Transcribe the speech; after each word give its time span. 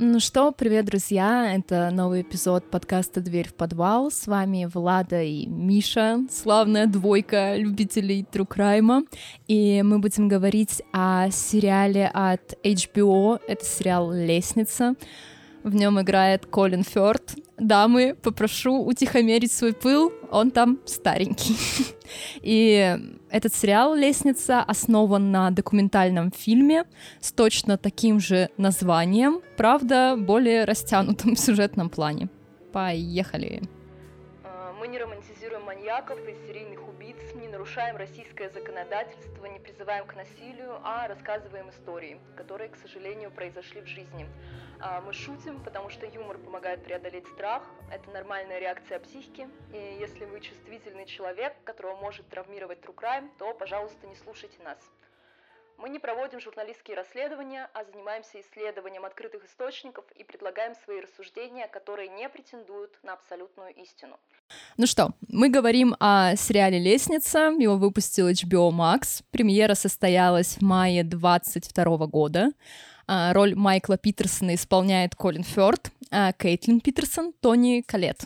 Ну 0.00 0.20
что, 0.20 0.52
привет, 0.52 0.84
друзья! 0.84 1.56
Это 1.56 1.90
новый 1.92 2.22
эпизод 2.22 2.70
подкаста 2.70 3.20
«Дверь 3.20 3.48
в 3.48 3.54
подвал». 3.54 4.12
С 4.12 4.28
вами 4.28 4.70
Влада 4.72 5.24
и 5.24 5.44
Миша, 5.46 6.20
славная 6.30 6.86
двойка 6.86 7.56
любителей 7.56 8.24
Crime. 8.32 9.08
И 9.48 9.82
мы 9.82 9.98
будем 9.98 10.28
говорить 10.28 10.82
о 10.92 11.30
сериале 11.32 12.06
от 12.14 12.54
HBO. 12.62 13.40
Это 13.48 13.64
сериал 13.64 14.12
«Лестница». 14.12 14.94
В 15.64 15.74
нем 15.74 16.00
играет 16.00 16.46
Колин 16.46 16.84
Фёрд. 16.84 17.34
Дамы, 17.58 18.16
попрошу 18.22 18.80
утихомерить 18.80 19.50
свой 19.50 19.72
пыл, 19.72 20.12
он 20.30 20.52
там 20.52 20.78
старенький. 20.86 21.56
И 22.40 23.17
этот 23.30 23.54
сериал 23.54 23.94
«Лестница» 23.94 24.62
основан 24.62 25.30
на 25.30 25.50
документальном 25.50 26.30
фильме 26.30 26.84
с 27.20 27.32
точно 27.32 27.76
таким 27.76 28.20
же 28.20 28.48
названием, 28.56 29.40
правда, 29.56 30.16
более 30.16 30.64
растянутом 30.64 31.36
сюжетном 31.36 31.90
плане. 31.90 32.28
Поехали! 32.72 33.62
А, 34.44 34.72
мы 34.80 34.88
не 34.88 34.98
романтизируем 34.98 35.64
маньяков 35.64 36.18
и 36.26 36.34
серийных 36.46 36.87
нарушаем 37.68 37.98
российское 37.98 38.48
законодательство, 38.48 39.44
не 39.44 39.58
призываем 39.58 40.06
к 40.06 40.14
насилию, 40.16 40.80
а 40.84 41.06
рассказываем 41.06 41.68
истории, 41.68 42.18
которые, 42.34 42.70
к 42.70 42.76
сожалению, 42.76 43.30
произошли 43.30 43.82
в 43.82 43.86
жизни. 43.86 44.26
А, 44.80 45.02
мы 45.02 45.12
шутим, 45.12 45.62
потому 45.62 45.90
что 45.90 46.06
юмор 46.06 46.38
помогает 46.38 46.82
преодолеть 46.82 47.26
страх. 47.28 47.62
Это 47.92 48.10
нормальная 48.10 48.58
реакция 48.58 48.98
психики. 49.00 49.50
И 49.74 49.98
если 50.00 50.24
вы 50.24 50.40
чувствительный 50.40 51.04
человек, 51.04 51.52
которого 51.64 51.96
может 51.96 52.26
травмировать 52.30 52.78
true 52.78 52.94
crime, 52.94 53.28
то, 53.36 53.52
пожалуйста, 53.52 54.06
не 54.06 54.16
слушайте 54.16 54.56
нас. 54.64 54.78
Мы 55.78 55.90
не 55.90 56.00
проводим 56.00 56.40
журналистские 56.40 56.96
расследования, 56.96 57.68
а 57.72 57.84
занимаемся 57.84 58.40
исследованием 58.40 59.04
открытых 59.04 59.44
источников 59.44 60.04
и 60.16 60.24
предлагаем 60.24 60.74
свои 60.84 61.00
рассуждения, 61.00 61.68
которые 61.68 62.08
не 62.08 62.28
претендуют 62.28 62.98
на 63.04 63.12
абсолютную 63.12 63.72
истину. 63.76 64.18
Ну 64.76 64.86
что, 64.86 65.10
мы 65.28 65.48
говорим 65.50 65.94
о 66.00 66.34
сериале 66.34 66.80
«Лестница». 66.80 67.54
Его 67.56 67.76
выпустил 67.76 68.28
HBO 68.28 68.72
Max. 68.72 69.22
Премьера 69.30 69.74
состоялась 69.74 70.56
в 70.56 70.62
мае 70.62 71.04
2022 71.04 72.06
года. 72.08 72.50
А, 73.06 73.32
роль 73.32 73.54
Майкла 73.54 73.96
Питерсона 73.96 74.56
исполняет 74.56 75.14
Колин 75.14 75.44
Фёрд, 75.44 75.92
а 76.10 76.32
Кейтлин 76.32 76.80
Питерсон— 76.80 77.32
Тони 77.40 77.82
Калет. 77.86 78.24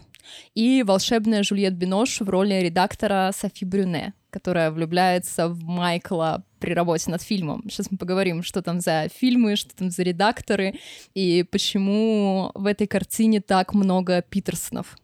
И 0.54 0.82
волшебная 0.82 1.42
Жюльет 1.42 1.74
Бинош 1.74 2.20
в 2.20 2.30
роли 2.30 2.54
редактора 2.54 3.30
Софи 3.36 3.66
Брюне, 3.66 4.14
которая 4.32 4.70
влюбляется 4.70 5.48
в 5.48 5.62
Майкла 5.64 6.44
при 6.58 6.72
работе 6.72 7.10
над 7.10 7.22
фильмом. 7.22 7.64
Сейчас 7.68 7.90
мы 7.90 7.98
поговорим, 7.98 8.42
что 8.42 8.62
там 8.62 8.80
за 8.80 9.08
фильмы, 9.14 9.56
что 9.56 9.76
там 9.76 9.90
за 9.90 10.02
редакторы, 10.02 10.74
и 11.14 11.44
почему 11.44 12.50
в 12.54 12.66
этой 12.66 12.86
картине 12.86 13.40
так 13.40 13.74
много 13.74 14.22
Питерсонов. 14.22 14.96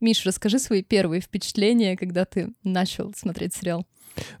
Миш, 0.00 0.24
расскажи 0.26 0.58
свои 0.58 0.82
первые 0.82 1.20
впечатления, 1.20 1.96
когда 1.96 2.24
ты 2.24 2.52
начал 2.64 3.12
смотреть 3.14 3.54
сериал. 3.54 3.86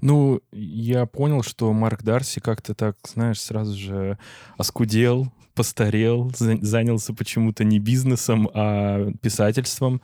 Ну, 0.00 0.40
я 0.52 1.06
понял, 1.06 1.42
что 1.42 1.72
Марк 1.72 2.02
Дарси 2.02 2.40
как-то 2.40 2.74
так, 2.74 2.96
знаешь, 3.06 3.40
сразу 3.40 3.78
же 3.78 4.18
оскудел, 4.56 5.32
постарел, 5.54 6.30
занялся 6.36 7.14
почему-то 7.14 7.64
не 7.64 7.78
бизнесом, 7.78 8.48
а 8.54 9.10
писательством. 9.20 10.02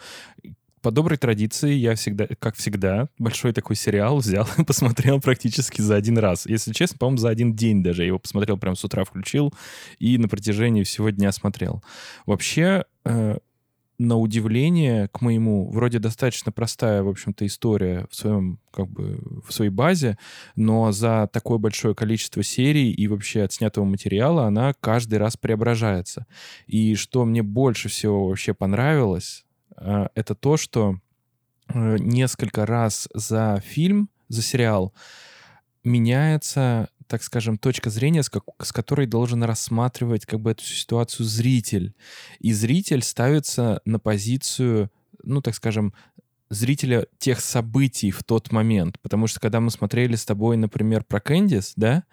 По 0.88 0.92
доброй 0.92 1.18
традиции 1.18 1.74
я 1.74 1.94
всегда, 1.96 2.26
как 2.38 2.56
всегда, 2.56 3.10
большой 3.18 3.52
такой 3.52 3.76
сериал 3.76 4.16
взял 4.16 4.48
и 4.56 4.64
посмотрел 4.64 5.20
практически 5.20 5.82
за 5.82 5.96
один 5.96 6.16
раз. 6.16 6.46
Если 6.46 6.72
честно, 6.72 6.96
по-моему, 6.96 7.18
за 7.18 7.28
один 7.28 7.54
день 7.54 7.82
даже. 7.82 8.04
Я 8.04 8.06
его 8.06 8.18
посмотрел 8.18 8.56
прям 8.56 8.74
с 8.74 8.82
утра 8.84 9.04
включил 9.04 9.52
и 9.98 10.16
на 10.16 10.28
протяжении 10.28 10.84
всего 10.84 11.10
дня 11.10 11.30
смотрел. 11.30 11.82
Вообще, 12.24 12.86
э, 13.04 13.36
на 13.98 14.16
удивление, 14.16 15.08
к 15.08 15.20
моему, 15.20 15.70
вроде 15.70 15.98
достаточно 15.98 16.52
простая, 16.52 17.02
в 17.02 17.08
общем-то, 17.10 17.44
история 17.44 18.06
в 18.10 18.16
своем, 18.16 18.58
как 18.70 18.88
бы, 18.88 19.20
в 19.46 19.52
своей 19.52 19.70
базе, 19.70 20.16
но 20.56 20.90
за 20.90 21.28
такое 21.30 21.58
большое 21.58 21.94
количество 21.94 22.42
серий 22.42 22.92
и 22.92 23.08
вообще 23.08 23.42
отснятого 23.42 23.84
материала 23.84 24.46
она 24.46 24.72
каждый 24.80 25.18
раз 25.18 25.36
преображается. 25.36 26.24
И 26.66 26.94
что 26.94 27.26
мне 27.26 27.42
больше 27.42 27.90
всего 27.90 28.28
вообще 28.28 28.54
понравилось, 28.54 29.44
это 30.14 30.34
то, 30.34 30.56
что 30.56 30.98
э, 31.68 31.96
несколько 31.98 32.66
раз 32.66 33.08
за 33.14 33.62
фильм, 33.64 34.10
за 34.28 34.42
сериал 34.42 34.92
меняется 35.84 36.88
так 37.08 37.22
скажем, 37.22 37.58
точка 37.58 37.90
зрения, 37.90 38.22
с, 38.22 38.28
как, 38.28 38.44
с 38.60 38.70
которой 38.70 39.06
должен 39.06 39.42
рассматривать 39.42 40.26
как 40.26 40.40
бы 40.40 40.50
эту 40.50 40.62
ситуацию 40.62 41.26
зритель. 41.26 41.94
И 42.38 42.52
зритель 42.52 43.02
ставится 43.02 43.80
на 43.84 43.98
позицию, 43.98 44.90
ну, 45.22 45.40
так 45.40 45.54
скажем, 45.54 45.94
зрителя 46.50 47.06
тех 47.18 47.40
событий 47.40 48.10
в 48.10 48.22
тот 48.24 48.52
момент. 48.52 48.98
Потому 49.00 49.26
что 49.26 49.40
когда 49.40 49.60
мы 49.60 49.70
смотрели 49.70 50.16
с 50.16 50.24
тобой, 50.24 50.56
например, 50.56 51.04
про 51.04 51.20
Кэндис, 51.20 51.72
да, 51.76 52.04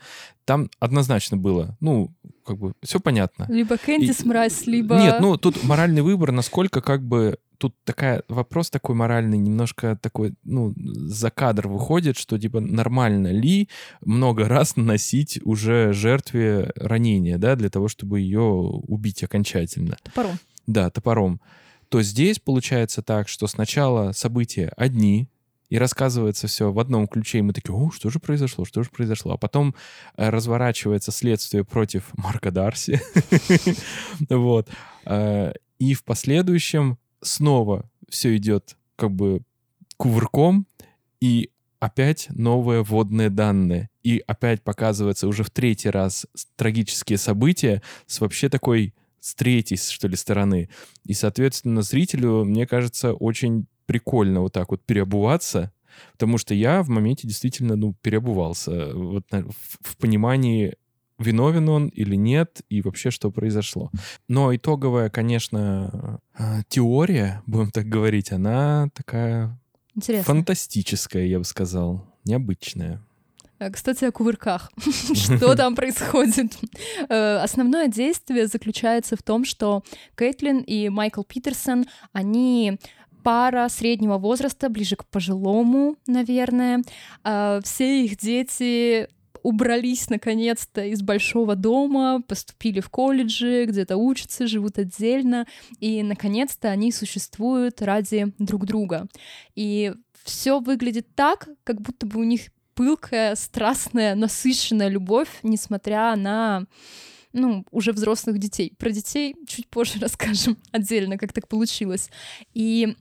там 0.46 0.70
однозначно 0.80 1.38
было, 1.38 1.78
ну, 1.80 2.14
как 2.46 2.58
бы, 2.58 2.74
все 2.84 3.00
понятно. 3.00 3.46
Либо 3.50 3.78
Кэндис 3.78 4.22
и... 4.22 4.28
мразь, 4.28 4.66
либо... 4.66 4.98
Нет, 4.98 5.20
ну, 5.20 5.38
тут 5.38 5.64
моральный 5.64 6.02
выбор, 6.02 6.32
насколько 6.32 6.82
как 6.82 7.04
бы 7.04 7.38
тут 7.58 7.76
такая 7.84 8.24
вопрос 8.28 8.70
такой 8.70 8.96
моральный, 8.96 9.38
немножко 9.38 9.98
такой, 10.02 10.34
ну, 10.44 10.74
за 10.76 11.32
кадр 11.32 11.68
выходит, 11.68 12.18
что 12.18 12.38
типа 12.40 12.60
нормально 12.60 13.32
ли 13.32 13.70
много 14.02 14.48
раз 14.48 14.76
наносить 14.76 15.40
уже 15.44 15.94
жертве 15.94 16.72
ранения, 16.76 17.38
да, 17.38 17.56
для 17.56 17.70
того, 17.70 17.88
чтобы 17.88 18.20
ее 18.20 18.42
убить 18.42 19.24
окончательно. 19.24 19.98
Топором. 20.04 20.40
Да, 20.68 20.90
топором. 20.90 21.42
То 21.90 22.02
здесь 22.02 22.40
получается 22.40 23.02
так, 23.02 23.28
что 23.28 23.48
сначала 23.48 24.12
события 24.12 24.74
одни, 24.76 25.30
и 25.70 25.78
рассказывается 25.78 26.48
все 26.48 26.72
в 26.72 26.80
одном 26.80 27.08
ключе, 27.08 27.40
и 27.40 27.42
мы 27.42 27.54
такие, 27.54 27.76
о, 27.76 27.92
что 27.92 28.10
же 28.10 28.20
произошло, 28.20 28.66
что 28.66 28.84
же 28.84 28.90
произошло? 28.90 29.34
А 29.34 29.38
потом 29.38 29.76
э, 30.16 30.30
разворачивается 30.30 31.12
следствие 31.12 31.64
против 31.64 32.12
Марка 32.14 32.52
Дарси. 32.52 33.02
Вот. 34.30 34.70
Э, 35.06 35.54
и 35.80 35.94
в 35.94 36.04
последующем 36.04 36.98
снова 37.26 37.90
все 38.10 38.36
идет 38.38 38.78
как 38.96 39.12
бы 39.12 39.42
кувырком, 39.98 40.68
и 41.20 41.50
опять 41.80 42.28
новые 42.30 42.84
водные 42.84 43.30
данные. 43.30 43.90
И 44.04 44.24
опять 44.26 44.62
показывается 44.64 45.28
уже 45.28 45.44
в 45.44 45.50
третий 45.50 45.90
раз 45.90 46.28
трагические 46.56 47.18
события 47.18 47.82
с 48.06 48.20
вообще 48.22 48.50
такой 48.50 48.94
с 49.20 49.34
третьей, 49.34 49.78
что 49.78 50.08
ли, 50.08 50.16
стороны. 50.16 50.70
И, 51.04 51.14
соответственно, 51.14 51.82
зрителю, 51.82 52.46
мне 52.46 52.68
кажется, 52.68 53.14
очень 53.14 53.66
прикольно 53.88 54.42
вот 54.42 54.54
так 54.54 54.70
вот 54.70 54.84
переобуваться, 54.84 55.72
потому 56.12 56.38
что 56.38 56.54
я 56.54 56.84
в 56.84 56.90
моменте 56.90 57.28
действительно, 57.28 57.76
ну, 57.76 57.96
переобувался 58.02 58.94
вот 58.94 59.26
в, 59.32 59.54
в 59.82 59.98
понимании 59.98 60.76
виновен 61.18 61.70
он 61.70 61.88
или 61.88 62.16
нет, 62.16 62.62
и 62.70 62.82
вообще 62.82 63.12
что 63.12 63.32
произошло. 63.32 63.92
Но 64.28 64.56
итоговая, 64.56 65.10
конечно, 65.10 66.20
э, 66.38 66.62
теория, 66.68 67.42
будем 67.46 67.72
так 67.72 67.86
говорить, 67.86 68.32
она 68.32 68.90
такая 68.94 69.58
Интересно. 69.96 70.26
фантастическая, 70.26 71.26
я 71.26 71.40
бы 71.40 71.46
сказал, 71.46 72.06
необычная. 72.26 73.02
Э, 73.60 73.72
кстати, 73.72 74.06
о 74.06 74.12
кувырках. 74.12 74.72
Что 75.14 75.56
там 75.56 75.76
происходит? 75.76 76.58
Э, 77.10 77.38
основное 77.38 77.88
действие 77.88 78.48
заключается 78.48 79.16
в 79.16 79.24
том, 79.24 79.46
что 79.46 79.84
Кейтлин 80.18 80.60
и 80.60 80.90
Майкл 80.90 81.24
Питерсон, 81.24 81.86
они 82.12 82.78
пара 83.24 83.70
среднего 83.70 84.20
возраста, 84.20 84.70
ближе 84.70 84.96
к 84.96 85.06
пожилому, 85.06 85.96
наверное. 86.06 86.84
Все 87.64 88.06
их 88.06 88.18
дети 88.18 89.08
убрались 89.46 90.10
наконец-то 90.10 90.84
из 90.84 91.04
большого 91.04 91.56
дома, 91.56 92.20
поступили 92.28 92.80
в 92.80 92.90
колледжи, 92.90 93.66
где-то 93.66 93.96
учатся, 93.96 94.48
живут 94.48 94.80
отдельно, 94.80 95.46
и 95.80 96.02
наконец-то 96.02 96.70
они 96.70 96.92
существуют 96.92 97.80
ради 97.84 98.34
друг 98.40 98.66
друга. 98.66 99.06
И 99.54 99.94
все 100.24 100.60
выглядит 100.60 101.14
так, 101.14 101.48
как 101.64 101.80
будто 101.80 102.08
бы 102.08 102.22
у 102.22 102.24
них 102.24 102.48
пылкая, 102.74 103.36
страстная, 103.36 104.16
насыщенная 104.16 104.88
любовь, 104.88 105.30
несмотря 105.44 106.16
на 106.16 106.66
ну, 107.32 107.66
уже 107.70 107.92
взрослых 107.92 108.40
детей. 108.40 108.74
Про 108.80 108.90
детей 108.90 109.36
чуть 109.48 109.68
позже 109.68 110.00
расскажем 110.02 110.58
отдельно, 110.72 111.20
как 111.20 111.34
так 111.34 111.48
получилось. 111.48 112.10
И 112.56 112.96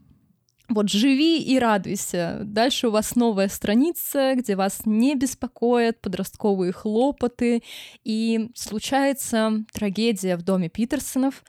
вот 0.69 0.89
живи 0.89 1.43
и 1.43 1.59
радуйся. 1.59 2.41
Дальше 2.43 2.89
у 2.89 2.91
вас 2.91 3.17
новая 3.17 3.49
страница, 3.49 4.35
где 4.35 4.57
вас 4.57 4.83
не 4.87 5.15
беспокоят 5.15 6.01
подростковые 6.01 6.73
хлопоты. 6.73 7.63
И 8.03 8.51
случается 8.55 9.65
трагедия 9.73 10.37
в 10.37 10.43
доме 10.43 10.71
Питерсонов. 10.71 11.45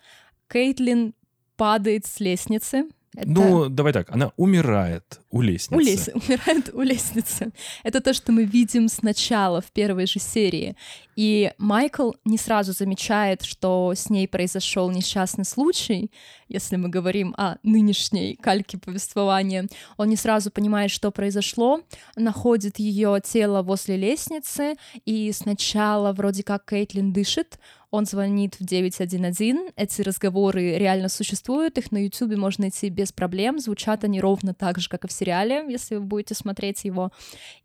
Кейтлин 0.49 1.13
падает 1.55 2.05
с 2.05 2.19
лестницы, 2.19 2.89
Это... 3.15 3.29
Ну, 3.29 3.69
давай 3.69 3.93
так, 3.93 4.09
она 4.11 4.31
умирает 4.37 5.21
у 5.31 5.41
лестницы. 5.41 5.75
У 5.75 5.79
лес... 5.79 6.09
Умирает 6.13 6.73
у 6.73 6.81
лестницы. 6.81 7.51
Это 7.83 8.01
то, 8.01 8.13
что 8.13 8.31
мы 8.31 8.45
видим 8.45 8.87
сначала 8.87 9.61
в 9.61 9.71
первой 9.71 10.07
же 10.07 10.19
серии. 10.19 10.75
И 11.15 11.51
Майкл 11.57 12.11
не 12.25 12.37
сразу 12.37 12.73
замечает, 12.73 13.41
что 13.43 13.93
с 13.95 14.09
ней 14.09 14.27
произошел 14.27 14.91
несчастный 14.91 15.45
случай, 15.45 16.11
если 16.49 16.75
мы 16.75 16.89
говорим 16.89 17.33
о 17.37 17.55
нынешней 17.63 18.35
кальке 18.35 18.77
повествования. 18.77 19.67
Он 19.97 20.09
не 20.09 20.17
сразу 20.17 20.51
понимает, 20.51 20.91
что 20.91 21.11
произошло, 21.11 21.81
находит 22.15 22.79
ее 22.79 23.21
тело 23.23 23.61
возле 23.61 23.95
лестницы, 23.95 24.75
и 25.05 25.31
сначала 25.31 26.11
вроде 26.11 26.43
как 26.43 26.65
Кейтлин 26.69 27.13
дышит, 27.13 27.59
он 27.95 28.05
звонит 28.05 28.59
в 28.59 28.65
911, 28.65 29.73
эти 29.77 30.01
разговоры 30.01 30.77
реально 30.77 31.07
существуют, 31.07 31.77
их 31.77 31.91
на 31.93 32.03
YouTube 32.03 32.35
можно 32.35 32.63
найти 32.63 32.89
без 32.89 33.13
проблем, 33.13 33.59
звучат 33.59 34.03
они 34.03 34.19
ровно 34.19 34.53
так 34.53 34.79
же, 34.79 34.89
как 34.89 35.05
и 35.05 35.07
в 35.07 35.11
сериале, 35.13 35.65
если 35.69 35.95
вы 35.95 36.01
будете 36.01 36.35
смотреть 36.35 36.83
его. 36.83 37.11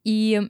И 0.04 0.40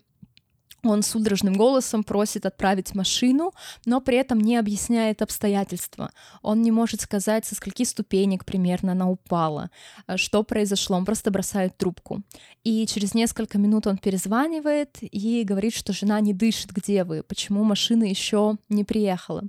он 0.82 1.02
судорожным 1.02 1.54
голосом 1.54 2.02
просит 2.04 2.46
отправить 2.46 2.94
машину, 2.94 3.52
но 3.84 4.00
при 4.00 4.16
этом 4.16 4.40
не 4.40 4.56
объясняет 4.56 5.22
обстоятельства. 5.22 6.10
Он 6.42 6.62
не 6.62 6.70
может 6.70 7.00
сказать, 7.00 7.44
со 7.44 7.54
скольки 7.54 7.84
ступенек 7.84 8.44
примерно 8.44 8.92
она 8.92 9.08
упала, 9.08 9.70
э, 10.06 10.16
что 10.16 10.42
произошло. 10.42 10.96
Он 10.96 11.04
просто 11.04 11.30
бросает 11.30 11.76
трубку. 11.76 12.22
И 12.64 12.86
через 12.86 13.14
несколько 13.14 13.58
минут 13.58 13.86
он 13.86 13.98
перезванивает 13.98 14.98
и 15.00 15.44
говорит, 15.44 15.74
что 15.74 15.92
жена 15.92 16.20
не 16.20 16.32
дышит, 16.32 16.72
где 16.72 17.04
вы, 17.04 17.22
почему 17.22 17.64
машина 17.64 18.04
еще 18.04 18.56
не 18.68 18.84
приехала. 18.84 19.42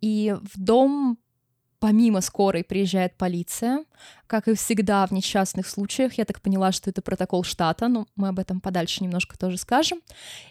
И 0.00 0.36
в 0.40 0.60
дом 0.60 1.18
помимо 1.80 2.20
скорой 2.20 2.64
приезжает 2.64 3.16
полиция, 3.16 3.84
как 4.26 4.48
и 4.48 4.54
всегда 4.54 5.06
в 5.06 5.12
несчастных 5.12 5.66
случаях. 5.66 6.14
Я 6.14 6.24
так 6.24 6.40
поняла, 6.40 6.72
что 6.72 6.90
это 6.90 7.02
протокол 7.02 7.44
штата, 7.44 7.88
но 7.88 8.06
мы 8.16 8.28
об 8.28 8.38
этом 8.38 8.60
подальше 8.60 9.02
немножко 9.02 9.38
тоже 9.38 9.58
скажем. 9.58 10.00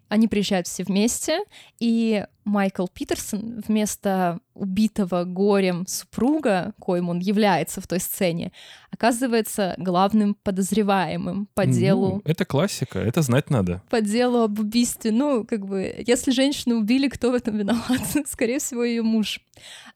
Они 0.10 0.28
приезжают 0.28 0.68
все 0.68 0.84
вместе, 0.84 1.40
и 1.80 2.26
Майкл 2.48 2.88
Питерсон 2.88 3.62
вместо 3.68 4.40
убитого 4.54 5.26
горем 5.26 5.86
супруга, 5.86 6.74
коим 6.80 7.10
он 7.10 7.20
является 7.20 7.82
в 7.82 7.88
той 7.88 8.00
сцене, 8.00 8.52
оказывается 8.90 9.76
главным 9.78 10.34
подозреваемым 10.34 11.48
по 11.54 11.66
делу. 11.66 12.16
Ну, 12.16 12.22
это 12.26 12.46
классика, 12.46 13.00
это 13.00 13.22
знать 13.22 13.50
надо. 13.50 13.82
По 13.90 14.02
делу 14.02 14.40
об 14.40 14.60
убийстве. 14.60 15.12
Ну, 15.12 15.46
как 15.46 15.66
бы, 15.66 15.94
если 16.08 16.32
женщину 16.32 16.78
убили, 16.78 17.10
кто 17.10 17.32
в 17.32 17.36
этом 17.36 17.58
виноват? 17.58 18.02
Скорее 18.26 18.60
всего, 18.60 18.84
ее 18.84 19.04
муж. 19.04 19.42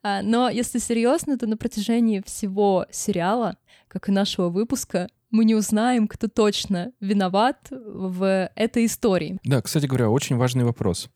А, 0.03 0.21
но 0.21 0.49
если 0.49 0.79
серьезно, 0.79 1.37
то 1.37 1.47
на 1.47 1.57
протяжении 1.57 2.21
всего 2.25 2.85
сериала, 2.91 3.40
как 3.91 4.07
и 4.07 4.11
нашего 4.13 4.47
выпуска, 4.47 5.09
мы 5.31 5.43
не 5.43 5.53
узнаем, 5.53 6.07
кто 6.07 6.29
точно 6.29 6.93
виноват 7.01 7.67
в 7.69 8.49
этой 8.55 8.85
истории. 8.85 9.37
Да, 9.43 9.61
кстати 9.61 9.85
говоря, 9.85 10.09
очень 10.09 10.37
важный 10.37 10.63
вопрос. 10.63 11.09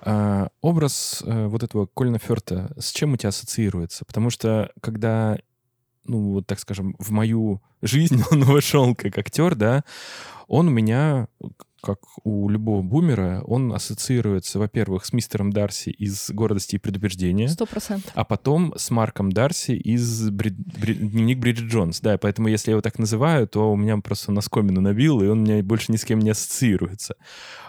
А, 0.00 0.48
образ 0.62 1.22
а, 1.26 1.48
вот 1.48 1.62
этого 1.62 1.86
Колина 1.86 2.18
Ферта 2.18 2.72
с 2.78 2.92
чем 2.92 3.12
у 3.12 3.16
тебя 3.18 3.28
ассоциируется? 3.28 4.06
Потому 4.06 4.30
что 4.30 4.70
когда, 4.80 5.38
ну 6.06 6.32
вот 6.32 6.46
так 6.46 6.60
скажем, 6.60 6.96
в 6.98 7.10
мою 7.10 7.62
жизнь 7.82 8.22
он 8.30 8.44
вошел 8.44 8.94
как 8.94 9.18
актер, 9.18 9.54
да, 9.54 9.84
он 10.48 10.68
у 10.68 10.70
меня 10.70 11.28
как 11.84 11.98
у 12.22 12.48
любого 12.48 12.80
бумера, 12.80 13.42
он 13.46 13.72
ассоциируется, 13.74 14.58
во-первых, 14.58 15.04
с 15.04 15.12
мистером 15.12 15.52
Дарси 15.52 15.90
из 15.90 16.30
«Гордости 16.30 16.76
и 16.76 16.78
предубеждения». 16.78 17.48
Сто 17.48 17.66
процентов. 17.66 18.10
А 18.14 18.24
потом 18.24 18.72
с 18.76 18.90
Марком 18.90 19.30
Дарси 19.30 19.72
из 19.72 20.30
Брид... 20.30 20.54
Брид... 20.56 20.98
«Дневник 20.98 21.38
Бриджит 21.38 21.70
Джонс». 21.70 22.00
Да, 22.00 22.16
поэтому 22.16 22.48
если 22.48 22.70
я 22.70 22.72
его 22.72 22.80
так 22.80 22.98
называю, 22.98 23.46
то 23.46 23.70
у 23.70 23.76
меня 23.76 23.98
просто 23.98 24.32
наскомину 24.32 24.80
набил, 24.80 25.20
и 25.20 25.26
он 25.26 25.40
у 25.40 25.42
меня 25.42 25.62
больше 25.62 25.92
ни 25.92 25.96
с 25.96 26.04
кем 26.04 26.20
не 26.20 26.30
ассоциируется. 26.30 27.16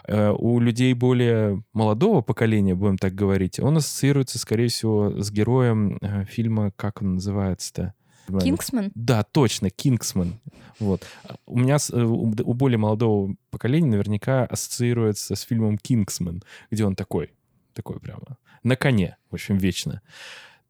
Э, 0.07 0.29
у 0.29 0.59
людей 0.59 0.93
более 0.93 1.61
молодого 1.73 2.21
поколения, 2.21 2.73
будем 2.73 2.97
так 2.97 3.13
говорить, 3.13 3.59
он 3.59 3.77
ассоциируется, 3.77 4.39
скорее 4.39 4.69
всего, 4.69 5.21
с 5.21 5.29
героем 5.29 5.97
э, 6.01 6.23
фильма, 6.23 6.71
как 6.77 7.01
он 7.01 7.15
называется-то? 7.15 7.93
Кингсман? 8.27 8.91
Да, 8.95 9.23
точно, 9.23 9.69
Кингсман. 9.69 10.39
Вот. 10.79 11.05
У 11.45 11.57
меня 11.57 11.77
э, 11.91 12.01
у 12.01 12.53
более 12.53 12.77
молодого 12.77 13.35
поколения 13.49 13.89
наверняка 13.89 14.45
ассоциируется 14.45 15.35
с 15.35 15.41
фильмом 15.41 15.77
Кингсман, 15.77 16.43
где 16.71 16.85
он 16.85 16.95
такой, 16.95 17.33
такой 17.73 17.99
прямо, 17.99 18.37
на 18.63 18.75
коне, 18.75 19.17
в 19.29 19.35
общем, 19.35 19.57
вечно. 19.57 20.01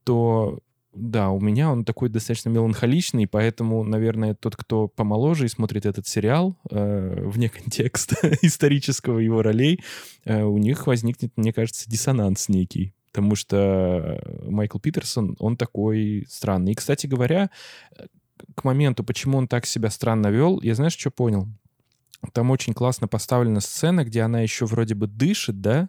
То 0.03 0.59
да, 0.95 1.29
у 1.29 1.41
меня 1.41 1.69
он 1.71 1.83
такой 1.83 2.09
достаточно 2.09 2.49
меланхоличный, 2.49 3.27
поэтому, 3.27 3.83
наверное, 3.83 4.33
тот, 4.33 4.55
кто 4.55 4.87
помоложе 4.87 5.45
и 5.45 5.49
смотрит 5.49 5.85
этот 5.85 6.07
сериал 6.07 6.55
э, 6.71 7.21
вне 7.25 7.49
контекста 7.49 8.15
исторического 8.41 9.19
его 9.19 9.41
ролей, 9.41 9.81
э, 10.23 10.41
у 10.43 10.57
них 10.57 10.87
возникнет, 10.87 11.33
мне 11.35 11.51
кажется, 11.51 11.89
диссонанс 11.89 12.47
некий 12.47 12.93
потому 13.15 13.35
что 13.35 14.21
Майкл 14.43 14.77
Питерсон, 14.77 15.37
он 15.39 15.55
такой 15.55 16.25
странный. 16.29 16.73
И, 16.73 16.75
кстати 16.75 17.07
говоря, 17.07 17.49
к 18.55 18.65
моменту, 18.65 19.05
почему 19.05 19.37
он 19.37 19.47
так 19.47 19.65
себя 19.65 19.89
странно 19.89 20.27
вел, 20.27 20.59
я 20.61 20.75
знаешь, 20.75 20.97
что 20.97 21.11
понял? 21.11 21.47
Там 22.33 22.51
очень 22.51 22.73
классно 22.73 23.07
поставлена 23.07 23.61
сцена, 23.61 24.03
где 24.03 24.21
она 24.21 24.41
еще 24.41 24.65
вроде 24.65 24.95
бы 24.95 25.07
дышит, 25.07 25.61
да, 25.61 25.87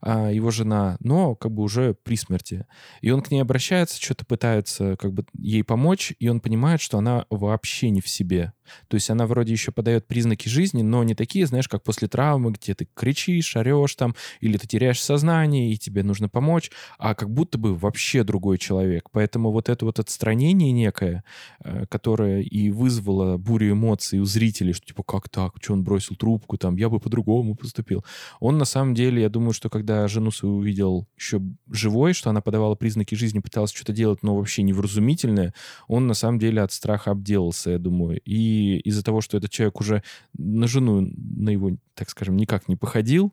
а, 0.00 0.30
его 0.30 0.50
жена, 0.50 0.96
но 1.00 1.34
как 1.34 1.52
бы 1.52 1.62
уже 1.62 1.92
при 2.02 2.16
смерти. 2.16 2.66
И 3.02 3.10
он 3.10 3.20
к 3.20 3.30
ней 3.30 3.40
обращается, 3.40 4.00
что-то 4.00 4.24
пытается 4.24 4.96
как 4.96 5.12
бы 5.12 5.26
ей 5.34 5.64
помочь, 5.64 6.14
и 6.18 6.28
он 6.30 6.40
понимает, 6.40 6.80
что 6.80 6.96
она 6.96 7.26
вообще 7.28 7.90
не 7.90 8.00
в 8.00 8.08
себе. 8.08 8.54
То 8.88 8.94
есть 8.94 9.10
она 9.10 9.26
вроде 9.26 9.52
еще 9.52 9.72
подает 9.72 10.06
признаки 10.06 10.48
жизни, 10.48 10.82
но 10.82 11.04
не 11.04 11.14
такие, 11.14 11.46
знаешь, 11.46 11.68
как 11.68 11.82
после 11.82 12.08
травмы, 12.08 12.52
где 12.52 12.74
ты 12.74 12.88
кричишь, 12.94 13.56
орешь 13.56 13.94
там, 13.94 14.14
или 14.40 14.56
ты 14.56 14.66
теряешь 14.66 15.02
сознание, 15.02 15.72
и 15.72 15.76
тебе 15.76 16.02
нужно 16.02 16.28
помочь, 16.28 16.70
а 16.98 17.14
как 17.14 17.30
будто 17.30 17.58
бы 17.58 17.74
вообще 17.74 18.24
другой 18.24 18.58
человек. 18.58 19.08
Поэтому 19.12 19.50
вот 19.50 19.68
это 19.68 19.84
вот 19.84 19.98
отстранение 19.98 20.72
некое, 20.72 21.24
э, 21.64 21.86
которое 21.88 22.42
и 22.42 22.70
вызвало 22.70 23.36
бурю 23.36 23.72
эмоций 23.72 24.20
у 24.20 24.24
зрителей, 24.24 24.72
что 24.72 24.86
типа, 24.86 25.02
как 25.02 25.28
так, 25.28 25.54
что 25.60 25.72
он 25.72 25.84
бросил 25.84 26.16
трубку, 26.16 26.58
там, 26.58 26.76
я 26.76 26.88
бы 26.88 27.00
по-другому 27.00 27.54
поступил. 27.54 28.04
Он 28.40 28.58
на 28.58 28.64
самом 28.64 28.94
деле, 28.94 29.22
я 29.22 29.28
думаю, 29.28 29.52
что 29.52 29.68
когда 29.70 30.06
жену 30.08 30.30
свою 30.30 30.56
увидел 30.56 31.06
еще 31.16 31.40
живой, 31.70 32.12
что 32.12 32.30
она 32.30 32.40
подавала 32.40 32.74
признаки 32.74 33.14
жизни, 33.14 33.40
пыталась 33.40 33.72
что-то 33.72 33.92
делать, 33.92 34.22
но 34.22 34.36
вообще 34.36 34.62
невразумительное, 34.62 35.54
он 35.86 36.06
на 36.06 36.14
самом 36.14 36.38
деле 36.38 36.62
от 36.62 36.72
страха 36.72 37.10
обделался, 37.12 37.70
я 37.70 37.78
думаю. 37.78 38.20
И 38.24 38.34
из-за 38.58 39.02
того, 39.02 39.20
что 39.20 39.36
этот 39.36 39.50
человек 39.50 39.80
уже 39.80 40.02
на 40.36 40.66
жену, 40.66 41.08
на 41.16 41.50
его, 41.50 41.72
так 41.94 42.10
скажем, 42.10 42.36
никак 42.36 42.68
не 42.68 42.76
походил, 42.76 43.32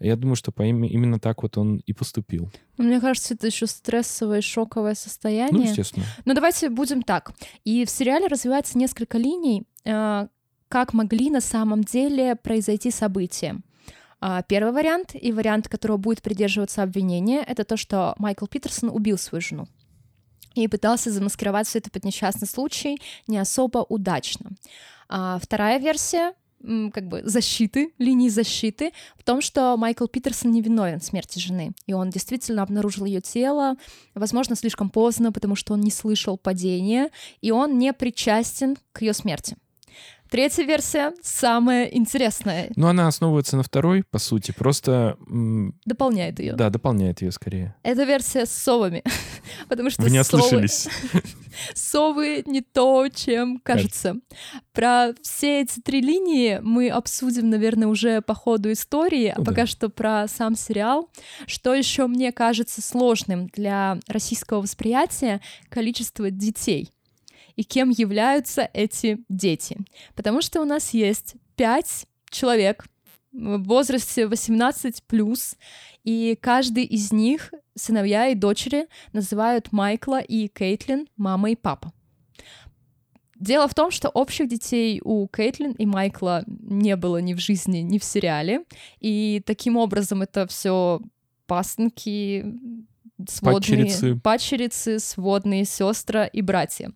я 0.00 0.16
думаю, 0.16 0.36
что 0.36 0.52
по 0.52 0.62
им, 0.62 0.84
именно 0.84 1.20
так 1.20 1.42
вот 1.42 1.58
он 1.58 1.76
и 1.86 1.92
поступил. 1.92 2.50
Ну, 2.78 2.84
мне 2.84 3.00
кажется, 3.00 3.34
это 3.34 3.46
еще 3.46 3.66
стрессовое, 3.66 4.40
шоковое 4.40 4.94
состояние. 4.94 5.52
Ну, 5.52 5.62
естественно. 5.62 6.06
Но 6.24 6.34
давайте 6.34 6.70
будем 6.70 7.02
так. 7.02 7.32
И 7.64 7.84
в 7.84 7.90
сериале 7.90 8.26
развивается 8.26 8.78
несколько 8.78 9.18
линий, 9.18 9.64
э, 9.84 10.28
как 10.68 10.94
могли 10.94 11.30
на 11.30 11.40
самом 11.40 11.84
деле 11.84 12.36
произойти 12.36 12.90
события. 12.90 13.60
А, 14.20 14.42
первый 14.42 14.72
вариант 14.72 15.14
и 15.20 15.32
вариант, 15.32 15.68
которого 15.68 15.96
будет 15.96 16.22
придерживаться 16.22 16.82
обвинение, 16.82 17.42
это 17.46 17.64
то, 17.64 17.76
что 17.76 18.14
Майкл 18.18 18.46
Питерсон 18.46 18.90
убил 18.90 19.18
свою 19.18 19.40
жену 19.40 19.68
и 20.54 20.68
пытался 20.68 21.10
замаскировать 21.10 21.66
все 21.66 21.78
это 21.78 21.90
под 21.90 22.04
несчастный 22.04 22.48
случай 22.48 23.00
не 23.26 23.38
особо 23.38 23.78
удачно. 23.78 24.50
А 25.08 25.38
вторая 25.38 25.78
версия 25.78 26.34
как 26.92 27.08
бы 27.08 27.22
защиты, 27.24 27.92
линии 27.98 28.28
защиты, 28.28 28.92
в 29.16 29.22
том, 29.22 29.40
что 29.40 29.76
Майкл 29.78 30.06
Питерсон 30.06 30.50
не 30.50 30.60
виновен 30.60 31.00
в 31.00 31.04
смерти 31.04 31.38
жены, 31.38 31.72
и 31.86 31.94
он 31.94 32.10
действительно 32.10 32.62
обнаружил 32.62 33.06
ее 33.06 33.20
тело, 33.22 33.76
возможно, 34.14 34.56
слишком 34.56 34.90
поздно, 34.90 35.32
потому 35.32 35.56
что 35.56 35.72
он 35.72 35.80
не 35.80 35.90
слышал 35.90 36.36
падения, 36.36 37.10
и 37.40 37.50
он 37.50 37.78
не 37.78 37.92
причастен 37.92 38.76
к 38.92 39.00
ее 39.00 39.14
смерти. 39.14 39.56
Третья 40.30 40.62
версия 40.62 41.12
самая 41.22 41.86
интересная. 41.86 42.70
Ну, 42.76 42.86
она 42.86 43.08
основывается 43.08 43.56
на 43.56 43.64
второй, 43.64 44.04
по 44.08 44.20
сути, 44.20 44.52
просто... 44.56 45.16
Дополняет 45.84 46.38
ее. 46.38 46.52
Да, 46.54 46.70
дополняет 46.70 47.20
ее 47.20 47.32
скорее. 47.32 47.74
Это 47.82 48.04
версия 48.04 48.46
с 48.46 48.52
совами, 48.52 49.02
потому 49.68 49.90
что 49.90 50.02
Вы 50.02 50.10
не 50.10 50.20
ослышались. 50.20 50.88
совы 51.74 52.44
не 52.46 52.60
то, 52.60 53.08
чем 53.08 53.58
кажется. 53.58 54.16
Про 54.72 55.14
все 55.20 55.62
эти 55.62 55.80
три 55.80 56.00
линии 56.00 56.60
мы 56.62 56.90
обсудим, 56.90 57.50
наверное, 57.50 57.88
уже 57.88 58.22
по 58.22 58.34
ходу 58.34 58.70
истории, 58.70 59.32
а 59.34 59.38
ну, 59.38 59.44
пока 59.44 59.62
да. 59.62 59.66
что 59.66 59.88
про 59.88 60.28
сам 60.28 60.54
сериал. 60.54 61.10
Что 61.46 61.74
еще 61.74 62.06
мне 62.06 62.30
кажется 62.30 62.80
сложным 62.82 63.48
для 63.48 63.98
российского 64.06 64.60
восприятия 64.60 65.40
количество 65.70 66.30
детей— 66.30 66.92
и 67.56 67.62
кем 67.64 67.90
являются 67.90 68.68
эти 68.72 69.18
дети. 69.28 69.78
Потому 70.14 70.42
что 70.42 70.60
у 70.60 70.64
нас 70.64 70.94
есть 70.94 71.34
пять 71.56 72.06
человек 72.30 72.86
в 73.32 73.62
возрасте 73.64 74.26
18 74.26 75.02
плюс, 75.04 75.56
и 76.04 76.36
каждый 76.40 76.84
из 76.84 77.12
них, 77.12 77.52
сыновья 77.74 78.28
и 78.28 78.34
дочери, 78.34 78.88
называют 79.12 79.72
Майкла 79.72 80.20
и 80.20 80.48
Кейтлин 80.48 81.08
мама 81.16 81.50
и 81.50 81.56
папа. 81.56 81.92
Дело 83.36 83.68
в 83.68 83.74
том, 83.74 83.90
что 83.90 84.10
общих 84.10 84.48
детей 84.48 85.00
у 85.02 85.26
Кейтлин 85.28 85.72
и 85.72 85.86
Майкла 85.86 86.44
не 86.46 86.94
было 86.96 87.18
ни 87.18 87.32
в 87.32 87.38
жизни, 87.38 87.78
ни 87.78 87.98
в 87.98 88.04
сериале, 88.04 88.64
и 89.00 89.42
таким 89.46 89.78
образом 89.78 90.20
это 90.20 90.46
все 90.46 91.00
пасынки, 91.46 92.44
сводные, 93.28 93.54
Падчерицы. 93.54 94.16
падчерицы, 94.16 94.98
сводные 94.98 95.64
сестры 95.64 96.28
и 96.30 96.42
братья. 96.42 96.92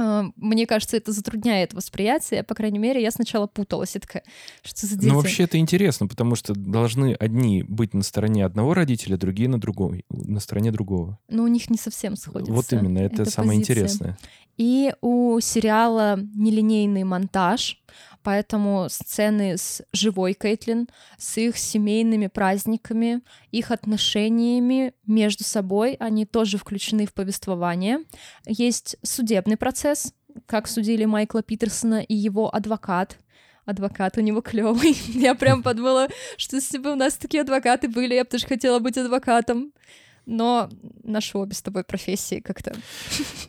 А, 0.00 0.24
Мне 0.36 0.66
кажется, 0.66 0.96
это 0.96 1.12
затрудняет 1.12 1.74
восприятие. 1.74 2.42
По 2.42 2.54
крайней 2.54 2.78
мере, 2.78 3.02
я 3.02 3.10
сначала 3.10 3.46
путалась. 3.46 3.94
Я 3.94 4.00
такая, 4.00 4.22
что 4.62 4.86
за 4.86 4.96
дети? 4.96 5.06
Ну, 5.06 5.16
вообще 5.16 5.42
это 5.42 5.58
интересно, 5.58 6.06
потому 6.06 6.36
что 6.36 6.54
должны 6.54 7.12
одни 7.12 7.62
быть 7.62 7.92
на 7.92 8.02
стороне 8.02 8.46
одного 8.46 8.72
родителя, 8.72 9.18
другие 9.18 9.50
на 9.50 9.60
другой, 9.60 10.06
на 10.08 10.40
стороне 10.40 10.72
другого. 10.72 11.18
Но 11.28 11.42
у 11.42 11.48
них 11.48 11.68
не 11.68 11.76
совсем 11.76 12.16
сходится. 12.16 12.52
Вот 12.52 12.72
именно, 12.72 12.98
это, 12.98 13.30
самое 13.30 13.58
позиция. 13.58 13.74
интересное. 13.74 14.18
И 14.56 14.92
у 15.00 15.38
сериала 15.40 16.18
нелинейный 16.34 17.04
монтаж, 17.04 17.79
поэтому 18.22 18.86
сцены 18.88 19.56
с 19.56 19.82
живой 19.92 20.34
Кейтлин, 20.34 20.88
с 21.18 21.38
их 21.38 21.56
семейными 21.56 22.26
праздниками, 22.26 23.22
их 23.50 23.70
отношениями 23.70 24.94
между 25.06 25.44
собой, 25.44 25.94
они 26.00 26.26
тоже 26.26 26.58
включены 26.58 27.06
в 27.06 27.14
повествование. 27.14 28.00
Есть 28.46 28.96
судебный 29.02 29.56
процесс, 29.56 30.12
как 30.46 30.68
судили 30.68 31.04
Майкла 31.04 31.42
Питерсона 31.42 32.02
и 32.02 32.14
его 32.14 32.54
адвокат. 32.54 33.18
Адвокат 33.64 34.16
у 34.16 34.20
него 34.20 34.40
клевый. 34.40 34.96
Я 35.08 35.34
прям 35.34 35.62
подумала, 35.62 36.08
что 36.36 36.56
если 36.56 36.78
бы 36.78 36.92
у 36.92 36.96
нас 36.96 37.14
такие 37.14 37.42
адвокаты 37.42 37.88
были, 37.88 38.14
я 38.14 38.24
бы 38.24 38.30
тоже 38.30 38.46
хотела 38.46 38.78
быть 38.78 38.96
адвокатом. 38.96 39.72
Но 40.26 40.68
наши 41.02 41.36
обе 41.38 41.54
с 41.54 41.62
тобой 41.62 41.82
профессии 41.84 42.40
как-то 42.40 42.74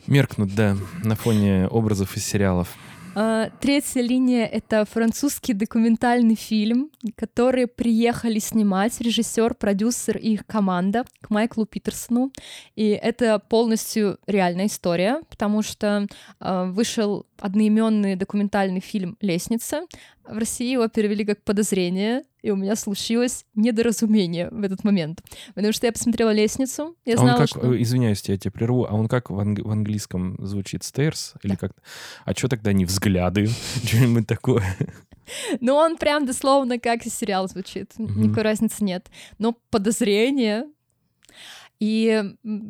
Меркнут, 0.06 0.54
да, 0.54 0.76
на 1.04 1.16
фоне 1.16 1.68
образов 1.68 2.16
из 2.16 2.24
сериалов. 2.24 2.76
А, 3.14 3.50
Третья 3.60 4.00
линия— 4.00 4.46
это 4.52 4.84
французский 4.86 5.52
документальный 5.52 6.34
фильм, 6.34 6.90
который 7.14 7.66
приехали 7.66 8.38
снимать 8.38 9.00
режиссер, 9.00 9.54
продюсер 9.54 10.16
и 10.16 10.32
их 10.32 10.46
команда 10.46 11.04
к 11.20 11.28
Майклу 11.28 11.66
Питерсону. 11.66 12.32
И 12.74 12.88
это 12.88 13.38
полностью 13.38 14.18
реальная 14.26 14.66
история, 14.66 15.20
потому 15.28 15.62
что 15.62 16.06
а, 16.40 16.64
вышел 16.64 17.26
одноименный 17.38 18.16
документальный 18.16 18.80
фильм 18.80 19.18
«Лестница». 19.20 19.82
В 20.28 20.38
России 20.38 20.70
его 20.72 20.88
перевели 20.88 21.24
как 21.24 21.42
«Подозрение», 21.42 22.22
и 22.42 22.50
у 22.50 22.56
меня 22.56 22.76
случилось 22.76 23.44
недоразумение 23.54 24.48
в 24.50 24.62
этот 24.62 24.84
момент. 24.84 25.22
Потому 25.54 25.72
что 25.72 25.86
я 25.86 25.92
посмотрела 25.92 26.32
«Лестницу», 26.32 26.96
я 27.04 27.14
А 27.14 27.20
он 27.20 27.24
знала, 27.26 27.38
как, 27.38 27.48
что... 27.48 27.74
э, 27.74 27.82
извиняюсь, 27.82 28.22
я 28.28 28.36
тебя 28.36 28.50
прерву, 28.52 28.86
а 28.88 28.94
он 28.94 29.08
как 29.08 29.30
в, 29.30 29.38
анг- 29.38 29.62
в 29.62 29.70
английском 29.70 30.36
звучит? 30.44 30.82
Stairs? 30.82 31.34
Или 31.42 31.54
как? 31.56 31.72
А 32.24 32.34
что 32.34 32.48
тогда 32.48 32.72
не 32.72 32.84
взгляды? 32.84 33.48
Что-нибудь 33.84 34.26
такое? 34.26 34.64
Ну, 35.60 35.74
он 35.74 35.96
прям 35.96 36.26
дословно 36.26 36.80
как 36.80 37.06
и 37.06 37.08
сериал 37.08 37.48
звучит. 37.48 37.92
Никакой 37.96 38.42
разницы 38.42 38.82
нет. 38.84 39.08
Но 39.38 39.56
подозрение. 39.70 40.66
И 41.82 42.22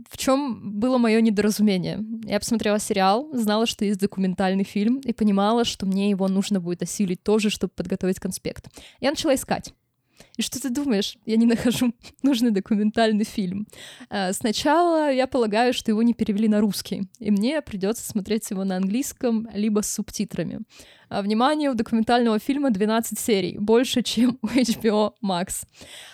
в 0.09 0.17
чем 0.17 0.81
было 0.81 0.97
мое 0.97 1.21
недоразумение? 1.21 2.03
Я 2.25 2.39
посмотрела 2.39 2.79
сериал, 2.79 3.29
знала, 3.35 3.67
что 3.67 3.85
есть 3.85 4.01
документальный 4.01 4.65
фильм, 4.65 5.01
и 5.01 5.13
понимала, 5.13 5.67
что 5.67 5.85
мне 5.85 6.09
его 6.09 6.29
нужно 6.29 6.61
будет 6.61 6.81
осилить 6.83 7.23
тоже, 7.23 7.51
чтобы 7.51 7.75
подготовить 7.77 8.19
конспект. 8.19 8.71
Я 9.01 9.11
начала 9.11 9.35
искать. 9.35 9.75
И 10.37 10.43
что 10.43 10.61
ты 10.61 10.71
думаешь? 10.71 11.17
Я 11.27 11.37
не 11.37 11.47
нахожу 11.47 11.93
нужный 12.23 12.51
документальный 12.51 13.25
фильм. 13.25 13.67
А, 14.11 14.33
Сначала 14.33 15.13
я 15.13 15.27
полагаю, 15.27 15.73
что 15.75 15.91
его 15.91 16.03
не 16.03 16.15
перевели 16.15 16.49
на 16.49 16.61
русский, 16.61 17.05
и 17.19 17.31
мне 17.31 17.61
придется 17.63 18.05
смотреть 18.05 18.51
его 18.51 18.65
на 18.65 18.77
английском 18.77 19.49
либо 19.55 19.81
с 19.83 19.93
субтитрами. 19.93 20.61
А, 21.09 21.21
Внимание, 21.21 21.71
у 21.71 21.75
документального 21.75 22.39
фильма 22.39 22.71
12 22.71 23.19
серий, 23.19 23.59
больше, 23.59 24.03
чем 24.03 24.39
у 24.43 24.47
HBO 24.47 25.13
Max. 25.23 25.65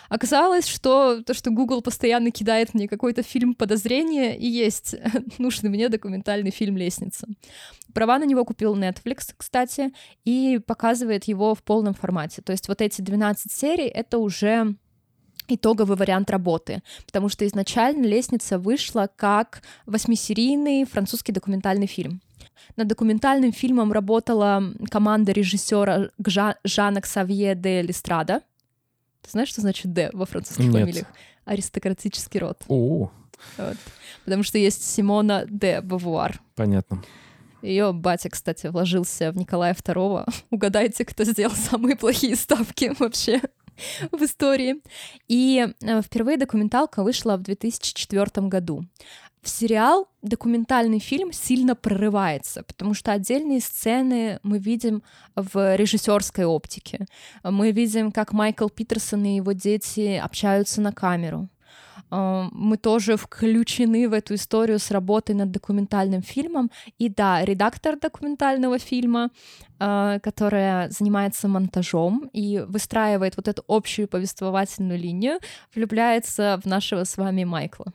Оказалось, 0.09 0.67
что 0.67 1.23
то, 1.23 1.33
что 1.33 1.51
Google 1.51 1.81
постоянно 1.81 2.31
кидает 2.31 2.73
мне 2.73 2.87
какой-то 2.87 3.23
фильм 3.23 3.53
подозрения, 3.53 4.37
и 4.37 4.47
есть 4.47 4.95
нужный 5.37 5.69
мне 5.69 5.87
документальный 5.87 6.51
фильм 6.51 6.75
«Лестница». 6.75 7.27
Права 7.93 8.19
на 8.19 8.25
него 8.25 8.45
купил 8.45 8.75
Netflix, 8.75 9.33
кстати, 9.35 9.91
и 10.25 10.59
показывает 10.65 11.25
его 11.25 11.55
в 11.55 11.63
полном 11.63 11.93
формате. 11.93 12.41
То 12.41 12.51
есть 12.51 12.67
вот 12.67 12.81
эти 12.81 13.01
12 13.01 13.51
серий— 13.51 13.87
это 13.87 14.17
уже 14.17 14.75
итоговый 15.47 15.97
вариант 15.97 16.29
работы, 16.29 16.83
потому 17.05 17.29
что 17.29 17.45
изначально 17.47 18.05
«Лестница» 18.05 18.59
вышла 18.59 19.09
как 19.15 19.61
восьмисерийный 19.85 20.85
французский 20.85 21.31
документальный 21.31 21.87
фильм. 21.87 22.21
Над 22.75 22.87
документальным 22.87 23.51
фильмом 23.51 23.91
работала 23.91 24.63
команда 24.89 25.31
режиссера 25.31 26.09
Жана 26.63 27.01
Ксавье 27.01 27.55
де 27.55 27.81
Листрада. 27.81 28.41
Ты 29.21 29.31
знаешь, 29.31 29.49
что 29.49 29.61
значит 29.61 29.91
«де» 29.91 30.09
во 30.13 30.25
французских 30.25 30.65
Нет. 30.65 30.73
фамилиях? 30.73 31.07
Аристократический 31.45 32.39
род. 32.39 32.61
О, 32.67 33.11
Вот. 33.57 33.77
Потому 34.25 34.43
что 34.43 34.57
есть 34.57 34.83
Симона 34.83 35.45
де 35.49 35.81
Бавуар. 35.81 36.39
понятно. 36.55 37.01
Ее 37.61 37.91
батя, 37.91 38.29
кстати, 38.29 38.67
вложился 38.67 39.31
в 39.31 39.37
Николая 39.37 39.73
II. 39.73 40.27
Угадайте, 40.51 41.05
кто 41.05 41.23
сделал 41.23 41.55
самые 41.55 41.95
плохие 41.95 42.35
ставки 42.35 42.93
вообще 42.99 43.41
в 44.11 44.21
истории. 44.23 44.81
И 45.27 45.67
э, 45.81 46.01
впервые 46.01 46.37
документалка 46.37 47.03
вышла 47.03 47.37
в 47.37 47.41
2004 47.41 48.47
году. 48.47 48.83
В 49.41 49.47
сериал 49.47 50.09
документальный 50.21 50.99
фильм 50.99 51.31
сильно 51.31 51.73
прорывается, 51.73 52.63
потому 52.63 52.93
что 52.93 53.13
отдельные 53.13 53.61
сцены 53.61 54.39
мы 54.43 54.59
видим 54.59 55.01
в 55.35 55.77
режиссерской 55.77 56.43
оптике. 56.43 57.05
Мы 57.43 57.71
видим, 57.71 58.11
как 58.11 58.33
Майкл 58.33 58.67
Питерсон 58.67 59.23
и 59.23 59.37
его 59.37 59.53
дети 59.53 60.21
общаются 60.21 60.81
на 60.81 60.91
камеру. 60.91 61.47
Э, 62.11 62.49
Мы 62.51 62.77
тоже 62.77 63.15
включены 63.15 64.09
в 64.09 64.13
эту 64.13 64.35
историю 64.35 64.79
с 64.79 64.91
работой 64.91 65.35
над 65.35 65.51
документальным 65.51 66.21
фильмом. 66.21 66.71
И 66.97 67.09
да, 67.09 67.45
редактор 67.45 67.99
документального 67.99 68.79
фильма, 68.79 69.29
э, 69.79 70.19
которая 70.21 70.89
занимается 70.89 71.47
монтажом 71.47 72.29
и 72.33 72.59
выстраивает 72.67 73.37
вот 73.37 73.47
эту 73.47 73.63
общую 73.67 74.07
повествовательную 74.07 74.99
линию, 74.99 75.39
влюбляется 75.75 76.59
в 76.63 76.67
нашего 76.67 77.03
с 77.03 77.17
вами 77.17 77.43
Майкла, 77.43 77.93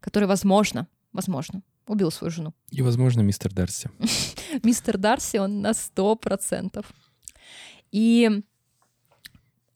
который, 0.00 0.28
возможно, 0.28 0.86
возможно, 1.12 1.62
убил 1.86 2.10
свою 2.10 2.30
жену. 2.30 2.52
И, 2.70 2.82
возможно, 2.82 3.22
мистер 3.22 3.52
Дарси. 3.52 3.90
Мистер 4.62 4.98
Дарси, 4.98 5.38
он 5.38 5.60
на 5.62 5.74
сто 5.74 6.16
процентов. 6.16 6.86
И 7.92 8.42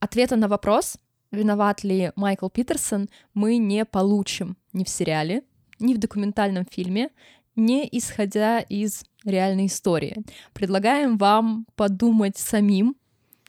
ответа 0.01 0.37
на 0.37 0.49
вопрос, 0.49 0.99
виноват 1.33 1.83
ли 1.83 2.13
Майкл 2.15 2.49
Питерсон, 2.49 3.09
мы 3.35 3.57
не 3.57 3.85
получим 3.85 4.57
ни 4.73 4.85
в 4.85 4.89
сериале, 4.89 5.43
ни 5.81 5.95
в 5.95 5.99
документальном 5.99 6.67
фильме, 6.71 7.09
не 7.57 7.89
исходя 7.91 8.61
из 8.61 9.05
реальной 9.25 9.67
истории. 9.67 10.25
Предлагаем 10.53 11.17
вам 11.19 11.67
подумать 11.75 12.39
самим. 12.39 12.97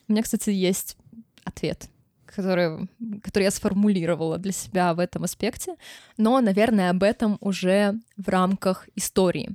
У 0.08 0.12
меня, 0.12 0.24
кстати, 0.24 0.50
есть 0.50 0.98
ответ, 1.44 1.90
который, 2.26 2.90
который 3.22 3.44
я 3.44 3.52
сформулировала 3.52 4.38
для 4.38 4.52
себя 4.52 4.94
в 4.94 5.00
этом 5.00 5.24
аспекте, 5.24 5.76
но, 6.18 6.40
наверное, 6.42 6.90
об 6.90 7.04
этом 7.04 7.38
уже 7.40 8.00
в 8.18 8.28
рамках 8.30 8.90
истории. 8.96 9.52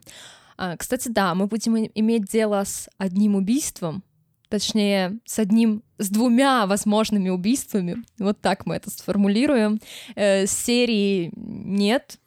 А, 0.56 0.76
Кстати, 0.76 1.08
да, 1.08 1.34
мы 1.34 1.46
будем 1.46 1.76
иметь 1.76 2.24
дело 2.24 2.64
с 2.64 2.88
одним 2.98 3.36
убийством, 3.36 4.02
точнее, 4.48 5.18
с 5.24 5.38
одним, 5.38 5.82
с 5.98 6.10
двумя 6.10 6.66
возможными 6.66 7.28
убийствами. 7.28 7.96
Вот 8.18 8.40
так 8.40 8.66
мы 8.66 8.76
это 8.76 8.90
сформулируем. 8.90 9.80
Э, 10.14 10.46
серии 10.46 11.30
нет, 11.34 12.18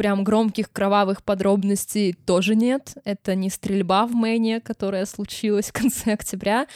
прям 0.00 0.24
громких 0.24 0.72
кровавых 0.72 1.22
подробностей 1.22 2.14
тоже 2.14 2.54
нет. 2.54 2.94
Это 3.04 3.34
не 3.34 3.50
стрельба 3.50 4.06
в 4.06 4.12
Мэне, 4.12 4.60
которая 4.60 5.04
случилась 5.04 5.68
в 5.68 5.72
конце 5.74 6.14
октября. 6.14 6.66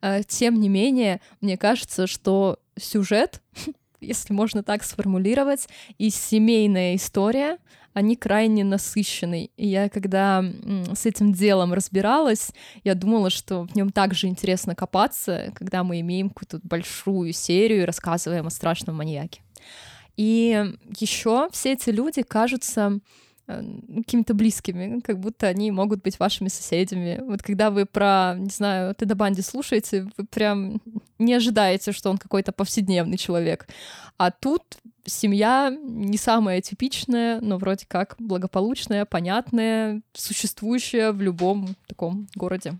Э, 0.00 0.22
Тем 0.26 0.58
не 0.58 0.68
менее, 0.68 1.20
мне 1.40 1.56
кажется, 1.56 2.08
что 2.08 2.58
сюжет, 2.76 3.40
если 4.00 4.32
можно 4.32 4.64
так 4.64 4.82
сформулировать, 4.82 5.68
и 5.98 6.10
семейная 6.10 6.96
история, 6.96 7.58
они 7.94 8.16
крайне 8.16 8.64
насыщенные. 8.64 9.46
И 9.56 9.66
я, 9.66 9.88
когда 9.88 10.44
с 10.94 11.06
этим 11.06 11.32
делом 11.32 11.72
разбиралась, 11.72 12.50
я 12.84 12.94
думала, 12.94 13.30
что 13.30 13.64
в 13.64 13.74
нем 13.74 13.90
также 13.90 14.28
интересно 14.28 14.74
копаться, 14.74 15.52
когда 15.54 15.84
мы 15.84 16.00
имеем 16.00 16.30
какую-то 16.30 16.60
большую 16.66 17.32
серию 17.32 17.82
и 17.82 17.86
рассказываем 17.86 18.46
о 18.46 18.50
страшном 18.50 18.96
маньяке. 18.96 19.42
И 20.16 20.74
еще 20.98 21.48
все 21.52 21.72
эти 21.72 21.90
люди 21.90 22.22
кажутся 22.22 22.98
э, 23.46 23.62
какими-то 23.96 24.34
близкими, 24.34 25.00
как 25.00 25.18
будто 25.18 25.46
они 25.46 25.70
могут 25.70 26.02
быть 26.02 26.18
вашими 26.18 26.48
соседями. 26.48 27.20
Вот 27.26 27.42
когда 27.42 27.70
вы 27.70 27.86
про, 27.86 28.34
не 28.36 28.50
знаю, 28.50 28.94
Теда 28.94 29.14
Банди 29.14 29.40
слушаете, 29.40 30.06
вы 30.16 30.26
прям 30.26 30.82
не 31.18 31.34
ожидаете, 31.34 31.92
что 31.92 32.10
он 32.10 32.18
какой-то 32.18 32.52
повседневный 32.52 33.16
человек. 33.16 33.66
А 34.18 34.30
тут 34.30 34.62
семья 35.04 35.74
не 35.82 36.16
самая 36.16 36.60
типичная, 36.60 37.40
но 37.40 37.58
вроде 37.58 37.86
как 37.86 38.16
благополучная, 38.18 39.04
понятная, 39.04 40.02
существующая 40.12 41.12
в 41.12 41.20
любом 41.20 41.74
таком 41.86 42.28
городе. 42.34 42.78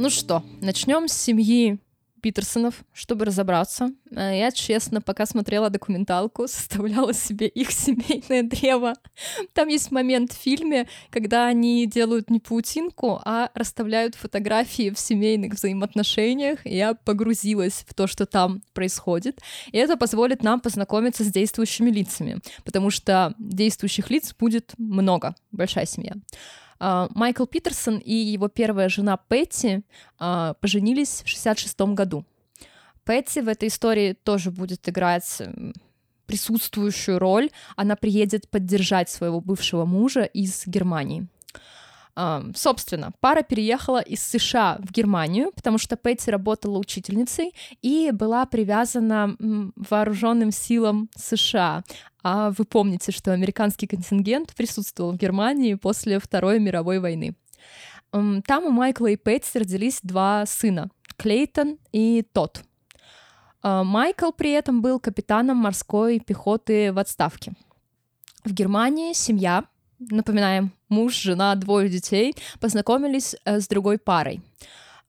Ну 0.00 0.10
что, 0.10 0.44
начнем 0.60 1.08
с 1.08 1.12
семьи 1.12 1.78
Питерсонов, 2.20 2.84
чтобы 2.92 3.24
разобраться. 3.24 3.90
Э, 4.10 4.38
я, 4.38 4.50
честно, 4.50 5.00
пока 5.00 5.26
смотрела 5.26 5.70
документалку, 5.70 6.46
составляла 6.48 7.14
себе 7.14 7.48
их 7.48 7.70
семейное 7.70 8.42
древо. 8.42 8.94
Там 9.52 9.68
есть 9.68 9.90
момент 9.90 10.32
в 10.32 10.36
фильме, 10.36 10.88
когда 11.10 11.46
они 11.46 11.86
делают 11.86 12.30
не 12.30 12.40
паутинку, 12.40 13.20
а 13.24 13.50
расставляют 13.54 14.14
фотографии 14.14 14.90
в 14.90 14.98
семейных 14.98 15.54
взаимоотношениях. 15.54 16.64
Я 16.64 16.94
погрузилась 16.94 17.84
в 17.88 17.94
то, 17.94 18.06
что 18.06 18.26
там 18.26 18.62
происходит. 18.72 19.40
И 19.72 19.78
это 19.78 19.96
позволит 19.96 20.42
нам 20.42 20.60
познакомиться 20.60 21.24
с 21.24 21.28
действующими 21.28 21.90
лицами, 21.90 22.38
потому 22.64 22.90
что 22.90 23.34
действующих 23.38 24.10
лиц 24.10 24.34
будет 24.38 24.72
много, 24.78 25.34
большая 25.52 25.86
семья. 25.86 26.14
А, 26.80 27.08
Майкл 27.14 27.44
Питерсон 27.46 27.98
и 27.98 28.12
его 28.14 28.48
первая 28.48 28.88
жена 28.88 29.16
Петти 29.16 29.82
а, 30.18 30.54
поженились 30.54 31.22
в 31.24 31.28
66 31.28 31.80
году. 31.80 32.24
Петти 33.04 33.40
в 33.40 33.48
этой 33.48 33.68
истории 33.68 34.12
тоже 34.12 34.50
будет 34.50 34.88
играть 34.88 35.42
присутствующую 36.26 37.18
роль. 37.18 37.50
Она 37.74 37.96
приедет 37.96 38.48
поддержать 38.48 39.08
своего 39.08 39.40
бывшего 39.40 39.84
мужа 39.86 40.22
из 40.22 40.66
Германии. 40.66 41.26
Собственно, 42.54 43.12
пара 43.20 43.42
переехала 43.42 44.00
из 44.00 44.22
США 44.22 44.78
в 44.80 44.90
Германию, 44.90 45.52
потому 45.54 45.78
что 45.78 45.96
Пэтти 45.96 46.30
работала 46.30 46.78
учительницей 46.78 47.54
и 47.80 48.10
была 48.12 48.44
привязана 48.46 49.36
вооруженным 49.76 50.50
силам 50.50 51.08
США. 51.16 51.84
А 52.24 52.50
вы 52.50 52.64
помните, 52.64 53.12
что 53.12 53.32
американский 53.32 53.86
контингент 53.86 54.54
присутствовал 54.56 55.12
в 55.12 55.16
Германии 55.16 55.74
после 55.74 56.18
Второй 56.18 56.58
мировой 56.58 56.98
войны. 56.98 57.36
Там 58.10 58.64
у 58.64 58.70
Майкла 58.70 59.06
и 59.06 59.16
Пэтти 59.16 59.58
родились 59.58 60.00
два 60.02 60.44
сына— 60.46 60.90
Клейтон 61.18 61.78
и 61.92 62.24
Тот. 62.32 62.62
А, 63.62 63.84
Майкл 63.84 64.32
при 64.32 64.52
этом 64.52 64.82
был 64.82 64.98
капитаном 64.98 65.58
морской 65.58 66.20
пехоты 66.20 66.92
в 66.92 66.98
отставке. 66.98 67.52
В 68.44 68.52
Германии 68.52 69.12
семья 69.12 69.64
напоминаем, 69.98 70.72
муж, 70.88 71.14
жена, 71.14 71.54
двое 71.54 71.88
детей, 71.88 72.34
познакомились 72.60 73.36
э, 73.44 73.60
с 73.60 73.68
другой 73.68 73.98
парой. 73.98 74.40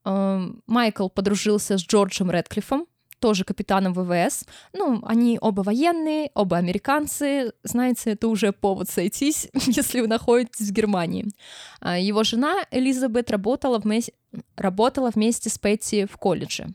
Эм, 0.04 0.62
Майкл 0.66 1.08
подружился 1.08 1.78
с 1.78 1.82
Джорджем 1.82 2.30
Редклиффом, 2.30 2.86
тоже 3.20 3.44
капитаном 3.44 3.92
ВВС. 3.92 4.44
Ну, 4.72 5.00
они 5.04 5.38
оба 5.40 5.60
военные, 5.60 6.30
оба 6.34 6.56
американцы. 6.56 7.52
Знаете, 7.62 8.12
это 8.12 8.28
уже 8.28 8.52
повод 8.52 8.88
сойтись, 8.88 9.48
если 9.66 10.00
вы 10.00 10.08
находитесь 10.08 10.68
в 10.68 10.72
Германии. 10.72 11.26
А 11.80 11.98
его 11.98 12.24
жена 12.24 12.64
Элизабет 12.70 13.30
работала 13.30 13.78
вместе, 13.78 14.12
работала 14.56 15.10
вместе 15.14 15.50
с 15.50 15.58
Петти 15.58 16.06
в 16.06 16.16
колледже. 16.16 16.68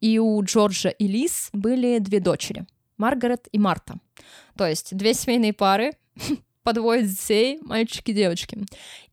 И 0.00 0.18
у 0.18 0.42
Джорджа 0.42 0.90
и 0.90 1.06
Лиз 1.06 1.50
были 1.52 1.98
две 1.98 2.20
дочери— 2.20 2.66
Маргарет 2.96 3.48
и 3.50 3.58
Марта. 3.58 3.98
То 4.56 4.66
есть 4.66 4.96
две 4.96 5.14
семейные 5.14 5.52
пары, 5.52 5.92
по 6.68 6.74
двое 6.74 7.02
детей, 7.02 7.58
мальчики 7.62 8.10
и 8.10 8.14
девочки. 8.14 8.58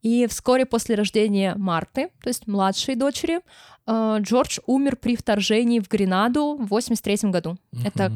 И 0.02 0.26
вскоре 0.26 0.66
после 0.66 0.94
рождения 0.94 1.54
Марты, 1.56 2.10
то 2.22 2.28
есть 2.28 2.46
младшей 2.46 2.96
дочери, 2.96 3.40
э, 3.86 4.16
Джордж 4.20 4.58
умер 4.66 4.96
при 4.96 5.16
вторжении 5.16 5.80
в 5.80 5.88
Гренаду 5.88 6.58
в 6.60 6.66
83 6.66 7.30
году. 7.30 7.56
Uh-huh. 7.72 7.86
Это, 7.86 8.12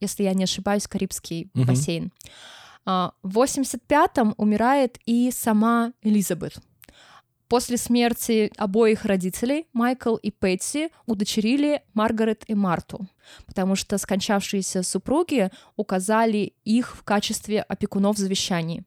если 0.00 0.24
я 0.24 0.34
не 0.34 0.42
ошибаюсь, 0.42 0.88
Карибский 0.88 1.52
uh-huh. 1.54 1.66
бассейн. 1.66 2.12
А, 2.84 3.12
в 3.22 3.38
85-м 3.38 4.34
умирает 4.36 4.98
и 5.06 5.30
сама 5.30 5.92
Элизабет. 6.02 6.58
После 7.46 7.76
смерти 7.76 8.50
обоих 8.56 9.04
родителей 9.04 9.68
Майкл 9.72 10.16
и 10.16 10.32
Пэтси 10.32 10.90
удочерили 11.06 11.82
Маргарет 11.94 12.42
и 12.48 12.56
Марту, 12.56 13.06
потому 13.46 13.76
что 13.76 13.98
скончавшиеся 13.98 14.82
супруги 14.82 15.50
указали 15.76 16.54
их 16.64 16.96
в 16.96 17.02
качестве 17.02 17.62
опекунов 17.62 18.16
в 18.16 18.18
завещании. 18.18 18.84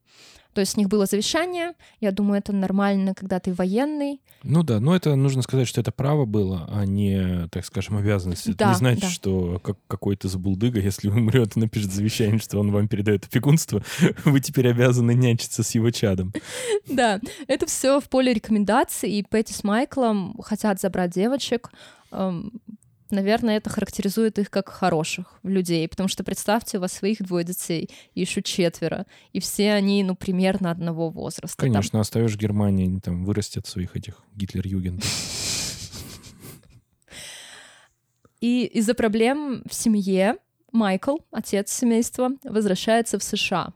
То 0.54 0.62
есть 0.62 0.78
у 0.78 0.80
них 0.80 0.88
было 0.88 1.06
завещание, 1.06 1.74
я 2.00 2.12
думаю, 2.12 2.40
это 2.40 2.54
нормально, 2.54 3.16
когда 3.16 3.40
ты 3.40 3.54
военный. 3.54 4.22
Ну 4.44 4.62
да, 4.62 4.80
но 4.80 4.96
это 4.96 5.16
нужно 5.16 5.42
сказать, 5.42 5.68
что 5.68 5.82
это 5.82 5.92
право 5.92 6.26
было, 6.26 6.70
а 6.72 6.86
не, 6.86 7.48
так 7.50 7.66
скажем, 7.66 7.98
обязанность. 7.98 8.48
Это 8.48 8.58
да, 8.58 8.70
не 8.70 8.76
значит, 8.76 9.02
да. 9.02 9.10
что 9.10 9.60
как, 9.64 9.78
какой-то 9.88 10.28
забулдыга, 10.28 10.80
если 10.80 11.10
умрет 11.10 11.58
и 11.58 11.60
напишет 11.60 11.92
завещание, 11.92 12.40
что 12.40 12.60
он 12.60 12.72
вам 12.72 12.88
передает 12.88 13.26
опекунство, 13.26 13.84
вы 14.26 14.40
теперь 14.42 14.70
обязаны 14.70 15.14
нянчиться 15.14 15.64
с 15.64 15.72
его 15.76 15.90
чадом. 15.92 16.34
Да, 16.90 17.20
это 17.48 17.66
все 17.66 18.00
в 18.00 18.10
поле 18.10 18.34
рекомендаций, 18.34 19.10
и 19.10 19.24
Пэтти 19.24 19.54
с 19.54 19.64
Майклом 19.64 20.38
хотят 20.44 20.80
забрать 20.80 21.12
девочек 21.12 21.72
наверное, 23.14 23.58
это 23.58 23.70
характеризует 23.70 24.40
их 24.40 24.50
как 24.50 24.70
хороших 24.70 25.40
людей, 25.44 25.88
потому 25.88 26.10
что 26.10 26.24
представьте, 26.24 26.78
у 26.78 26.82
вас 26.82 26.94
своих 26.94 27.22
двое 27.22 27.46
детей, 27.46 27.90
и 28.14 28.22
еще 28.22 28.42
четверо, 28.42 29.06
и 29.32 29.40
все 29.40 29.74
они, 29.74 30.04
ну, 30.04 30.16
примерно 30.16 30.72
одного 30.72 31.10
возраста. 31.10 31.58
Конечно, 31.58 31.92
там. 31.92 32.02
оставишь 32.02 32.36
Германию, 32.36 32.88
они 32.88 33.00
там 33.00 33.26
вырастят 33.26 33.68
своих 33.68 33.96
этих 33.96 34.22
Гитлер-Югендов. 34.36 35.08
И 38.42 38.66
из-за 38.66 38.94
проблем 38.94 39.64
в 39.70 39.74
семье 39.74 40.36
Майкл, 40.74 41.18
отец 41.32 41.72
семейства, 41.72 42.32
возвращается 42.44 43.18
в 43.18 43.24
США. 43.24 43.70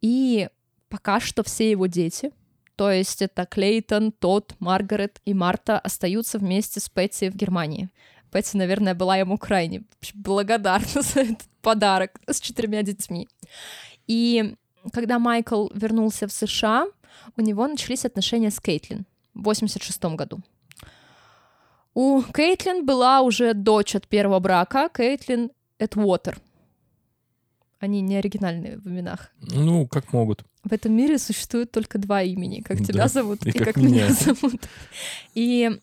И 0.00 0.48
пока 0.88 1.20
что 1.20 1.42
все 1.42 1.70
его 1.70 1.86
дети, 1.86 2.32
то 2.76 2.90
есть 2.90 3.22
это 3.22 3.46
Клейтон, 3.46 4.12
Тодд, 4.12 4.54
Маргарет 4.58 5.20
и 5.24 5.34
Марта 5.34 5.78
остаются 5.78 6.38
вместе 6.38 6.78
с 6.78 6.88
Пэтти 6.88 7.30
в 7.30 7.34
Германии. 7.34 7.88
Пэтти, 8.36 8.58
наверное, 8.58 8.94
была 8.94 9.16
ему 9.16 9.38
крайне 9.38 9.84
благодарна 10.12 10.86
за 11.02 11.20
этот 11.20 11.48
подарок 11.62 12.20
с 12.26 12.38
четырьмя 12.38 12.82
детьми. 12.82 13.28
И 14.06 14.54
когда 14.92 15.18
Майкл 15.18 15.68
вернулся 15.72 16.26
в 16.28 16.32
США, 16.32 16.86
у 17.38 17.40
него 17.40 17.66
начались 17.66 18.04
отношения 18.04 18.50
с 18.50 18.60
Кейтлин 18.60 19.06
в 19.32 19.44
86 19.44 20.04
году. 20.16 20.40
У 21.94 22.20
Кейтлин 22.22 22.84
была 22.84 23.22
уже 23.22 23.54
дочь 23.54 23.96
от 23.96 24.06
первого 24.06 24.38
брака, 24.38 24.90
Кейтлин 24.94 25.50
Эдвотер. 25.78 26.38
Они 27.78 28.02
не 28.02 28.16
оригинальные 28.16 28.76
в 28.76 28.86
именах. 28.86 29.30
Ну, 29.40 29.86
как 29.86 30.12
могут. 30.12 30.44
В 30.62 30.74
этом 30.74 30.92
мире 30.92 31.16
существует 31.16 31.70
только 31.70 31.96
два 31.96 32.22
имени, 32.22 32.60
как 32.60 32.80
тебя 32.84 33.04
да, 33.04 33.08
зовут 33.08 33.46
и, 33.46 33.48
и 33.48 33.52
как, 33.52 33.68
как 33.68 33.76
меня 33.78 34.12
зовут. 34.12 34.60
И 35.32 35.80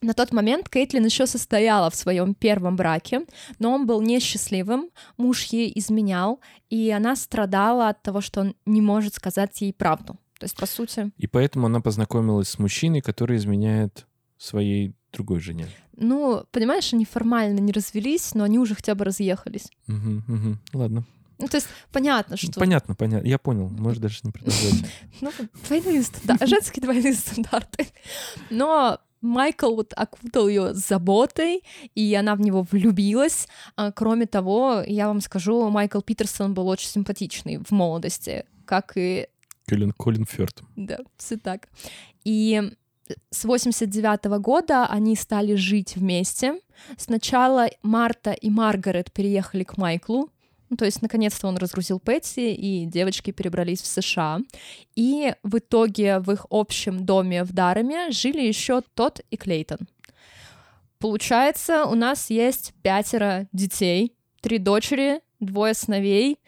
на 0.00 0.14
тот 0.14 0.32
момент 0.32 0.68
Кейтлин 0.68 1.04
еще 1.04 1.26
состояла 1.26 1.90
в 1.90 1.94
своем 1.94 2.34
первом 2.34 2.76
браке, 2.76 3.26
но 3.58 3.72
он 3.72 3.86
был 3.86 4.00
несчастливым, 4.00 4.90
муж 5.16 5.44
ей 5.44 5.72
изменял, 5.74 6.40
и 6.70 6.90
она 6.90 7.16
страдала 7.16 7.88
от 7.88 8.02
того, 8.02 8.20
что 8.20 8.40
он 8.40 8.56
не 8.66 8.80
может 8.80 9.14
сказать 9.14 9.60
ей 9.60 9.72
правду. 9.72 10.18
То 10.38 10.44
есть, 10.44 10.56
по 10.56 10.66
сути... 10.66 11.10
И 11.16 11.26
поэтому 11.26 11.66
она 11.66 11.80
познакомилась 11.80 12.50
с 12.50 12.58
мужчиной, 12.58 13.00
который 13.00 13.36
изменяет 13.36 14.06
своей 14.36 14.94
другой 15.12 15.40
жене. 15.40 15.66
Ну, 15.96 16.44
понимаешь, 16.52 16.92
они 16.92 17.04
формально 17.04 17.58
не 17.58 17.72
развелись, 17.72 18.34
но 18.34 18.44
они 18.44 18.58
уже 18.58 18.76
хотя 18.76 18.94
бы 18.94 19.04
разъехались. 19.04 19.68
Угу, 19.88 20.22
угу. 20.32 20.58
Ладно. 20.74 21.04
Ну, 21.38 21.46
то 21.46 21.56
есть 21.56 21.68
понятно, 21.92 22.36
что... 22.36 22.52
Понятно, 22.52 22.94
понятно. 22.94 23.26
Я 23.26 23.38
понял. 23.38 23.68
Можешь 23.68 24.00
даже 24.00 24.20
не 24.22 24.30
продолжать. 24.30 24.74
Ну, 25.20 25.32
двойные 25.66 26.02
стандарты. 26.02 26.46
Женские 26.46 26.82
двойные 26.82 27.14
стандарты. 27.14 27.86
Но 28.50 29.00
Майкл 29.20 29.74
вот 29.74 29.92
окутал 29.96 30.48
ее 30.48 30.74
заботой, 30.74 31.62
и 31.94 32.14
она 32.14 32.34
в 32.34 32.40
него 32.40 32.66
влюбилась. 32.70 33.48
А, 33.76 33.92
кроме 33.92 34.26
того, 34.26 34.82
я 34.86 35.08
вам 35.08 35.20
скажу, 35.20 35.68
Майкл 35.70 36.00
Питерсон 36.00 36.54
был 36.54 36.68
очень 36.68 36.88
симпатичный 36.88 37.58
в 37.58 37.70
молодости, 37.70 38.44
как 38.64 38.92
и... 38.96 39.28
Колин, 39.66 39.92
Колин 39.92 40.24
Фёрд. 40.24 40.62
Да, 40.76 40.98
все 41.16 41.36
так. 41.36 41.68
И 42.24 42.62
с 43.30 43.44
89 43.44 44.26
-го 44.26 44.38
года 44.38 44.86
они 44.86 45.16
стали 45.16 45.54
жить 45.56 45.96
вместе. 45.96 46.60
Сначала 46.96 47.68
Марта 47.82 48.32
и 48.32 48.50
Маргарет 48.50 49.12
переехали 49.12 49.64
к 49.64 49.76
Майклу, 49.76 50.30
ну, 50.70 50.76
то 50.76 50.84
есть, 50.84 51.02
наконец-то 51.02 51.46
он 51.46 51.56
разгрузил 51.56 51.98
Пэтси, 51.98 52.52
и 52.52 52.86
девочки 52.86 53.30
перебрались 53.30 53.80
в 53.80 53.86
США. 53.86 54.40
И 54.94 55.34
в 55.42 55.58
итоге 55.58 56.18
в 56.18 56.30
их 56.30 56.46
общем 56.50 57.04
доме 57.06 57.44
в 57.44 57.52
Дараме 57.52 58.10
жили 58.10 58.42
еще 58.42 58.82
Тот 58.94 59.20
и 59.30 59.36
Клейтон. 59.36 59.78
Получается, 60.98 61.84
у 61.84 61.94
нас 61.94 62.28
есть 62.28 62.74
пятеро 62.82 63.46
детей, 63.52 64.14
три 64.40 64.58
дочери, 64.58 65.20
двое 65.40 65.74
сыновей. 65.74 66.38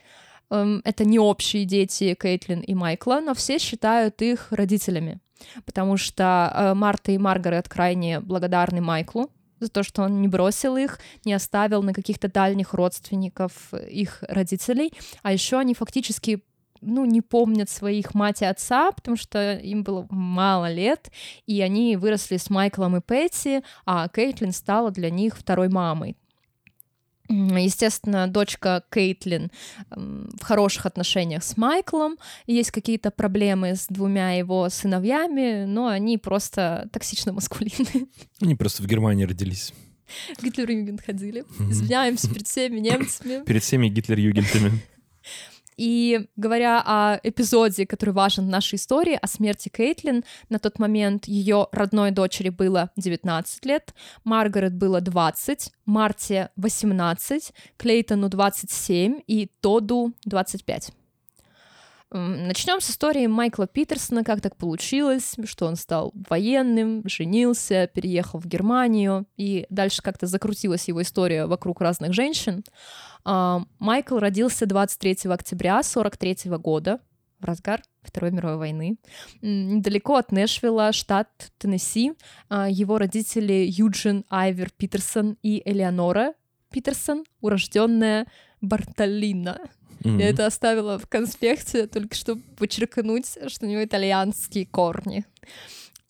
эм, 0.50 0.82
это 0.84 1.04
не 1.04 1.18
общие 1.18 1.64
дети 1.64 2.16
Кейтлин 2.20 2.60
и 2.60 2.74
Майкла, 2.74 3.20
но 3.24 3.34
все 3.34 3.58
считают 3.58 4.20
их 4.20 4.48
родителями, 4.50 5.20
потому 5.64 5.96
что 5.96 6.52
э, 6.52 6.74
Марта 6.74 7.12
и 7.12 7.18
Маргарет 7.18 7.68
крайне 7.68 8.18
благодарны 8.20 8.80
Майклу 8.80 9.30
за 9.60 9.68
то, 9.68 9.82
что 9.82 10.02
он 10.02 10.20
не 10.20 10.28
бросил 10.28 10.76
их, 10.76 10.98
не 11.24 11.32
оставил 11.32 11.82
на 11.82 11.92
каких-то 11.92 12.28
дальних 12.28 12.74
родственников 12.74 13.72
их 13.74 14.24
родителей, 14.28 14.92
а 15.22 15.32
еще 15.32 15.58
они 15.58 15.74
фактически 15.74 16.42
ну, 16.80 17.04
не 17.04 17.20
помнят 17.20 17.68
своих 17.68 18.14
мать 18.14 18.42
и 18.42 18.46
отца, 18.46 18.90
потому 18.92 19.16
что 19.16 19.54
им 19.54 19.82
было 19.82 20.06
мало 20.10 20.72
лет, 20.72 21.10
и 21.46 21.60
они 21.60 21.96
выросли 21.96 22.38
с 22.38 22.48
Майклом 22.50 22.96
и 22.96 23.00
Пэтти, 23.00 23.62
а 23.84 24.08
Кейтлин 24.08 24.52
стала 24.52 24.90
для 24.90 25.10
них 25.10 25.36
второй 25.36 25.68
мамой. 25.68 26.16
Естественно, 27.30 28.26
дочка 28.26 28.82
Кейтлин 28.90 29.52
в 29.90 30.42
хороших 30.42 30.86
отношениях 30.86 31.44
с 31.44 31.56
Майклом, 31.56 32.18
есть 32.46 32.72
какие-то 32.72 33.12
проблемы 33.12 33.76
с 33.76 33.86
двумя 33.88 34.32
его 34.32 34.68
сыновьями, 34.68 35.64
но 35.64 35.86
они 35.86 36.18
просто 36.18 36.88
токсично 36.92 37.32
маскулинны. 37.32 38.08
Они 38.40 38.56
просто 38.56 38.82
в 38.82 38.86
Германии 38.86 39.24
родились. 39.24 39.72
Гитлер-Югент 40.42 41.02
ходили. 41.04 41.44
Извиняемся 41.70 42.28
перед 42.28 42.48
всеми 42.48 42.80
немцами. 42.80 43.44
Перед 43.44 43.62
всеми 43.62 43.88
Гитлер-Югентами. 43.88 44.72
И 45.80 46.28
говоря 46.36 46.82
о 46.84 47.18
эпизоде, 47.22 47.86
который 47.86 48.10
важен 48.10 48.44
в 48.44 48.50
нашей 48.50 48.74
истории, 48.74 49.18
о 49.18 49.26
смерти 49.26 49.70
Кейтлин, 49.70 50.24
на 50.50 50.58
тот 50.58 50.78
момент 50.78 51.26
ее 51.26 51.68
родной 51.72 52.10
дочери 52.10 52.50
было 52.50 52.90
19 52.98 53.64
лет, 53.64 53.94
Маргарет 54.22 54.74
было 54.74 55.00
20, 55.00 55.72
Марте 55.86 56.50
18, 56.56 57.54
Клейтону 57.78 58.28
27 58.28 59.22
и 59.26 59.50
Тоду 59.62 60.12
25. 60.26 60.92
Начнем 62.12 62.80
с 62.80 62.90
истории 62.90 63.28
Майкла 63.28 63.68
Питерсона, 63.68 64.24
как 64.24 64.40
так 64.40 64.56
получилось, 64.56 65.36
что 65.44 65.66
он 65.66 65.76
стал 65.76 66.12
военным, 66.28 67.02
женился, 67.06 67.86
переехал 67.86 68.40
в 68.40 68.46
Германию, 68.46 69.26
и 69.36 69.64
дальше 69.70 70.02
как-то 70.02 70.26
закрутилась 70.26 70.88
его 70.88 71.02
история 71.02 71.46
вокруг 71.46 71.80
разных 71.80 72.12
женщин. 72.12 72.64
А, 73.24 73.62
Майкл 73.78 74.18
родился 74.18 74.66
23 74.66 75.30
октября 75.30 75.84
43 75.84 76.50
года, 76.58 76.98
в 77.38 77.44
разгар 77.44 77.80
Второй 78.02 78.32
мировой 78.32 78.56
войны. 78.56 78.96
Недалеко 79.40 80.16
от 80.16 80.32
Нэшвилла, 80.32 80.92
штат 80.92 81.28
Теннесси, 81.58 82.14
а, 82.48 82.68
его 82.68 82.98
родители 82.98 83.66
Юджин 83.68 84.24
Айвер 84.28 84.70
Питерсон 84.76 85.36
и 85.42 85.62
Элеонора 85.64 86.34
Питерсон, 86.70 87.24
урожденная 87.40 88.26
Бартолина. 88.60 89.60
Mm-hmm. 90.02 90.20
Я 90.20 90.28
это 90.28 90.46
оставила 90.46 90.98
в 90.98 91.06
конспекте, 91.06 91.86
только 91.86 92.14
чтобы 92.14 92.42
подчеркнуть, 92.56 93.38
что 93.48 93.66
у 93.66 93.68
него 93.68 93.84
итальянские 93.84 94.66
корни. 94.66 95.24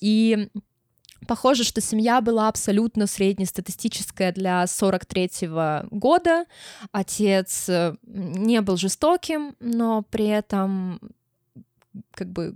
И 0.00 0.48
Похоже, 1.26 1.64
что 1.64 1.80
семья 1.80 2.20
была 2.20 2.48
абсолютно 2.48 3.06
среднестатистическая 3.06 4.32
для 4.32 4.64
43-го 4.64 5.86
года. 5.90 6.46
Отец 6.92 7.68
э, 7.68 7.94
не 8.02 8.60
был 8.62 8.76
жестоким, 8.76 9.54
но 9.60 10.02
при 10.02 10.26
этом 10.26 10.98
как 12.12 12.30
бы 12.30 12.54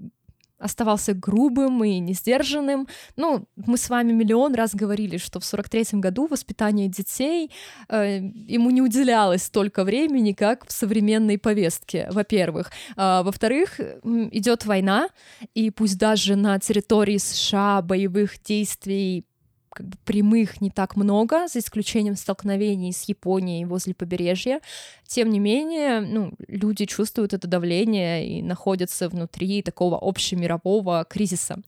оставался 0.64 1.12
грубым 1.12 1.84
и 1.84 1.98
несдержанным. 1.98 2.88
Ну, 3.16 3.46
мы 3.54 3.76
с 3.76 3.90
вами 3.90 4.12
миллион 4.12 4.54
раз 4.54 4.74
говорили, 4.74 5.18
что 5.18 5.38
в 5.38 5.42
43-м 5.42 6.00
году 6.00 6.26
воспитание 6.26 6.88
детей 6.88 7.50
э, 7.90 8.20
ему 8.48 8.70
не 8.70 8.80
уделялось 8.80 9.42
столько 9.42 9.84
времени, 9.84 10.32
как 10.32 10.66
в 10.66 10.72
современной 10.72 11.38
повестке, 11.38 12.08
во-первых. 12.10 12.72
А, 12.96 13.22
во-вторых, 13.22 13.78
идет 13.78 14.64
война, 14.64 15.08
и 15.54 15.70
пусть 15.70 15.98
даже 15.98 16.34
на 16.34 16.58
территории 16.58 17.18
США 17.18 17.82
боевых 17.82 18.42
действий 18.42 19.26
как 19.74 19.88
бы 19.88 19.96
прямых 20.04 20.60
не 20.60 20.70
так 20.70 20.96
много, 20.96 21.48
за 21.48 21.58
исключением 21.58 22.16
столкновений 22.16 22.92
с 22.92 23.02
Японией 23.04 23.64
возле 23.64 23.92
побережья. 23.94 24.60
Тем 25.06 25.30
не 25.30 25.40
менее, 25.40 26.00
ну, 26.00 26.32
люди 26.48 26.86
чувствуют 26.86 27.34
это 27.34 27.46
давление 27.48 28.26
и 28.26 28.42
находятся 28.42 29.08
внутри 29.08 29.62
такого 29.62 29.98
общемирового 30.00 31.04
кризиса. 31.04 31.58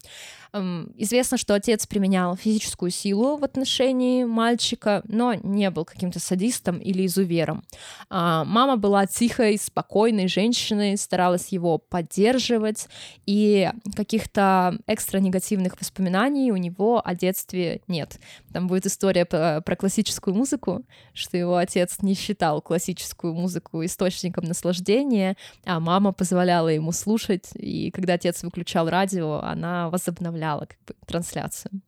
Известно, 0.53 1.37
что 1.37 1.55
отец 1.55 1.85
применял 1.85 2.35
физическую 2.35 2.89
силу 2.89 3.37
в 3.37 3.43
отношении 3.43 4.23
мальчика, 4.23 5.03
но 5.07 5.33
не 5.33 5.69
был 5.69 5.83
каким-то 5.83 6.19
садистом 6.19 6.77
или 6.77 7.05
изувером. 7.05 7.63
А, 8.09 8.45
мама 8.45 8.77
была 8.77 9.05
тихой, 9.05 9.57
спокойной 9.57 10.27
женщиной, 10.27 10.97
старалась 10.97 11.49
его 11.49 11.77
поддерживать, 11.77 12.87
и 13.25 13.69
каких-то 13.95 14.77
экстра 14.87 15.19
негативных 15.19 15.79
воспоминаний 15.79 16.51
у 16.51 16.57
него 16.57 17.01
о 17.03 17.13
детстве 17.13 17.81
нет. 17.87 18.19
Там 18.53 18.67
будет 18.67 18.85
история 18.85 19.25
про, 19.25 19.61
классическую 19.75 20.33
музыку, 20.33 20.83
что 21.13 21.37
его 21.37 21.57
отец 21.57 21.97
не 22.01 22.15
считал 22.15 22.61
классическую 22.61 23.33
музыку 23.33 23.83
источником 23.83 24.45
наслаждения, 24.45 25.35
а 25.65 25.79
мама 25.79 26.13
позволяла 26.13 26.69
ему 26.69 26.91
слушать, 26.93 27.49
и 27.53 27.91
когда 27.91 28.13
отец 28.13 28.43
выключал 28.43 28.89
радио, 28.89 29.39
она 29.43 29.89
возобновляла 29.89 30.36
представляла 30.37 30.65
как 30.65 30.77
бы, 30.85 30.95
трансляцию. 31.05 31.81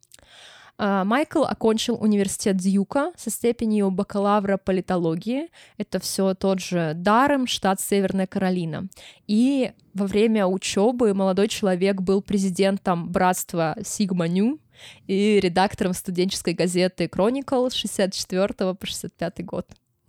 А, 0.78 1.04
Майкл 1.04 1.44
окончил 1.44 1.96
университет 2.00 2.56
Дьюка 2.56 3.12
со 3.16 3.30
степенью 3.30 3.90
бакалавра 3.90 4.56
политологии. 4.56 5.48
Это 5.76 5.98
все 6.00 6.34
тот 6.34 6.60
же 6.60 6.92
Дарем, 6.94 7.46
штат 7.46 7.80
Северная 7.80 8.26
Каролина. 8.26 8.88
И 9.26 9.72
во 9.94 10.06
время 10.06 10.46
учебы 10.46 11.12
молодой 11.14 11.48
человек 11.48 12.00
был 12.00 12.22
президентом 12.22 13.10
братства 13.10 13.76
Сигма 13.84 14.26
Ню 14.26 14.58
и 15.06 15.38
редактором 15.40 15.92
студенческой 15.92 16.54
газеты 16.54 17.04
Chronicle 17.04 17.68
с 17.68 17.74
64 17.74 18.74
по 18.74 18.86
65 18.86 19.44
год. 19.44 19.66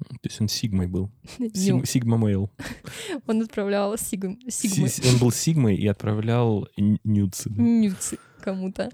То 0.09 0.29
есть 0.29 0.41
он 0.41 0.47
Сигмой 0.47 0.87
был. 0.87 1.11
Сигма 1.53 2.17
Мейл. 2.17 2.51
Он 3.27 3.41
отправлял 3.41 3.97
Сигмы. 3.97 4.37
Он 5.11 5.17
был 5.19 5.31
Сигмой 5.31 5.75
и 5.75 5.87
отправлял 5.87 6.67
нюцы. 6.77 7.49
Нюцы 7.49 8.17
кому-то. 8.41 8.89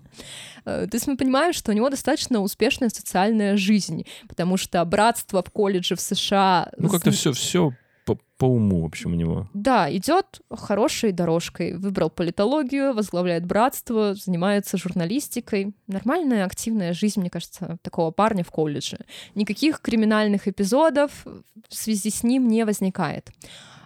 Э, 0.66 0.88
то 0.88 0.96
есть 0.96 1.08
мы 1.08 1.16
понимаем, 1.16 1.54
что 1.54 1.72
у 1.72 1.74
него 1.74 1.90
достаточно 1.90 2.42
успешная 2.42 2.90
социальная 2.90 3.56
жизнь, 3.56 4.06
потому 4.28 4.58
что 4.58 4.84
братство 4.84 5.42
в 5.42 5.50
колледже 5.52 5.96
в 5.96 6.02
США... 6.02 6.70
Ну 6.78 6.90
как-то 6.90 7.12
все, 7.12 7.32
все 7.32 7.72
по, 8.08 8.18
по 8.38 8.46
уму, 8.46 8.84
в 8.84 8.86
общем, 8.86 9.12
у 9.12 9.16
него. 9.16 9.50
Да, 9.54 9.94
идет 9.94 10.40
хорошей 10.50 11.12
дорожкой. 11.12 11.78
Выбрал 11.78 12.10
политологию, 12.10 12.94
возглавляет 12.94 13.46
братство, 13.46 14.16
занимается 14.16 14.78
журналистикой. 14.78 15.74
Нормальная, 15.88 16.46
активная 16.46 16.94
жизнь, 16.94 17.20
мне 17.20 17.30
кажется, 17.30 17.78
такого 17.82 18.12
парня 18.12 18.46
в 18.46 18.52
колледже. 18.52 19.00
Никаких 19.36 19.82
криминальных 19.82 20.48
эпизодов 20.48 21.26
в 21.26 21.76
связи 21.76 22.10
с 22.10 22.24
ним 22.24 22.48
не 22.48 22.64
возникает. 22.64 23.30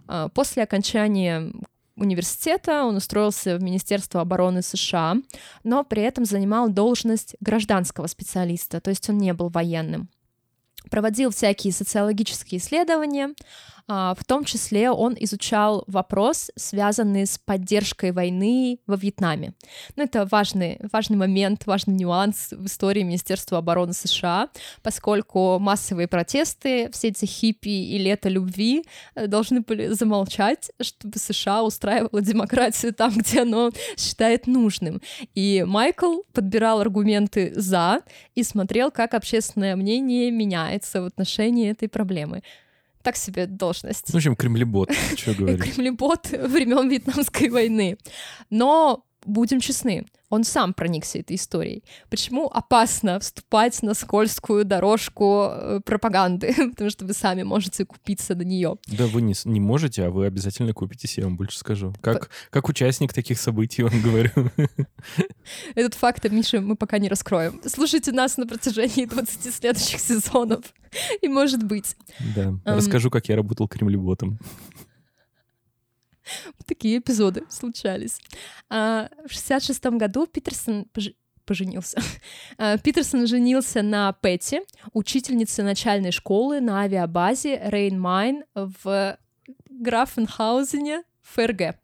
А, 0.08 0.30
после 0.30 0.62
окончания 0.62 1.52
университета 1.96 2.86
он 2.86 2.98
устроился 2.98 3.58
в 3.58 3.64
Министерство 3.64 4.22
обороны 4.22 4.62
США, 4.62 5.16
но 5.64 5.84
при 5.84 6.04
этом 6.04 6.26
занимал 6.26 6.70
должность 6.70 7.36
гражданского 7.40 8.06
специалиста, 8.06 8.82
то 8.82 8.92
есть 8.92 9.10
он 9.10 9.18
не 9.18 9.34
был 9.34 9.50
военным 9.50 10.10
проводил 10.90 11.32
всякие 11.32 11.74
социологические 11.74 12.60
исследования, 12.60 13.34
в 13.92 14.24
том 14.26 14.46
числе 14.46 14.92
он 14.92 15.16
изучал 15.20 15.84
вопрос, 15.88 16.52
связанный 16.56 17.26
с 17.26 17.38
поддержкой 17.38 18.12
войны 18.12 18.80
во 18.88 18.96
Вьетнаме. 18.96 19.54
Ну, 19.96 20.04
это 20.04 20.26
важный, 20.26 20.80
важный 20.92 21.18
момент, 21.18 21.66
важный 21.66 21.96
нюанс 21.96 22.50
в 22.52 22.66
истории 22.66 23.04
Министерства 23.04 23.58
обороны 23.58 23.94
США, 23.94 24.50
поскольку 24.82 25.60
массовые 25.60 26.08
протесты, 26.08 26.90
все 26.92 27.10
эти 27.10 27.26
хиппи 27.26 27.70
и 27.70 27.98
лето 27.98 28.30
любви 28.30 28.86
э, 29.16 29.28
должны 29.28 29.62
были 29.62 29.88
замолчать, 29.88 30.72
чтобы 30.80 31.18
США 31.18 31.64
устраивала 31.64 32.22
демократию 32.22 32.94
там, 32.94 33.12
где 33.18 33.42
оно 33.42 33.72
считает 33.98 34.48
нужным. 34.48 35.02
И 35.36 35.64
Майкл 35.68 36.22
подбирал 36.34 36.80
аргументы 36.80 37.54
«за» 37.56 38.02
и 38.36 38.44
смотрел, 38.44 38.92
как 38.92 39.14
общественное 39.14 39.76
мнение 39.76 40.32
меняется 40.32 41.02
в 41.02 41.06
отношении 41.06 41.70
этой 41.70 41.90
проблемы 41.90 42.44
так 43.02 43.16
себе 43.18 43.46
должность. 43.48 44.06
Ну, 44.10 44.14
в 44.14 44.16
общем, 44.16 44.36
кремлебот, 44.36 44.92
что 45.16 45.34
говорить. 45.38 45.74
Кремлебот 45.74 46.30
времен 46.30 46.90
Вьетнамской 46.90 47.50
войны. 47.50 47.98
Но 48.50 49.06
будем 49.26 49.60
честны, 49.60 50.06
он 50.32 50.46
сам 50.46 50.74
проникся 50.74 51.20
этой 51.20 51.36
историей. 51.36 51.84
Почему 52.10 52.48
опасно 52.48 53.20
вступать 53.20 53.84
на 53.84 53.94
скользкую 53.94 54.64
дорожку 54.64 55.50
э, 55.52 55.80
пропаганды? 55.86 56.56
Потому 56.72 56.90
что 56.90 57.06
вы 57.06 57.14
сами 57.14 57.44
можете 57.44 57.86
купиться 57.86 58.34
на 58.34 58.44
нее. 58.44 58.78
Да, 58.88 59.08
вы 59.08 59.22
не, 59.22 59.36
не 59.44 59.60
можете, 59.60 60.06
а 60.06 60.10
вы 60.10 60.26
обязательно 60.26 60.74
купитесь, 60.74 61.18
я 61.18 61.26
вам 61.26 61.36
больше 61.36 61.60
скажу. 61.60 61.94
Как, 62.02 62.22
П... 62.22 62.34
как 62.50 62.70
участник 62.70 63.14
таких 63.14 63.40
событий 63.40 63.84
вам 63.92 64.02
говорю. 64.02 64.32
Этот 65.76 65.96
факт, 65.96 66.24
Миша, 66.32 66.62
мы 66.62 66.78
пока 66.78 66.98
не 66.98 67.10
раскроем. 67.10 67.60
Слушайте 67.66 68.14
нас 68.14 68.38
на 68.38 68.48
протяжении 68.48 69.06
20 69.06 69.54
следующих 69.54 70.00
сезонов. 70.00 70.64
И 71.22 71.28
может 71.28 71.64
быть. 71.64 71.98
Да, 72.36 72.58
расскажу, 72.64 73.10
как 73.10 73.28
я 73.28 73.36
работал 73.36 73.68
кремлеботом. 73.68 74.40
Такие 76.66 77.00
эпизоды 77.00 77.44
случались. 77.50 78.20
А, 78.70 79.10
в 79.28 79.32
66 79.32 79.86
году 79.86 80.28
Питерсон 80.28 80.88
пож- 80.94 81.16
поженился. 81.46 82.00
А, 82.58 82.78
Питерсон 82.78 83.28
женился 83.28 83.82
на 83.82 84.14
Петти, 84.14 84.62
учительнице 84.94 85.64
начальной 85.64 86.12
школы 86.12 86.62
на 86.62 86.82
авиабазе 86.82 87.58
Рейн-Майн 87.58 88.44
в 88.54 89.18
Графенхаузене, 89.70 91.04
ФРГ. 91.22 91.76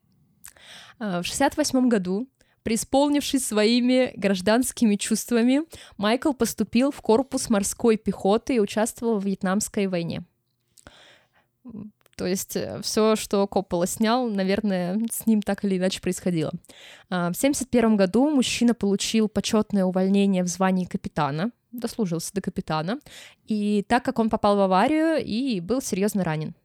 А, 0.99 1.21
В 1.21 1.25
68 1.25 1.89
году, 1.89 2.29
преисполнившись 2.63 3.47
своими 3.47 4.11
гражданскими 4.15 4.95
чувствами, 4.95 5.61
Майкл 5.97 6.33
поступил 6.33 6.91
в 6.91 7.01
корпус 7.01 7.49
морской 7.49 7.97
пехоты 7.97 8.55
и 8.55 8.59
участвовал 8.59 9.19
в 9.19 9.25
Вьетнамской 9.25 9.87
войне. 9.87 10.23
То 12.17 12.25
есть 12.25 12.57
все, 12.81 13.15
что 13.15 13.45
Коппола 13.47 13.85
снял, 13.85 14.27
наверное, 14.27 14.99
с 15.11 15.27
ним 15.27 15.41
так 15.41 15.63
или 15.63 15.77
иначе 15.77 16.01
происходило. 16.01 16.51
А, 17.09 17.31
В 17.31 17.37
1971 17.37 17.95
году 17.95 18.29
мужчина 18.29 18.73
получил 18.73 19.29
почетное 19.29 19.85
увольнение 19.85 20.43
в 20.43 20.47
звании 20.47 20.85
капитана, 20.85 21.51
дослужился 21.71 22.33
до 22.33 22.41
капитана, 22.41 22.99
и 23.45 23.85
так 23.87 24.03
как 24.03 24.17
он 24.17 24.29
попал 24.29 24.57
в 24.57 24.61
аварию 24.61 25.23
и 25.23 25.59
был 25.59 25.79
серьезно 25.81 26.23
ранен. 26.23 26.55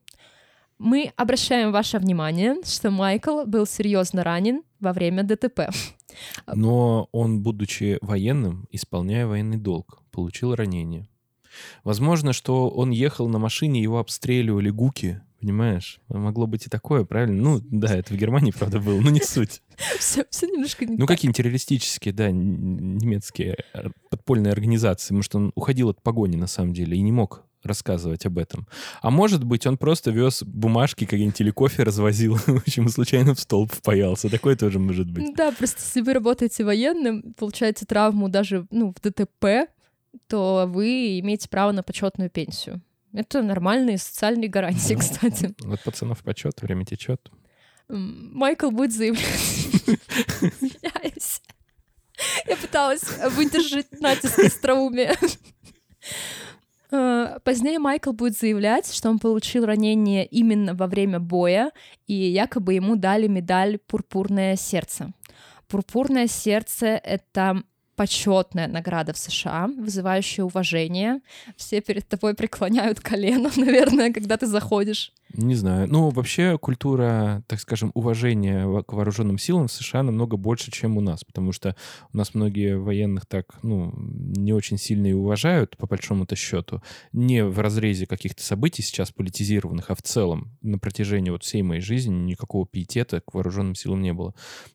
Мы 0.78 1.12
обращаем 1.16 1.70
ваше 1.70 1.98
внимание, 1.98 2.56
что 2.64 2.90
Майкл 2.90 3.44
был 3.44 3.66
серьезно 3.66 4.24
ранен 4.24 4.62
во 4.80 4.92
время 4.92 5.22
ДТП. 5.22 5.70
Но 6.46 7.08
он, 7.12 7.42
будучи 7.42 7.98
военным, 8.00 8.66
исполняя 8.70 9.26
военный 9.26 9.58
долг, 9.58 10.02
получил 10.10 10.54
ранение. 10.54 11.08
Возможно, 11.84 12.32
что 12.32 12.68
он 12.68 12.90
ехал 12.90 13.28
на 13.28 13.38
машине, 13.38 13.82
его 13.82 13.98
обстреливали 13.98 14.70
гуки, 14.70 15.20
понимаешь? 15.42 16.00
Могло 16.08 16.46
быть 16.46 16.66
и 16.66 16.70
такое, 16.70 17.04
правильно? 17.04 17.42
Ну, 17.42 17.60
да, 17.62 17.94
это 17.96 18.14
в 18.14 18.16
Германии, 18.16 18.52
правда, 18.52 18.80
было, 18.80 19.00
но 19.00 19.10
не 19.10 19.20
суть. 19.20 19.60
Все, 19.98 20.24
немножко 20.42 20.86
не 20.86 20.96
Ну, 20.96 21.06
какие-нибудь 21.06 21.36
террористические, 21.36 22.14
да, 22.14 22.30
немецкие 22.30 23.56
подпольные 24.08 24.52
организации. 24.52 25.12
Может, 25.12 25.34
он 25.34 25.52
уходил 25.54 25.90
от 25.90 26.00
погони, 26.00 26.36
на 26.36 26.46
самом 26.46 26.72
деле, 26.72 26.96
и 26.96 27.00
не 27.00 27.12
мог 27.12 27.44
рассказывать 27.64 28.24
об 28.26 28.38
этом. 28.38 28.66
А 29.02 29.10
может 29.10 29.44
быть, 29.44 29.66
он 29.66 29.76
просто 29.76 30.10
вез 30.10 30.42
бумажки 30.42 31.04
какие-нибудь 31.04 31.40
или 31.40 31.50
кофе 31.50 31.82
развозил, 31.82 32.34
в 32.46 32.56
общем, 32.56 32.88
случайно 32.88 33.34
в 33.34 33.40
столб 33.40 33.72
впаялся. 33.72 34.30
Такое 34.30 34.56
тоже 34.56 34.78
может 34.78 35.10
быть. 35.10 35.34
Да, 35.36 35.52
просто 35.52 35.80
если 35.80 36.00
вы 36.00 36.14
работаете 36.14 36.64
военным, 36.64 37.34
получаете 37.34 37.84
травму 37.84 38.28
даже 38.28 38.66
ну, 38.70 38.94
в 38.96 39.00
ДТП, 39.00 39.68
то 40.28 40.66
вы 40.68 41.18
имеете 41.20 41.48
право 41.48 41.72
на 41.72 41.82
почетную 41.82 42.30
пенсию. 42.30 42.80
Это 43.12 43.42
нормальные 43.42 43.98
социальные 43.98 44.48
гарантии, 44.48 44.94
кстати. 44.94 45.54
Вот 45.60 45.80
пацанов 45.82 46.22
почет, 46.22 46.62
время 46.62 46.84
течет. 46.84 47.30
Майкл 47.88 48.70
будет 48.70 48.92
заявлять... 48.92 49.26
Я 52.46 52.56
пыталась 52.56 53.02
выдержать 53.30 54.00
натиск 54.00 54.38
остроумия. 54.38 55.16
Э, 56.92 57.38
Позднее 57.42 57.78
Майкл 57.78 58.12
будет 58.12 58.38
заявлять, 58.38 58.92
что 58.92 59.08
он 59.08 59.18
получил 59.18 59.64
ранение 59.64 60.26
именно 60.26 60.74
во 60.74 60.86
время 60.86 61.18
боя, 61.18 61.72
и 62.06 62.14
якобы 62.14 62.74
ему 62.74 62.96
дали 62.96 63.26
медаль 63.26 63.78
«Пурпурное 63.78 64.56
сердце». 64.56 65.12
«Пурпурное 65.68 66.26
сердце»— 66.26 66.86
это 67.02 67.62
почетная 68.02 68.66
награда 68.66 69.12
в 69.12 69.16
США, 69.16 69.70
вызывающая 69.78 70.42
уважение. 70.42 71.20
Все 71.56 71.80
перед 71.80 72.08
тобой 72.08 72.34
преклоняют 72.34 72.98
колено, 72.98 73.48
наверное, 73.56 74.12
когда 74.12 74.36
ты 74.36 74.48
заходишь. 74.48 75.12
Не 75.34 75.54
знаю. 75.54 75.88
Ну, 75.88 76.10
вообще 76.10 76.58
культура, 76.58 77.44
так 77.46 77.60
скажем, 77.60 77.92
уважения 77.94 78.82
к 78.82 78.92
вооруженным 78.92 79.38
силам 79.38 79.68
в 79.68 79.72
США 79.72 80.02
намного 80.02 80.36
больше, 80.36 80.72
чем 80.72 80.98
у 80.98 81.00
нас, 81.00 81.22
потому 81.22 81.52
что 81.52 81.76
у 82.12 82.16
нас 82.16 82.34
многие 82.34 82.76
военных 82.76 83.24
так, 83.26 83.46
ну, 83.62 83.94
не 83.96 84.52
очень 84.52 84.78
сильно 84.78 85.06
и 85.06 85.12
уважают, 85.12 85.76
по 85.76 85.86
большому-то 85.86 86.34
счету. 86.34 86.82
Не 87.12 87.44
в 87.44 87.60
разрезе 87.60 88.06
каких-то 88.06 88.42
событий 88.42 88.82
сейчас 88.82 89.12
политизированных, 89.12 89.90
а 89.90 89.94
в 89.94 90.02
целом 90.02 90.50
на 90.60 90.78
протяжении 90.78 91.30
вот 91.30 91.44
всей 91.44 91.62
моей 91.62 91.80
жизни 91.80 92.12
никакого 92.12 92.66
пиетета 92.66 93.20
к 93.20 93.32
вооруженным 93.32 93.76
силам 93.76 94.02
не 94.02 94.12
было. 94.12 94.34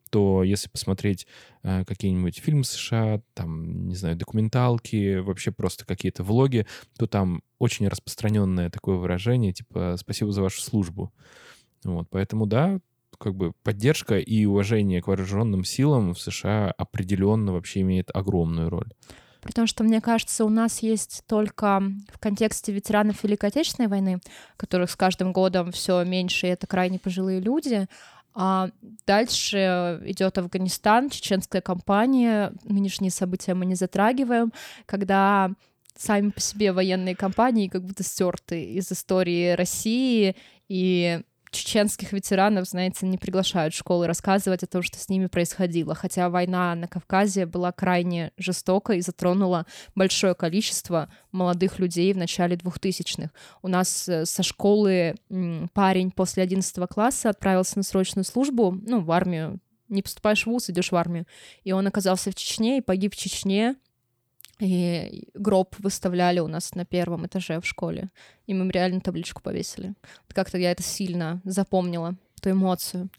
То 0.10 0.44
если 0.44 0.70
посмотреть 0.70 1.28
э, 1.64 1.86
какие-нибудь 1.86 2.40
фильмы 2.40 2.64
США, 2.64 3.22
там, 3.34 3.88
не 3.88 3.96
знаю, 3.96 4.16
документалки, 4.16 5.18
вообще 5.18 5.52
просто 5.52 5.86
какие-то 5.86 6.24
влоги, 6.24 6.66
то 6.98 7.08
там 7.08 7.42
очень 7.60 7.88
распространенное 7.88 8.70
такое 8.70 8.98
выражение, 8.98 9.54
типа 9.54 9.96
«спасибо 9.98 10.32
за 10.32 10.42
вашу 10.42 10.62
службу». 10.62 11.14
Вот, 11.84 12.08
поэтому, 12.10 12.46
да, 12.46 12.80
как 13.18 13.36
бы 13.36 13.54
поддержка 13.64 14.20
и 14.20 14.46
уважение 14.46 15.02
к 15.02 15.08
вооруженным 15.08 15.64
силам 15.64 16.14
в 16.14 16.20
США 16.20 16.72
определенно 16.78 17.54
вообще 17.54 17.82
имеет 17.82 18.10
огромную 18.14 18.70
роль. 18.70 18.92
Потому 19.42 19.68
что, 19.68 19.84
мне 19.84 20.02
кажется, 20.02 20.46
у 20.46 20.50
нас 20.50 20.80
есть 20.80 21.24
только 21.28 21.82
в 22.12 22.20
контексте 22.20 22.74
ветеранов 22.74 23.24
Великой 23.24 23.50
Отечественной 23.50 23.88
войны, 23.88 24.20
которых 24.58 24.92
с 24.92 24.96
каждым 24.96 25.32
годом 25.32 25.72
все 25.72 26.04
меньше, 26.04 26.48
и 26.48 26.50
это 26.50 26.68
крайне 26.68 27.00
пожилые 27.00 27.40
люди. 27.40 27.88
А 28.40 28.70
дальше 29.08 30.00
идет 30.06 30.38
Афганистан, 30.38 31.10
чеченская 31.10 31.60
кампания. 31.60 32.54
Нынешние 32.66 33.10
события 33.10 33.56
мы 33.56 33.66
не 33.66 33.74
затрагиваем, 33.74 34.54
когда 34.86 35.50
сами 35.98 36.30
по 36.30 36.40
себе 36.40 36.72
военные 36.72 37.16
кампании 37.16 37.68
как 37.68 37.84
будто 37.84 38.04
стерты 38.04 38.64
из 38.64 38.92
истории 38.92 39.54
России, 39.54 40.36
и 40.70 41.22
чеченских 41.52 42.14
ветеранов, 42.14 42.68
знаете, 42.68 43.06
не 43.06 43.18
приглашают 43.18 43.74
в 43.74 43.78
школы 43.78 44.08
рассказывать 44.08 44.64
о 44.64 44.68
том, 44.68 44.82
что 44.84 44.98
с 44.98 45.10
ними 45.10 45.28
происходило. 45.28 45.96
Хотя 45.96 46.30
война 46.30 46.76
на 46.76 46.88
Кавказе 46.88 47.46
была 47.46 47.72
крайне 47.72 48.32
жестока 48.38 48.94
и 48.94 49.02
затронула 49.02 49.66
большое 49.96 50.36
количество 50.36 51.10
молодых 51.32 51.80
людей 51.80 52.14
в 52.14 52.18
начале 52.18 52.56
2000-х. 52.56 53.32
У 53.62 53.68
нас 53.68 54.08
э, 54.10 54.26
со 54.26 54.44
школы 54.44 55.16
парень 55.74 56.12
после 56.12 56.44
11 56.44 56.88
класса 56.90 57.30
отправился 57.30 57.78
на 57.78 57.84
срочную 57.84 58.26
службу, 58.26 58.78
ну, 58.86 59.02
в 59.02 59.12
армию. 59.12 59.60
Не 59.90 60.02
поступаешь 60.02 60.44
в 60.44 60.48
ВУЗ, 60.48 60.72
идешь 60.72 60.92
в 60.92 60.96
армию. 60.96 61.26
И 61.64 61.72
он 61.72 61.88
оказался 61.88 62.32
в 62.32 62.36
Чечне 62.36 62.80
и 62.80 62.82
погиб 62.82 63.14
в 63.14 63.18
Чечне. 63.18 63.76
И 64.60 65.30
гроб 65.34 65.76
выставляли 65.80 66.40
у 66.40 66.48
нас 66.48 66.74
на 66.76 66.86
первом 66.86 67.26
этаже 67.26 67.60
в 67.60 67.66
школе. 67.66 68.10
И 68.48 68.54
мемориальную 68.54 69.02
табличку 69.02 69.42
повесили. 69.42 69.94
Как-то 70.30 70.58
я 70.58 70.72
это 70.72 70.84
сильно 70.84 71.42
запомнила, 71.44 72.16
эту 72.38 72.52
эмоцию. 72.52 73.10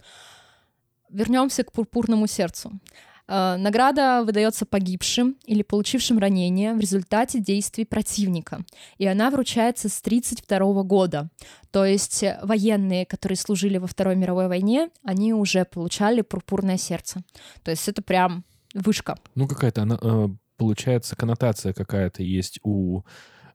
Вернемся 1.11 1.64
к 1.64 1.72
пурпурному 1.72 2.27
сердцу. 2.27 2.81
Э, 3.29 3.57
Награда 3.57 4.22
выдается 4.24 4.66
погибшим 4.66 5.37
или 5.44 5.62
получившим 5.62 6.18
ранение 6.18 6.74
в 6.74 6.81
результате 6.81 7.40
действий 7.40 7.85
противника, 7.85 8.64
и 8.96 9.07
она 9.07 9.31
вручается 9.31 9.88
с 9.88 10.01
1932 10.01 10.83
года. 10.83 11.29
То 11.70 11.85
есть 11.85 12.24
военные, 12.42 13.05
которые 13.05 13.37
служили 13.37 13.79
во 13.79 13.87
Второй 13.87 14.16
мировой 14.16 14.48
войне, 14.48 14.88
они 15.03 15.35
уже 15.35 15.64
получали 15.64 16.22
пурпурное 16.22 16.79
сердце. 16.79 17.22
То 17.62 17.70
есть 17.70 17.87
это 17.88 18.03
прям 18.03 18.44
вышка. 18.74 19.18
Ну, 19.35 19.46
какая-то 19.46 19.83
она, 19.83 19.98
э, 20.01 20.29
получается, 20.58 21.16
коннотация 21.16 21.72
какая-то 21.72 22.22
есть 22.22 22.60
у 22.62 23.02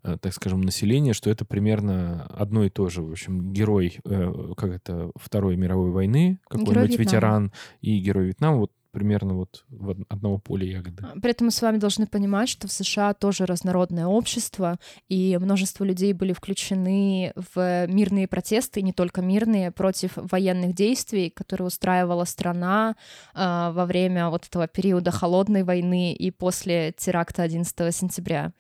э, 0.03 0.17
так 0.19 0.33
скажем, 0.33 0.61
населения, 0.61 1.13
что 1.13 1.29
это 1.29 1.45
примерно 1.45 2.25
одно 2.25 2.63
и 2.63 2.69
то 2.69 2.89
же. 2.89 3.03
В 3.03 3.11
общем, 3.11 3.53
герой, 3.53 3.99
э, 4.03 4.53
как 4.57 4.71
это, 4.71 5.11
Второй 5.15 5.55
мировой 5.55 5.91
войны, 5.91 6.39
какой-нибудь 6.47 6.97
ветеран 6.97 7.53
и 7.81 7.99
герой 7.99 8.25
Вьетнама, 8.25 8.57
вот 8.57 8.71
примерно 8.93 9.33
вот 9.33 9.65
в 9.69 9.89
од- 9.89 10.05
одного 10.07 10.37
поля 10.37 10.65
ягоды. 10.65 11.03
При 11.21 11.31
этом 11.31 11.47
мы 11.47 11.51
с 11.51 11.61
вами 11.61 11.77
должны 11.77 12.05
понимать, 12.05 12.47
что 12.47 12.67
в 12.67 12.71
США 12.71 13.13
тоже 13.15 13.45
разнородное 13.45 14.05
общество, 14.05 14.77
и 15.09 15.37
множество 15.41 15.83
людей 15.83 16.13
были 16.13 16.31
включены 16.31 17.33
в 17.53 17.87
мирные 17.87 18.27
протесты, 18.27 18.83
не 18.83 18.93
только 18.93 19.21
мирные, 19.21 19.71
против 19.71 20.11
военных 20.15 20.75
действий, 20.75 21.31
которые 21.31 21.67
устраивала 21.67 22.25
страна 22.25 22.95
а, 23.33 23.71
во 23.71 23.85
время 23.85 24.29
вот 24.29 24.45
этого 24.45 24.67
периода 24.67 25.09
холодной 25.09 25.63
войны 25.63 26.13
и 26.13 26.29
после 26.29 26.91
теракта 26.91 27.41
11 27.41 27.95
сентября. 27.95 28.53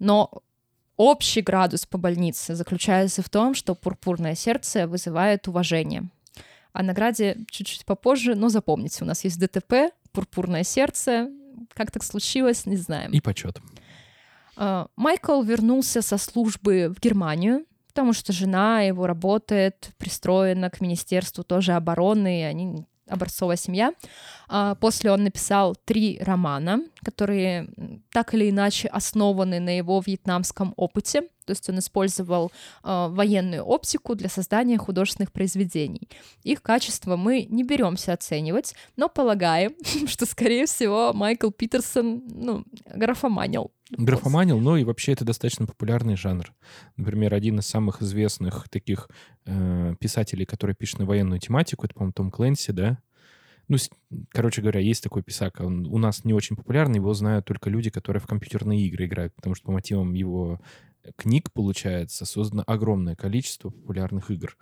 Но 0.00 0.42
общий 0.96 1.42
градус 1.42 1.86
по 1.86 1.96
больнице 1.96 2.56
заключается 2.56 3.22
в 3.22 3.30
том, 3.30 3.54
что 3.54 3.76
пурпурное 3.76 4.34
сердце 4.34 4.88
вызывает 4.88 5.46
уважение. 5.46 6.10
О 6.76 6.82
награде 6.82 7.38
чуть-чуть 7.50 7.86
попозже, 7.86 8.34
но 8.34 8.50
запомните, 8.50 9.02
у 9.02 9.06
нас 9.06 9.24
есть 9.24 9.40
ДТП, 9.40 9.94
пурпурное 10.12 10.62
сердце. 10.62 11.30
Как 11.72 11.90
так 11.90 12.04
случилось, 12.04 12.66
не 12.66 12.76
знаем. 12.76 13.12
И 13.12 13.20
почет. 13.22 13.62
А, 14.58 14.88
Майкл 14.94 15.40
вернулся 15.42 16.02
со 16.02 16.18
службы 16.18 16.92
в 16.94 17.00
Германию, 17.00 17.64
потому 17.88 18.12
что 18.12 18.34
жена 18.34 18.82
его 18.82 19.06
работает, 19.06 19.92
пристроена 19.96 20.68
к 20.68 20.82
Министерству 20.82 21.44
тоже 21.44 21.72
обороны, 21.72 22.42
и 22.42 22.44
они 22.44 22.84
образцовая 23.08 23.56
семья. 23.56 23.92
А, 24.48 24.74
после 24.76 25.10
он 25.10 25.24
написал 25.24 25.76
три 25.84 26.18
романа, 26.20 26.80
которые 27.04 27.68
так 28.10 28.34
или 28.34 28.50
иначе 28.50 28.88
основаны 28.88 29.60
на 29.60 29.76
его 29.76 30.02
вьетнамском 30.04 30.74
опыте. 30.76 31.22
То 31.46 31.52
есть 31.52 31.68
он 31.70 31.78
использовал 31.78 32.50
э, 32.82 33.06
военную 33.08 33.62
оптику 33.64 34.16
для 34.16 34.28
создания 34.28 34.78
художественных 34.78 35.30
произведений. 35.30 36.08
Их 36.42 36.60
качество 36.60 37.16
мы 37.16 37.46
не 37.48 37.62
беремся 37.62 38.12
оценивать, 38.12 38.74
но 38.96 39.08
полагаем, 39.08 39.76
что, 40.08 40.26
скорее 40.26 40.66
всего, 40.66 41.12
Майкл 41.12 41.50
Питерсон 41.50 42.24
ну, 42.26 42.64
графоманил. 42.92 43.70
Графоманил, 43.90 44.58
ну 44.58 44.76
и 44.76 44.84
вообще 44.84 45.12
это 45.12 45.24
достаточно 45.24 45.66
популярный 45.66 46.16
жанр. 46.16 46.52
Например, 46.96 47.34
один 47.34 47.60
из 47.60 47.66
самых 47.66 48.02
известных 48.02 48.68
таких 48.68 49.08
э, 49.44 49.94
писателей, 50.00 50.44
который 50.44 50.74
пишет 50.74 50.98
на 50.98 51.06
военную 51.06 51.38
тематику, 51.38 51.86
это, 51.86 51.94
по-моему, 51.94 52.12
Том 52.12 52.30
Клэнси, 52.32 52.72
да? 52.72 52.98
Ну, 53.68 53.76
короче 54.30 54.60
говоря, 54.60 54.80
есть 54.80 55.02
такой 55.02 55.22
писак. 55.22 55.60
Он 55.60 55.86
у 55.86 55.98
нас 55.98 56.24
не 56.24 56.32
очень 56.32 56.56
популярный, 56.56 56.96
его 56.96 57.14
знают 57.14 57.46
только 57.46 57.70
люди, 57.70 57.90
которые 57.90 58.20
в 58.20 58.26
компьютерные 58.26 58.80
игры 58.86 59.06
играют, 59.06 59.34
потому 59.34 59.54
что 59.54 59.66
по 59.66 59.72
мотивам 59.72 60.14
его 60.14 60.60
книг, 61.16 61.52
получается, 61.52 62.26
создано 62.26 62.64
огромное 62.66 63.14
количество 63.14 63.70
популярных 63.70 64.30
игр. 64.30 64.56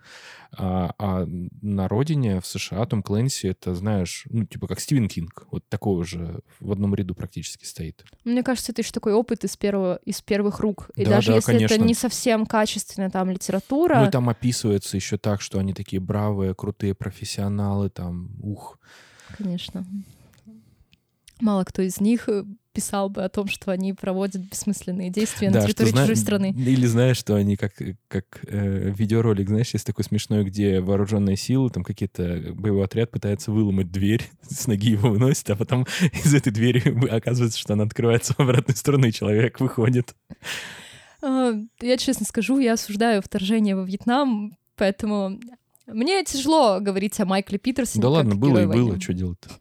А, 0.51 0.93
а 0.97 1.25
на 1.25 1.87
родине, 1.87 2.39
в 2.41 2.45
США, 2.45 2.85
Том 2.85 3.01
Клэнси, 3.01 3.47
это, 3.47 3.73
знаешь, 3.75 4.25
ну, 4.29 4.45
типа 4.45 4.67
как 4.67 4.79
Стивен 4.79 5.07
Кинг, 5.07 5.47
вот 5.51 5.67
такого 5.69 6.05
же 6.05 6.41
в 6.59 6.71
одном 6.71 6.95
ряду 6.95 7.15
практически 7.15 7.65
стоит. 7.65 8.05
Мне 8.23 8.43
кажется, 8.43 8.71
это 8.71 8.81
еще 8.81 8.91
такой 8.91 9.13
опыт 9.13 9.43
из, 9.43 9.57
первого, 9.57 9.99
из 10.05 10.21
первых 10.21 10.59
рук. 10.59 10.91
И 10.95 11.03
Да, 11.03 11.11
даже 11.11 11.29
да, 11.29 11.35
если 11.35 11.51
конечно. 11.53 11.75
это 11.75 11.83
не 11.83 11.93
совсем 11.93 12.45
качественная 12.45 13.09
там 13.09 13.29
литература, 13.29 13.99
Ну, 13.99 14.07
и 14.07 14.11
там 14.11 14.29
описывается 14.29 14.95
еще 14.97 15.17
так, 15.17 15.41
что 15.41 15.59
они 15.59 15.73
такие 15.73 15.99
бравые, 15.99 16.53
крутые 16.53 16.93
профессионалы, 16.93 17.89
там, 17.89 18.29
ух. 18.41 18.79
конечно, 19.37 19.85
мало 21.41 21.63
кто 21.63 21.81
из 21.81 21.99
них 21.99 22.29
э, 22.29 22.45
писал 22.75 23.09
бы 23.09 23.23
о 23.23 23.29
том, 23.29 23.47
что 23.47 23.71
они 23.71 23.93
проводят 23.93 24.41
бессмысленные 24.43 25.09
действия 25.09 25.47
на 25.47 25.53
Да, 25.55 25.61
что 25.61 25.67
территории 25.69 25.89
зна- 25.91 26.01
чужой 26.01 26.15
страны. 26.17 26.53
Или 26.55 26.85
знаешь, 26.85 27.17
что 27.17 27.35
они 27.35 27.55
как, 27.55 27.73
как 28.07 28.41
э, 28.47 28.91
видеоролик, 28.95 29.47
знаешь, 29.47 29.69
есть 29.73 29.85
такой 29.85 30.03
смешной, 30.03 30.43
где 30.43 30.81
вооруженные 30.81 31.37
силы, 31.37 31.69
там 31.69 31.83
какие-то 31.83 32.51
боевой 32.53 32.83
отряд 32.85 33.09
пытается 33.11 33.51
выломать 33.51 33.91
дверь, 33.91 34.29
с 34.47 34.67
ноги 34.67 34.91
его 34.91 35.09
выносит, 35.09 35.49
а 35.49 35.55
потом 35.55 35.85
из 36.23 36.33
этой 36.33 36.51
двери 36.51 36.83
оказывается, 37.09 37.57
что 37.57 37.73
она 37.73 37.85
открывается 37.85 38.33
в 38.33 38.39
обратной 38.41 38.75
сторону, 38.75 39.07
и 39.07 39.11
человек 39.13 39.59
выходит. 39.59 40.13
А, 41.23 41.53
Я 41.81 41.97
честно 41.97 42.25
скажу, 42.25 42.59
я 42.59 42.73
осуждаю 42.73 43.21
вторжение 43.21 43.75
во 43.75 43.83
Вьетнам, 43.83 44.57
поэтому 44.75 45.39
мне 45.87 46.23
тяжело 46.25 46.79
говорить 46.81 47.19
о 47.19 47.25
Майкле 47.25 47.57
Питерсоне. 47.57 48.01
Да 48.01 48.09
ладно, 48.09 48.35
было 48.35 48.63
и 48.63 48.65
было, 48.65 48.99
что 48.99 49.13
делать-то? 49.13 49.49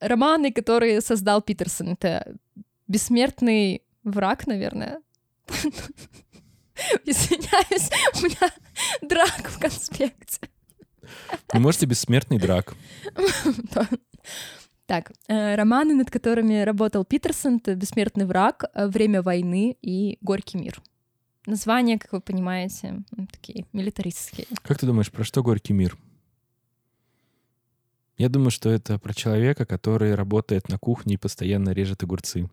Романы, 0.00 0.52
которые 0.52 1.00
создал 1.00 1.42
Питерсон, 1.42 1.90
это 1.90 2.36
«Бессмертный 2.88 3.82
враг», 4.04 4.46
наверное. 4.46 5.00
Извиняюсь, 7.04 7.90
у 8.14 8.24
меня 8.24 8.50
драк 9.02 9.48
в 9.48 9.58
конспекте. 9.58 10.48
Вы 11.52 11.60
можете 11.60 11.86
бессмертный 11.86 12.38
драк. 12.38 12.74
Так, 14.86 15.12
э, 15.26 15.56
романы, 15.56 15.94
над 15.94 16.12
которыми 16.12 16.62
работал 16.62 17.04
Питерсон, 17.04 17.56
это 17.56 17.74
«Бессмертный 17.74 18.24
враг», 18.24 18.64
э, 18.72 18.86
«Время 18.86 19.20
войны» 19.20 19.76
и 19.82 20.16
«Горький 20.20 20.58
мир». 20.58 20.80
Названия, 21.44 21.98
как 21.98 22.12
вы 22.12 22.20
понимаете, 22.20 23.02
такие 23.32 23.66
милитаристские. 23.72 24.46
Как 24.62 24.78
ты 24.78 24.86
думаешь, 24.86 25.10
про 25.10 25.24
что 25.24 25.42
горький 25.42 25.72
мир? 25.72 25.96
Я 28.18 28.28
думаю, 28.30 28.50
что 28.50 28.70
это 28.70 28.98
про 28.98 29.12
человека, 29.12 29.66
который 29.66 30.14
работает 30.14 30.68
на 30.68 30.78
кухне 30.78 31.14
и 31.14 31.18
постоянно 31.18 31.70
режет 31.70 32.02
огурцы. 32.02 32.48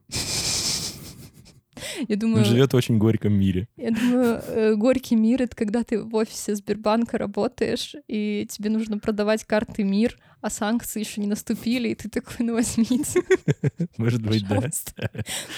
Я 2.08 2.16
Он 2.16 2.20
думаю, 2.20 2.46
живет 2.46 2.74
в 2.74 2.76
очень 2.76 2.98
горьком 2.98 3.34
мире. 3.34 3.68
я 3.78 3.92
думаю, 3.92 4.42
э, 4.48 4.76
горький 4.76 5.16
мир— 5.16 5.42
это 5.44 5.56
когда 5.56 5.84
ты 5.84 6.02
в 6.02 6.14
офисе 6.16 6.56
Сбербанка 6.56 7.18
работаешь, 7.18 7.96
и 8.08 8.46
тебе 8.50 8.70
нужно 8.70 9.00
продавать 9.00 9.46
карты 9.46 9.84
МИР, 9.84 10.18
а 10.42 10.50
санкции 10.50 11.00
еще 11.00 11.22
не 11.22 11.28
наступили, 11.28 11.90
и 11.90 11.96
ты 11.96 12.10
такой, 12.10 12.46
ну 12.46 12.54
возьмите, 12.54 13.22
Может 13.98 14.22
быть, 14.22 14.46
да. 14.48 14.70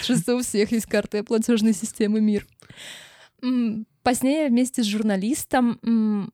Что 0.01 0.35
у 0.35 0.41
всех 0.41 0.71
есть 0.71 0.85
карты 0.85 1.23
платежной 1.23 1.73
системы 1.73 2.21
МИР. 2.21 2.45
Позднее 4.03 4.49
вместе 4.49 4.83
с 4.83 4.85
журналистом 4.85 5.79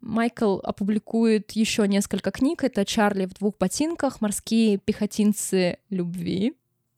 Майкл 0.01 0.59
опубликует 0.61 1.51
еще 1.51 1.87
несколько 1.87 2.31
книг. 2.31 2.63
Это 2.63 2.83
«Чарли 2.83 3.25
в 3.25 3.33
двух 3.33 3.57
ботинках», 3.57 4.19
«Морские 4.19 4.77
пехотинцы 4.77 5.77
любви». 5.89 6.53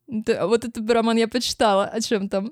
Да, 0.08 0.48
вот 0.48 0.66
этот 0.66 0.90
роман 0.90 1.18
я 1.18 1.28
почитала, 1.28 1.86
о 1.86 2.02
чем 2.02 2.28
там. 2.28 2.52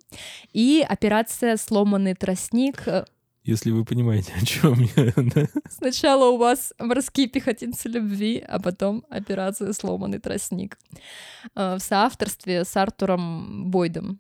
И 0.54 0.86
«Операция 0.88 1.58
«Сломанный 1.58 2.13
тростник». 2.13 2.88
Э, 2.88 3.06
Если 3.43 3.71
вы 3.71 3.86
понимаете, 3.86 4.34
о 4.39 4.45
чем 4.45 4.76
я. 4.95 5.13
да. 5.15 5.47
Сначала 5.69 6.30
у 6.30 6.38
вас 6.38 6.74
«Морские 6.80 7.28
пехотинцы 7.28 7.89
любви», 7.89 8.43
а 8.47 8.60
потом 8.60 9.04
«Операция 9.10 9.74
«Сломанный 9.74 10.19
тростник». 10.19 10.78
Э, 11.56 11.76
В 11.76 11.80
соавторстве 11.80 12.65
с 12.65 12.78
Артуром 12.78 13.69
Бойдом. 13.69 14.19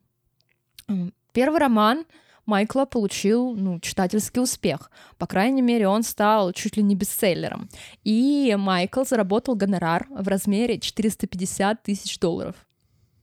Первый 1.33 1.59
роман 1.59 2.05
Майкла 2.45 2.85
получил 2.85 3.55
ну, 3.55 3.79
читательский 3.79 4.39
успех. 4.39 4.91
По 5.17 5.27
крайней 5.27 5.61
мере, 5.61 5.87
он 5.87 6.03
стал 6.03 6.51
чуть 6.53 6.77
ли 6.77 6.83
не 6.83 6.95
бестселлером. 6.95 7.69
И 8.03 8.55
Майкл 8.57 9.03
заработал 9.03 9.55
гонорар 9.55 10.07
в 10.09 10.27
размере 10.27 10.79
450 10.79 11.83
тысяч 11.83 12.19
долларов. 12.19 12.55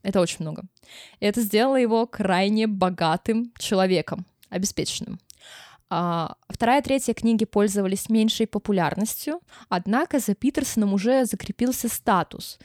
Это 0.03 0.21
очень 0.21 0.39
много. 0.41 0.63
Это 1.21 1.41
сделало 1.41 1.77
его 1.77 2.07
крайне 2.07 2.67
богатым 2.67 3.53
человеком, 3.59 4.27
обеспеченным. 4.49 5.19
А, 5.91 6.37
вторая 6.49 6.81
и 6.81 6.85
третья 6.85 7.15
книги 7.15 7.45
пользовались 7.45 8.11
меньшей 8.11 8.47
популярностью, 8.47 9.41
однако 9.69 10.19
за 10.19 10.35
Питерсоном 10.35 10.93
уже 10.93 11.25
закрепился 11.25 11.89
статус. 11.89 12.59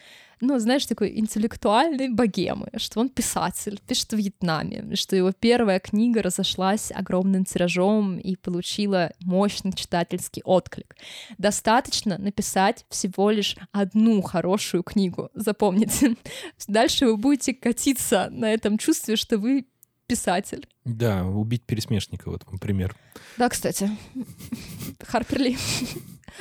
Ну, 0.45 0.59
знаешь, 0.59 0.85
такой 0.85 1.17
интеллектуальной 1.17 2.09
богемы, 2.09 2.67
что 2.75 2.99
он 2.99 3.07
писатель, 3.07 3.79
пишет 3.87 4.11
в 4.11 4.17
Вьетнаме, 4.17 4.93
что 4.97 5.15
его 5.15 5.31
первая 5.31 5.79
книга 5.79 6.21
разошлась 6.21 6.91
огромным 6.91 7.45
тиражом 7.45 8.17
и 8.17 8.35
получила 8.35 9.13
мощный 9.21 9.71
читательский 9.71 10.41
отклик. 10.43 10.97
Достаточно 11.37 12.17
написать 12.17 12.85
всего 12.89 13.29
лишь 13.29 13.55
одну 13.71 14.21
хорошую 14.21 14.83
книгу, 14.83 15.29
запомните. 15.33 16.17
Дальше 16.67 17.05
вы 17.05 17.15
будете 17.15 17.53
катиться 17.53 18.27
на 18.29 18.53
этом 18.53 18.77
чувстве, 18.77 19.15
что 19.15 19.37
вы 19.37 19.65
писатель. 20.07 20.67
Да, 20.83 21.25
убить 21.25 21.63
пересмешника, 21.63 22.29
вот 22.29 22.45
вам 22.47 22.57
пример. 22.57 22.97
Да, 23.37 23.47
кстати. 23.47 23.89
Харпер 24.99 25.39
Ли. 25.39 25.57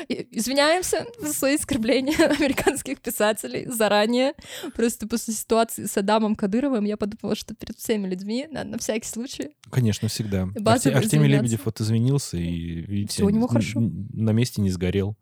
Извиняемся 0.09 1.07
за 1.21 1.33
свои 1.33 1.57
оскорбления 1.57 2.17
американских 2.39 3.01
писателей 3.01 3.67
заранее. 3.67 4.35
Просто 4.75 5.07
после 5.07 5.35
ситуации 5.35 5.85
с 5.87 5.97
Адамом 5.97 6.35
Кадыровым 6.35 6.85
я 6.85 6.97
подумала, 6.97 7.37
что 7.37 7.55
перед 7.55 7.77
всеми 7.79 8.09
людьми, 8.09 8.49
на, 8.51 8.65
на 8.65 8.79
всякий 8.79 9.07
случай, 9.09 9.51
Конечно, 9.71 10.09
всегда. 10.09 10.45
Арте- 10.57 10.91
Артемий. 10.93 11.29
Лебедев 11.29 11.65
вот 11.67 11.81
извинился 11.81 12.37
и, 12.37 12.81
видите, 12.83 13.15
Всё 13.15 13.27
у 13.27 13.31
него 13.31 13.47
хорошо. 13.47 13.81
на 13.81 14.31
месте 14.31 14.61
не 14.63 14.71
сгорел. 14.71 15.17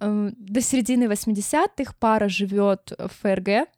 э, 0.00 0.30
до 0.36 0.60
середины 0.60 1.04
80-х 1.04 1.94
пара 1.98 2.28
живет 2.28 2.92
в 2.98 3.08
ФРГ, 3.22 3.68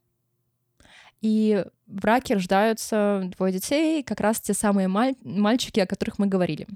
и 1.20 1.64
в 1.86 1.94
браке 2.00 2.34
рождаются 2.34 3.28
двое 3.36 3.52
детей, 3.52 4.02
как 4.04 4.20
раз 4.20 4.40
те 4.40 4.54
самые 4.54 4.88
маль- 4.88 5.16
мальчики, 5.24 5.80
о 5.80 5.86
которых 5.86 6.18
мы 6.18 6.26
говорили. 6.26 6.66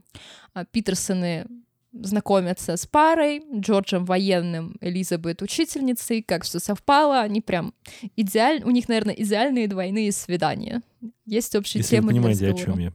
А 0.53 0.65
Питерсоны 0.65 1.47
знакомятся 1.93 2.77
с 2.77 2.87
парой, 2.87 3.43
Джорджем 3.55 4.05
военным, 4.05 4.77
Элизабет 4.81 5.43
учительницей, 5.43 6.23
как 6.23 6.45
все 6.45 6.59
совпало, 6.59 7.21
они 7.21 7.41
прям 7.41 7.75
идеально, 8.17 8.67
у 8.67 8.71
них, 8.71 8.89
наверное, 8.89 9.15
идеальные 9.15 9.69
двойные 9.69 10.11
свидания. 10.13 10.83
Есть 11.27 11.55
общие 11.55 11.83
Если 11.83 11.97
вы 11.97 12.01
темы 12.01 12.13
для 12.13 12.21
понимаете, 12.23 12.47
о 12.47 12.53
разговора. 12.53 12.73
чем 12.73 12.85
я. 12.85 12.93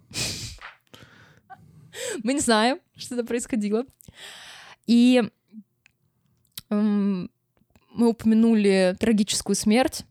Мы 2.24 2.34
не 2.34 2.40
знаем, 2.40 2.80
что 2.96 3.16
это 3.16 3.24
происходило. 3.26 3.84
И 4.86 5.24
м, 6.70 7.30
мы 7.94 8.10
упомянули 8.10 8.96
трагическую 9.00 9.56
смерть 9.56 10.06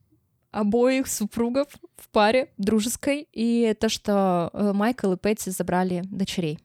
обоих 0.51 1.07
супругов 1.07 1.68
в 1.96 2.09
паре 2.09 2.49
дружеской, 2.57 3.29
и 3.33 3.75
то, 3.79 3.88
что 3.88 4.51
э, 4.53 4.72
Майкл 4.72 5.12
и 5.12 5.16
Пэтси 5.16 5.51
забрали 5.51 6.03
дочерей. 6.11 6.59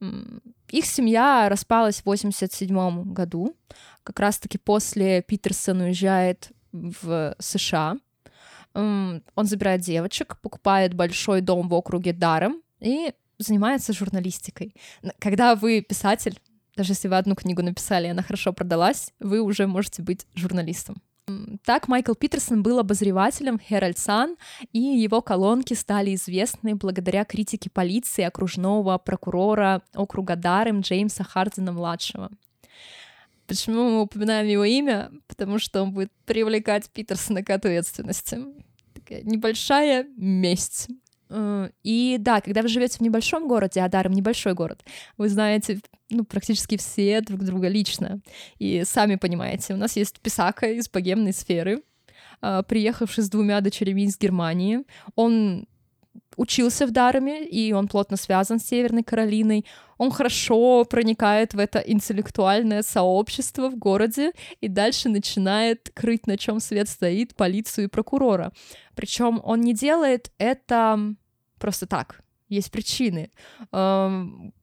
Их 0.00 0.86
семья 0.86 1.48
распалась 1.48 2.00
в 2.00 2.06
87 2.06 3.12
году, 3.12 3.56
как 4.02 4.18
раз-таки 4.20 4.56
после 4.58 5.22
Питерсон 5.22 5.80
уезжает 5.82 6.50
в 6.72 7.34
США. 7.38 7.96
Он 8.72 9.22
забирает 9.36 9.80
девочек, 9.80 10.38
покупает 10.40 10.94
большой 10.94 11.40
дом 11.40 11.68
в 11.68 11.74
округе 11.74 12.12
Даром 12.12 12.62
и 12.78 13.12
занимается 13.38 13.92
журналистикой. 13.92 14.74
Когда 15.18 15.54
вы 15.54 15.80
писатель, 15.80 16.38
даже 16.76 16.92
если 16.92 17.08
вы 17.08 17.16
одну 17.16 17.34
книгу 17.34 17.62
написали, 17.62 18.06
и 18.06 18.10
она 18.10 18.22
хорошо 18.22 18.52
продалась, 18.52 19.12
вы 19.18 19.40
уже 19.40 19.66
можете 19.66 20.02
быть 20.02 20.26
журналистом. 20.34 21.02
Так 21.64 21.88
Майкл 21.88 22.14
Питерсон 22.14 22.62
был 22.62 22.78
обозревателем 22.78 23.60
Herald 23.68 23.96
Sun, 23.96 24.36
и 24.72 24.80
его 24.80 25.20
колонки 25.22 25.74
стали 25.74 26.14
известны 26.14 26.74
благодаря 26.74 27.24
критике 27.24 27.70
полиции 27.70 28.24
окружного 28.24 28.98
прокурора 28.98 29.82
округа 29.94 30.36
Дарем 30.36 30.80
Джеймса 30.80 31.24
Хардена-младшего. 31.24 32.30
Почему 33.46 33.90
мы 33.90 34.02
упоминаем 34.02 34.46
его 34.46 34.64
имя? 34.64 35.10
Потому 35.26 35.58
что 35.58 35.82
он 35.82 35.92
будет 35.92 36.12
привлекать 36.24 36.88
Питерсона 36.90 37.42
к 37.42 37.50
ответственности. 37.50 38.38
Такая 38.94 39.22
небольшая 39.22 40.06
месть. 40.16 40.88
Э, 41.30 41.70
и 41.82 42.16
да, 42.18 42.40
когда 42.40 42.62
вы 42.62 42.68
живете 42.68 42.98
в 42.98 43.00
небольшом 43.00 43.48
городе, 43.48 43.80
а 43.80 43.88
Даром 43.88 44.12
небольшой 44.12 44.54
город, 44.54 44.84
вы 45.16 45.28
знаете 45.28 45.80
ну, 46.10 46.24
практически 46.24 46.76
все 46.76 47.20
друг 47.20 47.44
друга 47.44 47.68
лично. 47.68 48.20
И 48.58 48.82
сами 48.84 49.14
понимаете, 49.14 49.74
у 49.74 49.76
нас 49.76 49.96
есть 49.96 50.20
Писака 50.20 50.66
из 50.66 50.88
богемной 50.90 51.32
сферы, 51.32 51.82
э, 52.42 52.62
приехавший 52.66 53.24
с 53.24 53.30
двумя 53.30 53.60
дочерями 53.60 54.02
из 54.02 54.18
Германии. 54.18 54.80
Он 55.14 55.66
учился 56.36 56.86
в 56.86 56.90
Дарами, 56.90 57.44
и 57.44 57.72
он 57.72 57.86
плотно 57.86 58.16
связан 58.16 58.58
с 58.58 58.64
Северной 58.64 59.02
Каролиной. 59.02 59.66
Он 59.98 60.10
хорошо 60.10 60.84
проникает 60.84 61.54
в 61.54 61.58
это 61.58 61.78
интеллектуальное 61.78 62.82
сообщество 62.82 63.68
в 63.68 63.76
городе 63.76 64.32
и 64.60 64.68
дальше 64.68 65.08
начинает 65.08 65.90
крыть, 65.94 66.26
на 66.26 66.38
чем 66.38 66.58
свет 66.60 66.88
стоит, 66.88 67.36
полицию 67.36 67.84
и 67.84 67.88
прокурора. 67.88 68.52
Причем 68.94 69.40
он 69.44 69.60
не 69.60 69.74
делает 69.74 70.32
это 70.38 71.14
просто 71.60 71.86
так. 71.86 72.24
Есть 72.48 72.72
причины. 72.72 73.30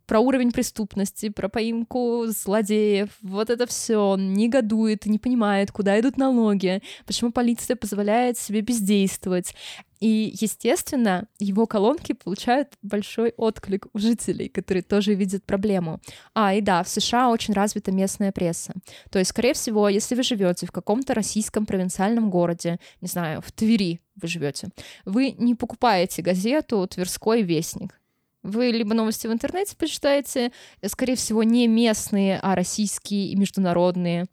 Про 0.08 0.22
уровень 0.22 0.52
преступности, 0.52 1.30
про 1.30 1.50
поимку 1.50 2.26
злодеев, 2.28 3.10
вот 3.22 3.50
это 3.50 3.68
все, 3.68 4.16
негодует, 4.18 5.06
не 5.06 5.20
понимает, 5.20 5.72
куда 5.72 6.00
идут 6.00 6.18
налоги, 6.18 6.82
почему 7.06 7.32
полиция 7.32 7.76
позволяет 7.76 8.38
себе 8.38 8.62
бездействовать. 8.62 9.54
И, 10.00 10.34
естественно, 10.40 11.28
его 11.40 11.66
колонки 11.66 12.14
получают 12.14 12.70
большой 12.82 13.34
отклик 13.36 13.88
у 13.94 14.00
жителей, 14.00 14.48
которые 14.48 14.84
тоже 14.84 15.14
видят 15.14 15.44
проблему. 15.44 16.00
А, 16.34 16.54
и 16.54 16.62
да, 16.62 16.84
в 16.84 16.90
США 16.90 17.30
очень 17.30 17.54
развита 17.54 17.92
местная 17.92 18.32
пресса. 18.32 18.74
То 19.10 19.20
есть, 19.20 19.32
скорее 19.32 19.54
всего, 19.54 19.90
если 19.90 20.16
вы 20.16 20.24
живете 20.24 20.68
в 20.68 20.72
каком-то 20.72 21.14
российском 21.14 21.66
провинциальном 21.66 22.30
городе, 22.30 22.80
не 23.02 23.08
знаю, 23.08 23.42
в 23.42 23.52
Твери 23.52 24.00
вы 24.16 24.28
живете, 24.28 24.70
вы 25.06 25.32
не 25.32 25.56
покупаете 25.56 26.22
газету 26.22 26.88
«Тверской 26.88 27.42
вестник», 27.42 28.00
вы 28.44 28.72
либо 28.72 28.94
новости 28.94 29.28
в 29.28 29.32
интернете 29.34 29.76
почитаете, 29.76 30.52
скорее 30.86 31.16
всего, 31.16 31.44
не 31.44 31.68
местные, 31.68 32.40
а 32.42 32.56
российские 32.56 33.30
и 33.30 33.36
международные 33.36 34.28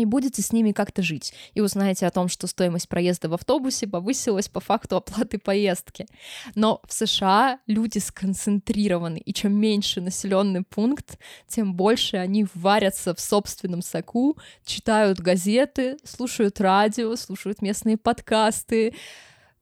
и 0.00 0.04
будете 0.04 0.42
с 0.42 0.52
ними 0.52 0.72
как-то 0.72 1.02
жить. 1.02 1.32
И 1.54 1.60
узнаете 1.60 2.06
о 2.06 2.10
том, 2.10 2.28
что 2.28 2.46
стоимость 2.46 2.88
проезда 2.88 3.28
в 3.28 3.34
автобусе 3.34 3.86
повысилась 3.86 4.48
по 4.48 4.60
факту 4.60 4.96
оплаты 4.96 5.38
поездки. 5.38 6.06
Но 6.54 6.80
в 6.86 6.92
США 6.92 7.58
люди 7.66 7.98
сконцентрированы, 7.98 9.18
и 9.18 9.32
чем 9.32 9.58
меньше 9.58 10.00
населенный 10.00 10.62
пункт, 10.62 11.18
тем 11.46 11.74
больше 11.74 12.16
они 12.16 12.46
варятся 12.54 13.14
в 13.14 13.20
собственном 13.20 13.82
соку, 13.82 14.38
читают 14.64 15.20
газеты, 15.20 15.96
слушают 16.04 16.60
радио, 16.60 17.16
слушают 17.16 17.62
местные 17.62 17.96
подкасты, 17.96 18.94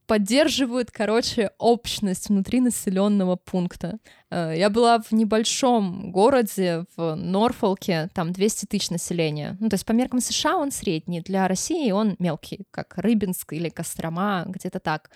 поддерживают, 0.07 0.91
короче, 0.91 1.51
общность 1.59 2.29
внутри 2.29 2.61
населенного 2.61 3.37
пункта. 3.37 3.99
Э, 4.31 4.55
я 4.57 4.71
была 4.71 5.01
в 5.01 5.13
небольшом 5.13 6.13
городе, 6.13 6.85
в 6.97 7.15
Норфолке, 7.15 8.09
там 8.15 8.33
200 8.33 8.67
тысяч 8.67 8.91
населения. 8.91 9.57
Ну, 9.61 9.69
то 9.69 9.75
есть 9.75 9.87
по 9.87 9.93
меркам 9.93 10.21
США 10.21 10.57
он 10.57 10.71
средний, 10.71 11.21
для 11.21 11.49
России 11.49 11.91
он 11.91 12.17
мелкий, 12.19 12.67
как 12.71 12.95
Рыбинск 12.97 13.53
или 13.53 13.69
Кострома, 13.69 14.45
где-то 14.47 14.81
так. 14.81 15.11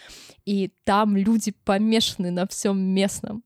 И 0.45 0.73
там 0.85 1.17
люди 1.17 1.53
помешаны 1.65 2.31
на 2.31 2.47
всем 2.47 2.79
местном 2.79 3.45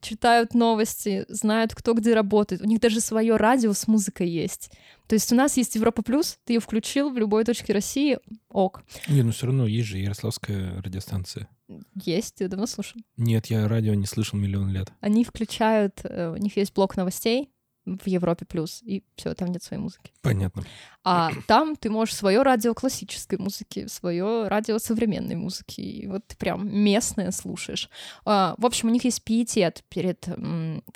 читают 0.00 0.54
новости, 0.54 1.24
знают, 1.28 1.74
кто 1.74 1.94
где 1.94 2.14
работает. 2.14 2.62
У 2.62 2.66
них 2.66 2.80
даже 2.80 3.00
свое 3.00 3.36
радио 3.36 3.72
с 3.72 3.86
музыкой 3.86 4.28
есть. 4.28 4.70
То 5.06 5.14
есть 5.14 5.32
у 5.32 5.34
нас 5.34 5.56
есть 5.56 5.74
Европа 5.74 6.02
Плюс, 6.02 6.38
ты 6.44 6.54
ее 6.54 6.60
включил 6.60 7.10
в 7.10 7.16
любой 7.16 7.44
точке 7.44 7.72
России, 7.72 8.18
ок. 8.48 8.82
Не, 9.08 9.22
ну 9.22 9.32
все 9.32 9.46
равно 9.46 9.66
есть 9.66 9.88
же 9.88 9.98
Ярославская 9.98 10.82
радиостанция. 10.82 11.48
Есть, 11.94 12.36
ты 12.36 12.48
давно 12.48 12.66
слушал? 12.66 13.00
Нет, 13.16 13.46
я 13.46 13.68
радио 13.68 13.94
не 13.94 14.06
слышал 14.06 14.38
миллион 14.38 14.70
лет. 14.70 14.90
Они 15.00 15.24
включают, 15.24 16.00
э, 16.04 16.30
у 16.30 16.36
них 16.36 16.56
есть 16.56 16.74
блок 16.74 16.96
новостей, 16.96 17.50
в 17.96 18.06
Европе 18.06 18.44
плюс, 18.44 18.82
и 18.82 19.02
все, 19.16 19.34
там 19.34 19.48
нет 19.48 19.62
своей 19.62 19.82
музыки. 19.82 20.12
Понятно. 20.22 20.64
А 21.04 21.30
там 21.46 21.74
ты 21.76 21.88
можешь 21.88 22.14
свое 22.14 22.42
радио 22.42 22.74
классической 22.74 23.38
музыки, 23.38 23.86
свое 23.86 24.46
радио 24.48 24.78
современной 24.78 25.36
музыки, 25.36 25.80
и 25.80 26.06
вот 26.06 26.26
ты 26.26 26.36
прям 26.36 26.68
местное 26.68 27.30
слушаешь. 27.30 27.88
А, 28.26 28.54
в 28.58 28.66
общем, 28.66 28.88
у 28.88 28.92
них 28.92 29.04
есть 29.04 29.22
пиетет 29.22 29.84
перед 29.88 30.28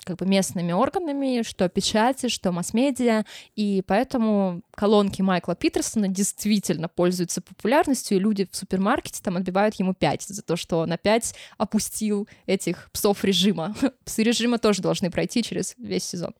как 0.03 0.17
бы 0.17 0.25
местными 0.25 0.71
органами, 0.71 1.41
что 1.41 1.67
печати, 1.67 2.27
что 2.27 2.51
масс-медиа, 2.51 3.25
и 3.55 3.83
поэтому 3.87 4.61
колонки 4.75 5.21
Майкла 5.21 5.55
Питерсона 5.55 6.07
действительно 6.07 6.87
пользуются 6.87 7.41
популярностью, 7.41 8.17
и 8.17 8.19
люди 8.19 8.47
в 8.49 8.55
супермаркете 8.55 9.21
там 9.23 9.37
отбивают 9.37 9.75
ему 9.75 9.93
5 9.93 10.23
за 10.23 10.41
то, 10.41 10.55
что 10.55 10.79
он 10.79 10.91
опять 10.91 11.35
опустил 11.57 12.27
этих 12.45 12.89
псов 12.91 13.23
режима. 13.23 13.75
Псы 14.05 14.23
режима 14.23 14.57
тоже 14.57 14.81
должны 14.81 15.11
пройти 15.11 15.43
через 15.43 15.75
весь 15.77 16.03
сезон. 16.03 16.33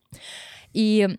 И 0.73 1.17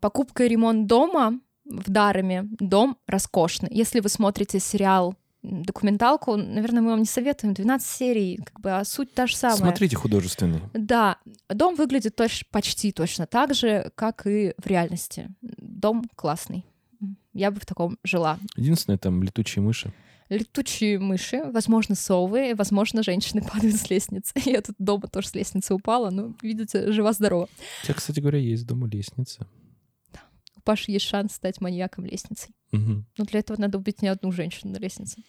покупка 0.00 0.44
и 0.44 0.48
ремонт 0.48 0.86
дома 0.86 1.38
в 1.64 1.90
Дарами, 1.90 2.48
дом 2.58 2.96
роскошный. 3.06 3.68
Если 3.70 4.00
вы 4.00 4.08
смотрите 4.08 4.58
сериал 4.58 5.14
документалку, 5.42 6.36
наверное, 6.36 6.82
мы 6.82 6.90
вам 6.90 7.00
не 7.00 7.06
советуем, 7.06 7.54
12 7.54 7.88
серий, 7.88 8.36
как 8.44 8.60
бы, 8.60 8.70
а 8.72 8.84
суть 8.84 9.14
та 9.14 9.26
же 9.26 9.36
самая. 9.36 9.56
Смотрите 9.56 9.96
художественный. 9.96 10.60
Да, 10.74 11.16
дом 11.48 11.76
выглядит 11.76 12.16
точ, 12.16 12.44
почти 12.50 12.92
точно 12.92 13.26
так 13.26 13.54
же, 13.54 13.90
как 13.94 14.26
и 14.26 14.54
в 14.58 14.66
реальности. 14.66 15.30
Дом 15.80 16.04
классный. 16.14 16.64
Я 17.32 17.50
бы 17.50 17.60
в 17.60 17.66
таком 17.66 17.98
жила. 18.04 18.38
Единственное, 18.56 18.98
там 18.98 19.22
летучие 19.22 19.62
мыши 19.62 19.92
летучие 20.30 20.98
мыши, 20.98 21.42
возможно, 21.44 21.94
совы, 21.94 22.54
возможно, 22.54 23.02
женщины 23.02 23.42
падают 23.52 23.76
с 23.76 23.90
лестницы. 23.90 24.32
Я 24.44 24.62
тут 24.62 24.76
дома 24.78 25.08
тоже 25.08 25.28
с 25.28 25.34
лестницы 25.34 25.74
упала, 25.74 26.10
но, 26.10 26.34
видите, 26.40 26.90
жива-здорова. 26.92 27.48
У 27.82 27.84
тебя, 27.84 27.94
кстати 27.94 28.20
говоря, 28.20 28.38
есть 28.38 28.64
дома 28.66 28.88
лестница. 28.88 29.46
Да. 30.12 30.20
У 30.56 30.60
Паши 30.60 30.92
есть 30.92 31.06
шанс 31.06 31.34
стать 31.34 31.60
маньяком 31.60 32.04
лестницей. 32.04 32.54
Угу. 32.72 33.04
Но 33.18 33.24
для 33.24 33.40
этого 33.40 33.60
надо 33.60 33.78
убить 33.78 34.02
не 34.02 34.08
одну 34.08 34.30
женщину 34.30 34.72
на 34.72 34.78
лестнице. 34.78 35.22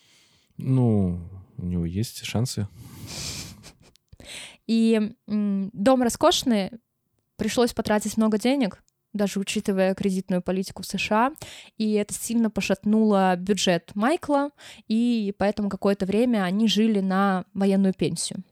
Ну, 0.58 1.20
у 1.58 1.66
него 1.66 1.86
есть 1.86 2.24
шансы. 2.24 2.68
И 4.68 5.14
дом 5.28 6.04
роскошный, 6.04 6.72
пришлось 7.38 7.74
потратить 7.74 8.18
много 8.18 8.38
денег, 8.38 8.84
даже 9.14 9.39
учитывая 9.39 9.93
кредитную 9.95 10.41
политику 10.41 10.84
в 10.84 10.86
США, 10.86 11.34
и 11.78 11.93
это 11.93 12.14
сильно 12.14 12.49
пошатнуло 12.49 13.36
бюджет 13.36 13.91
Майкла, 13.95 14.51
и 14.88 15.34
поэтому 15.38 15.70
какое-то 15.70 16.05
время 16.05 16.43
они 16.43 16.68
жили 16.68 16.99
на 16.99 17.45
военную 17.53 17.93
пенсию. 17.93 18.43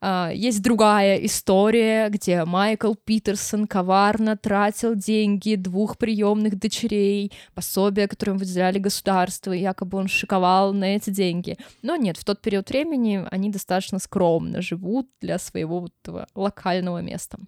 А, 0.00 0.30
есть 0.32 0.62
другая 0.62 1.16
история, 1.24 2.08
где 2.10 2.44
Майкл 2.44 2.94
Питерсон 2.94 3.66
коварно 3.66 4.36
тратил 4.36 4.94
деньги 4.94 5.54
двух 5.54 5.96
приемных 5.96 6.58
дочерей, 6.58 7.32
пособия, 7.54 8.06
которые 8.06 8.34
ему 8.34 8.40
выделяли 8.40 8.78
государство, 8.78 9.52
и 9.52 9.60
якобы 9.60 9.98
он 9.98 10.08
шиковал 10.08 10.74
на 10.74 10.96
эти 10.96 11.10
деньги. 11.10 11.56
Но 11.82 11.96
нет, 11.96 12.18
в 12.18 12.24
тот 12.24 12.42
период 12.42 12.68
времени 12.68 13.26
они 13.30 13.50
достаточно 13.50 13.98
скромно 13.98 14.60
живут 14.60 15.08
для 15.20 15.38
своего 15.38 15.80
вот 15.80 16.28
локального 16.34 17.00
места. 17.00 17.38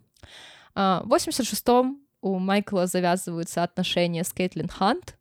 А, 0.74 1.02
в 1.04 1.12
86-м 1.12 1.98
у 2.20 2.38
Майкла 2.38 2.86
завязываются 2.86 3.62
отношения 3.62 4.24
с 4.24 4.32
Кейтлин 4.32 4.68
Хант. 4.68 5.18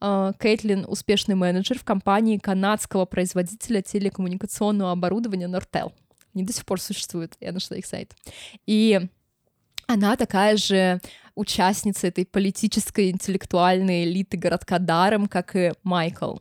А, 0.00 0.32
Кейтлин— 0.34 0.84
успешный 0.88 1.34
менеджер 1.34 1.78
в 1.78 1.84
компании 1.84 2.38
канадского 2.38 3.06
производителя 3.06 3.82
телекоммуникационного 3.82 4.92
оборудования 4.92 5.48
Nortel. 5.48 5.92
Они 6.34 6.44
до 6.44 6.52
сих 6.52 6.66
пор 6.66 6.80
существуют, 6.80 7.36
я 7.40 7.52
нашла 7.52 7.76
их 7.76 7.86
сайт. 7.86 8.14
И 8.66 9.00
она 9.86 10.16
такая 10.16 10.56
же 10.56 11.00
участница 11.36 12.08
этой 12.08 12.26
политической 12.26 13.10
интеллектуальной 13.10 14.04
элиты 14.04 14.36
городка 14.36 14.78
Даром, 14.78 15.28
как 15.28 15.54
и 15.54 15.72
Майкл. 15.84 16.38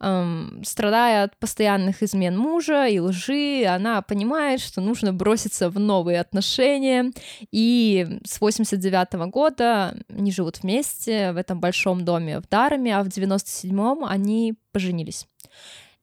Эм, 0.00 0.62
страдая 0.64 1.24
от 1.24 1.36
постоянных 1.38 2.02
измен 2.02 2.38
мужа 2.38 2.86
и 2.86 3.00
лжи, 3.00 3.64
она 3.64 4.02
понимает, 4.02 4.60
что 4.60 4.80
нужно 4.80 5.12
броситься 5.12 5.70
в 5.70 5.78
новые 5.78 6.20
отношения, 6.20 7.10
и 7.50 8.20
с 8.24 8.40
89 8.40 9.14
-го 9.14 9.26
года 9.30 9.96
они 10.08 10.30
живут 10.30 10.62
вместе 10.62 11.32
в 11.32 11.36
этом 11.36 11.58
большом 11.58 12.04
доме 12.04 12.40
в 12.40 12.48
Дарами, 12.48 12.92
а 12.92 13.02
в 13.02 13.08
97-м 13.08 14.04
они 14.04 14.54
поженились. 14.72 15.26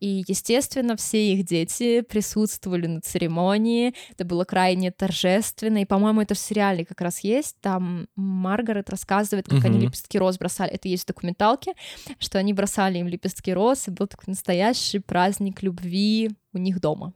И, 0.01 0.23
естественно, 0.27 0.97
все 0.97 1.33
их 1.33 1.45
дети 1.45 2.01
присутствовали 2.01 2.87
на 2.87 3.01
церемонии. 3.01 3.93
Это 4.09 4.25
было 4.25 4.45
крайне 4.45 4.91
торжественно. 4.91 5.83
И, 5.83 5.85
по-моему, 5.85 6.21
это 6.21 6.33
в 6.33 6.39
сериале 6.39 6.83
как 6.83 6.99
раз 7.01 7.19
есть. 7.19 7.55
Там 7.61 8.07
Маргарет 8.15 8.89
рассказывает, 8.89 9.45
как 9.45 9.59
угу. 9.59 9.67
они 9.67 9.79
лепестки 9.79 10.17
роз 10.17 10.39
бросали. 10.39 10.71
Это 10.71 10.87
есть 10.87 11.03
в 11.03 11.07
документалке, 11.07 11.75
что 12.17 12.39
они 12.39 12.51
бросали 12.51 12.97
им 12.97 13.07
лепестки 13.07 13.53
роз, 13.53 13.87
и 13.87 13.91
был 13.91 14.07
такой 14.07 14.31
настоящий 14.31 14.97
праздник 14.97 15.61
любви 15.61 16.31
у 16.51 16.57
них 16.57 16.81
дома. 16.81 17.13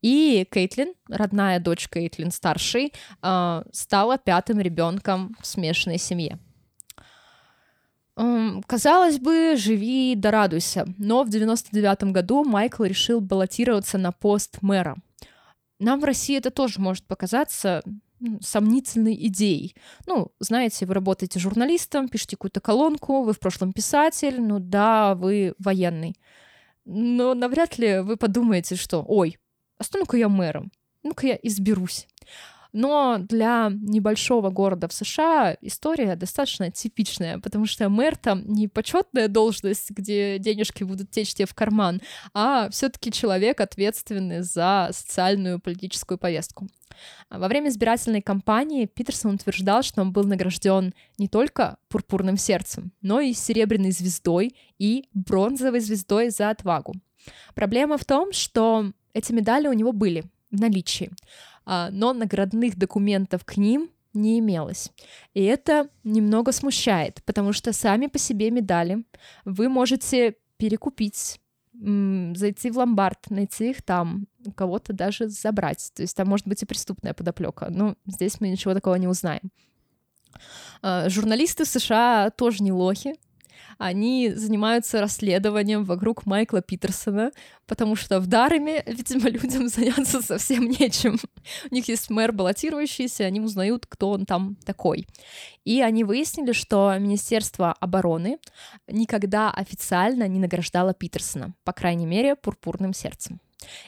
И 0.00 0.46
Кейтлин, 0.52 0.94
родная 1.08 1.58
дочь 1.58 1.88
Кейтлин 1.88 2.30
старшей, 2.30 2.92
а, 3.22 3.64
стала 3.72 4.18
пятым 4.18 4.60
ребенком 4.60 5.36
в 5.40 5.46
смешанной 5.46 5.98
семье. 5.98 6.38
Казалось 8.16 9.18
бы, 9.18 9.56
живи 9.56 10.14
да 10.14 10.30
радуйся, 10.30 10.86
но 10.98 11.24
в 11.24 11.30
99 11.30 12.12
году 12.12 12.44
Майкл 12.44 12.84
решил 12.84 13.20
баллотироваться 13.20 13.98
на 13.98 14.12
пост 14.12 14.58
мэра. 14.62 14.96
Нам 15.80 16.00
в 16.00 16.04
России 16.04 16.36
это 16.36 16.50
тоже 16.50 16.80
может 16.80 17.04
показаться 17.06 17.82
сомнительной 18.40 19.14
идеей. 19.26 19.74
Ну, 20.06 20.32
знаете, 20.38 20.86
вы 20.86 20.94
работаете 20.94 21.40
журналистом, 21.40 22.08
пишете 22.08 22.36
какую-то 22.36 22.60
колонку, 22.60 23.22
вы 23.22 23.32
в 23.32 23.40
прошлом 23.40 23.72
писатель, 23.72 24.40
ну 24.40 24.60
да, 24.60 25.14
вы 25.16 25.54
военный. 25.58 26.16
Но 26.84 27.34
навряд 27.34 27.78
ли 27.78 28.00
вы 28.00 28.16
подумаете, 28.16 28.76
что 28.76 29.04
«Ой, 29.06 29.38
а 29.78 29.84
стану-ка 29.84 30.16
я 30.16 30.28
мэром, 30.28 30.70
ну-ка 31.02 31.26
я 31.26 31.38
изберусь». 31.42 32.06
Но 32.74 33.18
для 33.20 33.70
небольшого 33.72 34.50
города 34.50 34.88
в 34.88 34.92
США 34.92 35.56
история 35.60 36.16
достаточно 36.16 36.72
типичная, 36.72 37.38
потому 37.38 37.66
что 37.66 37.88
мэр 37.88 38.16
там 38.16 38.42
не 38.48 38.66
почетная 38.66 39.28
должность, 39.28 39.92
где 39.92 40.40
денежки 40.40 40.82
будут 40.82 41.08
течь 41.12 41.34
тебе 41.34 41.46
в 41.46 41.54
карман, 41.54 42.02
а 42.34 42.68
все-таки 42.70 43.12
человек, 43.12 43.60
ответственный 43.60 44.40
за 44.40 44.90
социальную 44.92 45.60
политическую 45.60 46.18
повестку. 46.18 46.66
Во 47.30 47.46
время 47.46 47.68
избирательной 47.68 48.22
кампании 48.22 48.86
Питерсон 48.86 49.36
утверждал, 49.36 49.84
что 49.84 50.00
он 50.00 50.12
был 50.12 50.24
награжден 50.24 50.94
не 51.16 51.28
только 51.28 51.76
пурпурным 51.88 52.36
сердцем, 52.36 52.90
но 53.02 53.20
и 53.20 53.34
серебряной 53.34 53.92
звездой 53.92 54.56
и 54.80 55.08
бронзовой 55.14 55.78
звездой 55.78 56.30
за 56.30 56.50
отвагу. 56.50 56.94
Проблема 57.54 57.98
в 57.98 58.04
том, 58.04 58.32
что 58.32 58.90
эти 59.12 59.32
медали 59.32 59.68
у 59.68 59.72
него 59.72 59.92
были 59.92 60.24
в 60.50 60.60
наличии. 60.60 61.10
А, 61.66 61.90
но 61.90 62.12
наградных 62.12 62.76
документов 62.76 63.44
к 63.44 63.56
ним 63.56 63.90
не 64.12 64.38
имелось. 64.38 64.90
И 65.34 65.42
это 65.42 65.88
немного 66.04 66.52
смущает, 66.52 67.22
потому 67.24 67.52
что 67.52 67.72
сами 67.72 68.06
по 68.06 68.18
себе 68.18 68.50
медали 68.50 69.04
вы 69.44 69.68
можете 69.68 70.36
перекупить, 70.56 71.40
зайти 71.72 72.70
в 72.70 72.78
ломбард, 72.78 73.30
найти 73.30 73.70
их 73.70 73.82
там, 73.82 74.28
кого-то 74.54 74.92
даже 74.92 75.28
забрать. 75.28 75.90
То 75.94 76.02
есть 76.02 76.16
там 76.16 76.28
может 76.28 76.46
быть 76.46 76.62
и 76.62 76.66
преступная 76.66 77.14
подоплека. 77.14 77.66
Но 77.70 77.96
здесь 78.06 78.40
мы 78.40 78.48
ничего 78.48 78.74
такого 78.74 78.94
не 78.94 79.08
узнаем. 79.08 79.50
А, 80.82 81.08
журналисты 81.08 81.64
США 81.64 82.30
тоже 82.30 82.62
не 82.62 82.72
лохи, 82.72 83.14
они 83.78 84.30
занимаются 84.34 85.00
расследованием 85.00 85.84
вокруг 85.84 86.26
Майкла 86.26 86.62
Питерсона, 86.62 87.32
потому 87.66 87.96
что 87.96 88.20
в 88.20 88.26
Дареме, 88.26 88.82
видимо, 88.86 89.28
людям 89.30 89.68
заняться 89.68 90.22
совсем 90.22 90.68
нечем. 90.68 91.18
У 91.70 91.74
них 91.74 91.88
есть 91.88 92.10
мэр 92.10 92.32
баллотирующийся, 92.32 93.24
они 93.24 93.40
узнают, 93.40 93.86
кто 93.86 94.10
он 94.10 94.26
там 94.26 94.56
такой. 94.64 95.06
И 95.64 95.80
они 95.80 96.04
выяснили, 96.04 96.52
что 96.52 96.94
Министерство 96.98 97.72
обороны 97.72 98.38
никогда 98.88 99.50
официально 99.50 100.28
не 100.28 100.38
награждало 100.38 100.94
Питерсона, 100.94 101.54
по 101.64 101.72
крайней 101.72 102.06
мере, 102.06 102.36
пурпурным 102.36 102.92
сердцем. 102.92 103.40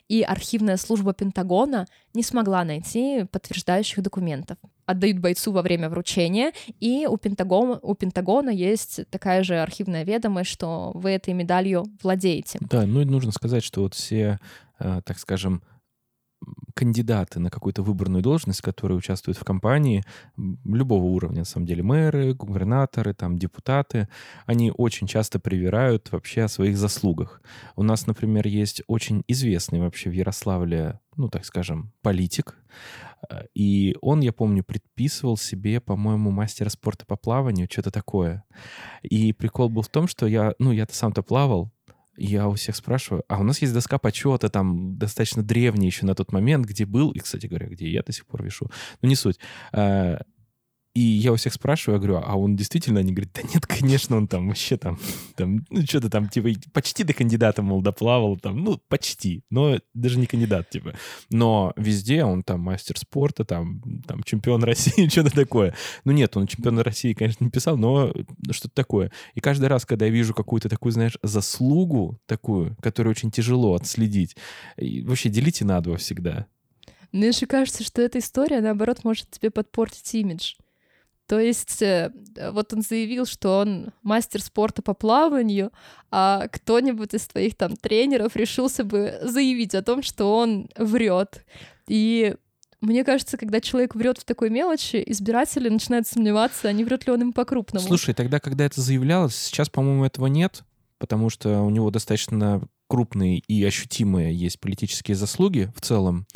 И 0.09 0.23
архивная 0.23 0.77
служба 0.77 1.13
Пентагона 1.13 1.87
не 2.15 2.23
смогла 2.23 2.65
найти 2.65 3.25
подтверждающих 3.31 4.03
документов. 4.03 4.59
Отдают 4.87 5.19
бойцу 5.19 5.53
во 5.53 5.63
время 5.63 5.89
вручения, 5.91 6.53
и 6.81 7.07
у 7.07 7.17
Пентагона, 7.17 7.79
у 7.83 7.95
Пентагона 7.95 8.51
есть 8.51 9.01
такая 9.11 9.43
же 9.43 9.59
архивная 9.59 10.05
ведомость, 10.05 10.51
что 10.51 10.93
вы 10.95 11.11
этой 11.11 11.35
медалью 11.35 11.85
владеете. 12.03 12.59
Да, 12.63 12.87
ну 12.87 13.01
и 13.01 13.05
нужно 13.05 13.33
сказать, 13.33 13.65
что 13.65 13.83
вот 13.83 13.95
все, 13.95 14.39
э, 14.79 15.01
так 15.05 15.19
скажем, 15.19 15.63
кандидаты 16.75 17.41
на 17.41 17.51
какую-то 17.51 17.83
выборную 17.83 18.23
должность, 18.23 18.61
которые 18.61 18.99
участвуют 18.99 19.39
в 19.39 19.45
кампании, 19.45 20.05
любого 20.37 21.05
уровня, 21.05 21.41
на 21.41 21.45
самом 21.45 21.67
деле, 21.67 21.83
мэры, 21.83 22.35
губернаторы, 22.35 23.15
там, 23.15 23.39
депутаты, 23.39 24.09
они 24.45 24.73
очень 24.77 25.07
часто 25.07 25.41
привирают 25.41 26.13
вообще 26.13 26.43
о 26.43 26.49
своих 26.49 26.77
заслугах. 26.77 27.41
У 27.77 27.83
нас, 27.83 28.07
например, 28.07 28.47
есть 28.47 28.83
очень 28.87 29.25
известный 29.27 29.81
вообще 29.81 30.11
в 30.11 30.13
Ярославле, 30.13 31.01
ну, 31.17 31.29
так 31.29 31.45
скажем, 31.45 31.93
политик, 32.03 32.57
и 33.55 33.97
он, 34.01 34.21
я 34.21 34.33
помню, 34.33 34.63
предписывал 34.65 35.37
себе, 35.37 35.81
по-моему, 35.81 36.31
мастера 36.31 36.69
спорта 36.69 37.07
по 37.07 37.17
плаванию, 37.17 37.69
что-то 37.71 37.91
такое. 37.91 38.45
И 39.03 39.33
прикол 39.33 39.69
был 39.69 39.83
в 39.83 39.89
том, 39.89 40.07
что 40.07 40.27
я, 40.27 40.55
ну, 40.59 40.73
я-то 40.73 40.95
сам-то 40.95 41.23
плавал, 41.23 41.73
я 42.17 42.49
у 42.49 42.55
всех 42.55 42.77
спрашиваю, 42.77 43.25
а 43.29 43.39
у 43.39 43.43
нас 43.43 43.61
есть 43.61 43.75
доска 43.75 43.99
почета, 43.99 44.49
там 44.49 44.97
достаточно 44.97 45.43
древняя 45.43 45.87
еще 45.87 46.07
на 46.07 46.15
тот 46.15 46.33
момент, 46.33 46.67
где 46.67 46.87
был, 46.87 47.11
и, 47.11 47.19
кстати 47.19 47.47
говоря, 47.47 47.67
где 47.67 47.89
я 47.91 48.03
до 48.03 48.13
сих 48.13 48.27
пор 48.27 48.43
вешу, 48.43 48.71
ну 49.03 49.09
не 49.09 49.17
суть. 49.17 49.39
И 50.97 51.01
я 51.01 51.31
у 51.31 51.37
всех 51.37 51.53
спрашиваю, 51.53 52.01
я 52.01 52.07
говорю, 52.07 52.27
а 52.27 52.39
он 52.39 52.57
действительно? 52.57 53.01
Они 53.01 53.13
говорят, 53.13 53.35
да 53.35 53.43
нет, 53.43 53.67
конечно, 53.67 54.17
он 54.17 54.27
там 54.27 54.49
вообще 54.49 54.79
там, 54.79 54.99
там 55.35 55.67
ну 55.69 55.83
что-то 55.83 56.09
там, 56.09 56.27
типа, 56.27 56.49
почти 56.73 57.05
до 57.05 57.13
кандидата, 57.13 57.61
мол, 57.61 57.83
доплавал, 57.83 58.39
там, 58.39 58.65
ну, 58.65 58.81
почти, 58.89 59.45
но 59.51 59.79
даже 59.93 60.19
не 60.19 60.25
кандидат, 60.25 60.71
типа. 60.71 60.95
Но 61.29 61.75
везде 61.77 62.25
он 62.25 62.43
там 62.43 62.61
мастер 62.61 62.97
спорта, 62.97 63.45
там, 63.45 63.83
там 64.07 64.23
чемпион 64.23 64.65
России, 64.65 65.07
что-то 65.11 65.33
такое. 65.33 65.75
Ну 66.05 66.13
нет, 66.13 66.35
он 66.35 66.47
чемпион 66.47 66.79
России, 66.79 67.13
конечно, 67.13 67.45
не 67.45 67.51
писал, 67.51 67.77
но 67.77 68.15
что-то 68.51 68.75
такое. 68.75 69.13
И 69.35 69.41
каждый 69.41 69.67
раз, 69.67 69.85
когда 69.85 70.07
я 70.07 70.11
вижу 70.11 70.33
какую-то 70.33 70.71
такую, 70.71 70.93
знаешь, 70.93 71.19
заслугу 71.23 72.19
такую, 72.25 72.75
которую 72.81 73.11
очень 73.11 73.31
тяжело 73.31 73.75
отследить, 73.75 74.35
вообще 74.79 75.29
делите 75.29 75.67
на 75.67 75.79
два 75.83 75.99
всегда. 75.99 76.47
Мне 77.13 77.33
же 77.33 77.45
кажется, 77.45 77.85
что 77.85 78.01
эта 78.01 78.19
история, 78.19 78.63
наоборот, 78.63 79.05
может 79.05 79.31
тебе 79.31 79.51
подпортить 79.51 80.15
имидж. 80.15 80.55
То 81.27 81.41
есть 81.41 81.83
э, 81.83 82.13
вот 82.53 82.73
он 82.73 82.83
заявил, 82.83 83.27
что 83.27 83.59
он 83.59 83.91
мастер 84.03 84.41
спорта 84.41 84.83
по 84.83 84.95
плаванию, 84.95 85.73
а 86.11 86.47
кто-нибудь 86.49 87.15
из 87.15 87.27
твоих 87.27 87.57
там 87.57 87.77
тренеров 87.77 88.37
решился 88.37 88.85
бы 88.85 89.19
заявить 89.23 89.75
о 89.75 89.83
том, 89.83 90.03
что 90.03 90.37
он 90.37 90.69
врет. 90.77 91.45
И 91.89 92.37
мне 92.81 93.05
кажется, 93.05 93.37
когда 93.37 93.61
человек 93.61 93.95
врет 93.95 94.19
в 94.19 94.25
такой 94.25 94.51
мелочи, 94.51 95.03
избиратели 95.05 95.69
начинают 95.69 96.07
сомневаться, 96.07 96.69
а 96.69 96.73
не 96.73 96.85
врет 96.85 97.07
ли 97.07 97.13
он 97.13 97.23
им 97.23 97.33
по-крупному. 97.33 97.85
Слушай, 97.85 98.15
тогда, 98.15 98.39
когда 98.39 98.65
это 98.65 98.81
заявлялось, 98.81 99.35
сейчас, 99.35 99.69
по-моему, 99.69 100.05
этого 100.05 100.27
нет, 100.27 100.63
потому 100.99 101.29
что 101.29 101.63
у 101.63 101.71
него 101.71 101.91
достаточно 101.91 102.63
крупные 102.89 103.39
и 103.39 103.65
ощутимые 103.65 104.33
есть 104.33 104.61
политические 104.61 105.17
заслуги 105.17 105.73
в 105.75 105.81
целом 105.81 106.27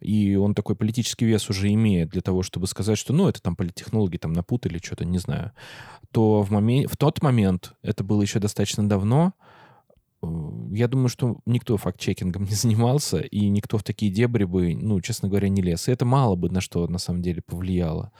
и 0.00 0.34
он 0.34 0.54
такой 0.54 0.76
политический 0.76 1.26
вес 1.26 1.48
уже 1.50 1.72
имеет 1.72 2.10
для 2.10 2.20
того, 2.20 2.42
чтобы 2.42 2.66
сказать, 2.66 2.98
что, 2.98 3.12
ну, 3.12 3.28
это 3.28 3.40
там 3.42 3.56
политтехнологи 3.56 4.16
там 4.16 4.32
напутали, 4.32 4.80
что-то, 4.82 5.04
не 5.04 5.18
знаю, 5.18 5.52
то 6.12 6.42
в, 6.42 6.50
момент, 6.50 6.90
в 6.90 6.96
тот 6.96 7.22
момент, 7.22 7.74
это 7.82 8.02
было 8.04 8.22
еще 8.22 8.38
достаточно 8.38 8.88
давно, 8.88 9.34
э, 10.22 10.26
я 10.72 10.88
думаю, 10.88 11.08
что 11.08 11.38
никто 11.46 11.76
факт-чекингом 11.76 12.44
не 12.48 12.54
занимался, 12.54 13.18
и 13.18 13.48
никто 13.48 13.78
в 13.78 13.82
такие 13.82 14.10
дебри 14.10 14.44
бы, 14.44 14.74
ну, 14.74 15.00
честно 15.00 15.28
говоря, 15.28 15.48
не 15.48 15.62
лез. 15.62 15.88
И 15.88 15.92
это 15.92 16.04
мало 16.04 16.34
бы 16.34 16.50
на 16.50 16.60
что 16.60 16.86
на 16.88 16.98
самом 16.98 17.22
деле 17.22 17.42
повлияло. 17.42 18.12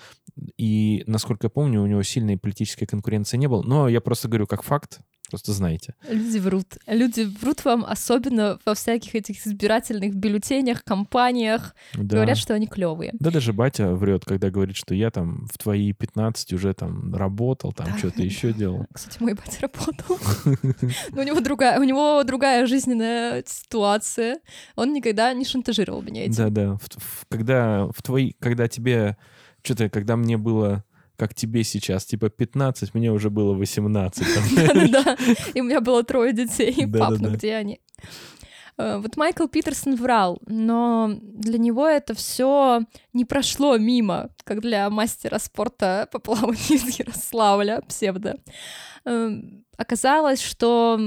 И, 0.57 1.03
насколько 1.07 1.47
я 1.47 1.51
помню, 1.51 1.83
у 1.83 1.87
него 1.87 2.03
сильной 2.03 2.37
политической 2.39 2.87
конкуренции 2.87 3.37
не 3.37 3.49
было. 3.49 3.63
Но 3.63 3.89
я 3.89 4.01
просто 4.01 4.29
говорю 4.29 4.47
как 4.47 4.63
факт, 4.63 5.01
Просто 5.31 5.53
знаете. 5.53 5.95
Люди 6.09 6.39
врут. 6.39 6.77
Люди 6.87 7.23
врут 7.41 7.65
вам, 7.65 7.85
особенно 7.87 8.59
во 8.65 8.75
всяких 8.75 9.15
этих 9.15 9.47
избирательных 9.47 10.15
бюллетенях, 10.15 10.85
кампаниях. 10.85 11.75
Да. 11.95 12.17
Говорят, 12.17 12.37
что 12.37 12.55
они 12.55 12.67
клевые. 12.67 13.13
Да 13.19 13.31
даже 13.31 13.53
батя 13.53 13.95
врет, 13.95 14.25
когда 14.25 14.51
говорит, 14.51 14.77
что 14.77 14.95
я 14.95 15.11
там 15.11 15.47
в 15.53 15.59
твои 15.59 15.93
15 15.93 16.53
уже 16.53 16.75
там 16.75 17.15
работал, 17.15 17.73
там 17.73 17.87
да. 17.87 17.99
что-то 17.99 18.23
еще 18.23 18.53
делал. 18.53 18.87
Кстати, 18.93 19.23
мой 19.23 19.35
батя 19.35 19.63
работал. 19.63 20.19
Но 21.13 21.23
у 21.23 21.25
него 21.25 21.41
другая, 21.41 21.79
у 21.79 21.85
него 21.85 22.23
другая 22.25 22.67
жизненная 22.67 23.45
ситуация. 23.47 24.41
Он 24.77 24.93
никогда 24.93 25.33
не 25.33 25.45
шантажировал 25.45 26.03
меня 26.03 26.25
этим. 26.25 26.35
Да-да. 26.35 26.79
Когда 27.29 27.87
в 27.87 28.03
твои, 28.03 28.33
когда 28.41 28.69
тебе 28.69 29.17
что-то, 29.63 29.89
когда 29.89 30.17
мне 30.17 30.37
было 30.37 30.85
как 31.21 31.35
тебе 31.35 31.65
сейчас, 31.65 32.07
типа 32.07 32.31
15, 32.31 32.95
мне 32.95 33.13
уже 33.13 33.29
было 33.29 33.53
18. 33.53 34.27
Да-да-да, 34.57 35.17
и 35.53 35.61
у 35.61 35.65
меня 35.65 35.83
было 35.83 36.03
трое 36.03 36.33
детей, 36.33 36.87
пап, 36.91 37.19
ну 37.19 37.33
где 37.33 37.57
они? 37.57 37.79
Э, 38.79 38.97
вот 38.97 39.19
Майкл 39.19 39.47
Питерсон 39.47 39.97
врал, 39.97 40.41
но 40.47 41.11
для 41.21 41.59
него 41.59 41.87
это 41.87 42.15
все 42.15 42.81
не 43.13 43.27
прошло 43.27 43.77
мимо, 43.77 44.31
как 44.45 44.63
для 44.63 44.89
мастера 44.89 45.39
спорта 45.39 46.09
по 46.13 46.21
плаванию 46.21 46.71
из 46.71 46.99
Ярославля, 46.99 47.83
псевдо. 47.87 48.39
Эм, 49.05 49.67
оказалось, 49.77 50.41
что 50.41 50.99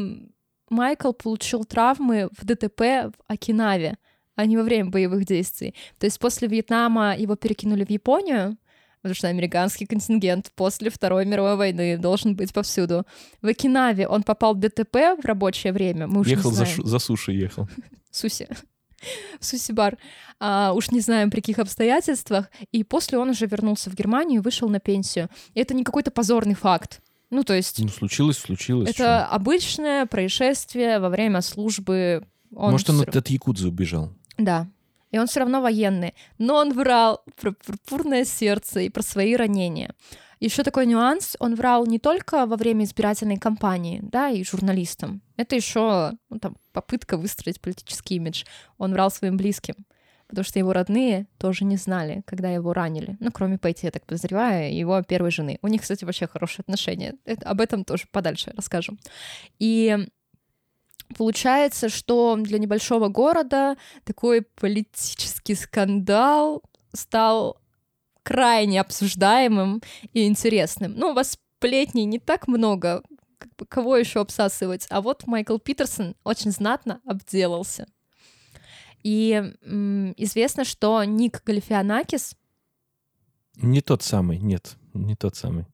Майкл 0.70 1.14
получил 1.14 1.66
травмы 1.66 2.30
в 2.38 2.46
ДТП 2.46 2.82
в 3.10 3.14
Окинаве, 3.28 3.98
а 4.36 4.46
не 4.46 4.58
во 4.58 4.64
время 4.64 4.92
боевых 4.92 5.26
действий. 5.26 5.74
То 5.98 6.06
есть 6.06 6.20
после 6.20 6.48
Вьетнама 6.48 7.16
его 7.18 7.36
перекинули 7.36 7.84
в 7.84 7.90
Японию, 7.90 8.58
потому 9.04 9.16
что 9.16 9.28
американский 9.28 9.86
контингент 9.86 10.52
после 10.56 10.90
Второй 10.90 11.26
мировой 11.26 11.56
войны 11.58 11.98
должен 11.98 12.36
быть 12.36 12.52
повсюду. 12.54 13.06
В 13.42 13.48
Окинаве 13.48 14.08
он 14.08 14.24
попал 14.24 14.56
в 14.56 14.60
ДТП 14.60 14.96
в 15.22 15.26
рабочее 15.26 15.74
время. 15.74 16.08
Мы 16.08 16.22
уж 16.22 16.28
ехал 16.28 16.50
не 16.50 16.56
за, 16.56 16.64
знаем. 16.66 16.76
шу- 16.78 16.88
за 16.88 17.00
суши, 17.00 17.34
ехал. 17.34 17.68
Суси. 18.12 18.48
Суси-бар. 19.40 19.98
А, 20.40 20.72
уж 20.74 20.90
не 20.92 21.02
знаем, 21.02 21.30
при 21.30 21.42
каких 21.42 21.60
обстоятельствах. 21.60 22.50
И 22.72 22.84
после 22.84 23.18
он 23.18 23.30
уже 23.30 23.46
вернулся 23.46 23.90
в 23.90 23.96
Германию 23.96 24.40
и 24.40 24.44
вышел 24.44 24.70
на 24.70 24.80
пенсию. 24.80 25.30
И 25.54 25.60
это 25.60 25.74
не 25.74 25.84
какой-то 25.84 26.10
позорный 26.12 26.56
факт. 26.56 27.02
Ну, 27.30 27.44
то 27.44 27.54
есть 27.54 27.80
Ну, 27.80 27.90
случилось, 27.90 28.38
случилось. 28.38 28.90
это 28.90 29.26
обычное 29.26 30.06
происшествие 30.06 31.00
во 31.00 31.10
время 31.10 31.42
службы. 31.42 32.26
Он 32.56 32.72
Может, 32.72 32.90
он 32.92 33.02
от, 33.02 33.16
от 33.16 33.28
Якудзы 33.30 33.68
убежал. 33.68 34.14
да. 34.38 34.68
И 35.14 35.20
он 35.20 35.28
все 35.28 35.42
равно 35.42 35.62
военный. 35.62 36.16
Но 36.40 36.56
он 36.56 36.74
врал 36.74 37.24
про 37.40 37.52
пурпурное 37.52 38.26
сердце 38.26 38.82
и 38.82 38.90
про 38.90 39.04
свои 39.04 39.36
ранения. 39.36 39.94
Еще 40.40 40.64
такой 40.64 40.88
нюанс, 40.88 41.38
он 41.40 41.56
врал 41.56 41.86
не 41.86 42.00
только 42.00 42.48
во 42.48 42.58
время 42.58 42.84
избирательной 42.84 43.38
кампании, 43.38 44.00
да, 44.02 44.30
и 44.30 44.44
журналистам. 44.44 45.22
Это 45.38 45.56
еще 45.56 46.14
ну, 46.30 46.40
там, 46.40 46.58
попытка 46.74 47.16
выстроить 47.16 47.62
политический 47.62 48.16
имидж. 48.16 48.44
Он 48.80 48.92
врал 48.92 49.12
своим 49.12 49.38
близким, 49.38 49.76
потому 50.28 50.44
что 50.44 50.58
его 50.58 50.74
родные 50.74 51.28
тоже 51.38 51.64
не 51.64 51.78
знали, 51.78 52.24
когда 52.26 52.50
его 52.50 52.74
ранили. 52.74 53.16
Ну, 53.20 53.32
кроме 53.32 53.60
Пэти, 53.60 53.86
я 53.86 53.92
так 53.92 54.08
подозреваю, 54.08 54.76
его 54.76 55.02
первой 55.04 55.30
жены. 55.30 55.60
У 55.62 55.68
них, 55.68 55.84
кстати, 55.84 56.06
вообще 56.06 56.26
хорошие 56.26 56.64
отношения. 56.64 57.14
Это- 57.24 57.48
об 57.48 57.62
этом 57.62 57.86
тоже 57.86 58.06
подальше 58.12 58.52
расскажем. 58.58 59.00
И 59.60 59.96
получается, 61.14 61.90
что 61.90 62.36
для 62.38 62.60
небольшого 62.60 63.08
города 63.08 63.78
такой 64.04 64.42
политический 64.42 65.56
скандал 65.56 66.64
стал 66.94 67.58
крайне 68.24 68.80
обсуждаемым 68.82 69.82
и 70.14 70.26
интересным. 70.26 70.94
Ну, 70.96 71.10
у 71.10 71.14
вас 71.14 71.38
сплетней 71.58 72.06
не 72.06 72.20
так 72.20 72.48
много, 72.48 73.04
как 73.38 73.56
бы 73.56 73.66
кого 73.66 73.98
еще 73.98 74.22
обсасывать, 74.22 74.88
а 74.90 75.02
вот 75.02 75.28
Майкл 75.28 75.58
Питерсон 75.58 76.16
очень 76.24 76.52
знатно 76.52 77.02
обделался. 77.06 77.88
И 79.04 79.54
м, 79.64 80.14
известно, 80.18 80.64
что 80.64 81.04
Ник 81.04 81.44
Галифианакис, 81.46 82.36
Не 83.58 83.82
тот 83.82 84.02
самый, 84.02 84.40
нет, 84.40 84.78
не 84.94 85.16
тот 85.16 85.36
самый. 85.36 85.66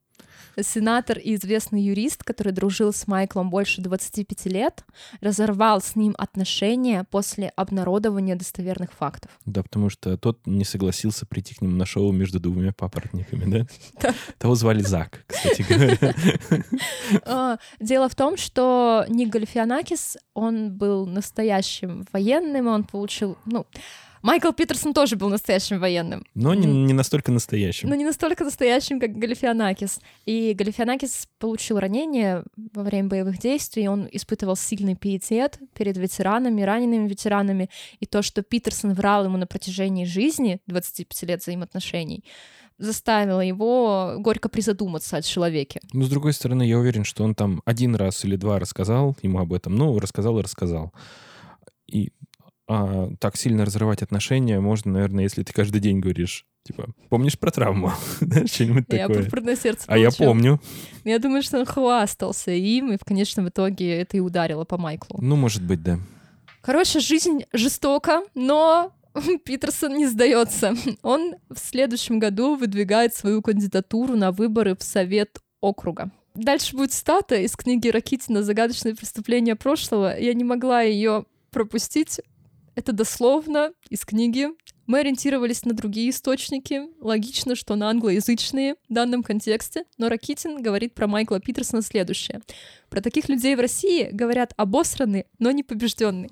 Сенатор 0.62 1.18
и 1.18 1.36
известный 1.36 1.82
юрист, 1.82 2.24
который 2.24 2.54
дружил 2.54 2.93
с 2.93 3.08
Майклом 3.08 3.50
больше 3.50 3.82
25 3.82 4.45
лет, 4.45 4.84
разорвал 5.22 5.82
с 5.82 5.95
ним 5.95 6.16
отношения 6.18 7.06
после 7.10 7.50
обнародования 7.56 8.36
достоверных 8.36 8.91
фактов. 8.93 9.32
Да, 9.45 9.64
потому 9.64 9.89
что 9.89 10.18
тот 10.18 10.39
не 10.45 10.66
согласился 10.66 11.26
прийти 11.26 11.56
к 11.56 11.62
нему 11.62 11.76
на 11.76 11.86
шоу 11.86 12.12
между 12.12 12.39
двумя 12.39 12.74
папоротниками, 12.74 13.66
да? 14.00 14.14
Того 14.38 14.56
звали 14.56 14.82
Зак, 14.82 15.24
кстати 15.28 15.66
говоря. 15.68 16.14
А, 17.26 17.58
Дело 17.80 18.10
в 18.10 18.16
том, 18.16 18.38
что 18.38 19.06
Ник 19.10 19.30
Галифианакис, 19.30 20.18
он 20.34 20.72
был 20.72 21.06
настоящим 21.06 22.06
военным, 22.12 22.68
он 22.68 22.84
получил, 22.84 23.38
ну, 23.45 23.66
Майкл 24.22 24.51
Питерсон 24.51 24.93
тоже 24.93 25.15
был 25.15 25.30
настоящим 25.30 25.80
военным, 25.80 26.26
Но 26.36 26.53
не, 26.53 26.65
не 26.67 26.93
настолько 26.93 27.32
настоящим. 27.32 27.89
но 27.89 27.95
не 27.95 28.05
настолько 28.05 28.43
настоящим, 28.43 28.99
как 28.99 29.17
Галифианакис. 29.17 29.99
И 30.26 30.53
Галифианакис 30.53 31.28
получил 31.39 31.80
ранение 31.80 32.43
во 32.74 32.84
время 32.84 33.07
боевых 33.07 33.39
действий, 33.39 33.88
он 33.88 34.07
испытывал 34.11 34.55
сильный 34.55 34.95
пиетет 34.95 35.59
перед 35.74 35.97
ветеранами, 35.97 36.61
ранеными 36.61 37.07
ветеранами, 37.07 37.70
и 37.99 38.05
то, 38.05 38.22
что 38.22 38.41
Питерсон 38.41 38.93
врал 38.93 39.26
ему 39.26 39.38
на 39.38 39.47
протяжении 39.47 40.05
жизни, 40.05 40.59
25 40.67 41.24
лет 41.24 41.41
взаимоотношений, 41.41 42.24
заставило 42.78 43.41
его 43.41 44.15
горько 44.20 44.47
призадуматься 44.49 45.17
о 45.17 45.22
человеке. 45.22 45.82
Но, 45.93 46.05
с 46.05 46.09
другой 46.09 46.34
стороны, 46.34 46.63
я 46.63 46.78
уверен, 46.78 47.03
что 47.03 47.24
он 47.24 47.36
там 47.36 47.61
один 47.65 47.95
раз 47.95 48.24
или 48.26 48.36
два 48.38 48.57
рассказал 48.59 49.15
ему 49.22 49.39
об 49.39 49.53
этом. 49.53 49.76
Ну, 49.76 49.99
рассказал 49.99 50.39
и 50.39 50.43
рассказал. 50.43 50.93
И 51.88 52.11
а, 52.70 53.09
так 53.20 53.36
сильно 53.36 53.65
разрывать 53.65 54.03
отношения 54.03 54.59
можно, 54.59 54.91
наверное, 54.91 55.24
если 55.24 55.41
ты 55.41 55.51
каждый 55.51 55.82
день 55.82 55.99
говоришь, 55.99 56.45
типа, 56.63 56.89
помнишь 57.09 57.38
про 57.39 57.49
травму? 57.49 57.91
Что-нибудь 58.20 58.86
Я 58.89 59.07
такое. 59.07 59.24
пурпурное 59.24 59.55
сердце 59.55 59.86
А 59.88 59.97
я 59.97 60.11
помню. 60.11 60.61
Я 61.03 61.17
думаю, 61.17 61.41
что 61.41 61.57
он 61.57 61.65
хвастался 61.65 62.51
им, 62.51 62.91
и 62.91 62.97
в 62.97 63.03
конечном 63.03 63.49
итоге 63.49 63.99
это 63.99 64.17
и 64.17 64.20
ударило 64.20 64.65
по 64.65 64.78
Майклу. 64.78 65.20
Ну, 65.20 65.36
может 65.36 65.63
быть, 65.63 65.82
да. 65.82 65.97
Короче, 66.61 66.99
жизнь 66.99 67.45
жестока, 67.53 68.22
но 68.36 68.93
Питерсон 69.45 69.97
не 69.97 70.05
сдается. 70.05 70.76
Он 71.01 71.38
в 71.49 71.57
следующем 71.57 72.20
году 72.20 72.55
выдвигает 72.55 73.15
свою 73.15 73.41
кандидатуру 73.41 74.15
на 74.15 74.32
выборы 74.32 74.76
в 74.76 74.84
Совет 74.84 75.39
округа. 75.59 76.11
Дальше 76.36 76.76
будет 76.76 76.93
стата 76.93 77.34
из 77.36 77.55
книги 77.55 77.89
Ракитина 77.89 78.43
«Загадочные 78.43 78.93
преступления 78.93 79.55
прошлого». 79.55 80.15
Я 80.20 80.36
не 80.36 80.43
могла 80.43 80.84
ее 80.84 81.26
пропустить. 81.49 82.22
Это 82.80 82.93
дословно 82.93 83.73
из 83.89 84.05
книги. 84.05 84.47
Мы 84.88 84.99
ориентировались 84.99 85.65
на 85.65 85.73
другие 85.73 86.11
источники. 86.11 86.84
Логично, 87.01 87.55
что 87.55 87.75
на 87.75 87.89
англоязычные 87.89 88.75
в 88.88 88.93
данном 88.93 89.21
контексте. 89.21 89.84
Но 89.97 90.07
Ракитин 90.07 90.63
говорит 90.63 90.93
про 90.93 91.05
Майкла 91.05 91.41
Питерсона 91.41 91.82
следующее. 91.82 92.39
Про 92.89 93.01
таких 93.01 93.27
людей 93.27 93.57
в 93.57 93.59
России 93.59 94.07
говорят 94.13 94.53
обосранный, 94.55 95.25
но 95.39 95.51
не 95.51 95.63
побежденный. 95.63 96.32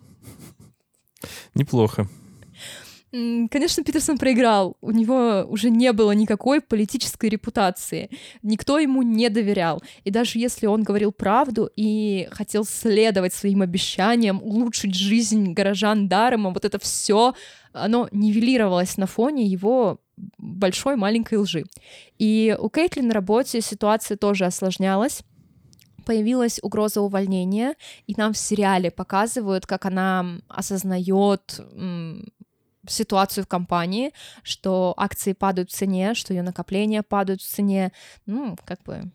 Неплохо. 1.54 2.08
Конечно, 3.50 3.84
Питерсон 3.84 4.18
проиграл. 4.18 4.78
У 4.82 4.92
него 4.92 5.46
уже 5.50 5.70
не 5.70 5.92
было 5.94 6.12
никакой 6.12 6.62
политической 6.62 7.30
репутации. 7.30 8.10
Никто 8.44 8.80
ему 8.80 9.02
не 9.02 9.30
доверял. 9.30 9.82
И 10.04 10.12
даже 10.12 10.40
если 10.40 10.68
он 10.68 10.84
говорил 10.84 11.12
правду 11.12 11.70
и 11.76 12.28
хотел 12.32 12.66
следовать 12.66 13.34
своим 13.34 13.62
обещаниям, 13.62 14.42
улучшить 14.44 14.96
жизнь 14.96 15.54
горожан 15.54 16.08
даром, 16.08 16.48
а 16.48 16.50
вот 16.52 16.66
это 16.66 16.80
все, 16.80 17.34
оно 17.74 18.08
нивелировалось 18.12 18.98
на 18.98 19.08
фоне 19.08 19.46
его 19.46 20.00
большой 20.38 20.96
маленькой 20.96 21.40
лжи. 21.40 21.64
И 22.20 22.56
у 22.60 22.70
Кейтлин 22.70 23.08
на 23.08 23.14
работе 23.14 23.62
ситуация 23.62 24.18
тоже 24.18 24.46
осложнялась 24.46 25.24
появилась 26.06 26.60
угроза 26.64 27.02
увольнения, 27.02 27.76
и 28.06 28.14
нам 28.16 28.32
в 28.32 28.38
сериале 28.38 28.90
показывают, 28.90 29.68
как 29.68 29.86
она 29.86 30.40
осознает 30.48 31.60
ситуацию 32.88 33.44
в 33.44 33.48
компании, 33.48 34.12
что 34.44 34.94
акции 34.98 35.34
падают 35.34 35.70
в 35.70 35.74
цене, 35.74 36.14
что 36.14 36.34
ее 36.34 36.42
накопления 36.42 37.04
падают 37.04 37.42
в 37.42 37.48
цене. 37.48 37.92
Ну, 38.26 38.58
как 38.66 38.84
бы 38.84 39.12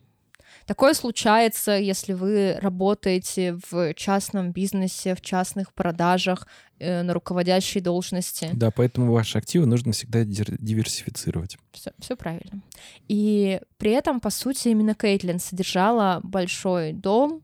Такое 0.66 0.94
случается, 0.94 1.72
если 1.72 2.12
вы 2.12 2.56
работаете 2.60 3.58
в 3.70 3.94
частном 3.94 4.52
бизнесе, 4.52 5.14
в 5.14 5.20
частных 5.20 5.72
продажах, 5.72 6.46
э, 6.78 7.02
на 7.02 7.14
руководящей 7.14 7.80
должности. 7.80 8.50
Да, 8.52 8.70
поэтому 8.70 9.12
ваши 9.12 9.38
активы 9.38 9.66
нужно 9.66 9.92
всегда 9.92 10.24
диверсифицировать. 10.24 11.56
Все, 11.98 12.16
правильно. 12.16 12.62
И 13.08 13.60
при 13.78 13.92
этом, 13.92 14.20
по 14.20 14.30
сути, 14.30 14.68
именно 14.68 14.94
Кейтлин 14.94 15.40
содержала 15.40 16.20
большой 16.22 16.92
дом, 16.92 17.42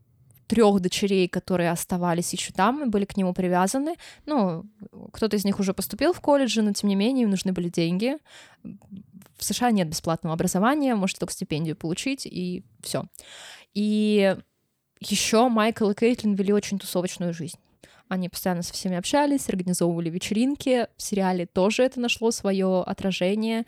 трех 0.49 0.79
дочерей, 0.79 1.27
которые 1.29 1.69
оставались 1.69 2.33
еще 2.33 2.51
там 2.51 2.83
и 2.83 2.89
были 2.89 3.05
к 3.05 3.15
нему 3.15 3.33
привязаны. 3.33 3.95
Ну, 4.25 4.65
кто-то 5.13 5.37
из 5.37 5.45
них 5.45 5.59
уже 5.59 5.75
поступил 5.75 6.11
в 6.11 6.19
колледж, 6.19 6.59
но 6.59 6.73
тем 6.73 6.89
не 6.89 6.95
менее 6.95 7.23
им 7.23 7.29
нужны 7.29 7.53
были 7.53 7.69
деньги. 7.69 8.17
В 9.37 9.43
США 9.43 9.69
нет 9.69 9.87
бесплатного 9.87 10.33
образования, 10.33 10.95
можете 10.95 11.19
только 11.19 11.33
стипендию 11.33 11.75
получить, 11.75 12.25
и 12.25 12.63
все. 12.81 13.03
И 13.75 14.35
еще 14.99 15.47
Майкл 15.49 15.91
и 15.91 15.93
Кейтлин 15.93 16.33
вели 16.33 16.51
очень 16.51 16.79
тусовочную 16.79 17.31
жизнь. 17.31 17.59
Они 18.07 18.27
постоянно 18.27 18.63
со 18.63 18.73
всеми 18.73 18.97
общались, 18.97 19.49
организовывали 19.49 20.09
вечеринки. 20.09 20.87
В 20.97 21.01
сериале 21.03 21.45
тоже 21.45 21.83
это 21.83 21.99
нашло 21.99 22.31
свое 22.31 22.81
отражение. 22.81 23.65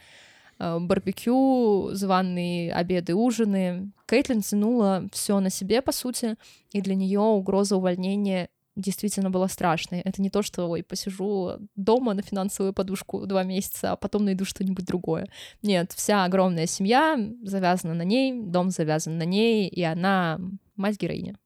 Э, 0.61 0.77
Барбекю, 0.79 1.89
званые 1.93 2.71
обеды, 2.71 3.15
ужины. 3.15 3.91
Кейтлин 4.07 4.41
тянула 4.41 5.07
все 5.11 5.39
на 5.39 5.49
себе, 5.49 5.81
по 5.81 5.91
сути, 5.91 6.35
и 6.71 6.81
для 6.81 6.93
нее 6.93 7.19
угроза 7.19 7.77
увольнения 7.77 8.49
действительно 8.75 9.31
была 9.31 9.47
страшной. 9.47 10.01
Это 10.01 10.21
не 10.21 10.29
то, 10.29 10.43
что, 10.43 10.69
ой, 10.69 10.83
посижу 10.83 11.53
дома 11.75 12.13
на 12.13 12.21
финансовую 12.21 12.73
подушку 12.73 13.25
два 13.25 13.43
месяца, 13.43 13.93
а 13.93 13.95
потом 13.95 14.23
найду 14.23 14.45
что-нибудь 14.45 14.85
другое. 14.85 15.27
Нет, 15.63 15.93
вся 15.93 16.25
огромная 16.25 16.67
семья 16.67 17.17
завязана 17.43 17.95
на 17.95 18.03
ней, 18.03 18.31
дом 18.39 18.69
завязан 18.69 19.17
на 19.17 19.25
ней, 19.25 19.67
и 19.67 19.81
она 19.81 20.39
мать-героиня. 20.75 21.37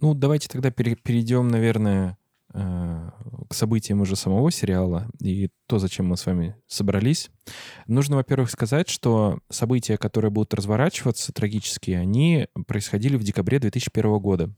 Ну, 0.00 0.12
давайте 0.12 0.48
тогда 0.48 0.72
пере- 0.72 0.96
перейдем, 0.96 1.46
наверное, 1.46 2.18
к 2.54 3.52
событиям 3.54 4.00
уже 4.00 4.14
самого 4.14 4.50
сериала 4.52 5.08
и 5.20 5.50
то, 5.66 5.80
зачем 5.80 6.06
мы 6.06 6.16
с 6.16 6.24
вами 6.24 6.56
собрались, 6.68 7.30
нужно, 7.88 8.16
во-первых, 8.16 8.48
сказать, 8.50 8.88
что 8.88 9.40
события, 9.50 9.96
которые 9.96 10.30
будут 10.30 10.54
разворачиваться, 10.54 11.32
трагические, 11.32 11.98
они 11.98 12.46
происходили 12.68 13.16
в 13.16 13.24
декабре 13.24 13.58
2001 13.58 14.18
года. 14.18 14.54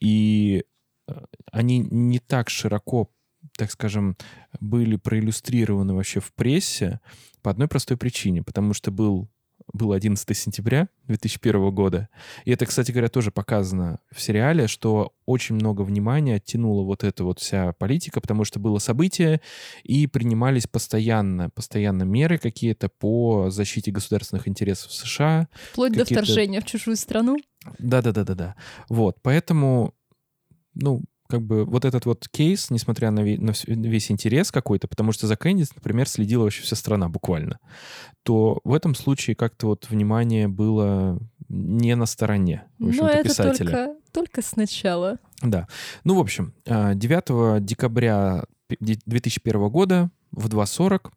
И 0.00 0.64
э, 1.06 1.12
они 1.52 1.78
не 1.78 2.18
так 2.18 2.50
широко 2.50 3.10
так 3.56 3.70
скажем, 3.70 4.16
были 4.60 4.96
проиллюстрированы 4.96 5.94
вообще 5.94 6.20
в 6.20 6.32
прессе 6.34 7.00
по 7.42 7.50
одной 7.50 7.68
простой 7.68 7.96
причине, 7.96 8.42
потому 8.42 8.74
что 8.74 8.90
был 8.90 9.30
был 9.72 9.92
11 9.92 10.36
сентября 10.36 10.88
2001 11.06 11.70
года. 11.74 12.08
И 12.44 12.50
это, 12.50 12.66
кстати 12.66 12.90
говоря, 12.90 13.08
тоже 13.08 13.30
показано 13.30 14.00
в 14.10 14.20
сериале, 14.20 14.66
что 14.66 15.12
очень 15.26 15.54
много 15.54 15.82
внимания 15.82 16.36
оттянула 16.36 16.84
вот 16.84 17.04
эта 17.04 17.24
вот 17.24 17.38
вся 17.38 17.72
политика, 17.74 18.20
потому 18.20 18.44
что 18.44 18.58
было 18.58 18.78
событие, 18.78 19.40
и 19.82 20.06
принимались 20.06 20.66
постоянно, 20.66 21.50
постоянно 21.50 22.02
меры 22.02 22.38
какие-то 22.38 22.88
по 22.88 23.50
защите 23.50 23.90
государственных 23.90 24.48
интересов 24.48 24.92
США. 24.92 25.48
Вплоть 25.72 25.92
до 25.92 26.04
вторжения 26.04 26.60
в 26.60 26.66
чужую 26.66 26.96
страну. 26.96 27.38
Да-да-да-да-да. 27.78 28.56
Вот, 28.88 29.18
поэтому, 29.22 29.94
ну, 30.74 31.02
как 31.30 31.42
бы 31.42 31.64
вот 31.64 31.84
этот 31.84 32.04
вот 32.06 32.28
кейс, 32.28 32.70
несмотря 32.70 33.10
на, 33.10 33.22
на 33.22 33.52
весь 33.66 34.10
интерес 34.10 34.50
какой-то, 34.50 34.88
потому 34.88 35.12
что 35.12 35.26
за 35.26 35.36
Кэндис, 35.36 35.74
например, 35.74 36.08
следила 36.08 36.42
вообще 36.42 36.62
вся 36.62 36.76
страна 36.76 37.08
буквально, 37.08 37.58
то 38.22 38.60
в 38.64 38.74
этом 38.74 38.94
случае 38.94 39.36
как-то 39.36 39.68
вот 39.68 39.88
внимание 39.88 40.48
было 40.48 41.18
не 41.48 41.94
на 41.96 42.06
стороне, 42.06 42.64
в 42.78 42.88
общем-то, 42.88 43.04
Но 43.04 43.10
это 43.10 43.28
писателя. 43.28 43.70
Только, 43.70 43.94
только 44.12 44.42
сначала. 44.42 45.18
Да. 45.42 45.68
Ну, 46.04 46.14
в 46.16 46.20
общем, 46.20 46.52
9 46.66 47.24
а, 47.30 47.60
декабря 47.60 48.44
2001 48.68 49.68
года 49.68 50.10
в 50.32 50.48
2.40 50.48 51.10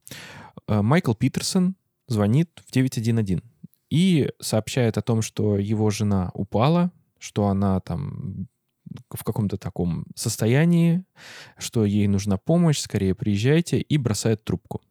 а, 0.67 0.81
Майкл 0.81 1.13
Питерсон 1.13 1.75
звонит 2.07 2.49
в 2.67 2.71
911 2.71 3.43
и 3.89 4.29
сообщает 4.39 4.97
о 4.97 5.01
том, 5.01 5.21
что 5.21 5.57
его 5.57 5.89
жена 5.89 6.31
упала, 6.33 6.91
что 7.19 7.47
она 7.47 7.79
там 7.79 8.47
в 9.09 9.23
каком-то 9.23 9.57
таком 9.57 10.05
состоянии, 10.15 11.05
что 11.57 11.85
ей 11.85 12.07
нужна 12.07 12.37
помощь, 12.37 12.79
скорее 12.79 13.15
приезжайте, 13.15 13.79
и 13.79 13.97
бросает 13.97 14.43
трубку. 14.43 14.81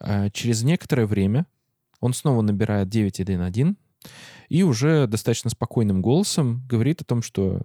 А, 0.00 0.30
через 0.30 0.62
некоторое 0.62 1.06
время 1.06 1.46
он 2.00 2.14
снова 2.14 2.42
набирает 2.42 2.88
911 2.88 3.76
и 4.48 4.62
уже 4.62 5.06
достаточно 5.06 5.50
спокойным 5.50 6.02
голосом 6.02 6.66
говорит 6.66 7.00
о 7.00 7.04
том, 7.04 7.22
что 7.22 7.62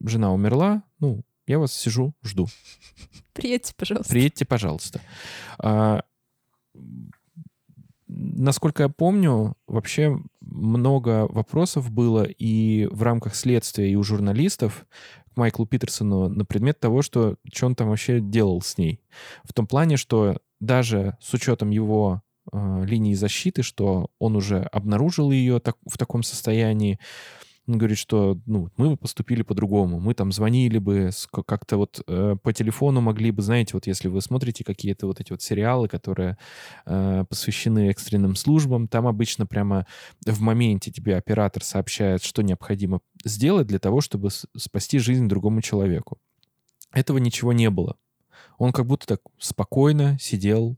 жена 0.00 0.32
умерла, 0.32 0.82
ну, 0.98 1.22
я 1.46 1.58
вас 1.58 1.74
сижу, 1.74 2.14
жду. 2.22 2.46
Приедьте, 3.34 3.74
пожалуйста. 3.76 4.10
Приедьте, 4.10 4.44
пожалуйста. 4.44 5.00
А, 5.58 6.02
насколько 8.08 8.84
я 8.84 8.88
помню, 8.88 9.56
вообще 9.66 10.18
много 10.46 11.26
вопросов 11.28 11.90
было 11.90 12.24
и 12.24 12.86
в 12.90 13.02
рамках 13.02 13.34
следствия, 13.34 13.90
и 13.90 13.96
у 13.96 14.02
журналистов 14.02 14.86
к 15.34 15.36
Майклу 15.36 15.66
Питерсону 15.66 16.28
на 16.28 16.44
предмет 16.44 16.78
того, 16.80 17.02
что, 17.02 17.36
что 17.52 17.66
он 17.66 17.74
там 17.74 17.88
вообще 17.88 18.20
делал 18.20 18.60
с 18.62 18.78
ней. 18.78 19.00
В 19.44 19.52
том 19.52 19.66
плане, 19.66 19.96
что 19.96 20.36
даже 20.60 21.16
с 21.20 21.34
учетом 21.34 21.70
его 21.70 22.22
э, 22.52 22.84
линии 22.86 23.14
защиты, 23.14 23.62
что 23.62 24.08
он 24.18 24.36
уже 24.36 24.60
обнаружил 24.60 25.30
ее 25.30 25.58
так, 25.60 25.76
в 25.86 25.98
таком 25.98 26.22
состоянии, 26.22 26.98
он 27.66 27.78
говорит, 27.78 27.96
что 27.96 28.38
ну, 28.46 28.68
мы 28.76 28.90
бы 28.90 28.96
поступили 28.96 29.42
по-другому. 29.42 29.98
Мы 29.98 30.14
там 30.14 30.32
звонили 30.32 30.78
бы, 30.78 31.10
как-то 31.46 31.78
вот 31.78 32.02
э, 32.06 32.36
по 32.42 32.52
телефону 32.52 33.00
могли 33.00 33.30
бы, 33.30 33.40
знаете, 33.42 33.70
вот 33.74 33.86
если 33.86 34.08
вы 34.08 34.20
смотрите 34.20 34.64
какие-то 34.64 35.06
вот 35.06 35.20
эти 35.20 35.32
вот 35.32 35.40
сериалы, 35.40 35.88
которые 35.88 36.36
э, 36.84 37.24
посвящены 37.28 37.88
экстренным 37.88 38.36
службам, 38.36 38.86
там 38.86 39.06
обычно 39.06 39.46
прямо 39.46 39.86
в 40.26 40.40
моменте 40.40 40.90
тебе 40.90 41.16
оператор 41.16 41.64
сообщает, 41.64 42.22
что 42.22 42.42
необходимо 42.42 43.00
сделать 43.24 43.66
для 43.66 43.78
того, 43.78 44.02
чтобы 44.02 44.28
спасти 44.30 44.98
жизнь 44.98 45.26
другому 45.26 45.62
человеку. 45.62 46.18
Этого 46.92 47.16
ничего 47.18 47.52
не 47.52 47.70
было. 47.70 47.96
Он 48.58 48.72
как 48.72 48.86
будто 48.86 49.06
так 49.06 49.20
спокойно 49.38 50.18
сидел 50.20 50.76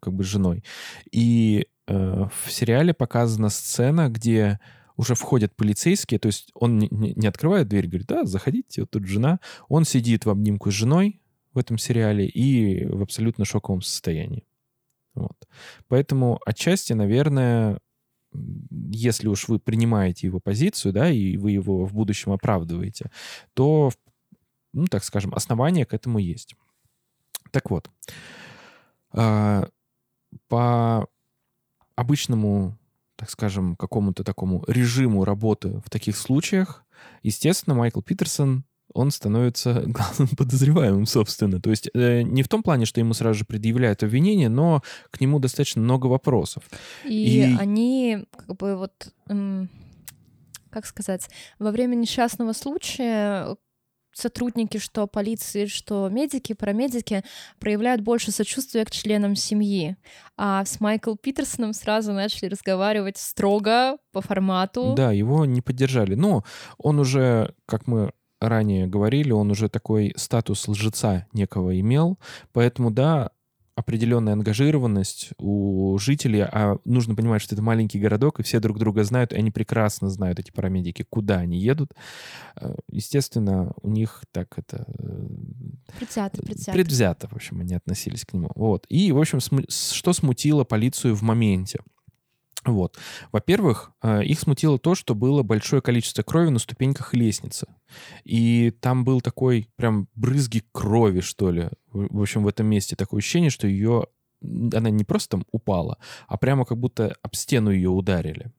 как 0.00 0.14
бы 0.14 0.24
с 0.24 0.26
женой. 0.26 0.64
И 1.12 1.68
э, 1.86 2.28
в 2.44 2.50
сериале 2.50 2.94
показана 2.94 3.48
сцена, 3.48 4.08
где 4.08 4.58
уже 5.00 5.14
входят 5.14 5.56
полицейские, 5.56 6.20
то 6.20 6.26
есть 6.26 6.50
он 6.52 6.78
не, 6.78 6.88
не 6.90 7.26
открывает 7.26 7.68
дверь, 7.68 7.86
говорит, 7.86 8.06
да, 8.06 8.26
заходите, 8.26 8.82
вот 8.82 8.90
тут 8.90 9.06
жена. 9.06 9.40
Он 9.70 9.86
сидит 9.86 10.26
в 10.26 10.30
обнимку 10.30 10.70
с 10.70 10.74
женой 10.74 11.22
в 11.54 11.58
этом 11.58 11.78
сериале 11.78 12.26
и 12.28 12.84
в 12.84 13.00
абсолютно 13.00 13.46
шоковом 13.46 13.80
состоянии. 13.80 14.46
Вот. 15.14 15.48
Поэтому 15.88 16.38
отчасти, 16.44 16.92
наверное, 16.92 17.80
если 18.32 19.28
уж 19.28 19.48
вы 19.48 19.58
принимаете 19.58 20.26
его 20.26 20.38
позицию, 20.38 20.92
да, 20.92 21.10
и 21.10 21.38
вы 21.38 21.52
его 21.52 21.86
в 21.86 21.94
будущем 21.94 22.32
оправдываете, 22.32 23.10
то, 23.54 23.90
ну, 24.74 24.84
так 24.84 25.02
скажем, 25.02 25.32
основания 25.34 25.86
к 25.86 25.94
этому 25.94 26.18
есть. 26.18 26.56
Так 27.52 27.70
вот, 27.70 27.90
а, 29.12 29.66
по 30.48 31.08
обычному 31.96 32.78
так 33.20 33.28
скажем, 33.28 33.76
какому-то 33.76 34.24
такому 34.24 34.64
режиму 34.66 35.26
работы 35.26 35.82
в 35.84 35.90
таких 35.90 36.16
случаях, 36.16 36.86
естественно, 37.22 37.76
Майкл 37.76 38.00
Питерсон 38.00 38.64
он 38.94 39.10
становится 39.10 39.82
главным 39.86 40.28
подозреваемым, 40.28 41.04
собственно. 41.04 41.60
То 41.60 41.68
есть 41.68 41.90
э, 41.92 42.22
не 42.22 42.42
в 42.42 42.48
том 42.48 42.62
плане, 42.62 42.86
что 42.86 42.98
ему 42.98 43.12
сразу 43.12 43.40
же 43.40 43.44
предъявляют 43.44 44.02
обвинение, 44.02 44.48
но 44.48 44.82
к 45.10 45.20
нему 45.20 45.38
достаточно 45.38 45.82
много 45.82 46.06
вопросов. 46.06 46.64
И, 47.04 47.42
и... 47.42 47.56
они 47.58 48.24
как 48.34 48.56
бы 48.56 48.76
вот... 48.76 49.12
Эм, 49.28 49.68
как 50.70 50.86
сказать, 50.86 51.28
во 51.58 51.72
время 51.72 51.96
несчастного 51.96 52.54
случая 52.54 53.56
сотрудники, 54.20 54.78
что 54.78 55.06
полиции, 55.06 55.66
что 55.66 56.08
медики, 56.08 56.52
парамедики 56.52 57.24
проявляют 57.58 58.02
больше 58.02 58.30
сочувствия 58.30 58.84
к 58.84 58.90
членам 58.90 59.34
семьи. 59.34 59.96
А 60.36 60.64
с 60.64 60.80
Майкл 60.80 61.14
Питерсоном 61.16 61.72
сразу 61.72 62.12
начали 62.12 62.48
разговаривать 62.48 63.18
строго 63.18 63.98
по 64.12 64.20
формату. 64.20 64.94
Да, 64.96 65.12
его 65.12 65.44
не 65.44 65.60
поддержали. 65.60 66.14
Но 66.14 66.44
он 66.78 66.98
уже, 66.98 67.54
как 67.66 67.86
мы 67.86 68.12
ранее 68.40 68.86
говорили, 68.86 69.32
он 69.32 69.50
уже 69.50 69.68
такой 69.68 70.14
статус 70.16 70.66
лжеца 70.66 71.26
некого 71.32 71.78
имел. 71.78 72.18
Поэтому, 72.52 72.90
да, 72.90 73.30
определенная 73.80 74.34
ангажированность 74.34 75.30
у 75.38 75.98
жителей, 75.98 76.42
а 76.42 76.76
нужно 76.84 77.14
понимать, 77.14 77.42
что 77.42 77.54
это 77.54 77.62
маленький 77.62 77.98
городок, 77.98 78.40
и 78.40 78.42
все 78.42 78.60
друг 78.60 78.78
друга 78.78 79.04
знают, 79.04 79.32
и 79.32 79.36
они 79.36 79.50
прекрасно 79.50 80.08
знают, 80.08 80.38
эти 80.38 80.50
парамедики, 80.50 81.04
куда 81.08 81.38
они 81.38 81.58
едут. 81.58 81.92
Э, 82.56 82.74
естественно, 82.90 83.72
у 83.82 83.90
них 83.90 84.22
так 84.32 84.58
это... 84.58 84.86
Э, 84.98 85.26
предвзято, 85.98 86.42
предвзято. 86.42 86.72
Предвзято, 86.72 87.28
в 87.28 87.34
общем, 87.34 87.60
они 87.60 87.74
относились 87.74 88.24
к 88.24 88.32
нему. 88.32 88.50
Вот. 88.54 88.86
И, 88.88 89.12
в 89.12 89.18
общем, 89.18 89.40
что 89.40 90.12
смутило 90.12 90.64
полицию 90.64 91.14
в 91.14 91.22
моменте? 91.22 91.80
Вот. 92.64 92.98
Во-первых, 93.32 93.92
э, 94.02 94.24
их 94.24 94.38
смутило 94.38 94.78
то, 94.78 94.94
что 94.94 95.14
было 95.14 95.42
большое 95.42 95.80
количество 95.80 96.22
крови 96.22 96.50
на 96.50 96.58
ступеньках 96.58 97.14
лестницы. 97.14 97.66
И 98.24 98.70
там 98.80 99.04
был 99.04 99.20
такой 99.20 99.68
прям 99.76 100.08
брызги 100.14 100.62
крови, 100.72 101.20
что 101.20 101.50
ли. 101.50 101.70
В 101.92 102.20
общем, 102.20 102.42
в 102.44 102.48
этом 102.48 102.66
месте 102.66 102.96
такое 102.96 103.18
ощущение, 103.18 103.50
что 103.50 103.66
ее... 103.66 104.06
Она 104.42 104.88
не 104.88 105.04
просто 105.04 105.36
там 105.36 105.44
упала, 105.52 105.98
а 106.26 106.38
прямо 106.38 106.64
как 106.64 106.78
будто 106.78 107.14
об 107.22 107.34
стену 107.34 107.70
ее 107.70 107.90
ударили. 107.90 108.50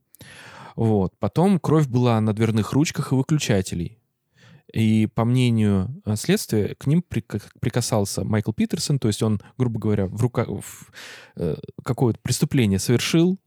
Вот. 0.76 1.14
Потом 1.20 1.60
кровь 1.60 1.88
была 1.88 2.22
на 2.22 2.34
дверных 2.34 2.74
ручках 2.74 3.12
и 3.12 3.16
выключателей. 3.16 3.98
И 4.74 5.08
по 5.08 5.26
мнению 5.26 6.02
э, 6.06 6.16
следствия, 6.16 6.76
к 6.76 6.88
ним 6.88 7.04
прикасался 7.04 8.24
Майкл 8.24 8.54
Питерсон, 8.54 9.00
то 9.00 9.10
есть 9.10 9.22
он, 9.22 9.42
грубо 9.58 9.80
говоря, 9.80 10.08
в 10.08 10.22
руках 10.22 10.48
э, 11.36 11.56
какое-то 11.84 12.20
преступление 12.22 12.80
совершил, 12.80 13.38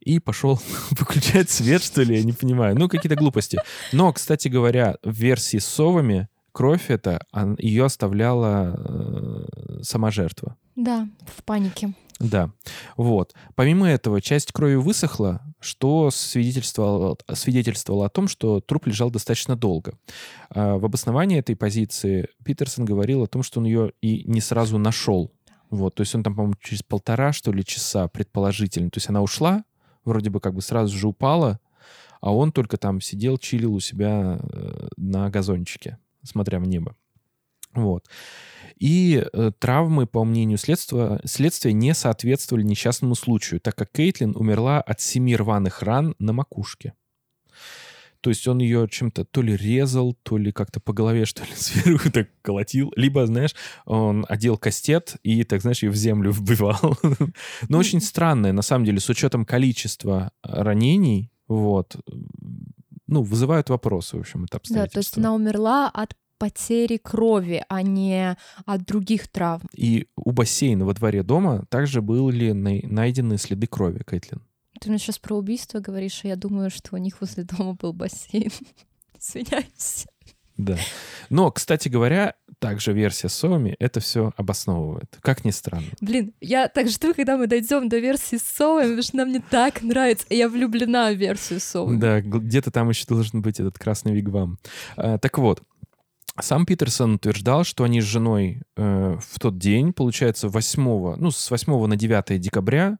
и 0.00 0.18
пошел 0.18 0.60
выключать 0.90 1.50
свет, 1.50 1.82
что 1.82 2.02
ли, 2.02 2.16
я 2.16 2.24
не 2.24 2.32
понимаю. 2.32 2.76
Ну, 2.78 2.88
какие-то 2.88 3.16
глупости. 3.16 3.58
Но, 3.92 4.12
кстати 4.12 4.48
говоря, 4.48 4.96
в 5.02 5.12
версии 5.12 5.58
с 5.58 5.66
совами 5.66 6.28
кровь 6.52 6.90
это, 6.90 7.24
ее 7.58 7.84
оставляла 7.84 8.74
э, 8.76 9.82
сама 9.82 10.10
жертва. 10.10 10.56
Да, 10.76 11.08
в 11.26 11.44
панике. 11.44 11.94
Да, 12.18 12.50
вот. 12.98 13.34
Помимо 13.54 13.88
этого, 13.88 14.20
часть 14.20 14.52
крови 14.52 14.74
высохла, 14.74 15.40
что 15.58 16.10
свидетельствовало, 16.10 17.16
свидетельствовало 17.32 18.06
о 18.06 18.10
том, 18.10 18.28
что 18.28 18.60
труп 18.60 18.88
лежал 18.88 19.10
достаточно 19.10 19.56
долго. 19.56 19.94
А 20.50 20.76
в 20.76 20.84
обосновании 20.84 21.38
этой 21.38 21.56
позиции 21.56 22.28
Питерсон 22.44 22.84
говорил 22.84 23.22
о 23.22 23.26
том, 23.26 23.42
что 23.42 23.60
он 23.60 23.66
ее 23.66 23.92
и 24.02 24.24
не 24.30 24.42
сразу 24.42 24.76
нашел. 24.76 25.32
Вот, 25.70 25.94
то 25.94 26.02
есть 26.02 26.14
он 26.14 26.22
там, 26.22 26.34
по-моему, 26.34 26.56
через 26.60 26.82
полтора, 26.82 27.32
что 27.32 27.52
ли, 27.52 27.64
часа, 27.64 28.08
предположительно. 28.08 28.90
То 28.90 28.98
есть 28.98 29.08
она 29.08 29.22
ушла, 29.22 29.64
вроде 30.04 30.30
бы 30.30 30.40
как 30.40 30.54
бы 30.54 30.62
сразу 30.62 30.96
же 30.96 31.08
упала, 31.08 31.60
а 32.20 32.34
он 32.34 32.52
только 32.52 32.76
там 32.76 33.00
сидел, 33.00 33.38
чилил 33.38 33.74
у 33.74 33.80
себя 33.80 34.38
э, 34.40 34.88
на 34.96 35.30
газончике, 35.30 35.98
смотря 36.22 36.58
в 36.58 36.66
небо. 36.66 36.96
Вот. 37.72 38.08
И 38.76 39.24
э, 39.32 39.52
травмы, 39.58 40.06
по 40.06 40.24
мнению 40.24 40.58
следствия, 40.58 41.20
следствия, 41.24 41.72
не 41.72 41.94
соответствовали 41.94 42.64
несчастному 42.64 43.14
случаю, 43.14 43.60
так 43.60 43.76
как 43.76 43.90
Кейтлин 43.92 44.34
умерла 44.36 44.80
от 44.80 45.00
семи 45.00 45.36
рваных 45.36 45.82
ран 45.82 46.14
на 46.18 46.32
макушке. 46.32 46.94
То 48.20 48.30
есть 48.30 48.46
он 48.46 48.58
ее 48.58 48.86
чем-то 48.90 49.24
то 49.24 49.42
ли 49.42 49.56
резал, 49.56 50.14
то 50.22 50.36
ли 50.36 50.52
как-то 50.52 50.80
по 50.80 50.92
голове, 50.92 51.24
что 51.24 51.42
ли, 51.42 51.50
сверху 51.54 52.10
так 52.10 52.28
колотил. 52.42 52.92
Либо, 52.96 53.26
знаешь, 53.26 53.54
он 53.84 54.26
одел 54.28 54.56
кастет 54.56 55.16
и, 55.22 55.44
так 55.44 55.62
знаешь, 55.62 55.82
ее 55.82 55.90
в 55.90 55.96
землю 55.96 56.30
вбивал. 56.32 56.98
Но 57.68 57.78
очень 57.78 58.00
странное, 58.00 58.52
на 58.52 58.62
самом 58.62 58.84
деле, 58.84 59.00
с 59.00 59.08
учетом 59.08 59.44
количества 59.44 60.32
ранений, 60.42 61.30
вот, 61.48 61.96
ну, 63.06 63.22
вызывают 63.22 63.70
вопросы, 63.70 64.16
в 64.16 64.20
общем, 64.20 64.44
это 64.44 64.58
обстоятельства. 64.58 64.86
Да, 64.86 64.92
то 64.92 64.98
есть 64.98 65.18
она 65.18 65.34
умерла 65.34 65.88
от 65.88 66.14
потери 66.38 66.96
крови, 66.96 67.62
а 67.68 67.82
не 67.82 68.36
от 68.64 68.84
других 68.84 69.28
травм. 69.28 69.66
И 69.74 70.06
у 70.16 70.30
бассейна 70.30 70.86
во 70.86 70.94
дворе 70.94 71.22
дома 71.22 71.66
также 71.68 72.00
были 72.00 72.52
найдены 72.52 73.36
следы 73.36 73.66
крови, 73.66 74.02
Кэтлин. 74.04 74.42
Ты 74.80 74.88
мне 74.88 74.98
сейчас 74.98 75.18
про 75.18 75.36
убийство 75.36 75.78
говоришь, 75.78 76.22
а 76.24 76.28
я 76.28 76.36
думаю, 76.36 76.70
что 76.70 76.96
у 76.96 76.98
них 76.98 77.20
возле 77.20 77.44
дома 77.44 77.74
был 77.74 77.92
бассейн. 77.92 78.50
Извиняюсь. 79.20 80.06
Да. 80.56 80.76
Но, 81.28 81.50
кстати 81.50 81.88
говоря, 81.88 82.34
также 82.58 82.92
версия 82.92 83.28
с 83.28 83.34
совами 83.34 83.76
это 83.78 84.00
все 84.00 84.32
обосновывает. 84.36 85.18
Как 85.20 85.44
ни 85.44 85.50
странно. 85.50 85.86
Блин, 86.00 86.34
я 86.40 86.68
так 86.68 86.88
жду, 86.88 87.14
когда 87.14 87.36
мы 87.36 87.46
дойдем 87.46 87.88
до 87.88 87.98
версии 87.98 88.36
с 88.36 88.42
совами, 88.42 88.84
потому 88.84 89.02
что 89.02 89.16
нам 89.16 89.32
не 89.32 89.40
так 89.40 89.82
нравится. 89.82 90.26
Я 90.30 90.48
влюблена 90.48 91.12
в 91.12 91.16
версию 91.16 91.60
с 91.60 91.64
совами. 91.64 91.98
Да, 91.98 92.20
где-то 92.20 92.70
там 92.70 92.88
еще 92.88 93.06
должен 93.06 93.42
быть 93.42 93.60
этот 93.60 93.78
красный 93.78 94.12
вигвам. 94.12 94.58
А, 94.96 95.18
так 95.18 95.38
вот, 95.38 95.62
сам 96.38 96.66
Питерсон 96.66 97.14
утверждал, 97.14 97.64
что 97.64 97.84
они 97.84 98.00
с 98.00 98.04
женой 98.04 98.62
э, 98.76 99.18
в 99.20 99.38
тот 99.38 99.58
день, 99.58 99.92
получается, 99.92 100.48
8, 100.48 101.16
ну, 101.16 101.30
с 101.30 101.50
8 101.50 101.86
на 101.86 101.96
9 101.96 102.40
декабря 102.40 102.98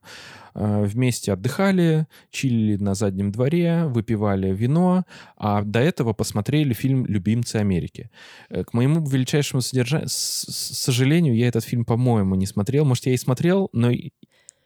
э, 0.54 0.84
вместе 0.84 1.32
отдыхали, 1.32 2.06
чилили 2.30 2.76
на 2.76 2.94
заднем 2.94 3.30
дворе, 3.30 3.84
выпивали 3.86 4.52
вино, 4.52 5.04
а 5.36 5.62
до 5.62 5.80
этого 5.80 6.12
посмотрели 6.12 6.72
фильм 6.72 7.06
«Любимцы 7.06 7.56
Америки». 7.56 8.10
Э, 8.48 8.64
к 8.64 8.74
моему 8.74 9.06
величайшему 9.06 9.60
содержанию, 9.60 10.08
сожалению, 10.08 11.36
я 11.36 11.48
этот 11.48 11.64
фильм, 11.64 11.84
по-моему, 11.84 12.34
не 12.34 12.46
смотрел. 12.46 12.84
Может, 12.84 13.06
я 13.06 13.14
и 13.14 13.16
смотрел, 13.16 13.68
но 13.72 13.90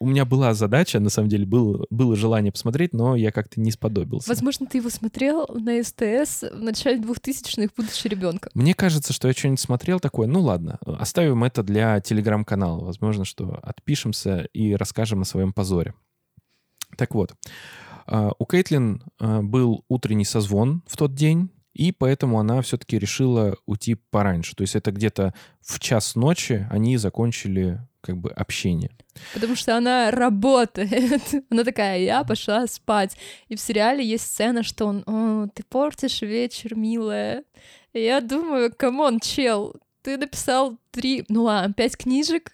у 0.04 0.06
меня 0.06 0.26
была 0.26 0.52
задача, 0.52 1.00
на 1.00 1.08
самом 1.08 1.30
деле, 1.30 1.46
было, 1.46 1.86
было 1.88 2.14
желание 2.14 2.52
посмотреть, 2.52 2.92
но 2.92 3.16
я 3.16 3.32
как-то 3.32 3.58
не 3.58 3.70
сподобился. 3.70 4.28
Возможно, 4.28 4.66
ты 4.66 4.76
его 4.76 4.90
смотрел 4.90 5.46
на 5.48 5.82
СТС 5.82 6.42
в 6.52 6.60
начале 6.60 7.00
2000-х, 7.00 7.72
будучи 7.74 8.06
ребенком. 8.06 8.50
Мне 8.52 8.74
кажется, 8.74 9.14
что 9.14 9.28
я 9.28 9.34
что-нибудь 9.34 9.60
смотрел 9.60 10.00
такое. 10.00 10.28
Ну 10.28 10.42
ладно, 10.42 10.78
оставим 10.84 11.42
это 11.42 11.62
для 11.62 12.00
телеграм-канала. 12.00 12.84
Возможно, 12.84 13.24
что 13.24 13.58
отпишемся 13.62 14.46
и 14.52 14.74
расскажем 14.74 15.22
о 15.22 15.24
своем 15.24 15.54
позоре. 15.54 15.94
Так 16.98 17.14
вот, 17.14 17.34
а, 18.06 18.32
у 18.38 18.44
Кейтлин 18.44 19.02
а, 19.18 19.40
был 19.40 19.86
утренний 19.88 20.26
созвон 20.26 20.82
в 20.86 20.98
тот 20.98 21.14
день, 21.14 21.50
и 21.72 21.92
поэтому 21.92 22.38
она 22.38 22.60
все-таки 22.60 22.98
решила 22.98 23.56
уйти 23.64 23.94
пораньше. 23.94 24.54
То 24.54 24.64
есть 24.64 24.76
это 24.76 24.92
где-то 24.92 25.32
в 25.62 25.80
час 25.80 26.14
ночи 26.14 26.68
они 26.70 26.98
закончили 26.98 27.80
как 28.04 28.18
бы 28.18 28.30
общение. 28.30 28.90
Потому 29.32 29.56
что 29.56 29.76
она 29.76 30.10
работает. 30.10 31.22
она 31.50 31.64
такая, 31.64 32.00
я 32.00 32.22
пошла 32.24 32.66
спать. 32.66 33.16
И 33.48 33.56
в 33.56 33.60
сериале 33.60 34.04
есть 34.04 34.26
сцена, 34.26 34.62
что 34.62 34.86
он, 34.86 35.02
О, 35.06 35.48
ты 35.54 35.62
портишь 35.64 36.22
вечер, 36.22 36.74
милая. 36.76 37.44
И 37.94 38.00
я 38.02 38.20
думаю, 38.20 38.72
come 38.76 39.01
on, 39.01 39.20
чел, 39.20 39.74
ты 40.02 40.18
написал 40.18 40.78
три, 40.90 41.24
ну 41.28 41.44
ладно, 41.44 41.72
пять 41.72 41.96
книжек, 41.96 42.52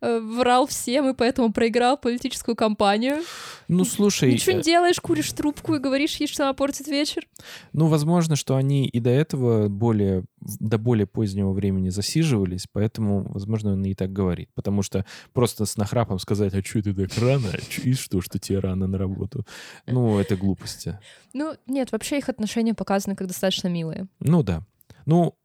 врал 0.00 0.66
всем 0.66 1.08
и 1.10 1.14
поэтому 1.14 1.52
проиграл 1.52 1.96
политическую 1.96 2.56
кампанию. 2.56 3.22
Ну, 3.68 3.84
слушай... 3.84 4.32
Ничего 4.32 4.52
не 4.52 4.60
э, 4.60 4.64
делаешь, 4.64 5.00
куришь 5.00 5.32
трубку 5.32 5.74
и 5.74 5.78
говоришь 5.78 6.16
ей, 6.16 6.26
что 6.26 6.44
она 6.44 6.54
портит 6.54 6.88
вечер. 6.88 7.26
Ну, 7.72 7.86
возможно, 7.86 8.36
что 8.36 8.56
они 8.56 8.88
и 8.88 9.00
до 9.00 9.10
этого 9.10 9.68
более, 9.68 10.24
до 10.40 10.78
более 10.78 11.06
позднего 11.06 11.52
времени 11.52 11.90
засиживались, 11.90 12.66
поэтому, 12.72 13.30
возможно, 13.30 13.72
он 13.72 13.84
и 13.84 13.94
так 13.94 14.12
говорит. 14.12 14.50
Потому 14.54 14.82
что 14.82 15.04
просто 15.32 15.66
с 15.66 15.76
нахрапом 15.76 16.18
сказать, 16.18 16.54
а 16.54 16.62
что 16.62 16.82
ты 16.82 16.94
так 16.94 17.16
рано? 17.18 17.48
И 17.84 17.92
что, 17.94 18.20
что 18.20 18.38
тебе 18.38 18.58
рано 18.58 18.86
на 18.86 18.98
работу? 18.98 19.46
Ну, 19.86 20.18
это 20.18 20.36
глупости. 20.36 20.98
Ну, 21.32 21.54
нет, 21.66 21.92
вообще 21.92 22.18
их 22.18 22.28
отношения 22.28 22.74
показаны 22.74 23.16
как 23.16 23.26
достаточно 23.26 23.68
милые. 23.68 24.08
Ну, 24.20 24.42
да. 24.42 24.66
Ну, 25.06 25.36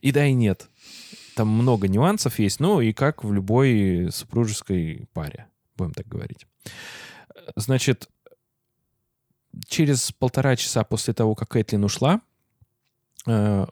и 0.00 0.12
да, 0.12 0.26
и 0.26 0.32
нет. 0.32 0.68
Там 1.34 1.48
много 1.48 1.88
нюансов 1.88 2.38
есть, 2.38 2.60
ну 2.60 2.80
и 2.80 2.92
как 2.92 3.24
в 3.24 3.32
любой 3.32 4.08
супружеской 4.10 5.06
паре, 5.12 5.46
будем 5.76 5.92
так 5.92 6.06
говорить. 6.06 6.46
Значит, 7.56 8.08
через 9.66 10.12
полтора 10.12 10.56
часа 10.56 10.84
после 10.84 11.14
того, 11.14 11.34
как 11.34 11.50
Кэтлин 11.50 11.84
ушла, 11.84 12.20
э, 13.26 13.66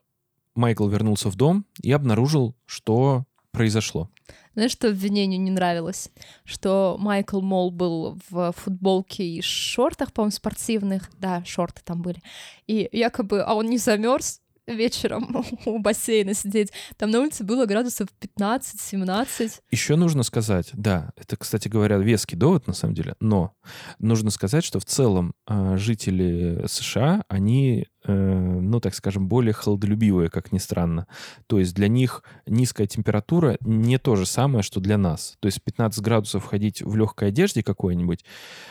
Майкл 0.55 0.89
вернулся 0.89 1.29
в 1.29 1.37
дом 1.37 1.65
и 1.83 1.93
обнаружил, 1.93 2.55
что 2.67 3.25
произошло. 3.51 4.11
Знаешь, 4.55 4.73
что 4.73 4.89
обвинению 4.89 5.41
не 5.41 5.51
нравилось? 5.51 6.11
Что 6.45 6.97
Майкл 6.99 7.41
Мол 7.41 7.71
был 7.71 8.19
в 8.31 8.53
футболке 8.53 9.25
и 9.25 9.41
шортах, 9.43 10.13
по-моему, 10.13 10.33
спортивных. 10.33 11.11
Да, 11.19 11.45
шорты 11.45 11.83
там 11.85 12.03
были. 12.03 12.21
И 12.67 12.89
якобы, 12.93 13.43
а 13.43 13.55
он 13.55 13.67
не 13.67 13.79
замерз, 13.79 14.41
вечером 14.75 15.45
у 15.65 15.79
бассейна 15.79 16.35
сидеть. 16.35 16.73
Там 16.97 17.11
на 17.11 17.21
улице 17.21 17.45
было 17.45 17.67
градусов 17.67 18.09
15-17. 18.39 19.61
Еще 19.71 19.97
нужно 19.97 20.23
сказать, 20.23 20.71
да, 20.73 21.11
это, 21.17 21.37
кстати 21.37 21.69
говоря, 21.69 21.99
веский 21.99 22.37
довод 22.37 22.67
на 22.67 22.75
самом 22.75 22.95
деле, 22.95 23.15
но 23.21 23.53
нужно 23.99 24.31
сказать, 24.31 24.65
что 24.65 24.81
в 24.81 24.85
целом 24.85 25.35
э, 25.49 25.77
жители 25.77 26.65
США, 26.67 27.25
они 27.29 27.87
ну, 28.05 28.81
так 28.81 28.95
скажем, 28.95 29.29
более 29.29 29.53
холодолюбивые, 29.53 30.31
как 30.31 30.53
ни 30.53 30.59
странно. 30.59 31.07
То 31.47 31.59
есть 31.59 31.75
для 31.75 31.89
них 31.89 32.23
низкая 32.47 32.87
температура 32.87 33.59
не 33.61 33.99
то 33.99 34.17
же 34.17 34.27
самое, 34.27 34.63
что 34.63 34.81
для 34.81 34.97
нас. 34.97 35.37
То 35.41 35.47
есть 35.47 35.63
15 35.63 36.03
градусов 36.03 36.45
ходить 36.45 36.83
в 36.83 36.97
легкой 36.97 37.29
одежде 37.29 37.63
какой-нибудь, 37.63 38.25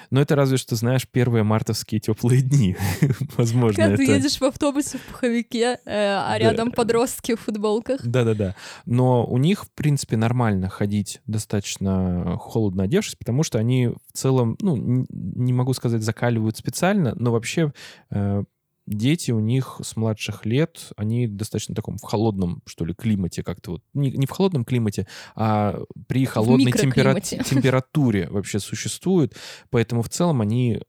но 0.09 0.21
это 0.21 0.35
разве 0.35 0.57
что, 0.57 0.75
знаешь, 0.75 1.07
первые 1.07 1.43
мартовские 1.43 2.01
теплые 2.01 2.41
дни. 2.41 2.75
Возможно, 3.37 3.83
Когда 3.83 3.93
это... 3.93 4.05
ты 4.05 4.11
едешь 4.11 4.39
в 4.39 4.43
автобусе 4.43 4.97
в 4.97 5.01
пуховике, 5.01 5.79
э, 5.85 6.17
а 6.25 6.35
рядом 6.37 6.69
да. 6.69 6.75
подростки 6.75 7.35
в 7.35 7.41
футболках. 7.41 8.01
Да-да-да. 8.03 8.55
Но 8.85 9.25
у 9.25 9.37
них, 9.37 9.65
в 9.65 9.71
принципе, 9.71 10.17
нормально 10.17 10.69
ходить 10.69 11.21
достаточно 11.27 12.37
холодно 12.37 12.83
одевшись, 12.83 13.15
потому 13.15 13.43
что 13.43 13.59
они 13.59 13.87
в 13.87 14.13
целом, 14.13 14.57
ну, 14.61 15.05
не 15.09 15.53
могу 15.53 15.73
сказать, 15.73 16.01
закаливают 16.01 16.57
специально, 16.57 17.13
но 17.15 17.31
вообще 17.31 17.73
э, 18.11 18.43
дети 18.89 19.31
у 19.31 19.39
них 19.39 19.79
с 19.83 19.95
младших 19.95 20.45
лет, 20.45 20.91
они 20.97 21.27
достаточно 21.27 21.75
таком 21.75 21.97
в 21.97 22.03
холодном, 22.03 22.61
что 22.65 22.85
ли, 22.85 22.93
климате 22.93 23.43
как-то 23.43 23.71
вот. 23.71 23.83
Не, 23.93 24.11
не 24.11 24.25
в 24.25 24.31
холодном 24.31 24.65
климате, 24.65 25.07
а 25.35 25.79
при 26.07 26.25
холодной 26.25 26.71
темпера... 26.71 27.19
температуре 27.21 28.27
вообще 28.29 28.59
существуют. 28.59 29.35
Поэтому 29.69 30.01
в 30.01 30.09
целом 30.09 30.41
они 30.41 30.81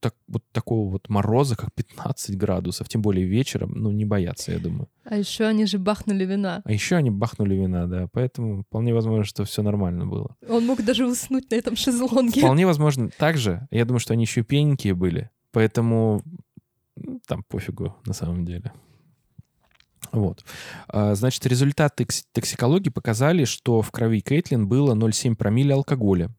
так, 0.00 0.14
вот 0.28 0.44
такого 0.52 0.90
вот 0.90 1.08
мороза, 1.08 1.56
как 1.56 1.74
15 1.74 2.36
градусов, 2.36 2.88
тем 2.88 3.02
более 3.02 3.26
вечером, 3.26 3.72
ну, 3.74 3.90
не 3.90 4.04
боятся, 4.04 4.52
я 4.52 4.58
думаю. 4.58 4.88
А 5.04 5.16
еще 5.16 5.44
они 5.44 5.66
же 5.66 5.78
бахнули 5.78 6.24
вина. 6.24 6.62
А 6.64 6.72
еще 6.72 6.96
они 6.96 7.10
бахнули 7.10 7.54
вина, 7.56 7.86
да. 7.86 8.08
Поэтому 8.12 8.62
вполне 8.62 8.94
возможно, 8.94 9.24
что 9.24 9.44
все 9.44 9.62
нормально 9.62 10.06
было. 10.06 10.36
Он 10.48 10.64
мог 10.64 10.84
даже 10.84 11.06
уснуть 11.06 11.50
на 11.50 11.56
этом 11.56 11.74
шезлонге. 11.74 12.40
Вполне 12.40 12.66
возможно. 12.66 13.10
Также, 13.18 13.66
я 13.70 13.84
думаю, 13.84 14.00
что 14.00 14.12
они 14.12 14.24
еще 14.24 14.42
пенькие 14.42 14.94
были. 14.94 15.30
Поэтому 15.50 16.22
там 17.28 17.44
пофигу 17.44 17.94
на 18.06 18.14
самом 18.14 18.44
деле. 18.44 18.72
Вот. 20.12 20.44
А, 20.88 21.14
значит, 21.14 21.46
результаты 21.46 22.06
токсикологии 22.32 22.88
показали, 22.88 23.44
что 23.44 23.82
в 23.82 23.90
крови 23.90 24.20
Кейтлин 24.20 24.66
было 24.66 24.94
0,7 24.94 25.36
промилле 25.36 25.74
алкоголя, 25.74 26.30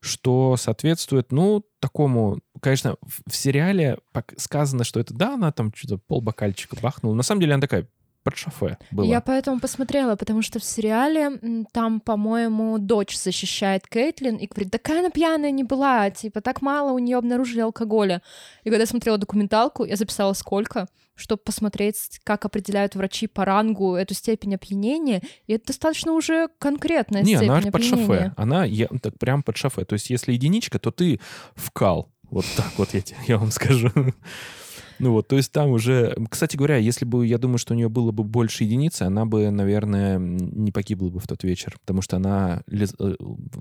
что 0.00 0.56
соответствует, 0.56 1.32
ну, 1.32 1.64
такому... 1.78 2.40
Конечно, 2.60 2.96
в 3.26 3.36
сериале 3.36 3.98
сказано, 4.36 4.84
что 4.84 5.00
это, 5.00 5.14
да, 5.14 5.34
она 5.34 5.52
там 5.52 5.72
что-то 5.74 5.98
полбокальчика 5.98 6.76
бахнула. 6.80 7.14
На 7.14 7.22
самом 7.22 7.40
деле 7.40 7.54
она 7.54 7.60
такая 7.60 7.88
под 8.26 8.36
шофе 8.36 8.76
было. 8.90 9.04
Я 9.04 9.20
поэтому 9.20 9.60
посмотрела, 9.60 10.16
потому 10.16 10.42
что 10.42 10.58
в 10.58 10.64
сериале 10.64 11.64
там, 11.72 12.00
по-моему, 12.00 12.76
дочь 12.78 13.16
защищает 13.16 13.86
Кейтлин 13.86 14.34
и 14.34 14.48
говорит, 14.48 14.72
такая 14.72 14.98
она 14.98 15.10
пьяная 15.10 15.52
не 15.52 15.62
была, 15.62 16.10
типа, 16.10 16.40
так 16.40 16.60
мало 16.60 16.90
у 16.90 16.98
нее 16.98 17.18
обнаружили 17.18 17.60
алкоголя. 17.60 18.22
И 18.64 18.70
когда 18.70 18.82
я 18.82 18.86
смотрела 18.86 19.16
документалку, 19.16 19.84
я 19.84 19.94
записала 19.94 20.32
сколько, 20.32 20.88
чтобы 21.14 21.40
посмотреть, 21.44 22.20
как 22.24 22.44
определяют 22.44 22.96
врачи 22.96 23.28
по 23.28 23.44
рангу 23.44 23.94
эту 23.94 24.14
степень 24.14 24.56
опьянения, 24.56 25.22
и 25.46 25.52
это 25.52 25.68
достаточно 25.68 26.10
уже 26.10 26.48
конкретная 26.58 27.22
не, 27.22 27.36
степень 27.36 27.50
она 27.52 27.70
под 27.70 27.84
шофе. 27.84 28.34
Она 28.36 28.64
я, 28.64 28.88
так 29.00 29.16
прям 29.20 29.44
под 29.44 29.56
шофе. 29.56 29.84
То 29.84 29.92
есть 29.92 30.10
если 30.10 30.32
единичка, 30.32 30.80
то 30.80 30.90
ты 30.90 31.20
вкал. 31.54 32.12
Вот 32.24 32.44
так 32.56 32.72
вот 32.76 32.92
я, 32.92 33.02
я 33.28 33.38
вам 33.38 33.52
скажу. 33.52 33.92
Ну 34.98 35.12
вот, 35.12 35.28
то 35.28 35.36
есть 35.36 35.52
там 35.52 35.70
уже... 35.70 36.16
Кстати 36.30 36.56
говоря, 36.56 36.76
если 36.76 37.04
бы, 37.04 37.26
я 37.26 37.38
думаю, 37.38 37.58
что 37.58 37.74
у 37.74 37.76
нее 37.76 37.88
было 37.88 38.12
бы 38.12 38.24
больше 38.24 38.64
единицы, 38.64 39.02
она 39.02 39.26
бы, 39.26 39.50
наверное, 39.50 40.18
не 40.18 40.72
погибла 40.72 41.08
бы 41.10 41.20
в 41.20 41.26
тот 41.26 41.44
вечер, 41.44 41.76
потому 41.80 42.02
что 42.02 42.16
она 42.16 42.62
лез... 42.66 42.94
э, 42.98 43.14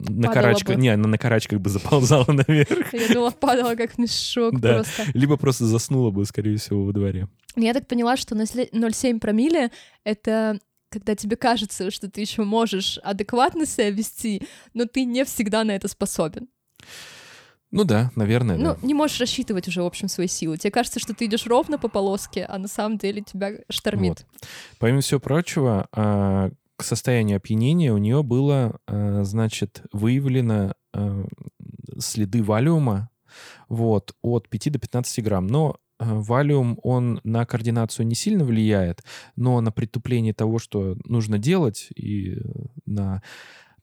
на 0.10 0.30
карачках... 0.30 0.76
бы. 0.76 0.82
Не, 0.82 0.90
она 0.90 1.08
на 1.08 1.18
карачках 1.18 1.60
бы 1.60 1.70
заползала 1.70 2.26
наверх. 2.32 2.94
Я 2.94 3.14
думала, 3.14 3.32
падала 3.32 3.76
как 3.76 3.98
мешок 3.98 4.60
Да. 4.60 4.76
просто. 4.76 5.04
Либо 5.14 5.38
просто 5.38 5.66
заснула 5.66 6.12
бы, 6.12 6.26
скорее 6.26 6.58
всего, 6.58 6.86
во 6.86 6.94
дворе. 6.94 7.28
Я 7.56 7.74
так 7.74 7.88
поняла, 7.88 8.18
что 8.18 8.36
0,7 8.36 9.20
промилле— 9.20 9.72
это 10.04 10.60
когда 10.90 11.16
тебе 11.16 11.36
кажется, 11.36 11.92
что 11.92 12.10
ты 12.10 12.22
еще 12.22 12.44
можешь 12.44 13.00
адекватно 13.04 13.66
себя 13.66 13.90
вести, 13.90 14.44
но 14.74 14.86
ты 14.86 15.04
не 15.04 15.26
всегда 15.26 15.66
на 15.66 15.72
это 15.72 15.90
способен. 15.90 16.48
Ну 17.76 17.84
да, 17.84 18.10
наверное, 18.16 18.58
да. 18.58 18.64
Ну, 18.64 18.88
не 18.88 18.94
можешь 18.94 19.20
рассчитывать 19.20 19.68
уже, 19.68 19.84
в 19.84 19.86
общем, 19.86 20.08
свои 20.08 20.28
силы. 20.28 20.58
Тебе 20.58 20.72
кажется, 20.72 21.02
что 21.02 21.14
ты 21.14 21.26
идешь 21.26 21.46
ровно 21.46 21.78
по 21.78 21.90
полоске, 21.90 22.46
а 22.46 22.58
на 22.58 22.70
самом 22.70 22.98
деле 22.98 23.22
тебя 23.22 23.52
штормит. 23.70 24.26
Помимо 24.80 25.02
всего 25.02 25.20
прочего, 25.20 25.90
а, 25.92 26.52
к 26.78 26.84
состоянию 26.84 27.36
опьянения 27.36 27.92
у 27.92 27.98
нее 27.98 28.24
было, 28.24 28.80
а, 28.88 29.26
значит, 29.26 29.84
выявлено 29.92 30.74
а, 30.94 31.26
следы 32.00 32.42
валиума 32.42 33.10
вот, 33.68 34.16
от 34.22 34.48
5 34.48 34.72
до 34.72 34.80
15 34.80 35.22
грамм. 35.22 35.48
Но 35.48 35.76
валиум, 36.00 36.80
он 36.82 37.20
на 37.26 37.46
координацию 37.46 38.08
не 38.08 38.16
сильно 38.16 38.46
влияет, 38.46 39.04
но 39.36 39.60
на 39.60 39.74
притупление 39.74 40.34
того, 40.34 40.60
что 40.60 40.96
нужно 41.04 41.40
делать, 41.40 41.90
и 41.94 42.36
э, 42.36 42.40
на, 42.86 43.22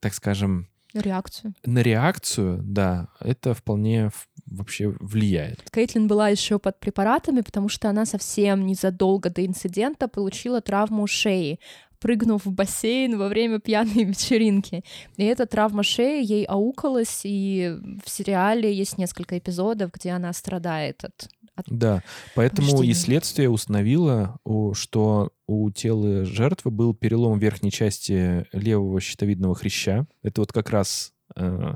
так 0.01 0.14
скажем, 0.14 0.68
Реакцию. 0.95 1.55
на 1.64 1.80
реакцию, 1.80 2.61
да, 2.62 3.09
это 3.20 3.55
вполне 3.55 4.11
вообще 4.47 4.88
влияет. 5.01 5.70
Кейтлин 5.70 6.07
была 6.07 6.28
еще 6.28 6.59
под 6.59 6.78
препаратами, 6.78 7.40
потому 7.40 7.68
что 7.68 7.88
она 7.88 8.05
совсем 8.05 8.66
незадолго 8.66 9.30
до 9.30 9.45
инцидента 9.45 10.09
получила 10.09 10.61
травму 10.61 11.07
шеи, 11.07 11.59
прыгнув 12.03 12.45
в 12.45 12.53
бассейн 12.53 13.16
во 13.16 13.28
время 13.28 13.61
пьяной 13.61 14.05
вечеринки. 14.05 14.84
И 15.16 15.24
эта 15.24 15.47
травма 15.47 15.82
шеи 15.82 16.24
ей 16.24 16.45
аукалась, 16.45 17.20
и 17.24 17.78
в 18.05 18.11
сериале 18.11 18.72
есть 18.72 18.99
несколько 18.99 19.38
эпизодов, 19.38 19.93
где 19.93 20.11
она 20.11 20.32
страдает 20.32 21.05
от... 21.05 21.28
от- 21.55 21.67
Да, 21.69 22.03
поэтому 22.35 22.69
и 22.69 22.71
Повреждения. 22.73 22.95
следствие 22.95 23.51
установило, 23.51 24.39
что 24.75 25.33
у 25.47 25.71
тела 25.71 26.25
жертвы 26.25 26.71
был 26.71 26.95
перелом 26.95 27.39
верхней 27.39 27.71
части 27.71 28.47
левого 28.53 29.01
щитовидного 29.01 29.55
хряща. 29.55 30.07
Это 30.23 30.41
вот 30.41 30.53
как 30.53 30.71
раз 30.71 31.13
э, 31.37 31.75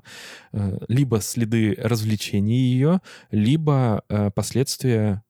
э, 0.52 0.78
либо 0.88 1.20
следы 1.20 1.74
развлечения 1.78 2.58
ее, 2.58 3.00
либо 3.30 4.02
э, 4.08 4.30
последствия 4.30 5.22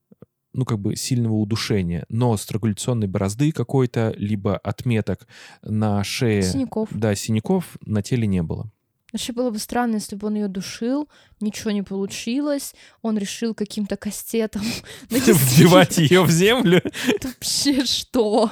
ну, 0.53 0.65
как 0.65 0.79
бы 0.79 0.97
сильного 0.97 1.35
удушения, 1.35 2.07
но 2.09 2.35
странгуляционной 2.39 3.09
борозды 3.09 3.53
какой-то, 3.53 4.15
либо 4.17 4.57
отметок 4.57 5.27
на 5.63 6.03
шее, 6.03 6.41
Синяков. 6.43 6.89
да, 6.93 7.15
синяков 7.15 7.77
на 7.85 8.01
теле 8.03 8.27
не 8.27 8.43
было. 8.43 8.71
Вообще 9.17 9.33
было 9.33 9.49
бы 9.49 9.59
странно, 9.59 9.95
если 9.95 10.15
бы 10.15 10.27
он 10.27 10.35
ее 10.35 10.47
душил, 10.47 11.09
ничего 11.41 11.71
не 11.71 11.83
получилось, 11.83 12.75
он 13.01 13.17
решил 13.17 13.55
каким-то 13.55 13.97
кастетом 13.97 14.61
Вбивать 15.09 15.97
ее 15.97 16.23
в 16.23 16.31
землю 16.31 16.83
вообще 17.23 17.87
что? 17.87 18.51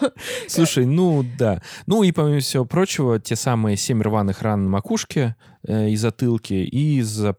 Слушай, 0.49 0.87
ну 0.87 1.23
да. 1.39 1.62
Ну 1.85 2.03
и 2.03 2.12
помимо 2.12 2.41
всего 2.41 2.65
прочего, 2.65 3.21
те 3.21 3.37
самые 3.37 3.77
семь 3.77 4.01
рваных 4.01 4.41
ран 4.41 4.65
на 4.65 4.71
макушке 4.71 5.37
э, 5.69 5.91
и 5.91 5.97
затылке, 5.97 6.65
и 6.65 7.01
из-за 7.01 7.37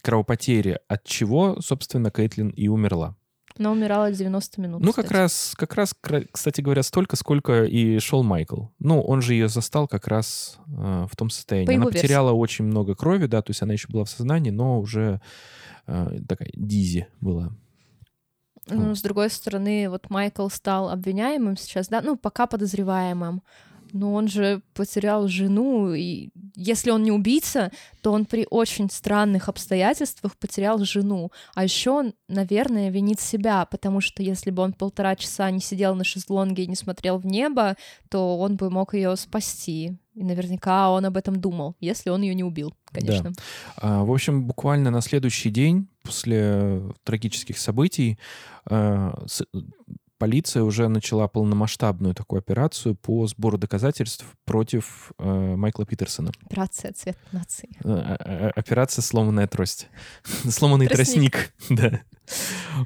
кровопотери, 0.00 0.78
от 0.86 1.02
чего, 1.02 1.60
собственно, 1.60 2.12
Кейтлин 2.12 2.50
и 2.50 2.68
умерла. 2.68 3.16
Она 3.60 3.72
умирала 3.72 4.10
90 4.10 4.58
минут. 4.58 4.80
Ну, 4.80 4.86
как 4.94 5.04
кстати. 5.04 5.20
раз, 5.20 5.54
как 5.54 5.74
раз, 5.74 5.94
кстати 6.32 6.62
говоря, 6.62 6.82
столько, 6.82 7.16
сколько 7.16 7.64
и 7.64 7.98
шел 7.98 8.22
Майкл. 8.22 8.68
Ну, 8.78 9.02
он 9.02 9.20
же 9.20 9.34
ее 9.34 9.48
застал 9.48 9.86
как 9.86 10.08
раз 10.08 10.58
э, 10.66 11.06
в 11.06 11.14
том 11.14 11.28
состоянии. 11.28 11.66
По 11.66 11.74
она 11.74 11.84
версии. 11.84 11.98
потеряла 11.98 12.32
очень 12.32 12.64
много 12.64 12.94
крови, 12.94 13.26
да, 13.26 13.42
то 13.42 13.50
есть 13.50 13.60
она 13.60 13.74
еще 13.74 13.88
была 13.88 14.06
в 14.06 14.08
сознании, 14.08 14.50
но 14.50 14.80
уже 14.80 15.20
э, 15.86 16.20
такая 16.26 16.48
дизи 16.54 17.08
была. 17.20 17.52
Ну, 18.66 18.94
с 18.94 19.02
другой 19.02 19.28
стороны, 19.28 19.90
вот 19.90 20.08
Майкл 20.08 20.48
стал 20.48 20.88
обвиняемым 20.88 21.58
сейчас, 21.58 21.88
да, 21.88 22.00
ну, 22.00 22.16
пока 22.16 22.46
подозреваемым. 22.46 23.42
Но 23.92 24.14
он 24.14 24.28
же 24.28 24.62
потерял 24.74 25.26
жену, 25.28 25.92
и 25.94 26.30
если 26.54 26.90
он 26.90 27.02
не 27.02 27.10
убийца, 27.12 27.70
то 28.02 28.12
он 28.12 28.24
при 28.24 28.46
очень 28.50 28.88
странных 28.90 29.48
обстоятельствах 29.48 30.36
потерял 30.36 30.78
жену. 30.84 31.30
А 31.54 31.64
еще 31.64 31.90
он, 31.90 32.14
наверное, 32.28 32.90
винит 32.90 33.20
себя, 33.20 33.64
потому 33.66 34.00
что 34.00 34.22
если 34.22 34.50
бы 34.50 34.62
он 34.62 34.72
полтора 34.72 35.16
часа 35.16 35.50
не 35.50 35.60
сидел 35.60 35.94
на 35.94 36.04
шезлонге 36.04 36.64
и 36.64 36.66
не 36.66 36.76
смотрел 36.76 37.18
в 37.18 37.26
небо, 37.26 37.76
то 38.08 38.38
он 38.38 38.56
бы 38.56 38.70
мог 38.70 38.94
ее 38.94 39.16
спасти. 39.16 39.96
И 40.14 40.24
наверняка 40.24 40.90
он 40.90 41.04
об 41.06 41.16
этом 41.16 41.40
думал, 41.40 41.76
если 41.80 42.10
он 42.10 42.22
ее 42.22 42.34
не 42.34 42.44
убил, 42.44 42.74
конечно. 42.92 43.32
А, 43.76 44.04
В 44.04 44.10
общем, 44.12 44.44
буквально 44.46 44.90
на 44.90 45.00
следующий 45.00 45.50
день 45.50 45.88
после 46.02 46.82
трагических 47.04 47.58
событий 47.58 48.18
с- 48.68 49.44
полиция 50.20 50.62
уже 50.64 50.86
начала 50.88 51.26
полномасштабную 51.28 52.14
такую 52.14 52.40
операцию 52.40 52.94
по 52.94 53.26
сбору 53.26 53.56
доказательств 53.56 54.26
против 54.44 55.12
э, 55.18 55.56
Майкла 55.56 55.86
Питерсона. 55.86 56.30
Операция 56.44 56.92
«Цвет 56.92 57.16
нации». 57.32 57.70
Э, 57.82 57.88
э, 57.88 58.16
э, 58.24 58.50
Операция 58.50 59.00
«Сломанная 59.00 59.46
трость». 59.46 59.88
Сломанный 60.44 60.88
Тростник. 60.88 61.54
да. 61.70 62.02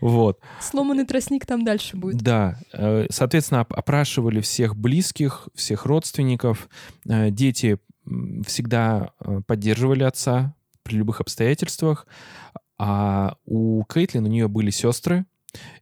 Вот. 0.00 0.38
Сломанный 0.60 1.04
тростник 1.04 1.44
там 1.44 1.64
дальше 1.64 1.96
будет. 1.96 2.22
Да, 2.22 2.60
э, 2.72 3.06
соответственно, 3.10 3.62
оп- 3.62 3.74
опрашивали 3.74 4.40
всех 4.40 4.76
близких, 4.76 5.48
всех 5.54 5.86
родственников. 5.86 6.68
Дети 7.04 7.78
всегда 8.46 9.10
поддерживали 9.46 10.04
отца 10.04 10.54
при 10.84 10.96
любых 10.96 11.20
обстоятельствах. 11.20 12.06
А 12.78 13.36
у 13.44 13.84
Кейтлин, 13.84 14.24
у 14.24 14.28
нее 14.28 14.48
были 14.48 14.70
сестры, 14.70 15.26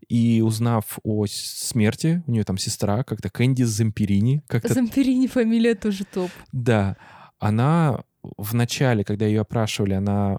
и 0.09 0.43
узнав 0.43 0.99
о 1.03 1.27
смерти, 1.29 2.23
у 2.27 2.31
нее 2.31 2.45
там 2.45 2.59
сестра, 2.59 3.05
как-то 3.05 3.31
Кэнди 3.31 3.63
Замперини, 3.63 4.43
как-то 4.47 4.75
Замперини 4.75 5.27
фамилия 5.27 5.75
тоже 5.75 6.05
топ. 6.05 6.31
да, 6.53 6.97
она 7.39 8.05
в 8.23 8.55
начале, 8.55 9.05
когда 9.05 9.27
ее 9.27 9.41
опрашивали, 9.41 9.95
она 9.95 10.39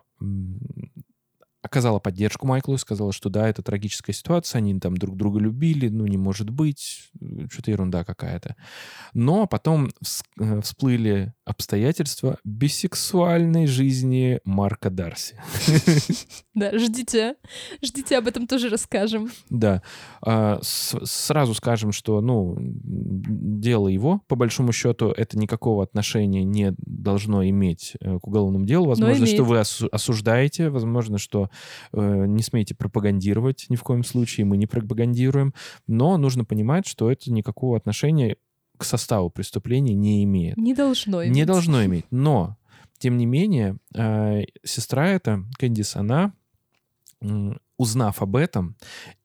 оказала 1.73 1.97
поддержку 1.97 2.45
Майклу, 2.45 2.77
сказала, 2.77 3.11
что 3.11 3.29
да, 3.29 3.49
это 3.49 3.63
трагическая 3.63 4.13
ситуация, 4.13 4.59
они 4.59 4.79
там 4.79 4.95
друг 4.95 5.17
друга 5.17 5.39
любили, 5.39 5.89
ну 5.89 6.05
не 6.05 6.17
может 6.17 6.51
быть, 6.51 7.09
э, 7.19 7.47
что-то 7.51 7.71
ерунда 7.71 8.03
какая-то. 8.03 8.55
Но 9.15 9.47
потом 9.47 9.89
э, 10.39 10.61
всплыли 10.61 11.33
обстоятельства 11.45 12.37
бисексуальной 12.43 13.65
жизни 13.65 14.39
Марка 14.45 14.89
Дарси. 14.89 15.35
Да, 16.55 16.77
ждите. 16.77 17.35
Ждите, 17.81 18.15
об 18.15 18.27
этом 18.27 18.45
тоже 18.45 18.69
расскажем. 18.69 19.31
Да. 19.49 19.81
А, 20.21 20.59
сразу 20.61 21.55
скажем, 21.55 21.91
что, 21.91 22.21
ну, 22.21 22.55
дело 22.59 23.87
его, 23.87 24.21
по 24.27 24.35
большому 24.35 24.71
счету, 24.71 25.09
это 25.09 25.35
никакого 25.35 25.81
отношения 25.81 26.43
не 26.43 26.75
должно 26.77 27.43
иметь 27.49 27.93
э, 27.99 28.19
к 28.19 28.27
уголовному 28.27 28.65
делу. 28.65 28.85
Возможно, 28.85 29.25
что 29.25 29.43
вы 29.43 29.57
осу- 29.57 29.89
осуждаете, 29.91 30.69
возможно, 30.69 31.17
что 31.17 31.49
не 31.93 32.41
смеете 32.43 32.75
пропагандировать 32.75 33.65
ни 33.69 33.75
в 33.75 33.83
коем 33.83 34.03
случае, 34.03 34.45
мы 34.45 34.57
не 34.57 34.67
пропагандируем, 34.67 35.53
но 35.87 36.17
нужно 36.17 36.45
понимать, 36.45 36.85
что 36.87 37.11
это 37.11 37.31
никакого 37.31 37.77
отношения 37.77 38.37
к 38.77 38.83
составу 38.85 39.29
преступления 39.29 39.93
не 39.93 40.23
имеет. 40.23 40.57
Не 40.57 40.73
должно 40.73 41.23
иметь. 41.23 41.35
Не 41.35 41.45
должно 41.45 41.85
иметь. 41.85 42.05
Но, 42.11 42.57
тем 42.97 43.17
не 43.17 43.25
менее, 43.25 43.77
э, 43.95 44.41
сестра 44.63 45.09
эта, 45.09 45.43
Кэндис, 45.57 45.95
она, 45.95 46.33
узнав 47.77 48.21
об 48.21 48.35
этом 48.35 48.75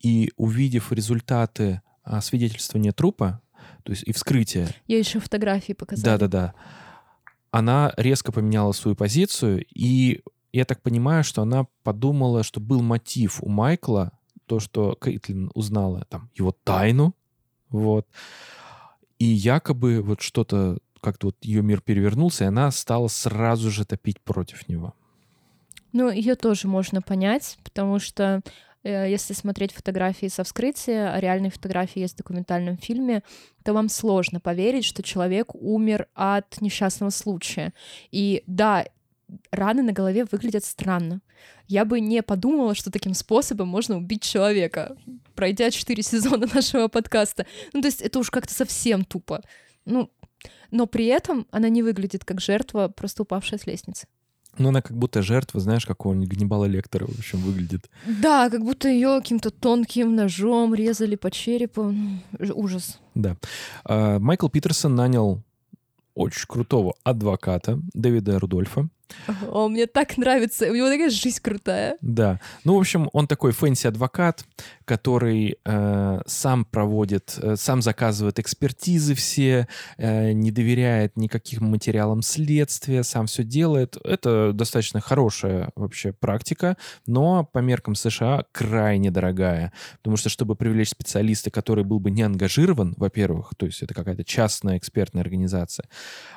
и 0.00 0.32
увидев 0.36 0.92
результаты 0.92 1.82
свидетельствования 2.20 2.92
трупа, 2.92 3.42
то 3.82 3.90
есть 3.92 4.04
и 4.04 4.12
вскрытия, 4.12 4.68
Я 4.86 4.98
еще 4.98 5.18
фотографии 5.20 5.72
показала. 5.72 6.18
да-да-да, 6.18 6.54
она 7.50 7.92
резко 7.96 8.32
поменяла 8.32 8.72
свою 8.72 8.94
позицию, 8.94 9.64
и 9.74 10.22
я 10.52 10.64
так 10.64 10.82
понимаю, 10.82 11.24
что 11.24 11.42
она 11.42 11.66
подумала, 11.82 12.42
что 12.42 12.60
был 12.60 12.82
мотив 12.82 13.42
у 13.42 13.48
Майкла, 13.48 14.12
то, 14.46 14.60
что 14.60 14.96
Кейтлин 15.00 15.50
узнала 15.54 16.06
там 16.08 16.30
его 16.34 16.52
тайну, 16.64 17.14
вот, 17.68 18.06
и 19.18 19.24
якобы 19.24 20.00
вот 20.00 20.20
что-то, 20.20 20.78
как-то 21.00 21.28
вот 21.28 21.36
ее 21.42 21.62
мир 21.62 21.80
перевернулся, 21.80 22.44
и 22.44 22.46
она 22.48 22.70
стала 22.70 23.08
сразу 23.08 23.70
же 23.70 23.84
топить 23.84 24.20
против 24.20 24.68
него. 24.68 24.94
Ну, 25.92 26.10
ее 26.10 26.34
тоже 26.34 26.68
можно 26.68 27.02
понять, 27.02 27.58
потому 27.64 27.98
что 27.98 28.42
э, 28.82 29.10
если 29.10 29.34
смотреть 29.34 29.72
фотографии 29.72 30.26
со 30.26 30.44
вскрытия, 30.44 31.12
а 31.12 31.20
реальные 31.20 31.50
фотографии 31.50 32.00
есть 32.00 32.14
в 32.14 32.18
документальном 32.18 32.76
фильме, 32.76 33.22
то 33.64 33.72
вам 33.72 33.88
сложно 33.88 34.38
поверить, 34.38 34.84
что 34.84 35.02
человек 35.02 35.54
умер 35.54 36.08
от 36.14 36.60
несчастного 36.60 37.10
случая. 37.10 37.72
И 38.10 38.44
да, 38.46 38.84
раны 39.50 39.82
на 39.82 39.92
голове 39.92 40.26
выглядят 40.30 40.64
странно. 40.64 41.20
Я 41.66 41.84
бы 41.84 42.00
не 42.00 42.22
подумала, 42.22 42.74
что 42.74 42.90
таким 42.90 43.14
способом 43.14 43.68
можно 43.68 43.96
убить 43.96 44.22
человека, 44.22 44.96
пройдя 45.34 45.70
четыре 45.70 46.02
сезона 46.04 46.46
нашего 46.52 46.88
подкаста. 46.88 47.46
Ну, 47.72 47.80
то 47.80 47.88
есть 47.88 48.02
это 48.02 48.18
уж 48.18 48.30
как-то 48.30 48.54
совсем 48.54 49.04
тупо. 49.04 49.42
Ну, 49.84 50.10
но 50.70 50.86
при 50.86 51.06
этом 51.06 51.46
она 51.50 51.68
не 51.68 51.82
выглядит 51.82 52.24
как 52.24 52.40
жертва, 52.40 52.88
просто 52.88 53.22
упавшая 53.22 53.58
с 53.58 53.66
лестницы. 53.66 54.06
Ну, 54.56 54.70
она 54.70 54.82
как 54.82 54.96
будто 54.96 55.22
жертва, 55.22 55.60
знаешь, 55.60 55.86
какого-нибудь 55.86 56.30
Ганнибала 56.30 56.64
Лектора, 56.64 57.06
в 57.06 57.16
общем, 57.16 57.38
выглядит. 57.38 57.88
Да, 58.06 58.50
как 58.50 58.64
будто 58.64 58.88
ее 58.88 59.20
каким-то 59.20 59.50
тонким 59.50 60.16
ножом 60.16 60.74
резали 60.74 61.14
по 61.14 61.30
черепу. 61.30 61.94
Ужас. 62.40 62.98
Да. 63.14 63.36
А, 63.84 64.18
Майкл 64.18 64.48
Питерсон 64.48 64.96
нанял 64.96 65.42
очень 66.14 66.46
крутого 66.48 66.94
адвоката 67.04 67.78
Дэвида 67.94 68.40
Рудольфа, 68.40 68.88
о, 69.50 69.68
мне 69.68 69.86
так 69.86 70.16
нравится. 70.18 70.70
У 70.70 70.74
него 70.74 70.88
такая 70.88 71.10
жизнь 71.10 71.40
крутая. 71.42 71.96
Да. 72.00 72.40
Ну, 72.64 72.76
в 72.76 72.78
общем, 72.78 73.08
он 73.12 73.26
такой 73.26 73.52
fancy-адвокат, 73.52 74.44
который 74.84 75.58
э, 75.64 76.20
сам 76.26 76.64
проводит, 76.64 77.38
э, 77.40 77.56
сам 77.56 77.82
заказывает 77.82 78.38
экспертизы 78.38 79.14
все, 79.14 79.68
э, 79.96 80.32
не 80.32 80.50
доверяет 80.50 81.16
никаким 81.16 81.64
материалам 81.66 82.22
следствия, 82.22 83.02
сам 83.02 83.26
все 83.26 83.44
делает. 83.44 83.96
Это 84.04 84.52
достаточно 84.52 85.00
хорошая 85.00 85.70
вообще 85.76 86.12
практика, 86.12 86.76
но 87.06 87.44
по 87.44 87.58
меркам 87.58 87.94
США 87.94 88.44
крайне 88.52 89.10
дорогая. 89.10 89.72
Потому 89.98 90.16
что, 90.16 90.28
чтобы 90.28 90.56
привлечь 90.56 90.90
специалиста, 90.90 91.50
который 91.50 91.84
был 91.84 92.00
бы 92.00 92.10
не 92.10 92.22
ангажирован, 92.22 92.94
во-первых, 92.96 93.52
то 93.56 93.66
есть 93.66 93.82
это 93.82 93.94
какая-то 93.94 94.24
частная 94.24 94.78
экспертная 94.78 95.22
организация, 95.22 95.86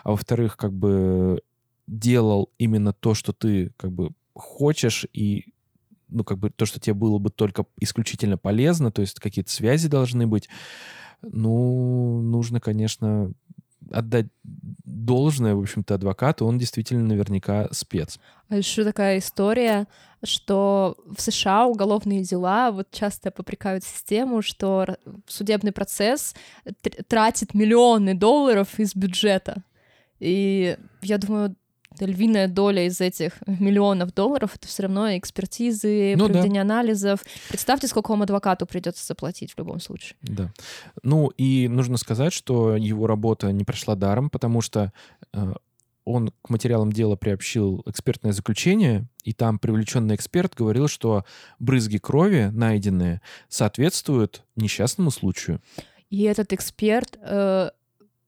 а 0.04 0.12
во-вторых, 0.12 0.58
как 0.58 0.74
бы 0.74 1.42
делал 1.88 2.52
именно 2.58 2.94
то, 2.94 3.14
что 3.14 3.34
ты 3.34 3.72
как 3.78 3.92
бы 3.92 4.12
хочешь, 4.34 5.06
и 5.14 5.54
ну, 6.10 6.24
как 6.24 6.38
бы 6.38 6.50
то, 6.50 6.66
что 6.66 6.80
тебе 6.80 6.94
было 6.94 7.18
бы 7.18 7.30
только 7.30 7.66
исключительно 7.80 8.38
полезно, 8.38 8.92
то 8.92 9.02
есть 9.02 9.20
какие-то 9.20 9.52
связи 9.52 9.88
должны 9.88 10.28
быть, 10.28 10.50
ну, 11.22 12.22
нужно, 12.22 12.60
конечно, 12.60 13.32
отдать 13.90 14.28
должное, 14.44 15.56
в 15.56 15.62
общем-то, 15.62 15.96
адвокату, 15.96 16.46
он 16.46 16.58
действительно 16.58 17.04
наверняка 17.04 17.68
спец. 17.72 18.20
А 18.50 18.58
еще 18.58 18.84
такая 18.84 19.18
история, 19.18 19.88
что 20.24 20.98
в 21.06 21.22
США 21.22 21.66
уголовные 21.66 22.24
дела 22.24 22.72
вот 22.72 22.92
часто 22.92 23.32
попрекают 23.32 23.84
систему, 23.84 24.42
что 24.42 24.98
судебный 25.28 25.72
процесс 25.72 26.36
тратит 27.08 27.54
миллионы 27.54 28.14
долларов 28.14 28.80
из 28.80 28.96
бюджета. 28.96 29.64
И 30.20 30.78
я 31.02 31.18
думаю, 31.18 31.56
львиная 32.06 32.48
доля 32.48 32.86
из 32.86 33.02
этих 33.02 33.34
миллионов 33.48 34.14
долларов 34.14 34.56
это 34.56 34.68
все 34.68 34.84
равно 34.84 35.18
экспертизы, 35.18 36.16
ну, 36.18 36.28
проведение 36.28 36.64
да. 36.64 36.74
анализов. 36.74 37.22
Представьте, 37.50 37.88
сколько 37.88 38.12
вам 38.12 38.24
адвокату 38.24 38.66
придется 38.66 39.06
заплатить 39.06 39.54
в 39.54 39.58
любом 39.58 39.80
случае. 39.80 40.16
Да. 40.22 40.52
Ну 41.04 41.28
и 41.38 41.68
нужно 41.68 41.98
сказать, 41.98 42.34
что 42.34 42.76
его 42.76 43.08
работа 43.08 43.52
не 43.52 43.64
прошла 43.64 43.96
даром, 43.96 44.30
потому 44.30 44.62
что 44.62 44.92
э, 45.34 45.54
он 46.06 46.32
к 46.42 46.50
материалам 46.50 46.92
дела 46.92 47.16
приобщил 47.16 47.84
экспертное 47.86 48.32
заключение, 48.32 49.08
и 49.24 49.34
там 49.34 49.60
привлеченный 49.60 50.16
эксперт 50.16 50.56
говорил, 50.56 50.88
что 50.88 51.26
брызги 51.60 51.98
крови, 51.98 52.50
найденные, 52.52 53.22
соответствуют 53.50 54.44
несчастному 54.56 55.12
случаю. 55.12 55.62
И 56.10 56.24
этот 56.24 56.52
эксперт 56.54 57.18
э, 57.22 57.70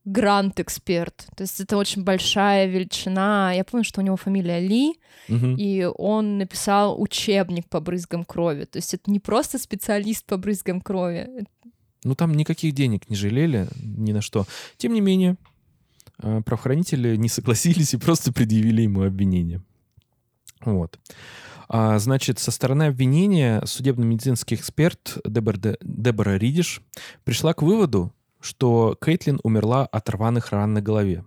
грант-эксперт. 0.05 1.27
То 1.35 1.43
есть 1.43 1.59
это 1.59 1.77
очень 1.77 2.03
большая 2.03 2.67
величина. 2.67 3.53
Я 3.53 3.63
помню, 3.63 3.83
что 3.83 4.01
у 4.01 4.03
него 4.03 4.17
фамилия 4.17 4.59
Ли, 4.59 4.99
угу. 5.29 5.55
и 5.57 5.89
он 5.97 6.37
написал 6.37 7.01
учебник 7.01 7.67
по 7.69 7.79
брызгам 7.79 8.25
крови. 8.25 8.65
То 8.65 8.77
есть 8.77 8.93
это 8.93 9.09
не 9.09 9.19
просто 9.19 9.57
специалист 9.57 10.25
по 10.25 10.37
брызгам 10.37 10.81
крови. 10.81 11.29
Ну 12.03 12.15
там 12.15 12.33
никаких 12.33 12.73
денег 12.73 13.09
не 13.09 13.15
жалели 13.15 13.67
ни 13.81 14.11
на 14.11 14.21
что. 14.21 14.45
Тем 14.77 14.93
не 14.93 15.01
менее, 15.01 15.37
э, 16.21 16.41
правоохранители 16.45 17.15
не 17.15 17.29
согласились 17.29 17.93
и 17.93 17.97
просто 17.97 18.33
предъявили 18.33 18.81
ему 18.81 19.03
обвинение. 19.03 19.61
Вот. 20.61 20.99
А, 21.69 21.97
значит, 21.99 22.39
со 22.39 22.51
стороны 22.51 22.83
обвинения 22.83 23.65
судебно-медицинский 23.65 24.55
эксперт 24.55 25.17
Дебора, 25.25 25.77
Дебора 25.81 26.37
Ридиш 26.37 26.81
пришла 27.23 27.53
к 27.53 27.61
выводу, 27.61 28.13
что 28.43 28.97
Кейтлин 29.03 29.39
умерла 29.43 29.85
от 29.85 30.09
рваных 30.09 30.51
ран 30.51 30.73
на 30.73 30.81
голове. 30.81 31.23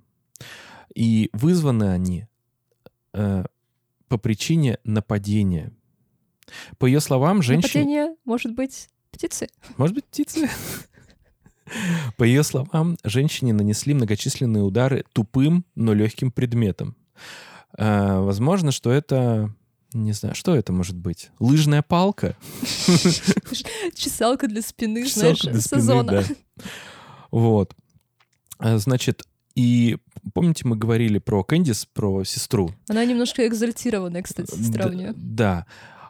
И 0.94 1.30
вызваны 1.32 1.90
они 1.90 2.26
э, 3.14 3.44
по 4.08 4.18
причине 4.18 4.78
нападения. 4.84 5.72
По 6.78 6.84
ее 6.84 7.00
словам, 7.00 7.42
женщина... 7.42 7.84
Нападение 7.84 8.16
может 8.24 8.54
быть 8.54 8.90
птицы. 9.10 9.48
Может 9.78 9.94
быть, 9.94 10.04
птицы. 10.04 10.48
По 12.16 12.22
ее 12.22 12.44
словам, 12.44 12.96
женщине 13.02 13.52
нанесли 13.52 13.94
многочисленные 13.94 14.62
удары 14.62 15.04
тупым, 15.12 15.64
но 15.74 15.94
легким 15.94 16.30
предметом. 16.30 16.96
Э, 17.78 18.20
возможно, 18.20 18.72
что 18.72 18.92
это 18.92 19.54
не 19.94 20.12
знаю, 20.12 20.34
что 20.34 20.54
это 20.54 20.72
может 20.74 20.96
быть? 20.96 21.30
Лыжная 21.38 21.80
палка? 21.80 22.36
Чесалка 23.94 24.46
для 24.48 24.60
спины, 24.60 25.06
знаешь, 25.06 25.40
сезона. 25.40 26.22
Вот. 27.36 27.74
Э, 28.60 28.78
значит, 28.78 29.24
и 29.54 29.98
помните, 30.32 30.66
мы 30.66 30.74
говорили 30.74 31.18
про 31.18 31.44
Кэндис, 31.44 31.84
про 31.84 32.24
сестру? 32.24 32.70
Она 32.88 33.04
немножко 33.04 33.46
экзальтированная, 33.46 34.22
кстати, 34.22 34.50
сестра 34.54 34.86
у 34.86 34.92
нее. 34.92 35.12
Да. 35.14 35.66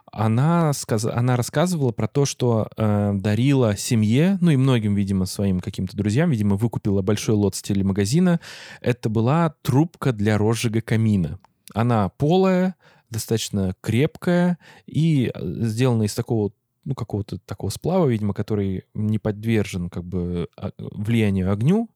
Она, 0.09 0.71
сказ... 0.71 1.03
она 1.03 1.35
рассказывала 1.35 1.91
про 1.91 2.07
то, 2.07 2.23
что 2.23 2.69
э, 2.77 3.11
дарила 3.15 3.75
семье, 3.75 4.37
ну 4.39 4.51
и 4.51 4.55
многим, 4.55 4.95
видимо, 4.95 5.25
своим 5.25 5.59
каким-то 5.59 5.97
друзьям, 5.97 6.31
видимо, 6.31 6.55
выкупила 6.55 7.01
большой 7.01 7.35
лот 7.35 7.55
с 7.55 7.61
телемагазина. 7.61 8.39
Это 8.79 9.09
была 9.09 9.53
трубка 9.63 10.13
для 10.13 10.37
розжига 10.37 10.79
камина. 10.79 11.39
Она 11.73 12.07
полая, 12.07 12.75
достаточно 13.09 13.75
крепкая 13.81 14.59
и 14.85 15.29
э, 15.33 15.41
сделана 15.43 16.03
из 16.03 16.15
такого 16.15 16.53
ну, 16.87 16.95
какого-то 16.95 17.37
такого 17.39 17.69
сплава, 17.69 18.07
видимо, 18.07 18.33
который 18.33 18.85
не 18.93 19.19
подвержен 19.19 19.89
как 19.89 20.05
бы 20.05 20.47
а, 20.55 20.71
влиянию 20.77 21.51
огню, 21.51 21.89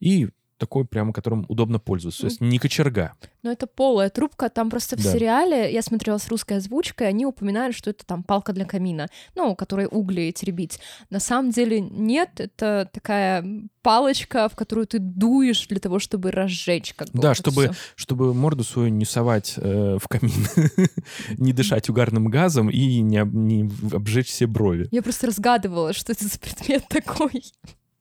и 0.00 0.30
такой 0.62 0.84
прямо, 0.84 1.12
которым 1.12 1.44
удобно 1.48 1.80
пользоваться. 1.80 2.20
То 2.20 2.26
есть 2.28 2.40
не 2.40 2.60
кочерга. 2.60 3.14
Но 3.42 3.50
это 3.50 3.66
полая 3.66 4.10
трубка. 4.10 4.48
Там 4.48 4.70
просто 4.70 4.96
в 4.96 5.02
да. 5.02 5.12
сериале, 5.12 5.72
я 5.72 5.82
смотрела 5.82 6.18
с 6.18 6.28
русской 6.28 6.58
озвучкой, 6.58 7.08
они 7.08 7.26
упоминали, 7.26 7.72
что 7.72 7.90
это 7.90 8.06
там 8.06 8.22
палка 8.22 8.52
для 8.52 8.64
камина, 8.64 9.08
ну, 9.34 9.56
которой 9.56 9.88
угли 9.90 10.30
теребить. 10.30 10.78
На 11.10 11.18
самом 11.18 11.50
деле 11.50 11.80
нет, 11.80 12.38
это 12.38 12.88
такая 12.92 13.44
палочка, 13.82 14.48
в 14.48 14.54
которую 14.54 14.86
ты 14.86 15.00
дуешь 15.00 15.66
для 15.66 15.80
того, 15.80 15.98
чтобы 15.98 16.30
разжечь. 16.30 16.94
Как 16.94 17.10
бы, 17.10 17.20
да, 17.20 17.34
чтобы, 17.34 17.72
чтобы 17.96 18.32
морду 18.32 18.62
свою 18.62 18.88
не 18.88 19.04
совать 19.04 19.54
э, 19.56 19.98
в 20.00 20.06
камин, 20.06 20.46
не 21.38 21.52
дышать 21.52 21.88
угарным 21.88 22.28
газом 22.28 22.70
и 22.70 23.00
не, 23.00 23.20
не 23.24 23.68
обжечь 23.92 24.28
все 24.28 24.46
брови. 24.46 24.86
Я 24.92 25.02
просто 25.02 25.26
разгадывала, 25.26 25.92
что 25.92 26.12
это 26.12 26.24
за 26.24 26.38
предмет 26.38 26.86
такой. 26.88 27.42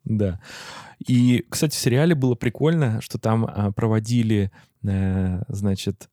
Да. 0.03 0.39
И, 1.07 1.45
кстати, 1.49 1.75
в 1.75 1.79
сериале 1.79 2.15
было 2.15 2.35
прикольно, 2.35 3.01
что 3.01 3.17
там 3.17 3.45
а, 3.45 3.71
проводили, 3.71 4.51
а, 4.85 5.41
значит, 5.47 6.09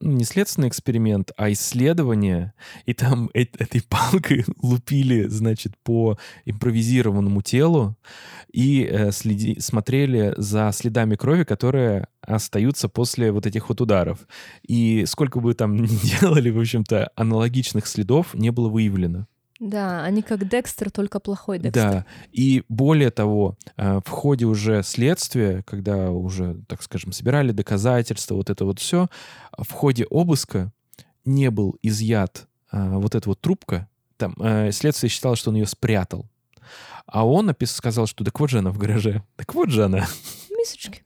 ну, 0.00 0.12
не 0.12 0.24
следственный 0.24 0.68
эксперимент, 0.68 1.32
а 1.36 1.50
исследование, 1.50 2.52
и 2.86 2.94
там 2.94 3.30
э 3.34 3.46
этой 3.58 3.82
палкой 3.82 4.44
лупили, 4.62 5.26
значит, 5.26 5.72
по 5.82 6.18
импровизированному 6.44 7.42
телу 7.42 7.96
и 8.52 8.84
э, 8.84 9.10
следи 9.10 9.58
смотрели 9.58 10.34
за 10.36 10.70
следами 10.72 11.16
крови, 11.16 11.42
которые 11.44 12.06
остаются 12.20 12.88
после 12.88 13.32
вот 13.32 13.46
этих 13.46 13.68
вот 13.68 13.80
ударов. 13.80 14.28
И 14.62 15.04
сколько 15.06 15.40
бы 15.40 15.54
там 15.54 15.76
ни 15.82 15.86
делали, 15.86 16.50
в 16.50 16.60
общем-то, 16.60 17.10
аналогичных 17.16 17.86
следов 17.86 18.34
не 18.34 18.50
было 18.50 18.68
выявлено. 18.68 19.26
Да, 19.58 20.04
они 20.04 20.22
как 20.22 20.48
Декстер, 20.48 20.90
только 20.90 21.18
плохой 21.18 21.58
Декстер. 21.58 21.90
Да, 21.90 22.06
и 22.30 22.62
более 22.68 23.10
того, 23.10 23.56
э, 23.76 24.00
в 24.04 24.08
ходе 24.08 24.46
уже 24.46 24.82
следствия, 24.84 25.62
когда 25.66 26.10
уже, 26.10 26.60
так 26.68 26.82
скажем, 26.82 27.12
собирали 27.12 27.50
доказательства, 27.50 28.36
вот 28.36 28.50
это 28.50 28.64
вот 28.64 28.78
все, 28.78 29.08
в 29.56 29.70
ходе 29.72 30.04
обыска 30.04 30.72
не 31.24 31.50
был 31.50 31.76
изъят 31.82 32.46
э, 32.70 32.90
вот 32.98 33.16
эта 33.16 33.28
вот 33.28 33.40
трубка, 33.40 33.88
там 34.16 34.34
э, 34.38 34.70
следствие 34.70 35.10
считало, 35.10 35.34
что 35.34 35.50
он 35.50 35.56
ее 35.56 35.66
спрятал. 35.66 36.26
А 37.06 37.26
он 37.26 37.54
сказал, 37.64 38.06
что 38.06 38.24
так 38.24 38.38
вот 38.38 38.50
же 38.50 38.58
она 38.58 38.70
в 38.70 38.78
гараже. 38.78 39.22
Так 39.36 39.54
вот 39.54 39.70
же 39.70 39.84
она. 39.84 40.06
Мисочки. 40.50 41.02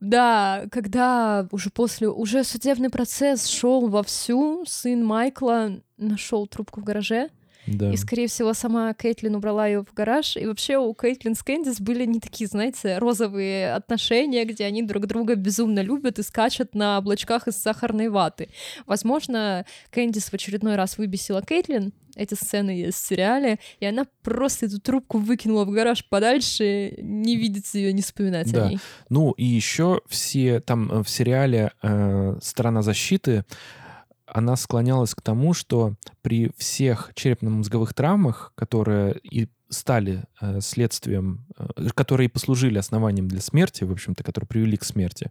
Да, 0.00 0.66
когда 0.70 1.48
уже 1.50 1.70
после, 1.70 2.08
уже 2.08 2.44
судебный 2.44 2.90
процесс 2.90 3.46
шел 3.46 3.88
вовсю, 3.88 4.64
сын 4.66 5.04
Майкла 5.04 5.80
нашел 5.96 6.46
трубку 6.46 6.80
в 6.80 6.84
гараже, 6.84 7.30
Да. 7.66 7.92
И, 7.92 7.96
скорее 7.96 8.28
всего, 8.28 8.54
сама 8.54 8.92
Кейтлин 8.94 9.34
убрала 9.34 9.66
ее 9.66 9.82
в 9.84 9.92
гараж. 9.94 10.36
И 10.36 10.46
вообще 10.46 10.78
у 10.78 10.94
Кейтлин 10.94 11.34
с 11.34 11.42
Кэндис 11.42 11.80
были 11.80 12.04
не 12.04 12.20
такие, 12.20 12.48
знаете, 12.48 12.98
розовые 12.98 13.72
отношения, 13.74 14.44
где 14.44 14.64
они 14.64 14.82
друг 14.82 15.06
друга 15.06 15.34
безумно 15.34 15.80
любят 15.80 16.18
и 16.18 16.22
скачут 16.22 16.74
на 16.74 16.98
облачках 16.98 17.48
из 17.48 17.56
сахарной 17.56 18.08
ваты. 18.08 18.48
Возможно, 18.86 19.66
Кэндис 19.90 20.30
в 20.30 20.34
очередной 20.34 20.76
раз 20.76 20.98
выбесила 20.98 21.42
Кейтлин, 21.42 21.92
эти 22.16 22.32
сцены 22.32 22.70
есть 22.70 22.96
в 22.98 23.06
сериале, 23.06 23.58
и 23.78 23.84
она 23.84 24.06
просто 24.22 24.66
эту 24.66 24.80
трубку 24.80 25.18
выкинула 25.18 25.66
в 25.66 25.70
гараж 25.70 26.02
подальше, 26.08 26.94
не 26.98 27.36
видеть 27.36 27.72
ее, 27.74 27.92
не 27.92 28.00
вспоминать 28.00 28.50
Да. 28.50 28.64
о 28.64 28.68
ней. 28.70 28.78
Ну 29.10 29.32
и 29.32 29.44
еще 29.44 30.00
все 30.08 30.60
там 30.60 30.90
э, 30.90 31.02
в 31.02 31.10
сериале 31.10 31.72
э, 31.82 32.38
«Сторона 32.40 32.80
защиты» 32.80 33.44
она 34.26 34.56
склонялась 34.56 35.14
к 35.14 35.22
тому, 35.22 35.54
что 35.54 35.94
при 36.22 36.50
всех 36.56 37.12
черепно-мозговых 37.14 37.94
травмах, 37.94 38.52
которые 38.54 39.18
и 39.22 39.48
стали 39.68 40.24
э, 40.40 40.60
следствием, 40.60 41.46
э, 41.58 41.88
которые 41.94 42.26
и 42.26 42.30
послужили 42.30 42.78
основанием 42.78 43.28
для 43.28 43.40
смерти, 43.40 43.84
в 43.84 43.92
общем-то, 43.92 44.22
которые 44.24 44.46
привели 44.48 44.76
к 44.76 44.84
смерти, 44.84 45.30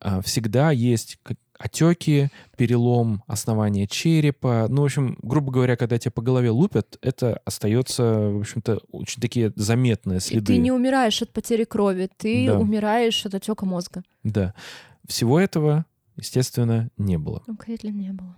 э, 0.00 0.20
всегда 0.22 0.70
есть 0.72 1.18
отеки, 1.56 2.30
перелом 2.56 3.22
основания 3.28 3.86
черепа. 3.86 4.66
Ну, 4.68 4.82
в 4.82 4.84
общем, 4.86 5.16
грубо 5.22 5.52
говоря, 5.52 5.76
когда 5.76 5.98
тебя 5.98 6.10
по 6.10 6.20
голове 6.20 6.50
лупят, 6.50 6.98
это 7.00 7.40
остается, 7.44 8.02
в 8.30 8.40
общем-то, 8.40 8.80
очень 8.90 9.22
такие 9.22 9.52
заметные 9.54 10.18
И 10.18 10.20
следы. 10.20 10.46
ты 10.46 10.58
не 10.58 10.72
умираешь 10.72 11.22
от 11.22 11.32
потери 11.32 11.62
крови, 11.64 12.10
ты 12.16 12.46
Да. 12.48 12.58
умираешь 12.58 13.24
от 13.24 13.34
отека 13.34 13.66
мозга. 13.66 14.02
Да. 14.24 14.52
Всего 15.06 15.38
этого, 15.38 15.84
естественно, 16.16 16.90
не 16.96 17.18
было. 17.18 17.42
У 17.46 17.56
Кейтлин 17.56 17.96
не 17.98 18.12
было. 18.12 18.36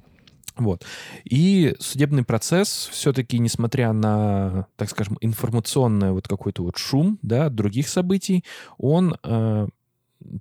Вот. 0.57 0.87
И 1.25 1.75
судебный 1.81 2.25
процесс 2.25 2.89
все-таки, 2.91 3.39
несмотря 3.39 3.93
на, 3.93 4.67
так 4.77 4.89
скажем, 4.89 5.19
информационный 5.21 6.13
вот 6.13 6.27
какой-то 6.29 6.63
вот 6.63 6.79
шум, 6.79 7.19
да, 7.23 7.47
от 7.47 7.55
других 7.55 7.89
событий, 7.89 8.43
он 8.79 9.17
э, 9.23 9.69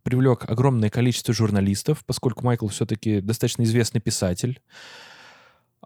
привлек 0.03 0.49
огромное 0.49 0.89
количество 0.89 1.33
журналистов, 1.33 2.03
поскольку 2.05 2.45
Майкл 2.45 2.67
все-таки 2.67 3.19
достаточно 3.19 3.63
известный 3.63 3.99
писатель, 3.99 4.61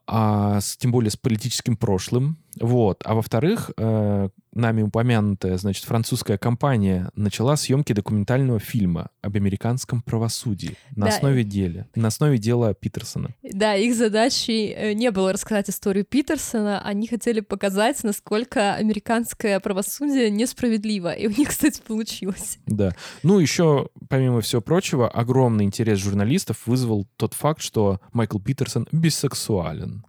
а 0.05 0.61
с- 0.61 0.77
тем 0.77 0.91
более 0.91 1.09
с 1.11 1.17
политическим 1.17 1.75
прошлым. 1.75 2.37
Вот. 2.59 3.01
А 3.05 3.13
во-вторых, 3.15 3.71
э, 3.77 4.29
нами 4.53 4.81
упомянутая, 4.81 5.57
значит, 5.57 5.85
французская 5.85 6.37
компания 6.37 7.11
начала 7.15 7.55
съемки 7.55 7.93
документального 7.93 8.59
фильма 8.59 9.09
об 9.21 9.35
американском 9.35 10.01
правосудии 10.01 10.75
на 10.95 11.05
Да. 11.07 11.15
основе 11.15 11.43
дела, 11.43 11.85
на 11.95 12.07
основе 12.07 12.37
дела 12.37 12.73
Питерсона. 12.73 13.29
Да, 13.43 13.75
их 13.75 13.95
задачей 13.95 14.73
э, 14.75 14.93
не 14.93 15.11
было 15.11 15.33
рассказать 15.33 15.69
историю 15.69 16.03
Питерсона, 16.05 16.81
они 16.81 17.07
хотели 17.07 17.39
показать, 17.41 18.03
насколько 18.03 18.73
американское 18.75 19.59
правосудие 19.59 20.29
несправедливо. 20.31 21.11
И 21.13 21.27
у 21.27 21.29
них, 21.31 21.49
кстати, 21.49 21.81
получилось. 21.85 22.57
Да. 22.65 22.95
Ну, 23.23 23.39
еще, 23.39 23.89
помимо 24.09 24.41
всего 24.41 24.61
прочего, 24.61 25.07
огромный 25.07 25.65
интерес 25.65 25.99
журналистов 25.99 26.63
вызвал 26.65 27.07
тот 27.17 27.33
факт, 27.33 27.61
что 27.61 27.99
Майкл 28.13 28.39
Питерсон 28.39 28.87
бисексуален. 28.91 30.03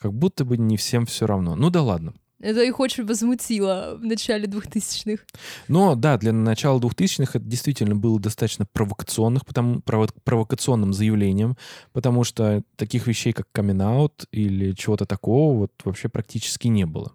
Как 0.00 0.14
будто 0.14 0.44
бы 0.44 0.56
не 0.56 0.76
всем 0.76 1.04
все 1.04 1.26
равно. 1.26 1.54
Ну 1.54 1.70
да 1.70 1.82
ладно. 1.82 2.14
Это 2.40 2.62
их 2.62 2.80
очень 2.80 3.04
возмутило 3.04 3.98
в 4.00 4.04
начале 4.04 4.46
2000-х. 4.46 5.22
Но 5.68 5.94
да, 5.94 6.16
для 6.16 6.32
начала 6.32 6.80
2000-х 6.80 7.38
это 7.38 7.46
действительно 7.46 7.94
было 7.94 8.18
достаточно 8.18 8.64
провокационных, 8.64 9.44
потому, 9.44 9.80
прово- 9.80 10.14
провокационным 10.24 10.94
заявлением, 10.94 11.58
потому 11.92 12.24
что 12.24 12.62
таких 12.76 13.06
вещей, 13.06 13.34
как 13.34 13.46
камин 13.52 14.08
или 14.32 14.72
чего-то 14.72 15.04
такого, 15.04 15.58
вот 15.58 15.72
вообще 15.84 16.08
практически 16.08 16.68
не 16.68 16.86
было. 16.86 17.12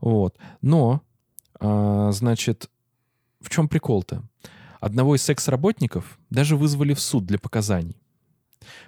Вот. 0.00 0.36
Но, 0.62 1.02
а, 1.60 2.10
значит, 2.10 2.68
в 3.40 3.50
чем 3.50 3.68
прикол-то? 3.68 4.24
Одного 4.80 5.14
из 5.14 5.22
секс-работников 5.22 6.18
даже 6.28 6.56
вызвали 6.56 6.94
в 6.94 7.00
суд 7.00 7.24
для 7.24 7.38
показаний. 7.38 7.96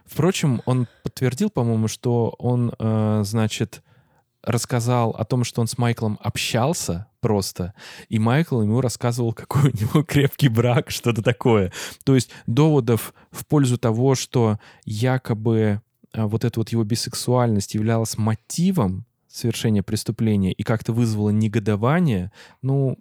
Впрочем, 0.05 0.63
он 0.67 0.87
подтвердил, 1.03 1.51
по-моему, 1.51 1.89
что 1.89 2.35
он, 2.39 2.73
э, 2.79 3.23
значит, 3.25 3.83
рассказал 4.43 5.11
о 5.11 5.25
том, 5.25 5.45
что 5.45 5.61
он 5.61 5.67
с 5.67 5.77
Майклом 5.79 6.19
общался 6.23 7.07
просто, 7.21 7.75
и 8.09 8.19
Майкл 8.19 8.63
ему 8.63 8.81
рассказывал, 8.81 9.33
какой 9.35 9.71
у 9.71 9.77
него 9.77 10.03
крепкий 10.03 10.49
брак, 10.49 10.91
что-то 10.91 11.23
такое. 11.23 11.73
То 12.05 12.15
есть 12.15 12.31
доводов 12.47 13.15
в 13.31 13.47
пользу 13.47 13.79
того, 13.79 14.15
что 14.15 14.59
якобы 14.85 15.83
а, 16.13 16.27
вот 16.27 16.45
эта 16.45 16.61
вот 16.61 16.71
его 16.71 16.85
бисексуальность 16.85 17.75
являлась 17.75 18.17
мотивом 18.17 19.07
совершения 19.29 19.83
преступления 19.83 20.53
и 20.53 20.63
как-то 20.63 20.93
вызвала 20.93 21.31
негодование, 21.31 22.33
ну, 22.63 22.99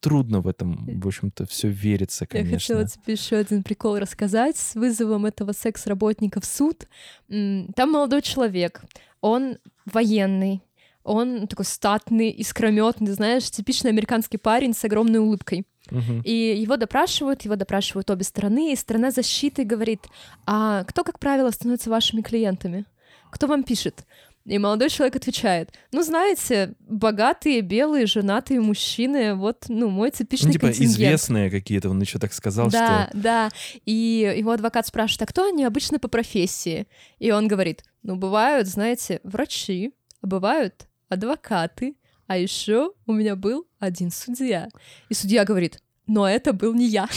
трудно 0.00 0.40
в 0.40 0.48
этом, 0.48 1.00
в 1.00 1.06
общем-то, 1.06 1.46
все 1.46 1.68
верится, 1.68 2.24
Я 2.24 2.26
конечно. 2.42 2.58
хотела 2.58 2.86
тебе 2.88 3.12
еще 3.14 3.36
один 3.36 3.62
прикол 3.62 3.98
рассказать 3.98 4.56
с 4.56 4.74
вызовом 4.74 5.26
этого 5.26 5.52
секс-работника 5.52 6.40
в 6.40 6.44
суд. 6.44 6.86
Там 7.28 7.90
молодой 7.90 8.22
человек, 8.22 8.82
он 9.20 9.58
военный, 9.84 10.62
он 11.02 11.46
такой 11.46 11.64
статный, 11.64 12.30
искрометный, 12.30 13.12
знаешь, 13.12 13.50
типичный 13.50 13.90
американский 13.90 14.36
парень 14.38 14.74
с 14.74 14.84
огромной 14.84 15.18
улыбкой. 15.18 15.66
И 16.24 16.54
его 16.60 16.76
допрашивают, 16.76 17.42
его 17.42 17.56
допрашивают 17.56 18.10
обе 18.10 18.22
стороны, 18.24 18.72
и 18.72 18.76
сторона 18.76 19.10
защиты 19.10 19.64
говорит, 19.64 20.00
а 20.46 20.84
кто, 20.84 21.02
как 21.02 21.18
правило, 21.18 21.50
становится 21.50 21.88
вашими 21.88 22.20
клиентами? 22.20 22.84
Кто 23.30 23.46
вам 23.46 23.62
пишет? 23.62 24.04
И 24.48 24.58
молодой 24.58 24.88
человек 24.88 25.16
отвечает, 25.16 25.72
ну, 25.92 26.02
знаете, 26.02 26.74
богатые, 26.80 27.60
белые, 27.60 28.06
женатые 28.06 28.60
мужчины, 28.60 29.34
вот, 29.34 29.66
ну, 29.68 29.90
мой 29.90 30.10
типичный 30.10 30.46
Ну, 30.48 30.52
типа 30.54 30.66
контингент. 30.68 30.90
известные 30.96 31.50
какие-то, 31.50 31.90
он 31.90 32.00
еще 32.00 32.18
так 32.18 32.32
сказал, 32.32 32.70
Да, 32.70 33.08
что... 33.10 33.18
да. 33.18 33.48
И 33.84 34.34
его 34.38 34.52
адвокат 34.52 34.86
спрашивает, 34.86 35.22
а 35.22 35.26
кто 35.26 35.46
они 35.46 35.64
обычно 35.64 35.98
по 35.98 36.08
профессии? 36.08 36.86
И 37.18 37.30
он 37.30 37.46
говорит, 37.46 37.84
ну, 38.02 38.16
бывают, 38.16 38.66
знаете, 38.68 39.20
врачи, 39.22 39.92
а 40.22 40.26
бывают 40.26 40.88
адвокаты, 41.10 41.96
а 42.26 42.36
еще 42.38 42.92
у 43.06 43.12
меня 43.12 43.36
был 43.36 43.66
один 43.78 44.10
судья. 44.10 44.68
И 45.08 45.14
судья 45.14 45.44
говорит, 45.44 45.80
но 46.08 46.28
это 46.28 46.52
был 46.52 46.74
не 46.74 46.86
я. 46.86 47.08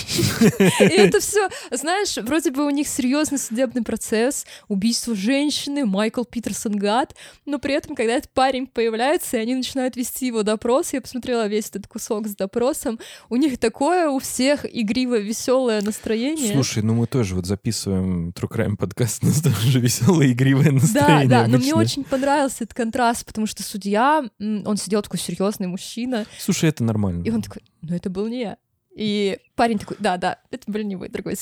И 0.79 0.83
это 0.83 1.19
все, 1.19 1.47
знаешь, 1.71 2.17
вроде 2.17 2.51
бы 2.51 2.65
у 2.65 2.69
них 2.69 2.87
серьезный 2.87 3.39
судебный 3.39 3.83
процесс, 3.83 4.45
убийство 4.67 5.15
женщины, 5.15 5.85
Майкл 5.85 6.23
Питерсон 6.23 6.73
гад, 6.73 7.15
но 7.45 7.57
при 7.57 7.73
этом, 7.73 7.95
когда 7.95 8.13
этот 8.13 8.31
парень 8.31 8.67
появляется, 8.67 9.37
и 9.37 9.39
они 9.39 9.55
начинают 9.55 9.95
вести 9.95 10.27
его 10.27 10.43
допрос, 10.43 10.93
я 10.93 11.01
посмотрела 11.01 11.47
весь 11.47 11.69
этот 11.69 11.87
кусок 11.87 12.27
с 12.27 12.35
допросом, 12.35 12.99
у 13.29 13.37
них 13.37 13.57
такое 13.57 14.09
у 14.09 14.19
всех 14.19 14.65
игривое, 14.65 15.21
веселое 15.21 15.81
настроение. 15.81 16.53
Слушай, 16.53 16.83
ну 16.83 16.93
мы 16.93 17.07
тоже 17.07 17.35
вот 17.35 17.45
записываем 17.45 18.29
True 18.29 18.49
Crime 18.49 18.75
подкаст, 18.75 19.23
у 19.23 19.27
нас 19.27 19.41
тоже 19.41 19.79
веселое, 19.79 20.31
игривое 20.31 20.65
Да, 20.65 20.73
настроение 20.73 21.27
да, 21.27 21.47
но 21.47 21.57
мне 21.57 21.73
очень 21.73 22.03
понравился 22.03 22.65
этот 22.65 22.75
контраст, 22.75 23.25
потому 23.25 23.47
что 23.47 23.63
судья, 23.63 24.23
он 24.39 24.77
сидел 24.77 25.01
такой 25.01 25.19
серьезный 25.19 25.67
мужчина, 25.67 26.25
Слушай, 26.37 26.69
это 26.69 26.83
нормально. 26.83 27.23
и 27.23 27.29
он 27.29 27.41
такой, 27.41 27.61
ну 27.81 27.95
это 27.95 28.09
был 28.09 28.27
не 28.27 28.41
я. 28.41 28.57
И 28.95 29.39
парень 29.55 29.79
такой, 29.79 29.97
да, 29.99 30.17
да, 30.17 30.39
это 30.51 30.69
был 30.71 30.81
не 30.81 30.95
вы, 30.95 31.09
дорогой. 31.09 31.35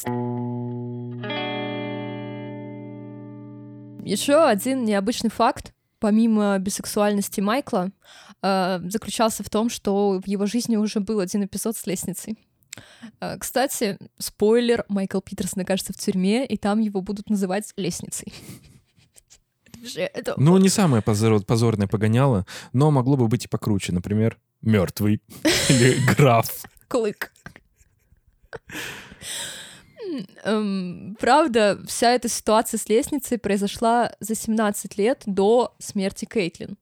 Еще 4.05 4.43
один 4.43 4.85
необычный 4.85 5.29
факт, 5.29 5.73
помимо 5.99 6.57
бисексуальности 6.59 7.41
Майкла, 7.41 7.91
э, 8.41 8.79
заключался 8.85 9.43
в 9.43 9.49
том, 9.49 9.69
что 9.69 10.19
в 10.23 10.27
его 10.27 10.45
жизни 10.45 10.77
уже 10.77 10.99
был 10.99 11.19
один 11.19 11.43
эпизод 11.45 11.75
с 11.75 11.85
лестницей. 11.85 12.37
Э, 13.19 13.37
Кстати, 13.37 13.97
спойлер, 14.17 14.85
Майкл 14.87 15.19
Питерсон 15.19 15.61
окажется 15.63 15.93
в 15.93 15.97
тюрьме, 15.97 16.45
и 16.45 16.57
там 16.57 16.79
его 16.79 17.01
будут 17.01 17.29
называть 17.29 17.71
лестницей. 17.77 18.33
Ну, 20.35 20.57
не 20.57 20.67
самое 20.67 21.01
позор- 21.01 21.41
позорное 21.45 21.87
погоняло, 21.87 22.45
но 22.73 22.91
могло 22.91 23.15
бы 23.15 23.29
быть 23.29 23.45
и 23.45 23.47
покруче. 23.47 23.93
Например, 23.93 24.37
мертвый 24.61 25.21
или 25.69 25.95
граф. 26.15 26.49
Клык. 26.89 27.31
Эм, 30.43 31.15
Правда, 31.19 31.79
вся 31.87 32.11
эта 32.11 32.27
ситуация 32.27 32.77
с 32.77 32.89
лестницей 32.89 33.37
произошла 33.37 34.11
за 34.19 34.35
17 34.35 34.97
лет 34.97 35.23
до 35.25 35.75
смерти 35.79 36.25
Кейтлин. 36.25 36.77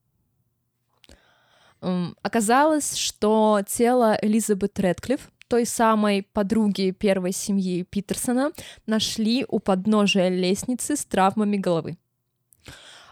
Оказалось, 2.24 2.96
что 2.96 3.62
тело 3.68 4.18
Элизабет 4.22 4.80
Редклифф, 4.80 5.30
той 5.48 5.66
самой 5.66 6.24
подруги 6.24 6.92
первой 6.92 7.32
семьи 7.32 7.84
Питерсона, 7.84 8.52
нашли 8.88 9.46
у 9.48 9.60
подножия 9.60 10.30
лестницы 10.30 10.96
с 10.96 11.06
травмами 11.06 11.58
головы. 11.58 11.98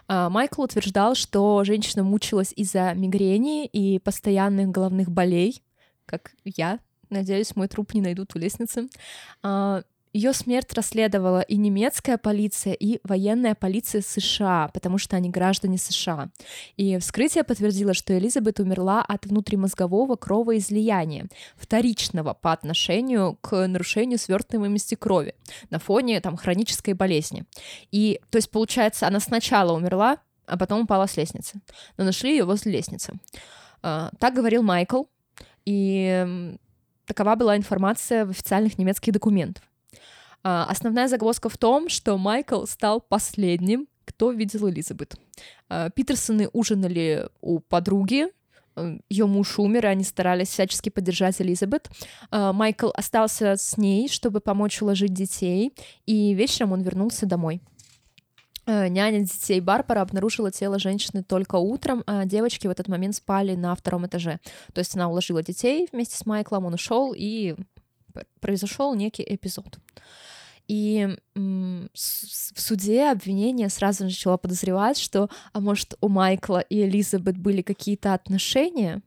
А, 0.08 0.28
Майкл 0.28 0.62
утверждал, 0.62 1.14
что 1.14 1.62
женщина 1.64 2.02
мучилась 2.02 2.52
из-за 2.56 2.92
мигрени 2.94 3.66
и 3.66 3.98
постоянных 3.98 4.68
головных 4.68 5.10
болей, 5.10 5.62
как 6.04 6.32
я. 6.44 6.80
Надеюсь, 7.10 7.56
мой 7.56 7.68
труп 7.68 7.94
не 7.94 8.00
найдут 8.00 8.34
у 8.34 8.38
лестницы. 8.38 8.88
А, 9.42 9.82
ее 10.16 10.32
смерть 10.32 10.72
расследовала 10.72 11.42
и 11.42 11.58
немецкая 11.58 12.16
полиция, 12.16 12.72
и 12.72 13.00
военная 13.04 13.54
полиция 13.54 14.00
США, 14.00 14.70
потому 14.72 14.96
что 14.96 15.14
они 15.14 15.28
граждане 15.28 15.76
США. 15.76 16.30
И 16.78 16.96
вскрытие 16.96 17.44
подтвердило, 17.44 17.92
что 17.92 18.16
Элизабет 18.16 18.58
умерла 18.58 19.02
от 19.02 19.26
внутримозгового 19.26 20.16
кровоизлияния, 20.16 21.28
вторичного 21.54 22.32
по 22.32 22.52
отношению 22.52 23.36
к 23.42 23.66
нарушению 23.66 24.18
свертываемости 24.18 24.94
крови 24.94 25.34
на 25.68 25.78
фоне 25.78 26.22
там 26.22 26.38
хронической 26.38 26.94
болезни. 26.94 27.44
И, 27.92 28.18
то 28.30 28.38
есть, 28.38 28.50
получается, 28.50 29.06
она 29.06 29.20
сначала 29.20 29.76
умерла, 29.76 30.16
а 30.46 30.56
потом 30.56 30.84
упала 30.84 31.06
с 31.06 31.18
лестницы. 31.18 31.60
Но 31.98 32.04
нашли 32.04 32.30
ее 32.30 32.44
возле 32.44 32.72
лестницы. 32.72 33.12
А, 33.82 34.10
так 34.18 34.32
говорил 34.32 34.62
Майкл, 34.62 35.02
и 35.66 36.56
такова 37.06 37.36
была 37.36 37.56
информация 37.56 38.26
в 38.26 38.30
официальных 38.30 38.78
немецких 38.78 39.12
документах. 39.12 39.64
А, 40.42 40.66
основная 40.68 41.08
загвоздка 41.08 41.48
в 41.48 41.56
том, 41.56 41.88
что 41.88 42.16
Майкл 42.18 42.66
стал 42.66 43.00
последним, 43.00 43.88
кто 44.04 44.30
видел 44.30 44.68
Элизабет. 44.68 45.16
А, 45.68 45.90
Питерсоны 45.90 46.48
ужинали 46.52 47.28
у 47.40 47.60
подруги, 47.60 48.26
ее 49.08 49.26
муж 49.26 49.58
умер, 49.58 49.86
и 49.86 49.88
они 49.88 50.04
старались 50.04 50.48
всячески 50.48 50.90
поддержать 50.90 51.40
Элизабет. 51.40 51.88
Майкл 52.30 52.90
остался 52.92 53.56
с 53.56 53.78
ней, 53.78 54.06
чтобы 54.06 54.40
помочь 54.40 54.82
уложить 54.82 55.14
детей, 55.14 55.72
и 56.04 56.34
вечером 56.34 56.72
он 56.72 56.82
вернулся 56.82 57.24
домой. 57.24 57.62
Э, 58.66 58.88
няня 58.88 59.20
детей 59.20 59.60
Барбара 59.60 60.00
обнаружила 60.00 60.50
тело 60.50 60.78
женщины 60.78 61.22
только 61.22 61.56
утром, 61.56 62.02
а 62.06 62.24
девочки 62.24 62.66
в 62.66 62.70
этот 62.70 62.88
момент 62.88 63.14
спали 63.14 63.54
на 63.54 63.74
втором 63.74 64.06
этаже. 64.06 64.40
То 64.72 64.80
есть 64.80 64.94
она 64.96 65.08
уложила 65.08 65.42
детей 65.42 65.88
вместе 65.92 66.16
с 66.16 66.26
Майклом, 66.26 66.66
он 66.66 66.74
ушел, 66.74 67.14
и 67.16 67.54
произошел 68.40 68.94
некий 68.94 69.24
эпизод. 69.26 69.78
И 70.68 71.16
в 71.34 72.60
суде 72.60 73.10
обвинение 73.10 73.68
сразу 73.68 74.02
начало 74.02 74.36
подозревать, 74.36 74.98
что, 74.98 75.30
а 75.52 75.60
может, 75.60 75.94
у 76.00 76.08
Майкла 76.08 76.58
и 76.58 76.82
Элизабет 76.82 77.38
были 77.38 77.62
какие-то 77.62 78.14
отношения, 78.14 79.02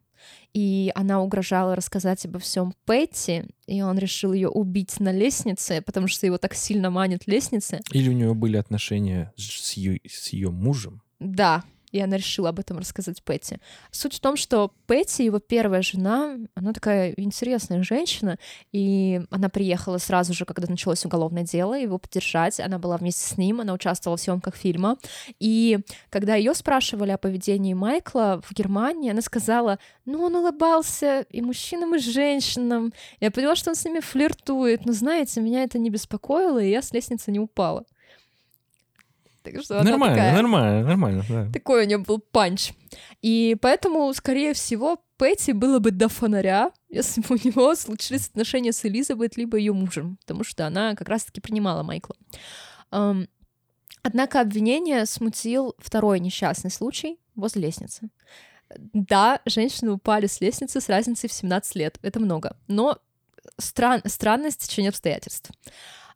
и 0.53 0.91
она 0.95 1.21
угрожала 1.21 1.75
рассказать 1.75 2.25
обо 2.25 2.39
всем 2.39 2.73
Пэтти, 2.85 3.45
и 3.67 3.81
он 3.81 3.97
решил 3.97 4.33
ее 4.33 4.49
убить 4.49 4.99
на 4.99 5.11
лестнице, 5.11 5.81
потому 5.81 6.07
что 6.07 6.25
его 6.25 6.37
так 6.37 6.53
сильно 6.55 6.89
манит 6.89 7.27
лестницы. 7.27 7.79
Или 7.91 8.09
у 8.09 8.13
нее 8.13 8.33
были 8.33 8.57
отношения 8.57 9.33
с 9.37 9.73
ее, 9.73 9.99
с 10.07 10.29
ее 10.29 10.51
мужем? 10.51 11.01
Да, 11.19 11.63
и 11.91 11.99
она 11.99 12.17
решила 12.17 12.49
об 12.49 12.59
этом 12.59 12.77
рассказать 12.77 13.23
Пэтти. 13.23 13.59
Суть 13.91 14.15
в 14.15 14.19
том, 14.19 14.35
что 14.35 14.71
Пэтти, 14.87 15.23
его 15.23 15.39
первая 15.39 15.81
жена, 15.81 16.37
она 16.55 16.73
такая 16.73 17.13
интересная 17.17 17.83
женщина, 17.83 18.37
и 18.71 19.21
она 19.29 19.49
приехала 19.49 19.97
сразу 19.97 20.33
же, 20.33 20.45
когда 20.45 20.67
началось 20.69 21.05
уголовное 21.05 21.43
дело, 21.43 21.73
его 21.73 21.97
поддержать. 21.97 22.59
Она 22.59 22.79
была 22.79 22.97
вместе 22.97 23.27
с 23.27 23.37
ним, 23.37 23.61
она 23.61 23.73
участвовала 23.73 24.17
в 24.17 24.21
съемках 24.21 24.55
фильма. 24.55 24.97
И 25.39 25.79
когда 26.09 26.35
ее 26.35 26.53
спрашивали 26.53 27.11
о 27.11 27.17
поведении 27.17 27.73
Майкла 27.73 28.41
в 28.45 28.53
Германии, 28.53 29.11
она 29.11 29.21
сказала, 29.21 29.79
ну, 30.05 30.23
он 30.23 30.35
улыбался 30.35 31.25
и 31.29 31.41
мужчинам, 31.41 31.95
и 31.95 31.99
женщинам. 31.99 32.93
Я 33.19 33.31
поняла, 33.31 33.55
что 33.55 33.71
он 33.71 33.75
с 33.75 33.85
ними 33.85 33.99
флиртует, 33.99 34.85
но, 34.85 34.93
знаете, 34.93 35.41
меня 35.41 35.63
это 35.63 35.79
не 35.79 35.89
беспокоило, 35.89 36.59
и 36.59 36.69
я 36.69 36.81
с 36.81 36.91
лестницы 36.93 37.31
не 37.31 37.39
упала. 37.39 37.85
Так 39.53 39.63
что 39.63 39.83
нормально, 39.83 40.15
такая, 40.15 40.33
нормально, 40.33 40.87
нормально. 40.87 41.25
Да. 41.29 41.51
Такой 41.51 41.83
у 41.83 41.87
нее 41.87 41.97
был 41.97 42.19
панч. 42.19 42.73
И 43.21 43.55
поэтому, 43.61 44.13
скорее 44.13 44.53
всего, 44.53 45.01
Пэтти 45.17 45.51
было 45.51 45.79
бы 45.79 45.91
до 45.91 46.07
фонаря, 46.07 46.71
если 46.89 47.21
бы 47.21 47.35
у 47.35 47.47
него 47.47 47.75
случились 47.75 48.27
отношения 48.27 48.71
с 48.71 48.85
Элизабет 48.85 49.37
либо 49.37 49.57
ее 49.57 49.73
мужем, 49.73 50.17
потому 50.21 50.43
что 50.43 50.65
она 50.65 50.95
как 50.95 51.09
раз-таки 51.09 51.41
принимала 51.41 51.83
Майкла. 51.83 52.15
Однако 54.01 54.39
обвинение 54.39 55.05
смутил 55.05 55.75
второй 55.77 56.19
несчастный 56.19 56.71
случай 56.71 57.19
возле 57.35 57.63
лестницы. 57.63 58.09
Да, 58.77 59.41
женщины 59.45 59.91
упали 59.91 60.27
с 60.27 60.39
лестницы 60.41 60.79
с 60.79 60.87
разницей 60.87 61.27
в 61.27 61.33
17 61.33 61.75
лет. 61.75 61.99
Это 62.01 62.19
много. 62.19 62.55
Но 62.67 62.97
стран... 63.57 64.01
странное 64.05 64.51
стечение 64.51 64.89
обстоятельств. 64.89 65.51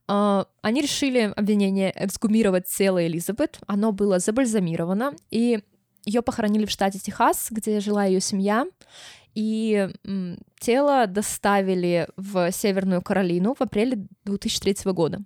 А, 0.07 0.45
они 0.61 0.81
решили 0.81 1.31
обвинение 1.35 1.93
эксгумировать 1.95 2.67
тело 2.67 3.05
Элизабет. 3.05 3.59
Оно 3.67 3.91
было 3.91 4.19
забальзамировано, 4.19 5.13
и 5.31 5.63
ее 6.05 6.21
похоронили 6.21 6.65
в 6.65 6.71
штате 6.71 6.99
Техас, 6.99 7.47
где 7.49 7.79
жила 7.79 8.05
ее 8.05 8.19
семья. 8.19 8.65
И 9.35 9.89
тело 10.59 11.07
доставили 11.07 12.07
в 12.17 12.51
Северную 12.51 13.01
Каролину 13.01 13.55
в 13.55 13.61
апреле 13.61 14.05
2003 14.25 14.91
года. 14.91 15.21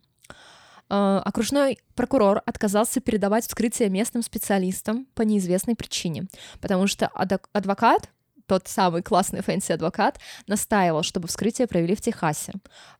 А, 0.90 1.22
окружной 1.26 1.80
прокурор 1.96 2.42
отказался 2.46 3.02
передавать 3.02 3.46
вскрытие 3.46 3.90
местным 3.90 4.24
специалистам 4.24 5.06
по 5.16 5.24
неизвестной 5.24 5.76
причине, 5.76 6.28
потому 6.62 6.88
что 6.88 7.08
адвокат 7.52 8.10
тот 8.48 8.68
самый 8.68 9.04
классный 9.04 9.42
fancy-адвокат, 9.42 10.20
настаивал, 10.48 11.04
чтобы 11.04 11.28
вскрытие 11.28 11.68
провели 11.68 11.96
в 11.96 12.02
Техасе. 12.02 12.54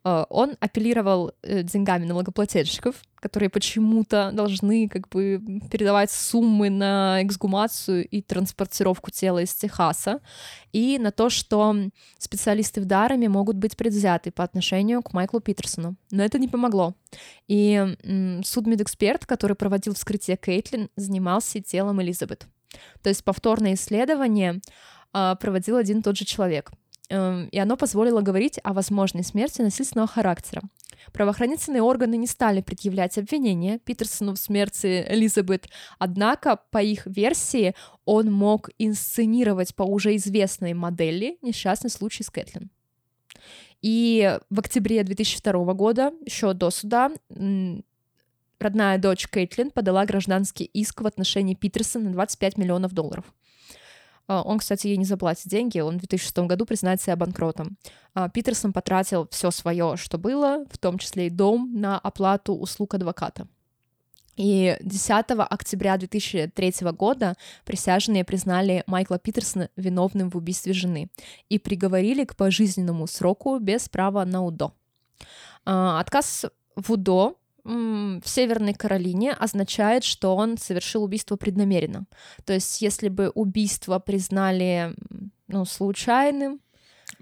Э, 0.04 0.26
он 0.30 0.56
апеллировал 0.60 1.32
э, 1.42 1.64
деньгами 1.64 2.06
налогоплательщиков, 2.06 2.96
которые 3.16 3.50
почему-то 3.50 4.32
должны 4.34 4.88
как 4.90 5.10
бы 5.10 5.42
передавать 5.72 6.12
суммы 6.12 6.70
на 6.70 7.24
эксгумацию 7.24 8.08
и 8.08 8.22
транспортировку 8.22 9.10
тела 9.10 9.40
из 9.40 9.54
Техаса, 9.54 10.20
и 10.72 11.00
на 11.00 11.12
то, 11.12 11.30
что 11.30 11.76
специалисты 12.20 12.82
в 12.82 12.86
Дареме 12.86 13.28
могут 13.28 13.56
быть 13.56 13.76
предвзяты 13.76 14.32
по 14.32 14.44
отношению 14.44 15.02
к 15.02 15.14
Майклу 15.14 15.40
Питерсону. 15.40 15.96
Но 16.12 16.24
это 16.24 16.38
не 16.38 16.48
помогло. 16.48 16.94
И 17.48 17.96
судмедэксперт, 18.44 19.26
который 19.26 19.56
проводил 19.56 19.96
вскрытие 19.96 20.38
Кейтлин, 20.38 20.90
занимался 20.96 21.62
телом 21.62 22.02
Элизабет. 22.02 22.48
То 23.02 23.10
есть 23.10 23.24
повторное 23.24 23.74
исследование 23.74 24.62
проводил 25.40 25.78
один 25.78 26.00
и 26.00 26.02
тот 26.02 26.18
же 26.18 26.26
человек. 26.26 26.72
Эм, 27.10 27.48
и 27.48 27.58
оно 27.58 27.78
позволило 27.78 28.22
говорить 28.22 28.60
о 28.64 28.74
возможной 28.74 29.24
смерти 29.24 29.62
насильственного 29.62 30.08
характера. 30.08 30.62
Правоохранительные 31.14 31.82
органы 31.82 32.18
не 32.18 32.28
стали 32.28 32.62
предъявлять 32.62 33.18
обвинения 33.18 33.80
Питерсону 33.80 34.34
в 34.34 34.40
смерти 34.40 35.06
Элизабет, 35.08 35.70
однако, 36.00 36.60
по 36.72 36.80
их 36.80 37.06
версии, 37.06 37.76
он 38.04 38.32
мог 38.32 38.70
инсценировать 38.78 39.74
по 39.76 39.84
уже 39.84 40.16
известной 40.18 40.74
модели 40.74 41.38
несчастный 41.42 41.90
случай 41.90 42.24
с 42.24 42.30
Кэтлин. 42.30 42.70
И 43.82 44.38
в 44.50 44.60
октябре 44.60 45.04
2002 45.04 45.74
года, 45.76 46.12
еще 46.26 46.54
до 46.54 46.72
суда, 46.72 47.12
родная 48.60 48.98
дочь 48.98 49.28
Кейтлин 49.30 49.72
подала 49.72 50.06
гражданский 50.06 50.66
иск 50.66 51.02
в 51.02 51.08
отношении 51.08 51.54
Питерсона 51.54 52.06
на 52.06 52.14
25 52.14 52.58
миллионов 52.58 52.94
долларов. 52.94 53.34
А, 54.28 54.42
он, 54.42 54.60
кстати, 54.60 54.88
ей 54.88 54.98
не 54.98 55.06
заплатит 55.06 55.48
деньги, 55.48 55.80
он 55.80 55.96
в 55.96 56.00
2006 56.00 56.38
году 56.40 56.66
признает 56.66 57.02
себя 57.02 57.16
банкротом. 57.16 57.78
А, 58.14 58.30
Питерсон 58.30 58.74
потратил 58.74 59.28
все 59.32 59.52
свое, 59.52 59.96
что 59.98 60.18
было, 60.18 60.66
в 60.70 60.78
том 60.78 60.98
числе 60.98 61.28
и 61.28 61.30
дом, 61.30 61.72
на 61.74 61.98
оплату 61.98 62.54
услуг 62.54 62.94
адвоката. 62.94 63.48
И 64.36 64.78
10 64.82 65.26
октября 65.50 65.98
2003 65.98 66.92
года 66.92 67.36
присяжные 67.66 68.24
признали 68.24 68.84
Майкла 68.86 69.18
Питерсона 69.18 69.70
виновным 69.76 70.30
в 70.30 70.38
убийстве 70.38 70.74
жены 70.74 71.10
и 71.50 71.58
приговорили 71.58 72.24
к 72.24 72.36
пожизненному 72.36 73.08
сроку 73.08 73.58
без 73.58 73.90
права 73.90 74.24
на 74.26 74.44
УДО. 74.44 74.74
А, 75.66 76.00
отказ 76.00 76.46
в 76.76 76.92
УДО 76.92 77.36
в 77.68 78.30
Северной 78.30 78.74
Каролине 78.74 79.34
означает, 79.34 80.04
что 80.04 80.36
он 80.36 80.58
совершил 80.58 81.04
убийство 81.04 81.36
преднамеренно. 81.36 82.06
То 82.46 82.54
есть, 82.54 82.82
если 82.82 83.10
бы 83.10 83.30
убийство 83.30 84.00
признали 84.00 84.94
ну, 85.48 85.66
случайным, 85.66 86.62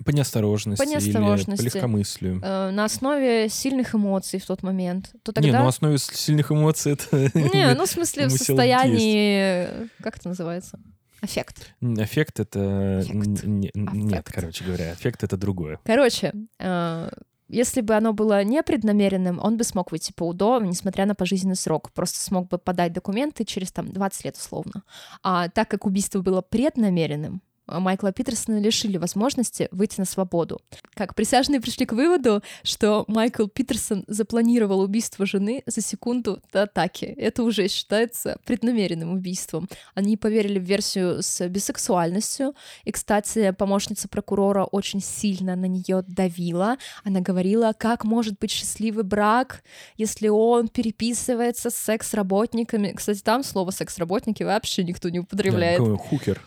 по 0.04 0.10
неосторожности, 0.10 0.84
по 0.84 0.88
неосторожности 0.88 1.62
или 1.62 1.70
по 1.70 1.76
легкомыслию. 1.76 2.42
Э, 2.44 2.72
на 2.72 2.86
основе 2.86 3.48
сильных 3.50 3.96
эмоций 3.96 4.40
в 4.40 4.46
тот 4.46 4.62
момент. 4.62 5.14
То 5.24 5.32
тогда... 5.32 5.48
Не, 5.48 5.56
ну 5.56 5.64
на 5.64 5.68
основе 5.70 5.98
сильных 5.98 6.52
эмоций 6.52 6.94
это... 6.94 7.32
Не, 7.34 7.74
ну 7.78 7.86
в 7.86 7.90
смысле 7.90 8.28
в 8.28 8.32
состоянии... 8.32 9.88
Как 10.02 10.18
это 10.18 10.30
называется? 10.30 10.80
Аффект. 11.22 11.74
Аффект 11.82 12.40
это... 12.40 13.00
Аффект. 13.00 13.44
Нет, 13.46 14.30
короче 14.30 14.66
говоря, 14.66 14.92
аффект 14.92 15.24
это 15.24 15.38
другое. 15.38 15.80
Короче, 15.86 16.34
э, 16.60 17.10
если 17.48 17.82
бы 17.82 17.94
оно 17.94 18.14
было 18.14 18.44
непреднамеренным, 18.44 19.40
он 19.42 19.58
бы 19.58 19.64
смог 19.64 19.92
выйти 19.92 20.12
по 20.12 20.28
УДО, 20.28 20.60
несмотря 20.62 21.06
на 21.06 21.16
пожизненный 21.16 21.56
срок. 21.56 21.92
Просто 21.92 22.20
смог 22.20 22.48
бы 22.48 22.58
подать 22.58 22.94
документы 22.94 23.46
через 23.46 23.72
там 23.72 23.92
20 23.92 24.26
лет 24.26 24.36
условно. 24.36 24.84
А 25.22 25.50
так 25.50 25.70
как 25.70 25.86
убийство 25.86 26.22
было 26.22 26.42
преднамеренным, 26.42 27.42
Майкла 27.68 28.12
Питерсона 28.12 28.60
лишили 28.60 28.98
возможности 28.98 29.68
выйти 29.72 30.00
на 30.00 30.06
свободу. 30.06 30.62
Как 30.94 31.16
присяжные 31.16 31.62
пришли 31.62 31.86
к 31.86 31.94
выводу, 31.94 32.42
что 32.64 33.06
Майкл 33.08 33.48
Питерсон 33.48 34.04
запланировал 34.08 34.82
убийство 34.82 35.26
жены 35.26 35.64
за 35.66 35.82
секунду 35.82 36.42
до 36.52 36.64
атаки. 36.64 37.06
Это 37.06 37.44
уже 37.44 37.68
считается 37.68 38.38
преднамеренным 38.46 39.14
убийством. 39.14 39.68
Они 39.94 40.18
поверили 40.18 40.60
в 40.60 40.64
версию 40.64 41.22
с 41.22 41.48
бисексуальностью. 41.48 42.54
И, 42.84 42.92
кстати, 42.92 43.52
помощница 43.52 44.08
прокурора 44.08 44.66
очень 44.66 45.02
сильно 45.02 45.56
на 45.56 45.66
нее 45.66 46.04
давила. 46.08 46.78
Она 47.04 47.22
говорила, 47.22 47.74
как 47.78 48.04
может 48.04 48.38
быть 48.40 48.52
счастливый 48.52 49.04
брак, 49.04 49.64
если 49.98 50.28
он 50.28 50.68
переписывается 50.68 51.70
с 51.70 51.76
секс-работниками. 51.76 52.92
Кстати, 52.92 53.22
там 53.22 53.44
слово 53.44 53.72
секс-работники 53.72 54.44
вообще 54.44 54.84
никто 54.84 55.10
не 55.10 55.20
употребляет. 55.20 55.84
Да, 55.84 55.98
хукер. 55.98 56.42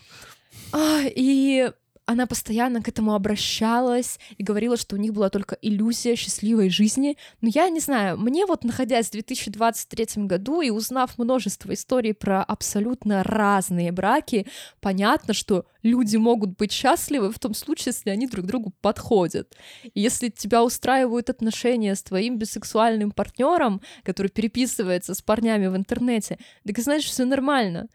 А, 0.72 1.02
и 1.04 1.70
она 2.08 2.26
постоянно 2.26 2.82
к 2.82 2.88
этому 2.88 3.14
обращалась 3.14 4.18
и 4.38 4.42
говорила, 4.42 4.78
что 4.78 4.96
у 4.96 4.98
них 4.98 5.12
была 5.12 5.28
только 5.28 5.58
иллюзия 5.60 6.16
счастливой 6.16 6.70
жизни. 6.70 7.18
Но 7.42 7.50
я 7.52 7.68
не 7.68 7.80
знаю, 7.80 8.16
мне 8.16 8.46
вот 8.46 8.64
находясь 8.64 9.08
в 9.08 9.12
2023 9.12 10.24
году 10.24 10.62
и 10.62 10.70
узнав 10.70 11.18
множество 11.18 11.74
историй 11.74 12.14
про 12.14 12.42
абсолютно 12.42 13.22
разные 13.22 13.92
браки, 13.92 14.46
понятно, 14.80 15.34
что 15.34 15.66
люди 15.82 16.16
могут 16.16 16.56
быть 16.56 16.72
счастливы 16.72 17.30
в 17.30 17.38
том 17.38 17.52
случае, 17.52 17.92
если 17.94 18.08
они 18.08 18.26
друг 18.26 18.46
другу 18.46 18.72
подходят. 18.80 19.54
И 19.82 20.00
если 20.00 20.30
тебя 20.30 20.64
устраивают 20.64 21.28
отношения 21.28 21.94
с 21.94 22.02
твоим 22.02 22.38
бисексуальным 22.38 23.10
партнером, 23.10 23.82
который 24.02 24.28
переписывается 24.28 25.12
с 25.12 25.20
парнями 25.20 25.66
в 25.66 25.76
интернете, 25.76 26.38
так 26.66 26.78
значит, 26.78 27.10
все 27.10 27.26
нормально. 27.26 27.88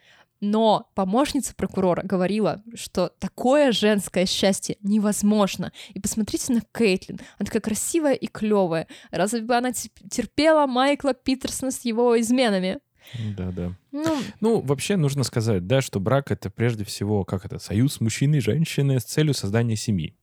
Но 0.45 0.89
помощница 0.93 1.55
прокурора 1.55 2.01
говорила, 2.03 2.61
что 2.75 3.07
такое 3.17 3.71
женское 3.71 4.25
счастье 4.25 4.75
невозможно. 4.81 5.71
И 5.93 6.01
посмотрите 6.01 6.51
на 6.51 6.59
Кейтлин. 6.77 7.21
Она 7.39 7.45
такая 7.45 7.61
красивая 7.61 8.11
и 8.11 8.27
клевая. 8.27 8.89
Разве 9.09 9.39
бы 9.39 9.55
она 9.55 9.71
терпела 9.71 10.67
Майкла 10.67 11.13
Питерсона 11.13 11.71
с 11.71 11.85
его 11.85 12.19
изменами? 12.19 12.79
Да, 13.37 13.51
да. 13.51 13.73
Ну, 13.91 14.17
ну, 14.41 14.61
вообще 14.61 14.95
нужно 14.95 15.23
сказать, 15.23 15.67
да, 15.67 15.81
что 15.81 15.99
брак 15.99 16.31
это 16.31 16.49
прежде 16.49 16.83
всего, 16.83 17.23
как 17.23 17.45
это, 17.45 17.59
союз 17.59 18.01
мужчины 18.01 18.37
и 18.37 18.41
женщины 18.41 18.99
с 18.99 19.03
целью 19.03 19.33
создания 19.33 19.75
семьи. 19.75 20.15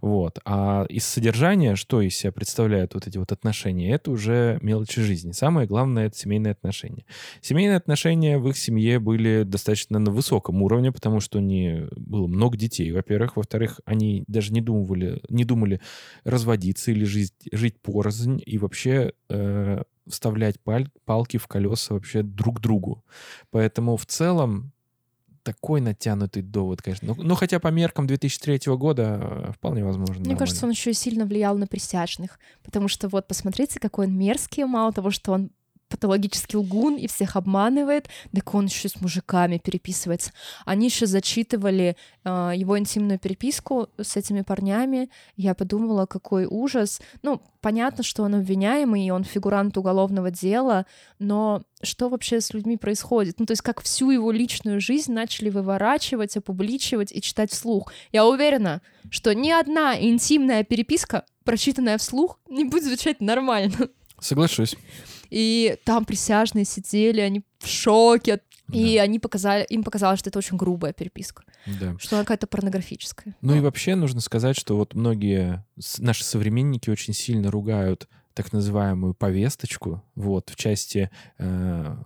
Вот. 0.00 0.38
А 0.44 0.84
из 0.88 1.04
содержания, 1.04 1.76
что 1.76 2.00
из 2.00 2.16
себя 2.16 2.32
представляют 2.32 2.94
вот 2.94 3.06
эти 3.06 3.18
вот 3.18 3.32
отношения, 3.32 3.92
это 3.92 4.10
уже 4.10 4.58
мелочи 4.62 5.00
жизни. 5.00 5.32
Самое 5.32 5.66
главное— 5.66 6.06
это 6.08 6.16
семейные 6.16 6.52
отношения. 6.52 7.04
Семейные 7.40 7.76
отношения 7.76 8.38
в 8.38 8.48
их 8.48 8.56
семье 8.56 8.98
были 8.98 9.44
достаточно 9.44 9.98
на 9.98 10.10
высоком 10.10 10.62
уровне, 10.62 10.92
потому 10.92 11.20
что 11.20 11.40
не 11.40 11.88
было 11.96 12.26
много 12.26 12.56
детей, 12.56 12.92
во-первых. 12.92 13.36
Во-вторых, 13.36 13.80
они 13.84 14.24
даже 14.26 14.52
не 14.52 14.60
думали, 14.60 15.22
не 15.28 15.44
думали 15.44 15.80
разводиться 16.24 16.90
или 16.90 17.04
жить, 17.04 17.32
жить 17.52 17.80
порознь 17.80 18.42
и 18.44 18.58
вообще 18.58 19.12
э, 19.28 19.82
вставлять 20.08 20.60
паль, 20.60 20.88
палки 21.04 21.36
в 21.36 21.46
колеса 21.46 21.94
вообще 21.94 22.22
друг 22.22 22.60
другу. 22.60 23.04
Поэтому 23.50 23.96
в 23.96 24.06
целом 24.06 24.72
такой 25.46 25.80
натянутый 25.80 26.42
довод, 26.42 26.82
конечно. 26.82 27.14
Ну, 27.16 27.22
ну 27.22 27.34
хотя 27.36 27.60
по 27.60 27.68
меркам 27.68 28.06
2003 28.08 28.74
года 28.74 29.20
э, 29.20 29.52
вполне 29.52 29.84
возможно. 29.84 30.14
Мне 30.14 30.22
нормально. 30.22 30.38
кажется, 30.38 30.66
он 30.66 30.72
еще 30.72 30.92
сильно 30.92 31.24
влиял 31.24 31.56
на 31.56 31.68
присяжных, 31.68 32.40
потому 32.64 32.88
что 32.88 33.08
вот 33.08 33.28
посмотрите, 33.28 33.78
какой 33.78 34.06
он 34.06 34.18
мерзкий, 34.18 34.64
мало 34.64 34.92
того, 34.92 35.10
что 35.12 35.32
он 35.32 35.50
патологический 35.88 36.58
лгун 36.58 36.96
и 36.96 37.06
всех 37.06 37.36
обманывает, 37.36 38.08
так 38.34 38.54
он 38.54 38.66
еще 38.66 38.88
с 38.88 39.00
мужиками 39.00 39.58
переписывается. 39.58 40.32
Они 40.64 40.86
еще 40.86 41.06
зачитывали 41.06 41.96
э, 42.24 42.52
его 42.54 42.78
интимную 42.78 43.18
переписку 43.18 43.88
с 44.00 44.16
этими 44.16 44.42
парнями. 44.42 45.10
Я 45.36 45.54
подумала, 45.54 46.06
какой 46.06 46.46
ужас. 46.46 47.00
Ну, 47.22 47.40
понятно, 47.60 48.02
что 48.02 48.22
он 48.22 48.34
обвиняемый, 48.34 49.06
и 49.06 49.10
он 49.10 49.24
фигурант 49.24 49.76
уголовного 49.76 50.30
дела, 50.30 50.86
но 51.18 51.62
что 51.82 52.08
вообще 52.08 52.40
с 52.40 52.52
людьми 52.52 52.76
происходит? 52.76 53.38
Ну, 53.38 53.46
то 53.46 53.52
есть 53.52 53.62
как 53.62 53.80
всю 53.82 54.10
его 54.10 54.32
личную 54.32 54.80
жизнь 54.80 55.12
начали 55.12 55.50
выворачивать, 55.50 56.36
опубличивать 56.36 57.12
и 57.12 57.20
читать 57.20 57.52
вслух. 57.52 57.92
Я 58.12 58.26
уверена, 58.26 58.82
что 59.10 59.34
ни 59.34 59.50
одна 59.50 60.00
интимная 60.00 60.64
переписка, 60.64 61.24
прочитанная 61.44 61.98
вслух, 61.98 62.38
не 62.48 62.64
будет 62.64 62.84
звучать 62.84 63.20
нормально. 63.20 63.90
Соглашусь. 64.20 64.76
И 65.30 65.78
там 65.84 66.04
присяжные 66.04 66.64
сидели, 66.64 67.20
они 67.20 67.42
в 67.58 67.66
шоке. 67.66 68.40
Да. 68.68 68.76
И 68.78 68.96
они 68.96 69.18
показали, 69.20 69.64
им 69.68 69.84
показалось, 69.84 70.18
что 70.18 70.30
это 70.30 70.38
очень 70.38 70.56
грубая 70.56 70.92
переписка. 70.92 71.44
Да. 71.80 71.96
Что 71.98 72.16
она 72.16 72.24
какая-то 72.24 72.46
порнографическая. 72.48 73.36
Ну 73.40 73.54
и 73.54 73.60
вообще 73.60 73.94
нужно 73.94 74.20
сказать, 74.20 74.58
что 74.58 74.76
вот 74.76 74.94
многие 74.94 75.64
наши 75.98 76.24
современники 76.24 76.90
очень 76.90 77.14
сильно 77.14 77.50
ругают 77.50 78.08
так 78.34 78.52
называемую 78.52 79.14
повесточку, 79.14 80.04
вот, 80.14 80.50
в 80.50 80.56
части 80.56 81.10
э, 81.38 81.96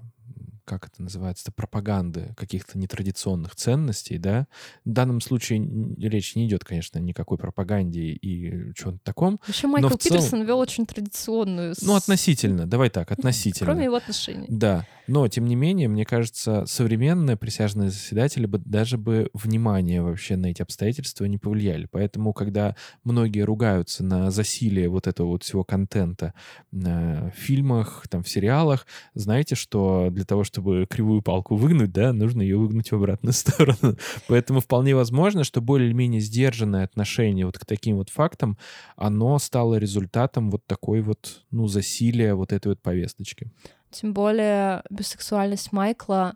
как 0.71 0.87
это 0.87 1.03
называется, 1.03 1.53
пропаганды 1.53 2.35
каких-то 2.37 2.79
нетрадиционных 2.79 3.57
ценностей, 3.57 4.19
да. 4.19 4.47
В 4.85 4.91
данном 4.91 5.21
случае 5.21 5.61
речь 5.99 6.35
не 6.37 6.47
идет, 6.47 6.65
конечно, 6.65 6.99
ни 6.99 7.11
никакой 7.11 7.39
пропаганде 7.39 8.01
и 8.01 8.73
чего-то 8.75 8.99
таком. 9.03 9.41
Еще 9.49 9.67
Майкл 9.67 9.89
Питерсон 9.89 10.31
целом... 10.31 10.47
вел 10.47 10.59
очень 10.59 10.87
традиционную... 10.87 11.75
Ну, 11.83 11.95
относительно, 11.95 12.67
давай 12.67 12.89
так, 12.89 13.11
относительно. 13.17 13.67
Кроме 13.67 13.85
его 13.87 13.97
отношений. 13.97 14.47
Да, 14.49 14.87
но, 15.11 15.27
тем 15.27 15.47
не 15.47 15.57
менее, 15.57 15.89
мне 15.89 16.05
кажется, 16.05 16.65
современные 16.67 17.37
присяжные 17.37 17.91
заседатели 17.91 18.47
бы 18.47 18.59
даже 18.59 18.97
бы 18.97 19.29
внимание 19.35 20.03
вообще 20.03 20.37
на 20.37 20.47
эти 20.47 20.63
обстоятельства 20.63 21.25
не 21.25 21.37
повлияли. 21.37 21.89
Поэтому, 21.91 22.33
когда 22.33 22.77
многие 23.03 23.41
ругаются 23.41 24.05
на 24.05 24.31
засилие 24.31 24.89
вот 24.89 25.09
этого 25.09 25.27
вот 25.27 25.43
всего 25.43 25.65
контента 25.65 26.33
в 26.71 27.33
фильмах, 27.35 28.05
там, 28.09 28.23
в 28.23 28.29
сериалах, 28.29 28.87
знаете, 29.15 29.57
что 29.57 30.11
для 30.13 30.25
того, 30.25 30.45
чтобы 30.61 30.87
кривую 30.87 31.23
палку 31.23 31.57
выгнуть, 31.57 31.91
да, 31.91 32.13
нужно 32.13 32.43
ее 32.43 32.59
выгнуть 32.59 32.91
в 32.91 32.95
обратную 32.95 33.33
сторону. 33.33 33.97
Поэтому 34.29 34.61
вполне 34.61 34.95
возможно, 34.95 35.43
что 35.43 35.63
более-менее 35.63 36.21
сдержанное 36.21 36.85
отношение 36.85 37.47
вот 37.47 37.59
к 37.59 37.65
таким 37.65 37.97
вот 37.97 38.11
фактам, 38.11 38.59
оно 38.97 39.39
стало 39.39 39.77
результатом 39.77 40.51
вот 40.51 40.67
такой 40.67 41.01
вот, 41.01 41.43
ну, 41.51 41.67
засилия 41.67 42.35
вот 42.35 42.53
этой 42.53 42.69
вот 42.69 42.83
повесточки. 42.83 43.51
Тем 43.91 44.13
более 44.13 44.83
бисексуальность 44.91 45.73
Майкла 45.73 46.35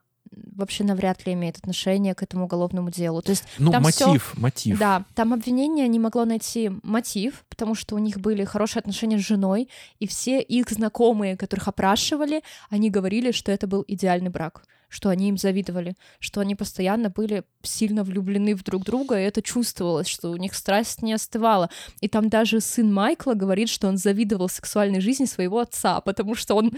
вообще 0.57 0.85
навряд 0.85 1.27
ли 1.27 1.33
имеет 1.33 1.59
отношение 1.59 2.15
к 2.15 2.23
этому 2.23 2.45
уголовному 2.45 2.91
делу. 2.91 3.23
То 3.23 3.31
есть 3.31 3.45
ну, 3.59 3.71
там 3.73 3.83
мотив, 3.83 4.33
всё... 4.33 4.41
мотив. 4.41 4.79
Да, 4.79 5.05
там 5.15 5.33
обвинение 5.33 5.89
не 5.89 5.99
могло 5.99 6.25
найти 6.25 6.71
мотив, 6.83 7.45
потому 7.49 7.75
что 7.75 7.95
у 7.95 7.99
них 7.99 8.19
были 8.19 8.45
хорошие 8.45 8.81
отношения 8.81 9.19
с 9.19 9.27
женой, 9.27 9.69
и 9.99 10.07
все 10.07 10.41
их 10.41 10.71
знакомые, 10.71 11.37
которых 11.37 11.69
опрашивали, 11.69 12.43
они 12.71 12.91
говорили, 12.91 13.33
что 13.33 13.53
это 13.53 13.67
был 13.67 13.85
идеальный 13.87 14.31
брак 14.31 14.63
что 14.95 15.09
они 15.09 15.29
им 15.29 15.37
завидовали, 15.37 15.97
что 16.21 16.41
они 16.41 16.55
постоянно 16.55 17.11
были 17.11 17.43
сильно 17.63 18.05
влюблены 18.05 18.55
в 18.55 18.63
друг 18.63 18.85
друга, 18.85 19.19
и 19.19 19.25
это 19.25 19.43
чувствовалось, 19.43 20.07
что 20.07 20.31
у 20.31 20.37
них 20.37 20.55
страсть 20.55 21.03
не 21.03 21.13
остывала. 21.13 21.69
И 22.01 22.09
там 22.09 22.29
даже 22.29 22.61
сын 22.61 22.93
Майкла 22.93 23.35
говорит, 23.35 23.69
что 23.69 23.89
он 23.89 23.97
завидовал 23.97 24.49
сексуальной 24.49 25.01
жизни 25.01 25.25
своего 25.25 25.59
отца, 25.59 26.01
потому 26.01 26.37
что 26.37 26.55
он 26.55 26.73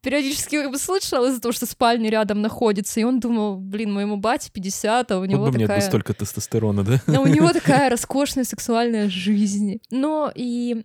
периодически 0.00 0.76
слышал 0.76 1.24
из-за 1.26 1.40
того, 1.40 1.52
что 1.52 1.66
спальня 1.66 2.10
рядом 2.10 2.40
находится, 2.40 3.00
и 3.00 3.04
он 3.04 3.20
думал, 3.20 3.56
блин, 3.56 3.92
моему 3.92 4.16
бате 4.16 4.50
50, 4.52 5.10
а 5.10 5.18
у 5.18 5.24
него 5.24 5.44
вот 5.44 5.52
бы 5.52 5.58
такая... 5.58 5.78
нет 5.78 5.86
столько 5.86 6.14
тестостерона, 6.14 6.84
да? 6.84 7.00
Но 7.06 7.22
у 7.22 7.26
него 7.26 7.52
такая 7.52 7.90
роскошная 7.90 8.44
сексуальная 8.44 9.08
жизнь. 9.08 9.80
Но 9.90 10.32
и 10.34 10.84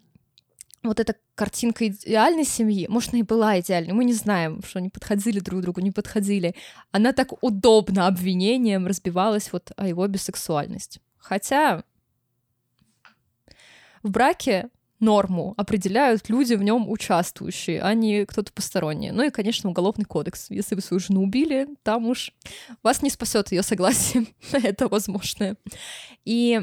вот 0.84 1.00
эта 1.00 1.16
картинка 1.36 1.88
идеальной 1.88 2.46
семьи, 2.46 2.88
может, 2.90 3.14
она 3.14 3.22
и 3.22 3.24
была 3.24 3.60
идеальной, 3.60 3.94
мы 3.94 4.04
не 4.04 4.14
знаем, 4.14 4.62
что 4.64 4.80
они 4.80 4.90
подходили 4.90 5.40
друг 5.40 5.62
другу, 5.62 5.82
не 5.82 5.92
подходили. 5.92 6.56
Она 6.92 7.14
так 7.14 7.42
удобно 7.42 8.08
обвинением 8.08 8.88
разбивалась 8.88 9.52
вот 9.52 9.72
о 9.78 9.88
его 9.88 10.06
бисексуальности. 10.08 11.00
Хотя 11.18 11.84
в 14.04 14.12
браке 14.12 14.70
норму 15.04 15.54
определяют 15.58 16.30
люди 16.30 16.56
в 16.56 16.64
нем 16.64 16.90
участвующие, 16.90 17.82
а 17.82 17.94
не 17.94 18.26
кто-то 18.26 18.52
посторонний. 18.52 19.12
Ну 19.12 19.24
и, 19.24 19.30
конечно, 19.30 19.70
уголовный 19.70 20.06
кодекс. 20.06 20.48
Если 20.50 20.76
вы 20.76 20.82
свою 20.82 21.00
жену 21.00 21.24
убили, 21.24 21.68
там 21.84 22.08
уж 22.08 22.32
вас 22.82 23.02
не 23.02 23.10
спасет 23.10 23.52
ее 23.52 23.62
согласие 23.64 24.26
это 24.52 24.88
возможное. 24.88 25.58
И 26.26 26.62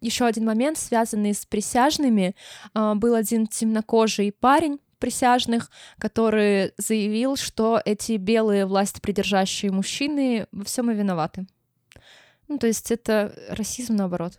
еще 0.00 0.24
один 0.24 0.44
момент, 0.46 0.78
связанный 0.78 1.34
с 1.34 1.44
присяжными, 1.44 2.34
а, 2.72 2.94
был 2.94 3.14
один 3.14 3.46
темнокожий 3.46 4.32
парень, 4.32 4.78
присяжных, 4.98 5.70
который 5.98 6.72
заявил, 6.78 7.36
что 7.36 7.80
эти 7.84 8.12
белые 8.16 8.64
власть 8.64 9.02
придержащие 9.02 9.70
мужчины 9.70 10.46
во 10.52 10.64
всем 10.64 10.90
и 10.90 10.94
виноваты. 10.94 11.46
Ну, 12.48 12.58
то 12.58 12.66
есть 12.66 12.90
это 12.90 13.34
расизм 13.50 13.96
наоборот 13.96 14.38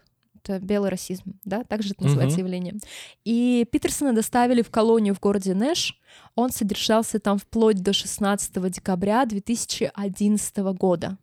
это 0.53 0.59
белый 0.63 0.89
расизм, 0.89 1.39
да, 1.43 1.63
также 1.63 1.93
это 1.93 2.03
называется 2.03 2.37
uh-huh. 2.37 2.41
явление. 2.41 2.75
И 3.23 3.67
Питерсона 3.71 4.13
доставили 4.13 4.61
в 4.61 4.69
колонию 4.69 5.15
в 5.15 5.19
городе 5.19 5.53
Нэш. 5.53 5.99
Он 6.35 6.51
содержался 6.51 7.19
там 7.19 7.37
вплоть 7.37 7.81
до 7.81 7.93
16 7.93 8.71
декабря 8.71 9.25
2011 9.25 10.57
года. 10.77 11.17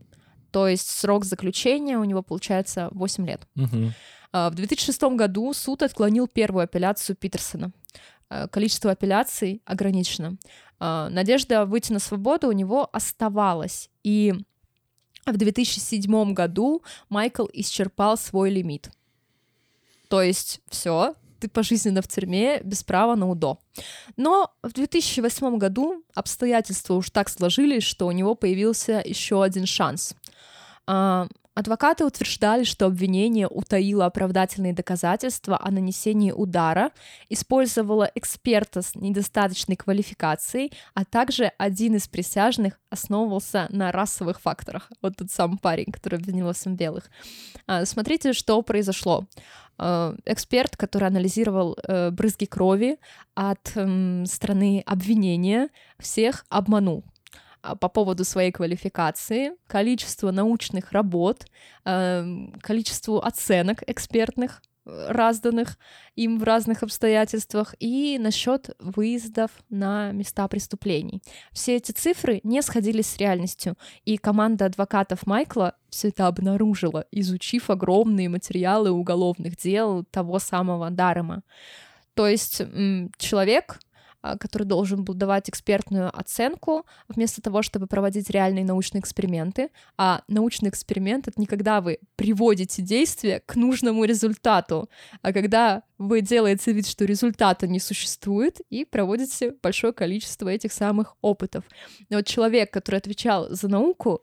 То 0.50 0.68
есть 0.68 0.88
срок 0.88 1.24
заключения 1.24 1.98
у 1.98 2.04
него 2.04 2.22
получается 2.22 2.88
8 2.92 3.26
лет. 3.26 3.46
А, 4.32 4.50
В 4.50 4.54
2006 4.54 5.02
году 5.14 5.52
суд 5.52 5.82
отклонил 5.82 6.26
первую 6.26 6.64
апелляцию 6.64 7.16
Питерсона. 7.16 7.72
А, 8.28 8.48
Количество 8.48 8.90
апелляций 8.90 9.62
ограничено. 9.64 10.36
А, 10.78 11.08
Надежда 11.08 11.66
выйти 11.66 11.92
на 11.92 11.98
свободу 11.98 12.48
у 12.48 12.52
него 12.52 12.88
оставалась. 12.92 13.90
И 14.02 14.34
в 15.26 15.36
2007 15.36 16.32
году 16.34 16.82
Майкл 17.08 17.46
исчерпал 17.52 18.16
свой 18.16 18.50
лимит. 18.50 18.90
То 20.12 20.20
есть 20.20 20.60
все, 20.68 21.14
ты 21.40 21.48
пожизненно 21.48 22.02
в 22.02 22.06
тюрьме 22.06 22.60
без 22.62 22.82
права 22.84 23.14
на 23.14 23.30
УДО. 23.30 23.58
Но 24.18 24.52
в 24.62 24.70
2008 24.74 25.56
году 25.56 26.04
обстоятельства 26.12 26.92
уж 26.96 27.08
так 27.08 27.30
сложились, 27.30 27.82
что 27.82 28.06
у 28.06 28.12
него 28.12 28.34
появился 28.34 29.02
еще 29.02 29.42
один 29.42 29.64
шанс. 29.64 30.14
А, 30.86 31.28
Адвокаты 31.54 32.06
утверждали, 32.06 32.64
что 32.64 32.86
обвинение 32.86 33.46
утаило 33.46 34.06
оправдательные 34.06 34.72
доказательства 34.72 35.58
о 35.62 35.70
нанесении 35.70 36.32
удара, 36.32 36.92
использовало 37.28 38.10
эксперта 38.14 38.80
с 38.80 38.94
недостаточной 38.94 39.76
квалификацией, 39.76 40.72
а 40.94 41.04
также 41.04 41.52
один 41.58 41.96
из 41.96 42.08
присяжных 42.08 42.80
основывался 42.88 43.66
на 43.68 43.92
расовых 43.92 44.40
факторах. 44.40 44.90
Вот 45.02 45.16
тот 45.16 45.30
самый 45.30 45.58
парень, 45.58 45.92
который 45.92 46.18
обвинил 46.18 46.50
всем 46.54 46.74
белых. 46.74 47.10
А, 47.66 47.84
Смотрите, 47.84 48.32
что 48.32 48.62
произошло. 48.62 49.26
Э, 49.78 50.14
Эксперт, 50.26 50.76
который 50.76 51.08
анализировал 51.08 51.76
э, 51.88 52.10
брызги 52.10 52.44
крови 52.46 52.98
от 53.34 53.76
м, 53.76 54.26
страны 54.26 54.82
обвинения, 54.86 55.68
всех 55.98 56.44
обманул 56.48 57.04
а, 57.62 57.76
по 57.76 57.88
поводу 57.88 58.24
своей 58.24 58.52
квалификации, 58.52 59.52
количество 59.66 60.30
научных 60.30 60.92
работ, 60.92 61.46
эм, 61.84 62.52
количеству 62.60 63.18
оценок 63.18 63.82
экспертных. 63.86 64.62
э, 64.62 64.71
разданных 64.84 65.78
им 66.16 66.38
в 66.38 66.42
разных 66.42 66.82
обстоятельствах 66.82 67.74
и 67.78 68.18
насчет 68.18 68.74
выездов 68.78 69.50
на 69.70 70.12
места 70.12 70.48
преступлений. 70.48 71.22
Все 71.52 71.76
эти 71.76 71.92
цифры 71.92 72.40
не 72.42 72.62
сходились 72.62 73.06
с 73.06 73.16
реальностью, 73.16 73.76
и 74.04 74.16
команда 74.16 74.66
адвокатов 74.66 75.26
Майкла 75.26 75.74
все 75.88 76.08
это 76.08 76.26
обнаружила, 76.26 77.06
изучив 77.10 77.70
огромные 77.70 78.28
материалы 78.28 78.90
уголовных 78.90 79.56
дел 79.56 80.04
того 80.04 80.38
самого 80.38 80.90
Дарема. 80.90 81.42
То 82.14 82.26
есть 82.26 82.62
человек, 83.18 83.78
который 84.38 84.64
должен 84.64 85.04
был 85.04 85.14
давать 85.14 85.48
экспертную 85.48 86.16
оценку, 86.16 86.86
вместо 87.08 87.42
того, 87.42 87.62
чтобы 87.62 87.86
проводить 87.86 88.30
реальные 88.30 88.64
научные 88.64 89.00
эксперименты. 89.00 89.70
А 89.96 90.22
научный 90.28 90.68
эксперимент— 90.68 91.28
это 91.28 91.40
не 91.40 91.46
когда 91.46 91.80
вы 91.80 91.98
приводите 92.16 92.82
действие 92.82 93.40
к 93.44 93.56
нужному 93.56 94.04
результату, 94.04 94.88
а 95.22 95.32
когда 95.32 95.82
вы 95.98 96.20
делаете 96.20 96.72
вид, 96.72 96.86
что 96.86 97.04
результата 97.04 97.66
не 97.66 97.78
существует, 97.78 98.60
и 98.70 98.84
проводите 98.84 99.54
большое 99.62 99.92
количество 99.92 100.48
этих 100.48 100.72
самых 100.72 101.16
опытов. 101.20 101.64
И 102.08 102.14
вот 102.14 102.26
человек, 102.26 102.72
который 102.72 102.96
отвечал 102.96 103.48
за 103.50 103.68
науку, 103.68 104.22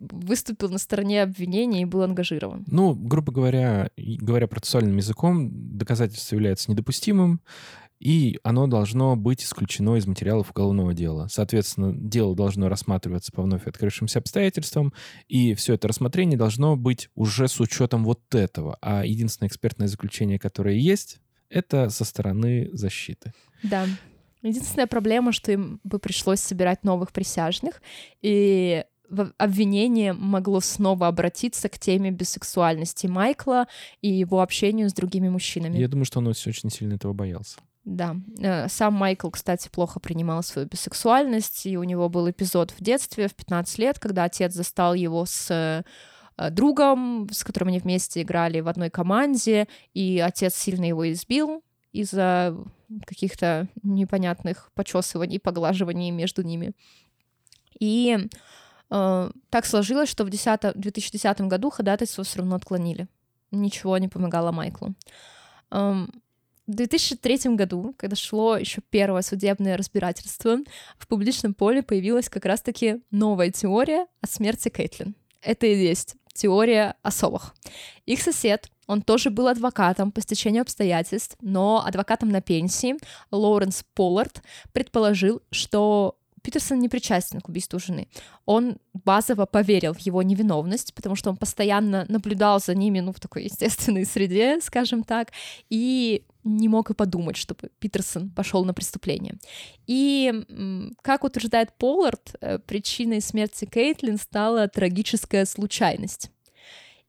выступил 0.00 0.68
на 0.68 0.78
стороне 0.78 1.22
обвинения 1.22 1.82
и 1.82 1.84
был 1.84 2.02
ангажирован. 2.02 2.64
Ну, 2.68 2.94
грубо 2.94 3.32
говоря, 3.32 3.90
говоря 3.96 4.46
процессуальным 4.46 4.96
языком, 4.96 5.50
доказательство 5.52 6.36
является 6.36 6.70
недопустимым, 6.70 7.40
и 7.98 8.38
оно 8.42 8.66
должно 8.66 9.16
быть 9.16 9.42
исключено 9.42 9.96
из 9.96 10.06
материалов 10.06 10.50
уголовного 10.50 10.94
дела. 10.94 11.28
Соответственно, 11.28 11.92
дело 11.94 12.36
должно 12.36 12.68
рассматриваться 12.68 13.32
по 13.32 13.42
вновь 13.42 13.66
открывшимся 13.66 14.20
обстоятельствам, 14.20 14.92
и 15.28 15.54
все 15.54 15.74
это 15.74 15.88
рассмотрение 15.88 16.38
должно 16.38 16.76
быть 16.76 17.10
уже 17.14 17.48
с 17.48 17.60
учетом 17.60 18.04
вот 18.04 18.34
этого. 18.34 18.78
А 18.80 19.04
единственное 19.04 19.48
экспертное 19.48 19.88
заключение, 19.88 20.38
которое 20.38 20.76
есть, 20.76 21.20
это 21.48 21.90
со 21.90 22.04
стороны 22.04 22.68
защиты. 22.72 23.32
Да. 23.62 23.86
Единственная 24.42 24.86
проблема, 24.86 25.32
что 25.32 25.50
им 25.50 25.80
бы 25.82 25.98
пришлось 25.98 26.40
собирать 26.40 26.84
новых 26.84 27.12
присяжных, 27.12 27.82
и 28.22 28.84
обвинение 29.38 30.12
могло 30.12 30.60
снова 30.60 31.08
обратиться 31.08 31.68
к 31.68 31.78
теме 31.78 32.10
бисексуальности 32.10 33.06
Майкла 33.06 33.66
и 34.02 34.08
его 34.08 34.42
общению 34.42 34.90
с 34.90 34.92
другими 34.92 35.28
мужчинами. 35.28 35.78
Я 35.78 35.88
думаю, 35.88 36.04
что 36.04 36.18
он 36.18 36.28
очень 36.28 36.70
сильно 36.70 36.94
этого 36.94 37.14
боялся. 37.14 37.58
Да. 37.88 38.16
Э, 38.38 38.68
Сам 38.68 38.92
Майкл, 38.92 39.30
кстати, 39.30 39.70
плохо 39.70 39.98
принимал 39.98 40.42
свою 40.42 40.68
бисексуальность, 40.68 41.64
и 41.64 41.78
у 41.78 41.84
него 41.84 42.10
был 42.10 42.28
эпизод 42.30 42.70
в 42.70 42.82
детстве, 42.82 43.28
в 43.28 43.34
15 43.34 43.78
лет, 43.78 43.98
когда 43.98 44.24
отец 44.24 44.52
застал 44.52 44.92
его 44.92 45.24
с 45.24 45.50
э, 45.50 46.50
другом, 46.50 47.28
с 47.32 47.42
которым 47.44 47.68
они 47.68 47.78
вместе 47.78 48.20
играли 48.20 48.60
в 48.60 48.68
одной 48.68 48.90
команде, 48.90 49.68
и 49.94 50.22
отец 50.22 50.54
сильно 50.54 50.84
его 50.84 51.10
избил 51.10 51.64
из-за 51.92 52.54
каких-то 53.06 53.68
непонятных 53.82 54.70
почесываний, 54.74 55.40
поглаживаний 55.40 56.10
между 56.10 56.42
ними. 56.42 56.72
И 57.80 58.18
э, 58.90 59.30
так 59.48 59.64
сложилось, 59.64 60.10
что 60.10 60.24
в 60.24 60.30
10 60.30 60.74
2010 60.74 61.40
году 61.40 61.70
ходатайство 61.70 62.22
все 62.22 62.40
равно 62.40 62.56
отклонили. 62.56 63.08
Ничего 63.50 63.96
не 63.96 64.08
помогало 64.08 64.52
Майклу. 64.52 64.94
Эм, 65.70 66.12
в 66.68 66.74
2003 66.74 67.54
году, 67.56 67.94
когда 67.96 68.14
шло 68.14 68.56
еще 68.58 68.82
первое 68.90 69.22
судебное 69.22 69.76
разбирательство, 69.76 70.58
в 70.98 71.08
публичном 71.08 71.54
поле 71.54 71.82
появилась 71.82 72.28
как 72.28 72.44
раз-таки 72.44 73.00
новая 73.10 73.50
теория 73.50 74.06
о 74.20 74.26
смерти 74.26 74.68
Кейтлин. 74.68 75.16
Это 75.40 75.66
и 75.66 75.74
есть 75.74 76.16
теория 76.34 76.94
о 77.02 77.10
совах. 77.10 77.54
Их 78.04 78.20
сосед, 78.20 78.68
он 78.86 79.00
тоже 79.00 79.30
был 79.30 79.48
адвокатом 79.48 80.12
по 80.12 80.20
стечению 80.20 80.62
обстоятельств, 80.62 81.36
но 81.40 81.82
адвокатом 81.84 82.28
на 82.28 82.42
пенсии, 82.42 82.96
Лоуренс 83.30 83.84
Поллард, 83.94 84.42
предположил, 84.72 85.40
что 85.50 86.17
Питерсон 86.48 86.78
не 86.78 86.88
причастен 86.88 87.42
к 87.42 87.48
убийству 87.50 87.78
жены. 87.78 88.08
Он 88.46 88.78
базово 88.94 89.44
поверил 89.44 89.92
в 89.92 89.98
его 89.98 90.22
невиновность, 90.22 90.94
потому 90.94 91.14
что 91.14 91.28
он 91.28 91.36
постоянно 91.36 92.06
наблюдал 92.08 92.58
за 92.58 92.74
ними, 92.74 93.00
ну, 93.00 93.12
в 93.12 93.20
такой 93.20 93.44
естественной 93.44 94.06
среде, 94.06 94.58
скажем 94.62 95.04
так, 95.04 95.32
и 95.68 96.24
не 96.44 96.68
мог 96.68 96.88
и 96.88 96.94
подумать, 96.94 97.36
чтобы 97.36 97.68
Питерсон 97.78 98.30
пошел 98.30 98.64
на 98.64 98.72
преступление. 98.72 99.34
И, 99.86 100.32
как 101.02 101.24
утверждает 101.24 101.76
Поллард, 101.76 102.34
э, 102.40 102.58
причиной 102.58 103.20
смерти 103.20 103.66
Кейтлин 103.66 104.16
стала 104.16 104.68
трагическая 104.68 105.44
случайность. 105.44 106.30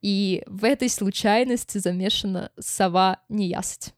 И 0.02 0.42
в 0.46 0.64
этой 0.64 0.90
случайности 0.90 1.78
замешана 1.78 2.50
сова 2.58 3.20
неясыть. 3.30 3.94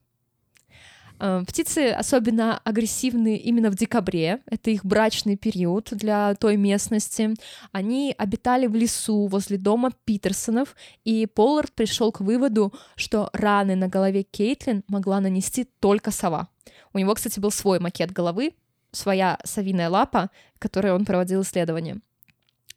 Э, 1.22 1.44
Птицы 1.46 1.90
особенно 1.90 2.58
агрессивны 2.64 3.36
именно 3.36 3.70
в 3.70 3.76
декабре, 3.76 4.40
это 4.46 4.70
их 4.70 4.84
брачный 4.84 5.36
период 5.36 5.88
для 5.92 6.34
той 6.34 6.56
местности. 6.56 7.34
Они 7.70 8.12
обитали 8.18 8.66
в 8.66 8.74
лесу 8.74 9.26
возле 9.28 9.56
дома 9.56 9.92
Питерсонов, 10.04 10.74
и 11.04 11.26
Поллард 11.26 11.72
пришел 11.72 12.10
к 12.10 12.20
выводу, 12.20 12.72
что 12.96 13.30
раны 13.32 13.76
на 13.76 13.86
голове 13.86 14.24
Кейтлин 14.24 14.82
могла 14.88 15.20
нанести 15.20 15.64
только 15.78 16.10
сова. 16.10 16.48
У 16.92 16.98
него, 16.98 17.14
кстати, 17.14 17.38
был 17.38 17.52
свой 17.52 17.78
макет 17.78 18.10
головы, 18.10 18.54
своя 18.90 19.38
совиная 19.44 19.88
лапа, 19.88 20.28
которой 20.58 20.92
он 20.92 21.04
проводил 21.04 21.42
исследования. 21.42 22.00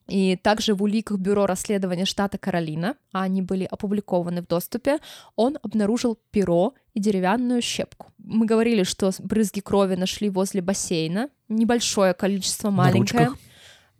И 0.08 0.36
также 0.36 0.76
в 0.76 0.84
уликах 0.84 1.18
Бюро 1.18 1.48
расследования 1.48 2.06
штата 2.06 2.38
Каролина, 2.38 2.96
а 3.12 3.24
они 3.24 3.42
были 3.42 3.64
опубликованы 3.64 4.44
в 4.44 4.48
доступе, 4.48 5.00
он 5.36 5.58
обнаружил 5.64 6.20
перо 6.30 6.76
и 6.96 7.00
деревянную 7.00 7.62
щепку. 7.62 8.08
Мы 8.18 8.48
говорили, 8.48 8.84
что 8.84 9.12
брызги 9.20 9.60
крови 9.60 9.96
нашли 9.96 10.30
возле 10.30 10.62
бассейна, 10.62 11.30
небольшое 11.50 12.14
количество, 12.14 12.70
На 12.70 12.78
маленькое. 12.78 13.28
ручках? 13.28 13.40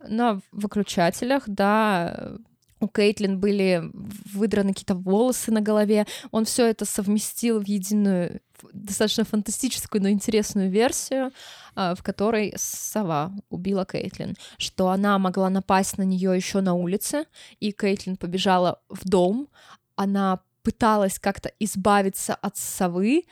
На 0.08 0.40
выключателях, 0.50 1.44
да. 1.46 2.32
У 2.80 2.88
Кейтлин 2.88 3.38
были 3.38 3.82
выдраны 3.92 4.72
какие-то 4.72 4.94
волосы 4.94 5.50
на 5.52 5.60
голове. 5.60 6.06
Он 6.30 6.44
все 6.44 6.66
это 6.66 6.84
совместил 6.84 7.60
в 7.60 7.66
единую, 7.66 8.40
достаточно 8.72 9.24
фантастическую, 9.24 10.02
но 10.02 10.10
интересную 10.10 10.70
версию, 10.70 11.32
а, 11.74 11.94
в 11.94 12.02
которой 12.02 12.52
сова 12.56 13.32
убила 13.50 13.84
Кейтлин, 13.84 14.34
что 14.58 14.88
она 14.88 15.18
могла 15.18 15.50
напасть 15.50 15.98
на 15.98 16.02
нее 16.02 16.34
еще 16.34 16.60
на 16.60 16.74
улице, 16.74 17.24
и 17.60 17.72
Кейтлин 17.72 18.16
побежала 18.16 18.80
в 18.88 19.08
дом. 19.08 19.48
Она 19.96 20.40
пыталась 20.66 21.20
как-то 21.20 21.52
избавиться 21.60 22.34
от 22.34 22.56
совы. 22.56 23.22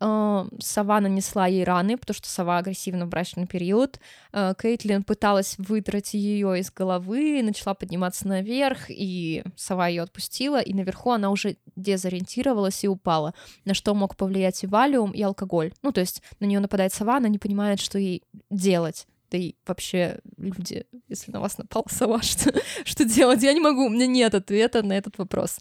Э, 0.00 0.44
Сова 0.60 1.00
нанесла 1.00 1.48
ей 1.48 1.64
раны, 1.64 1.98
потому 1.98 2.14
что 2.14 2.28
сова 2.28 2.58
агрессивна 2.58 3.04
в 3.04 3.08
брачный 3.08 3.48
период. 3.48 3.98
Э, 4.32 4.54
Кейтлин 4.56 5.02
пыталась 5.02 5.56
выдрать 5.58 6.14
ее 6.14 6.60
из 6.60 6.70
головы, 6.70 7.42
начала 7.42 7.74
подниматься 7.74 8.28
наверх, 8.28 8.84
и 8.90 9.42
сова 9.56 9.88
ее 9.88 10.02
отпустила, 10.02 10.60
и 10.60 10.72
наверху 10.72 11.10
она 11.10 11.30
уже 11.30 11.56
дезориентировалась 11.74 12.84
и 12.84 12.88
упала, 12.88 13.34
на 13.64 13.74
что 13.74 13.92
мог 13.92 14.16
повлиять 14.16 14.62
и 14.62 14.68
валиум, 14.68 15.10
и 15.10 15.20
алкоголь. 15.20 15.72
Ну, 15.82 15.90
то 15.90 16.00
есть 16.00 16.22
на 16.38 16.44
нее 16.44 16.60
нападает 16.60 16.92
сова, 16.92 17.16
она 17.16 17.26
не 17.28 17.40
понимает, 17.40 17.80
что 17.80 17.98
ей 17.98 18.22
делать. 18.50 19.08
Да 19.30 19.38
и 19.38 19.54
вообще, 19.66 20.18
люди, 20.36 20.86
если 21.08 21.32
на 21.32 21.40
вас 21.40 21.58
напала 21.58 21.84
сова, 21.88 22.22
что, 22.22 22.52
что 22.84 23.04
делать? 23.04 23.42
Я 23.42 23.52
не 23.52 23.60
могу, 23.60 23.86
у 23.86 23.88
меня 23.88 24.06
нет 24.06 24.34
ответа 24.34 24.82
на 24.82 24.92
этот 24.92 25.18
вопрос. 25.18 25.58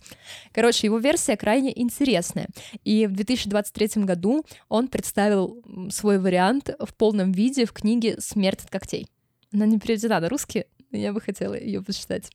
Короче, 0.51 0.87
его 0.87 0.99
версия 0.99 1.37
крайне 1.37 1.77
интересная. 1.79 2.47
И 2.83 3.07
в 3.07 3.13
2023 3.13 4.03
году 4.03 4.45
он 4.69 4.87
представил 4.87 5.63
свой 5.89 6.19
вариант 6.19 6.69
в 6.79 6.93
полном 6.93 7.31
виде 7.31 7.65
в 7.65 7.73
книге 7.73 8.19
«Смерть 8.19 8.61
от 8.63 8.69
когтей». 8.69 9.07
Она 9.53 9.65
не 9.65 9.79
переведена 9.79 10.19
на 10.19 10.29
русский, 10.29 10.65
но 10.91 10.97
я 10.97 11.13
бы 11.13 11.21
хотела 11.21 11.53
ее 11.53 11.81
почитать. 11.81 12.31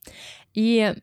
И 0.54 0.94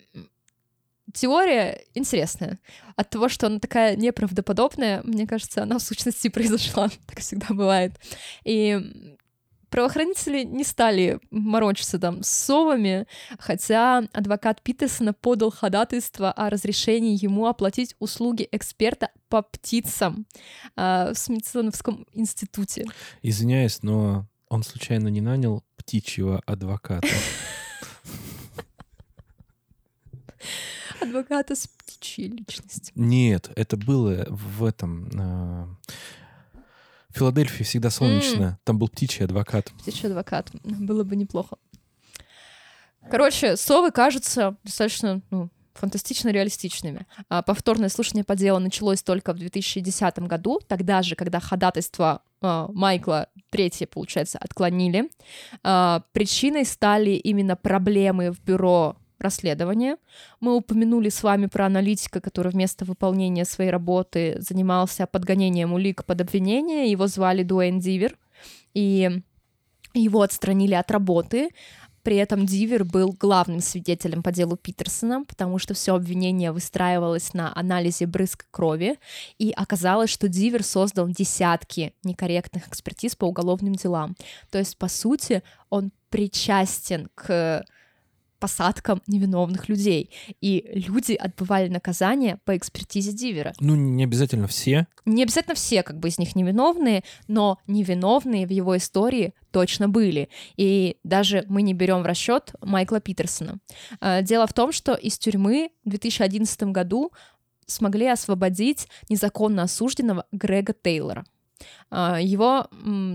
теория 1.13 1.81
интересная. 1.93 2.59
От 2.95 3.09
того, 3.09 3.29
что 3.29 3.47
она 3.47 3.59
такая 3.59 3.95
неправдоподобная, 3.95 5.01
мне 5.03 5.27
кажется, 5.27 5.63
она 5.63 5.77
в 5.77 5.81
сущности 5.81 6.27
произошла. 6.29 6.89
Так 7.07 7.19
всегда 7.19 7.47
бывает. 7.49 7.93
И 8.43 9.17
правоохранители 9.75 10.45
не 10.45 10.63
стали 10.63 11.19
морочиться 11.31 11.99
там 11.99 12.23
с 12.23 12.29
совами, 12.29 13.07
хотя 13.37 14.03
адвокат 14.13 14.61
Питерсона 14.61 15.11
подал 15.11 15.51
ходатайство 15.51 16.31
о 16.31 16.49
разрешении 16.49 17.21
ему 17.21 17.45
оплатить 17.45 17.93
услуги 17.99 18.47
эксперта 18.53 19.09
по 19.27 19.41
птицам 19.41 20.27
э, 20.77 21.11
в 21.13 21.17
Смитсоновском 21.17 22.07
институте. 22.13 22.85
Извиняюсь, 23.21 23.83
но 23.83 24.25
он 24.47 24.63
случайно 24.63 25.09
не 25.09 25.19
нанял 25.19 25.61
птичьего 25.75 26.41
адвоката? 26.45 27.09
Адвоката 31.01 31.53
с 31.53 31.67
птичьей 31.67 32.29
личностью. 32.29 32.93
Нет, 32.95 33.51
это 33.57 33.75
было 33.75 34.25
в 34.29 34.63
этом... 34.63 35.77
В 37.15 37.17
Филадельфии 37.17 37.63
всегда 37.63 37.89
солнечно. 37.89 38.59
Там 38.65 38.77
был 38.77 38.89
птичий 38.89 39.23
адвокат. 39.23 39.71
Птичий 39.79 40.09
адвокат. 40.09 40.51
Было 40.63 41.05
бы 41.05 41.15
неплохо. 41.15 41.55
Короче, 43.09 43.55
совы 43.55 43.91
кажутся 43.91 44.57
достаточно 44.65 45.21
ну, 45.31 45.49
фантастично 45.75 46.27
реалистичными. 46.27 47.07
А 47.29 47.41
повторное 47.41 47.87
слушание 47.87 48.25
по 48.25 48.35
делу 48.35 48.59
началось 48.59 49.01
только 49.01 49.31
в 49.31 49.37
2010 49.37 50.19
году, 50.19 50.59
тогда 50.67 51.01
же, 51.03 51.15
когда 51.15 51.39
ходатайство 51.39 52.21
э, 52.41 52.67
Майкла 52.73 53.29
третье, 53.49 53.87
получается, 53.87 54.37
отклонили. 54.37 55.09
Э, 55.63 56.01
причиной 56.11 56.65
стали 56.65 57.11
именно 57.11 57.55
проблемы 57.55 58.31
в 58.31 58.41
бюро 58.41 58.97
расследования. 59.19 59.97
Мы 60.39 60.55
упомянули 60.55 61.09
с 61.09 61.23
вами 61.23 61.47
про 61.47 61.65
аналитика, 61.65 62.21
который 62.21 62.51
вместо 62.51 62.85
выполнения 62.85 63.45
своей 63.45 63.71
работы 63.71 64.37
занимался 64.39 65.07
подгонением 65.07 65.73
улик 65.73 66.05
под 66.05 66.21
обвинение. 66.21 66.91
Его 66.91 67.07
звали 67.07 67.43
Дуэйн 67.43 67.79
Дивер, 67.79 68.17
и 68.73 69.21
его 69.93 70.21
отстранили 70.21 70.73
от 70.73 70.91
работы. 70.91 71.49
При 72.05 72.17
этом 72.17 72.45
Дивер 72.45 72.83
был 72.85 73.15
главным 73.19 73.61
свидетелем 73.61 74.21
по 74.21 74.31
делу 74.31 74.57
Питерсона, 74.57 75.25
потому 75.25 75.57
что 75.57 75.73
все 75.73 75.95
обвинение 75.95 76.51
выстраивалось 76.51 77.33
на 77.33 77.51
анализе 77.57 78.05
брызг 78.05 78.45
крови, 78.51 78.99
и 79.39 79.51
оказалось, 79.51 80.11
что 80.11 80.27
Дивер 80.27 80.61
создал 80.61 81.07
десятки 81.09 81.95
некорректных 82.03 82.67
экспертиз 82.67 83.15
по 83.15 83.25
уголовным 83.25 83.73
делам. 83.73 84.15
То 84.51 84.59
есть, 84.59 84.77
по 84.77 84.87
сути, 84.87 85.41
он 85.71 85.91
причастен 86.11 87.09
к 87.15 87.65
посадкам 88.39 89.01
невиновных 89.07 89.69
людей. 89.69 90.11
И 90.41 90.69
люди 90.73 91.13
отбывали 91.13 91.69
наказание 91.69 92.39
по 92.45 92.55
экспертизе 92.55 93.11
Дивера. 93.11 93.53
Ну, 93.59 93.75
не 93.75 94.03
обязательно 94.03 94.47
все. 94.47 94.87
Не 95.05 95.23
обязательно 95.23 95.55
все, 95.55 95.83
как 95.83 95.99
бы 95.99 96.09
из 96.09 96.17
них 96.17 96.35
невиновные, 96.35 97.03
но 97.27 97.59
невиновные 97.67 98.47
в 98.47 98.51
его 98.51 98.77
истории 98.77 99.33
точно 99.51 99.87
были. 99.87 100.29
И 100.57 100.97
даже 101.03 101.45
мы 101.47 101.61
не 101.61 101.73
берем 101.73 102.03
в 102.03 102.05
расчет 102.05 102.53
Майкла 102.61 102.99
Питерсона. 102.99 103.59
А, 103.99 104.21
дело 104.21 104.47
в 104.47 104.53
том, 104.53 104.71
что 104.71 104.93
из 104.93 105.17
тюрьмы 105.17 105.71
в 105.85 105.89
2011 105.89 106.63
году 106.63 107.11
смогли 107.65 108.07
освободить 108.07 108.87
незаконно 109.09 109.63
осужденного 109.63 110.25
Грега 110.31 110.73
Тейлора. 110.73 111.25
А, 111.89 112.19
его 112.19 112.67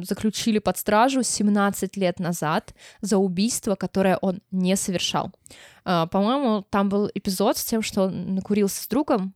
заключили 0.03 0.59
под 0.59 0.79
стражу 0.79 1.23
17 1.23 1.97
лет 1.97 2.19
назад 2.19 2.75
за 3.01 3.19
убийство, 3.19 3.75
которое 3.75 4.17
он 4.17 4.41
не 4.51 4.77
совершал. 4.77 5.33
А, 5.85 6.07
по-моему, 6.07 6.65
там 6.71 6.89
был 6.89 7.11
эпизод 7.15 7.57
с 7.57 7.65
тем, 7.65 7.83
что 7.83 8.05
он 8.05 8.35
накурился 8.35 8.83
с 8.83 8.89
другом, 8.89 9.35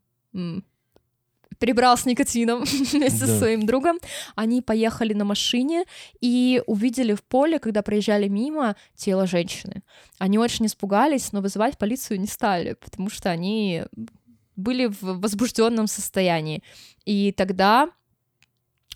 перебрал 1.58 1.96
с 1.96 2.06
никотином 2.06 2.64
вместе 2.92 3.20
да. 3.20 3.26
со 3.26 3.38
своим 3.38 3.66
другом. 3.66 3.98
Они 4.34 4.62
поехали 4.62 5.14
на 5.14 5.24
машине 5.24 5.84
и 6.20 6.62
увидели 6.66 7.14
в 7.14 7.22
поле, 7.22 7.58
когда 7.58 7.82
проезжали 7.82 8.28
мимо, 8.28 8.76
тело 8.94 9.26
женщины. 9.26 9.82
Они 10.18 10.38
очень 10.38 10.66
испугались, 10.66 11.32
но 11.32 11.40
вызывать 11.40 11.78
полицию 11.78 12.20
не 12.20 12.26
стали, 12.26 12.74
потому 12.74 13.10
что 13.10 13.30
они 13.30 13.84
были 14.56 14.86
в 14.86 15.20
возбужденном 15.20 15.86
состоянии. 15.86 16.62
И 17.04 17.32
тогда 17.32 17.90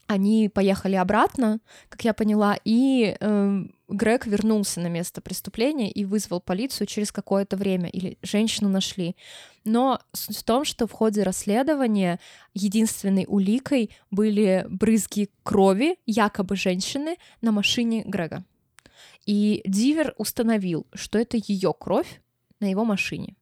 они 0.09 0.49
поехали 0.49 0.97
обратно, 0.97 1.61
как 1.91 2.03
я 2.03 2.15
поняла, 2.15 2.59
и 2.65 3.15
э, 3.21 3.65
Грег 3.89 4.27
вернулся 4.27 4.81
на 4.81 4.89
место 4.89 5.21
преступления 5.21 5.91
и 5.91 6.07
вызвал 6.07 6.41
полицию 6.41 6.87
через 6.87 7.13
какое-то 7.13 7.59
время, 7.59 7.91
или 7.91 8.17
женщину 8.23 8.71
нашли. 8.71 9.17
Но 9.65 10.01
суть 10.15 10.39
в 10.39 10.45
том, 10.45 10.65
что 10.65 10.87
в 10.87 10.93
ходе 10.93 11.23
расследования 11.23 12.21
единственной 12.55 13.27
уликой 13.29 13.91
были 14.11 14.67
брызги 14.71 15.29
крови 15.43 15.99
якобы 16.07 16.57
женщины 16.57 17.17
на 17.43 17.53
машине 17.53 18.03
Грега. 18.07 18.45
И 19.27 19.61
Дивер 19.67 20.15
установил, 20.17 20.87
что 20.95 21.19
это 21.19 21.37
ее 21.37 21.75
кровь 21.79 22.23
на 22.61 22.71
его 22.71 22.87
машине. 22.87 23.37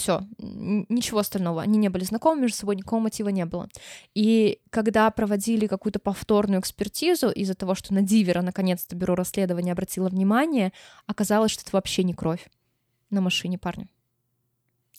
Все, 0.00 0.22
ничего 0.38 1.18
остального. 1.18 1.60
Они 1.60 1.76
не 1.76 1.90
были 1.90 2.04
знакомы 2.04 2.40
между 2.40 2.56
собой, 2.56 2.76
никакого 2.76 3.00
мотива 3.00 3.28
не 3.28 3.44
было. 3.44 3.68
И 4.14 4.58
когда 4.70 5.10
проводили 5.10 5.66
какую-то 5.66 5.98
повторную 5.98 6.60
экспертизу 6.60 7.28
из-за 7.28 7.54
того, 7.54 7.74
что 7.74 7.92
на 7.92 8.00
Дивера 8.00 8.40
наконец-то 8.40 8.96
бюро 8.96 9.14
расследования 9.14 9.72
обратило 9.72 10.08
внимание, 10.08 10.72
оказалось, 11.06 11.50
что 11.50 11.64
это 11.64 11.72
вообще 11.72 12.02
не 12.02 12.14
кровь 12.14 12.48
на 13.10 13.20
машине 13.20 13.58
парня. 13.58 13.88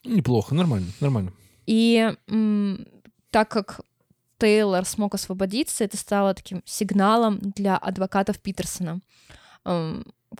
Неплохо, 0.03 0.53
нормально, 0.53 0.91
нормально. 0.99 1.33
И 1.65 2.13
м- 2.27 2.85
так 3.31 3.49
как 3.49 3.81
Тейлор 4.37 4.85
смог 4.85 5.15
освободиться, 5.15 5.83
это 5.83 5.97
стало 5.97 6.35
таким 6.35 6.61
сигналом 6.65 7.39
для 7.39 7.75
адвокатов 7.75 8.39
Питерсона. 8.39 9.01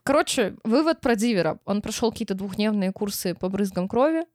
Короче, 0.04 0.56
вывод 0.64 1.02
про 1.02 1.16
Дивера. 1.16 1.58
Он 1.66 1.82
прошел 1.82 2.12
какие-то 2.12 2.36
двухдневные 2.36 2.92
курсы 2.92 3.34
по 3.34 3.50
брызгам 3.50 3.88
крови, 3.88 4.26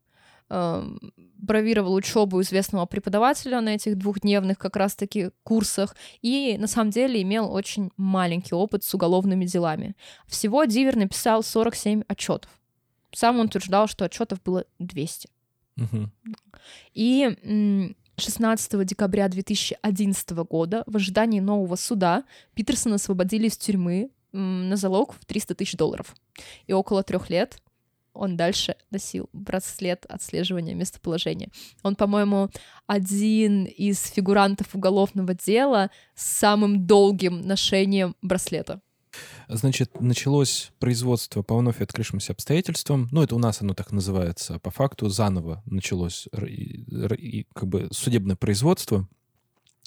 бравировал 0.48 1.94
учебу 1.94 2.40
известного 2.40 2.86
преподавателя 2.86 3.60
на 3.60 3.74
этих 3.74 3.97
двухдневных 3.97 4.59
как 4.59 4.77
раз-таки 4.77 5.31
курсах 5.43 5.97
и 6.23 6.56
на 6.59 6.66
самом 6.66 6.90
деле 6.90 7.23
имел 7.23 7.52
очень 7.52 7.90
маленький 7.97 8.55
опыт 8.55 8.85
с 8.85 8.94
уголовными 8.94 9.44
делами. 9.44 9.97
Всего 10.27 10.64
Дивер 10.64 10.97
написал 10.97 11.43
47 11.43 12.02
отчетов. 12.09 12.51
Сам 13.12 13.39
он 13.39 13.47
утверждал, 13.47 13.86
что 13.86 14.05
отчетов 14.05 14.43
было 14.43 14.64
200. 14.78 15.28
Угу. 15.78 16.10
И 16.94 17.94
16 18.16 18.86
декабря 18.86 19.28
2011 19.28 20.31
года 20.31 20.85
в 20.86 20.97
ожидании 20.97 21.40
нового 21.40 21.77
суда 21.77 22.24
Питерсона 22.55 22.97
освободили 22.97 23.48
из 23.48 23.56
тюрьмы 23.56 24.10
на 24.32 24.77
залог 24.77 25.14
в 25.14 25.24
300 25.24 25.55
тысяч 25.55 25.77
долларов. 25.77 26.14
И 26.66 26.73
около 26.73 27.02
трех 27.02 27.31
лет 27.31 27.59
он 28.16 28.36
дальше 28.36 28.76
носил 28.90 29.28
браслет 29.32 30.06
отслеживания 30.09 30.74
местоположения. 30.74 31.51
Он, 31.82 31.97
по-моему, 31.97 32.51
один 32.86 33.64
из 33.64 34.02
фигурантов 34.02 34.74
уголовного 34.74 35.34
дела 35.34 35.90
с 36.14 36.26
самым 36.26 36.86
долгим 36.86 37.40
ношением 37.43 38.16
браслета. 38.22 38.80
Значит, 39.48 40.01
началось 40.01 40.72
производство 40.78 41.43
по 41.43 41.56
вновь 41.56 41.80
открывшимся 41.80 42.32
обстоятельствам. 42.32 43.09
Ну, 43.12 43.22
это 43.22 43.34
у 43.36 43.38
нас 43.38 43.62
оно 43.62 43.74
так 43.74 43.93
называется. 43.93 44.59
По 44.59 44.70
факту 44.70 45.09
заново 45.09 45.62
началось 45.66 46.28
как 47.55 47.68
бы 47.68 47.88
судебное 47.93 48.36
производство. 48.36 49.09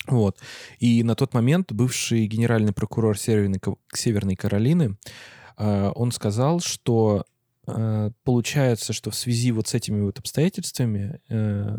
Вот. 0.07 0.37
И 0.79 1.03
на 1.03 1.15
тот 1.15 1.33
момент 1.33 1.71
бывший 1.71 2.25
генеральный 2.27 2.73
прокурор 2.73 3.17
Северной, 3.17 3.59
Северной 3.93 4.35
Каролины, 4.35 4.97
э, 5.57 5.91
он 5.93 6.11
сказал, 6.11 6.61
что 6.61 7.25
получается, 8.23 8.93
что 8.93 9.11
в 9.11 9.15
связи 9.15 9.51
вот 9.51 9.67
с 9.67 9.73
этими 9.73 10.01
вот 10.01 10.19
обстоятельствами, 10.19 11.19
э, 11.29 11.77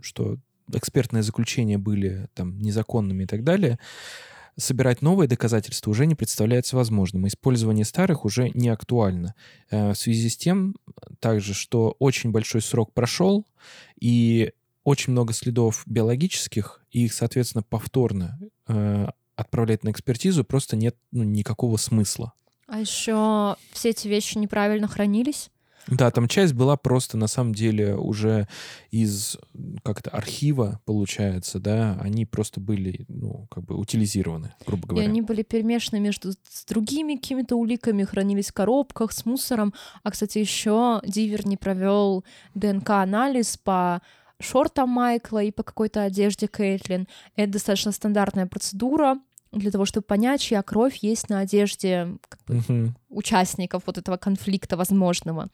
что 0.00 0.38
экспертные 0.72 1.22
заключения 1.22 1.78
были 1.78 2.28
там 2.34 2.58
незаконными 2.58 3.24
и 3.24 3.26
так 3.26 3.44
далее, 3.44 3.78
собирать 4.56 5.02
новые 5.02 5.28
доказательства 5.28 5.90
уже 5.90 6.06
не 6.06 6.14
представляется 6.14 6.76
возможным. 6.76 7.26
Использование 7.26 7.84
старых 7.84 8.24
уже 8.24 8.50
не 8.50 8.68
актуально. 8.68 9.34
В 9.70 9.94
связи 9.94 10.28
с 10.28 10.36
тем, 10.36 10.76
также, 11.18 11.54
что 11.54 11.96
очень 11.98 12.30
большой 12.30 12.62
срок 12.62 12.92
прошел, 12.92 13.44
и 14.00 14.52
очень 14.84 15.12
много 15.12 15.32
следов 15.32 15.82
биологических, 15.86 16.82
и 16.90 17.06
их, 17.06 17.14
соответственно, 17.14 17.62
повторно 17.62 18.38
э, 18.68 19.06
отправлять 19.34 19.82
на 19.82 19.90
экспертизу 19.90 20.44
просто 20.44 20.76
нет 20.76 20.96
ну, 21.10 21.24
никакого 21.24 21.78
смысла. 21.78 22.34
А 22.66 22.80
еще 22.80 23.56
все 23.72 23.90
эти 23.90 24.08
вещи 24.08 24.38
неправильно 24.38 24.88
хранились. 24.88 25.50
Да, 25.86 26.10
там 26.10 26.28
часть 26.28 26.54
была 26.54 26.76
просто 26.76 27.16
на 27.18 27.26
самом 27.26 27.54
деле 27.54 27.94
уже 27.94 28.48
из 28.90 29.36
как-то 29.82 30.10
архива, 30.10 30.80
получается, 30.86 31.58
да, 31.58 31.98
они 32.00 32.24
просто 32.24 32.60
были, 32.60 33.04
ну, 33.08 33.46
как 33.50 33.64
бы 33.64 33.76
утилизированы, 33.76 34.54
грубо 34.66 34.88
говоря. 34.88 35.06
И 35.06 35.10
они 35.10 35.20
были 35.20 35.42
перемешаны 35.42 36.00
между 36.00 36.32
с 36.32 36.64
другими 36.66 37.16
какими-то 37.16 37.56
уликами, 37.56 38.04
хранились 38.04 38.48
в 38.48 38.54
коробках 38.54 39.12
с 39.12 39.26
мусором. 39.26 39.74
А, 40.02 40.10
кстати, 40.10 40.38
еще 40.38 41.02
Дивер 41.06 41.46
не 41.46 41.56
провел 41.56 42.24
ДНК-анализ 42.54 43.58
по 43.58 44.00
шортам 44.40 44.88
Майкла 44.88 45.42
и 45.42 45.50
по 45.50 45.62
какой-то 45.62 46.02
одежде 46.02 46.46
Кейтлин. 46.46 47.08
Это 47.36 47.52
достаточно 47.52 47.92
стандартная 47.92 48.46
процедура 48.46 49.18
для 49.54 49.70
того, 49.70 49.84
чтобы 49.84 50.04
понять, 50.04 50.40
чья 50.40 50.62
кровь 50.62 50.96
есть 50.96 51.28
на 51.28 51.40
одежде 51.40 52.16
как 52.28 52.40
бы, 52.46 52.54
Мгм. 52.56 52.96
участников 53.08 53.82
вот 53.86 53.98
этого 53.98 54.16
конфликта 54.16 54.76
возможного. 54.76 55.48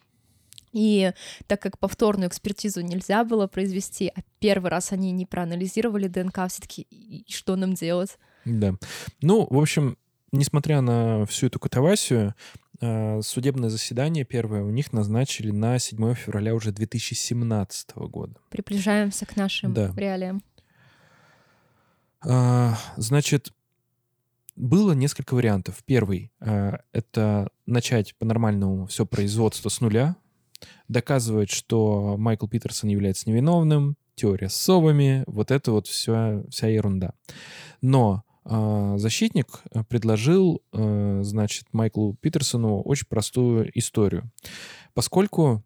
И 0.72 1.12
так 1.48 1.60
как 1.60 1.78
повторную 1.78 2.28
экспертизу 2.28 2.80
нельзя 2.80 3.24
было 3.24 3.46
произвести, 3.48 4.08
а 4.14 4.20
первый 4.38 4.70
раз 4.70 4.92
они 4.92 5.10
не 5.12 5.26
проанализировали 5.26 6.06
ДНК, 6.06 6.46
все 6.48 6.62
таки 6.62 6.82
и 6.90 7.24
что 7.28 7.56
нам 7.56 7.74
делать? 7.74 8.18
Да. 8.44 8.74
Ну, 9.20 9.46
в 9.50 9.58
общем, 9.58 9.96
несмотря 10.32 10.80
на 10.80 11.26
всю 11.26 11.48
эту 11.48 11.58
катавасию, 11.58 12.34
э, 12.80 13.20
судебное 13.22 13.68
заседание 13.68 14.24
первое 14.24 14.62
у 14.62 14.70
них 14.70 14.92
назначили 14.92 15.50
на 15.50 15.78
7 15.80 16.14
февраля 16.14 16.54
уже 16.54 16.70
2017 16.70 18.06
года. 18.08 18.34
Приближаемся 18.50 19.26
к 19.26 19.34
нашим 19.36 19.74
Да. 19.74 19.92
реалиям. 19.96 20.40
А, 22.22 22.76
Значит, 22.96 23.52
было 24.60 24.92
несколько 24.92 25.34
вариантов. 25.34 25.82
Первый 25.84 26.32
э,— 26.40 26.78
это 26.92 27.48
начать 27.66 28.14
по-нормальному 28.16 28.86
все 28.86 29.06
производство 29.06 29.68
с 29.68 29.80
нуля, 29.80 30.16
доказывать, 30.88 31.50
что 31.50 32.16
Майкл 32.18 32.46
Питерсон 32.46 32.90
является 32.90 33.28
невиновным, 33.28 33.96
теория 34.14 34.48
с 34.48 34.54
совами, 34.54 35.24
вот 35.26 35.50
это 35.50 35.72
вот 35.72 35.86
вся, 35.86 36.42
вся 36.50 36.68
ерунда. 36.68 37.14
Но 37.80 38.24
а, 38.44 38.98
защитник 38.98 39.60
э, 39.70 39.84
предложил, 39.84 40.62
э, 40.72 41.20
значит, 41.22 41.66
Майклу 41.72 42.16
Питерсону 42.20 42.82
очень 42.82 43.06
простую 43.06 43.70
историю. 43.78 44.30
Поскольку 44.92 45.62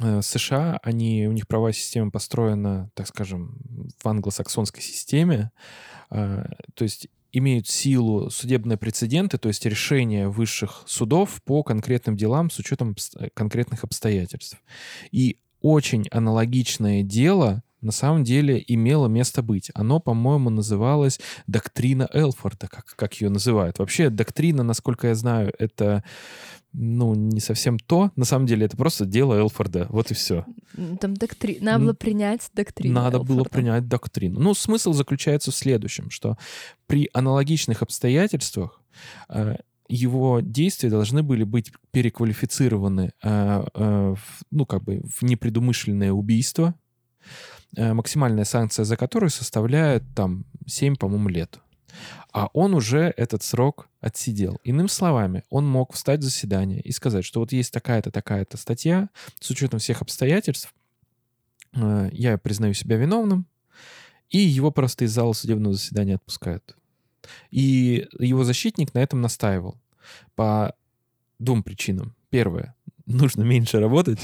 э, 0.00 0.22
США, 0.22 0.78
они, 0.82 1.26
у 1.28 1.32
них 1.32 1.48
правовая 1.48 1.72
система 1.72 2.10
построена, 2.10 2.90
так 2.94 3.08
скажем, 3.08 3.58
в 4.02 4.06
англосаксонской 4.06 4.82
системе, 4.82 5.50
э, 6.10 6.44
то 6.74 6.84
есть 6.84 7.08
имеют 7.32 7.68
силу 7.68 8.30
судебные 8.30 8.78
прецеденты, 8.78 9.38
то 9.38 9.48
есть 9.48 9.64
решения 9.66 10.28
высших 10.28 10.82
судов 10.86 11.42
по 11.42 11.62
конкретным 11.62 12.16
делам 12.16 12.50
с 12.50 12.58
учетом 12.58 12.96
конкретных 13.34 13.84
обстоятельств. 13.84 14.58
И 15.10 15.38
очень 15.60 16.06
аналогичное 16.10 17.02
дело 17.02 17.62
на 17.80 17.92
самом 17.92 18.24
деле 18.24 18.62
имело 18.66 19.06
место 19.06 19.42
быть. 19.42 19.70
Оно, 19.74 20.00
по-моему, 20.00 20.50
называлось 20.50 21.20
доктрина 21.46 22.08
Элфорда, 22.12 22.68
как, 22.68 22.86
как 22.96 23.20
ее 23.20 23.30
называют. 23.30 23.78
Вообще, 23.78 24.10
доктрина, 24.10 24.62
насколько 24.62 25.08
я 25.08 25.14
знаю, 25.14 25.52
это 25.58 26.02
ну, 26.72 27.14
не 27.14 27.40
совсем 27.40 27.78
то. 27.78 28.10
На 28.16 28.24
самом 28.24 28.46
деле, 28.46 28.66
это 28.66 28.76
просто 28.76 29.06
дело 29.06 29.34
Элфорда. 29.34 29.86
Вот 29.90 30.10
и 30.10 30.14
все. 30.14 30.44
Там 31.00 31.14
доктри... 31.14 31.58
Надо 31.60 31.84
было 31.84 31.92
принять 31.94 32.50
доктрину. 32.54 32.94
Надо 32.94 33.18
было 33.18 33.38
Элфорда. 33.38 33.50
принять 33.50 33.88
доктрину. 33.88 34.40
Ну, 34.40 34.54
смысл 34.54 34.92
заключается 34.92 35.50
в 35.50 35.54
следующем, 35.56 36.10
что 36.10 36.36
при 36.86 37.08
аналогичных 37.12 37.82
обстоятельствах 37.82 38.82
э, 39.28 39.56
его 39.88 40.40
действия 40.40 40.90
должны 40.90 41.22
были 41.22 41.44
быть 41.44 41.72
переквалифицированы 41.90 43.12
э, 43.22 43.64
э, 43.74 44.14
в, 44.14 44.42
ну, 44.50 44.66
как 44.66 44.84
бы 44.84 45.02
в 45.04 45.22
непредумышленное 45.22 46.12
убийство, 46.12 46.74
максимальная 47.76 48.44
санкция 48.44 48.84
за 48.84 48.96
которое 48.96 49.28
составляет 49.28 50.02
там 50.14 50.44
7, 50.66 50.96
по-моему, 50.96 51.28
лет. 51.28 51.60
А 52.32 52.48
он 52.52 52.74
уже 52.74 53.12
этот 53.16 53.42
срок 53.42 53.88
отсидел. 54.00 54.60
Иными 54.62 54.86
словами, 54.86 55.44
он 55.50 55.66
мог 55.66 55.92
встать 55.92 56.20
в 56.20 56.24
заседание 56.24 56.80
и 56.80 56.92
сказать, 56.92 57.24
что 57.24 57.40
вот 57.40 57.52
есть 57.52 57.72
такая-то, 57.72 58.10
такая-то 58.10 58.56
статья, 58.56 59.08
с 59.40 59.50
учетом 59.50 59.80
всех 59.80 60.02
обстоятельств, 60.02 60.72
э, 61.74 62.10
я 62.12 62.38
признаю 62.38 62.74
себя 62.74 62.96
виновным, 62.96 63.46
и 64.30 64.38
его 64.38 64.70
просто 64.70 65.04
из 65.04 65.12
зала 65.12 65.32
судебного 65.32 65.74
заседания 65.74 66.16
отпускают. 66.16 66.76
И 67.50 68.06
его 68.18 68.44
защитник 68.44 68.94
на 68.94 68.98
этом 68.98 69.20
настаивал 69.20 69.76
по 70.34 70.74
двум 71.38 71.62
причинам. 71.62 72.14
Первое, 72.30 72.74
нужно 73.06 73.42
меньше 73.42 73.80
работать. 73.80 74.20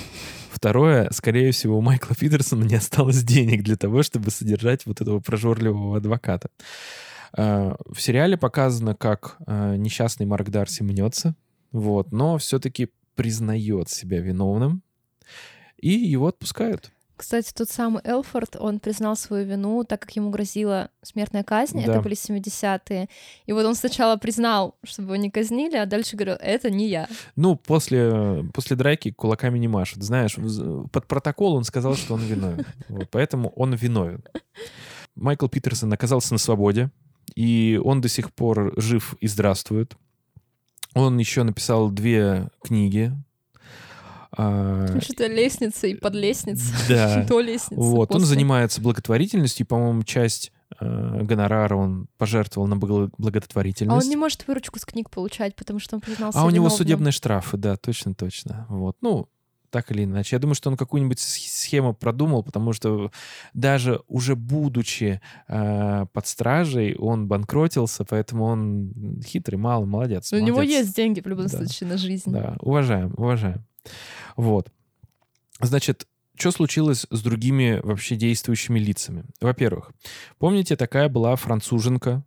Второе, 0.64 1.10
скорее 1.10 1.52
всего, 1.52 1.76
у 1.76 1.82
Майкла 1.82 2.16
Питерсона 2.16 2.64
не 2.64 2.76
осталось 2.76 3.22
денег 3.22 3.62
для 3.62 3.76
того, 3.76 4.02
чтобы 4.02 4.30
содержать 4.30 4.86
вот 4.86 5.02
этого 5.02 5.20
прожорливого 5.20 5.98
адвоката. 5.98 6.48
Э, 7.36 7.74
В 7.84 8.00
сериале 8.00 8.38
показано, 8.38 8.94
как 8.94 9.36
э, 9.46 9.76
несчастный 9.76 10.24
Марк 10.24 10.48
Дарси 10.48 10.82
мнется, 10.82 11.36
вот, 11.70 12.12
но 12.12 12.38
все-таки 12.38 12.88
признает 13.14 13.90
себя 13.90 14.22
виновным, 14.22 14.82
и 15.76 15.90
его 15.90 16.28
отпускают. 16.28 16.92
Кстати, 17.16 17.52
тот 17.54 17.68
самый 17.70 18.02
Элфорд, 18.04 18.56
он 18.58 18.80
признал 18.80 19.14
свою 19.16 19.46
вину, 19.46 19.84
так 19.84 20.00
как 20.00 20.16
ему 20.16 20.30
грозила 20.30 20.90
смертная 21.02 21.44
казнь, 21.44 21.80
Да. 21.84 21.92
это 21.92 22.00
были 22.02 22.16
70-е. 22.16 23.08
И 23.46 23.52
вот 23.52 23.64
он 23.64 23.74
сначала 23.76 24.16
признал, 24.16 24.74
чтобы 24.82 25.08
его 25.14 25.16
не 25.16 25.30
казнили, 25.30 25.76
а 25.76 25.86
дальше 25.86 26.16
говорил, 26.16 26.36
это 26.40 26.70
не 26.70 26.88
я. 26.88 27.08
Ну, 27.36 27.54
после, 27.56 28.44
после 28.52 28.76
драки 28.76 29.12
кулаками 29.12 29.58
не 29.58 29.68
машут. 29.68 30.02
Знаешь, 30.02 30.36
под 30.90 31.06
протокол 31.06 31.54
он 31.54 31.64
сказал, 31.64 31.94
что 31.94 32.14
он 32.14 32.20
виновен. 32.22 32.66
Вот, 32.88 33.08
поэтому 33.10 33.50
он 33.50 33.74
виновен. 33.74 34.24
Майкл 35.14 35.46
Питерсон 35.46 35.92
оказался 35.92 36.32
на 36.32 36.38
свободе, 36.38 36.90
и 37.36 37.80
он 37.84 38.00
до 38.00 38.08
сих 38.08 38.32
пор 38.32 38.72
жив 38.76 39.14
и 39.20 39.28
здравствует. 39.28 39.96
Он 40.94 41.16
еще 41.18 41.44
написал 41.44 41.90
две 41.90 42.48
книги. 42.62 43.12
А, 44.36 44.86
Что-то 45.00 45.26
лестница 45.26 45.86
и 45.86 45.94
подлестница. 45.94 46.72
Да. 46.88 47.24
До 47.28 47.40
лестницы. 47.40 47.80
Вот, 47.80 48.14
он 48.14 48.20
занимается 48.22 48.80
благотворительностью, 48.80 49.66
по-моему, 49.66 50.02
часть 50.02 50.52
э, 50.80 51.22
гонорара 51.22 51.76
он 51.76 52.08
пожертвовал 52.18 52.66
на 52.68 52.76
благо- 52.76 53.10
А 53.12 53.22
благотворительность. 53.22 54.04
он 54.04 54.10
не 54.10 54.16
может 54.16 54.46
выручку 54.48 54.78
с 54.78 54.84
книг 54.84 55.10
получать, 55.10 55.54
потому 55.56 55.78
что 55.78 55.96
он 55.96 56.00
признался 56.00 56.38
А 56.38 56.42
у 56.44 56.46
него 56.50 56.64
виновным. 56.66 56.76
судебные 56.78 57.12
штрафы, 57.12 57.56
да, 57.56 57.76
точно, 57.76 58.14
точно. 58.14 58.66
Вот, 58.68 58.96
ну, 59.00 59.28
так 59.70 59.90
или 59.90 60.04
иначе. 60.04 60.36
Я 60.36 60.40
думаю, 60.40 60.54
что 60.54 60.70
он 60.70 60.76
какую-нибудь 60.76 61.18
схему 61.18 61.94
продумал, 61.94 62.44
потому 62.44 62.72
что 62.72 63.10
даже 63.54 64.00
уже 64.06 64.36
будучи 64.36 65.20
э, 65.48 66.06
под 66.12 66.26
стражей, 66.28 66.94
он 66.96 67.26
банкротился, 67.26 68.04
поэтому 68.04 68.44
он 68.44 69.20
хитрый, 69.26 69.58
малый, 69.58 69.86
молодец. 69.86 70.32
У 70.32 70.36
него 70.38 70.58
молодец. 70.58 70.84
есть 70.84 70.96
деньги 70.96 71.20
в 71.20 71.26
любом 71.26 71.46
Да. 71.46 71.58
случае 71.58 71.88
на 71.88 71.96
жизнь. 71.98 72.30
Да, 72.30 72.56
уважаем, 72.60 73.14
уважаем. 73.16 73.64
Вот. 74.36 74.70
Значит, 75.60 76.06
что 76.36 76.50
случилось 76.50 77.06
с 77.10 77.22
другими 77.22 77.80
вообще 77.82 78.16
действующими 78.16 78.78
лицами? 78.78 79.24
Во-первых, 79.40 79.92
помните, 80.38 80.76
такая 80.76 81.08
была 81.08 81.36
француженка, 81.36 82.24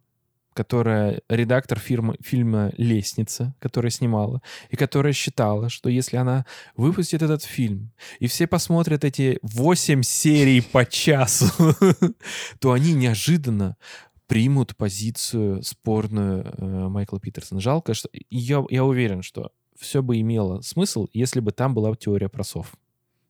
которая 0.54 1.22
редактор 1.30 1.78
фирмы, 1.78 2.16
фильма 2.20 2.72
«Лестница», 2.78 3.54
которая 3.60 3.92
снимала, 3.92 4.42
и 4.72 4.76
которая 4.76 5.14
считала, 5.14 5.70
что 5.70 5.88
если 5.88 6.18
она 6.18 6.48
выпустит 6.76 7.22
этот 7.22 7.44
фильм, 7.44 7.92
и 8.20 8.26
все 8.26 8.48
посмотрят 8.48 9.04
эти 9.04 9.38
8 9.44 10.02
серий 10.02 10.62
по 10.62 10.84
часу, 10.84 11.52
то 12.60 12.72
они 12.72 12.94
неожиданно 12.94 13.78
примут 14.26 14.76
позицию 14.76 15.62
спорную 15.62 16.44
э, 16.58 16.88
Майкла 16.90 17.20
Питерсона. 17.20 17.62
Жалко, 17.62 17.94
что... 17.94 18.10
Я, 18.30 18.66
я 18.70 18.84
уверен, 18.84 19.22
что 19.22 19.52
все 19.80 20.02
бы 20.02 20.20
имело 20.20 20.62
смысл, 20.62 21.08
если 21.14 21.40
бы 21.40 21.52
там 21.52 21.74
была 21.74 21.96
теория 21.96 22.30
про 22.30 22.44
сов. 22.44 22.74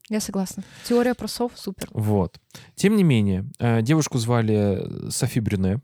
Я 0.09 0.21
согласна. 0.21 0.63
Теория 0.85 1.13
про 1.13 1.27
сов 1.27 1.51
супер. 1.55 1.89
Вот. 1.91 2.39
Тем 2.75 2.95
не 2.95 3.03
менее, 3.03 3.45
э, 3.59 3.81
девушку 3.81 4.17
звали 4.17 5.09
Софи 5.09 5.39
Брюне. 5.41 5.81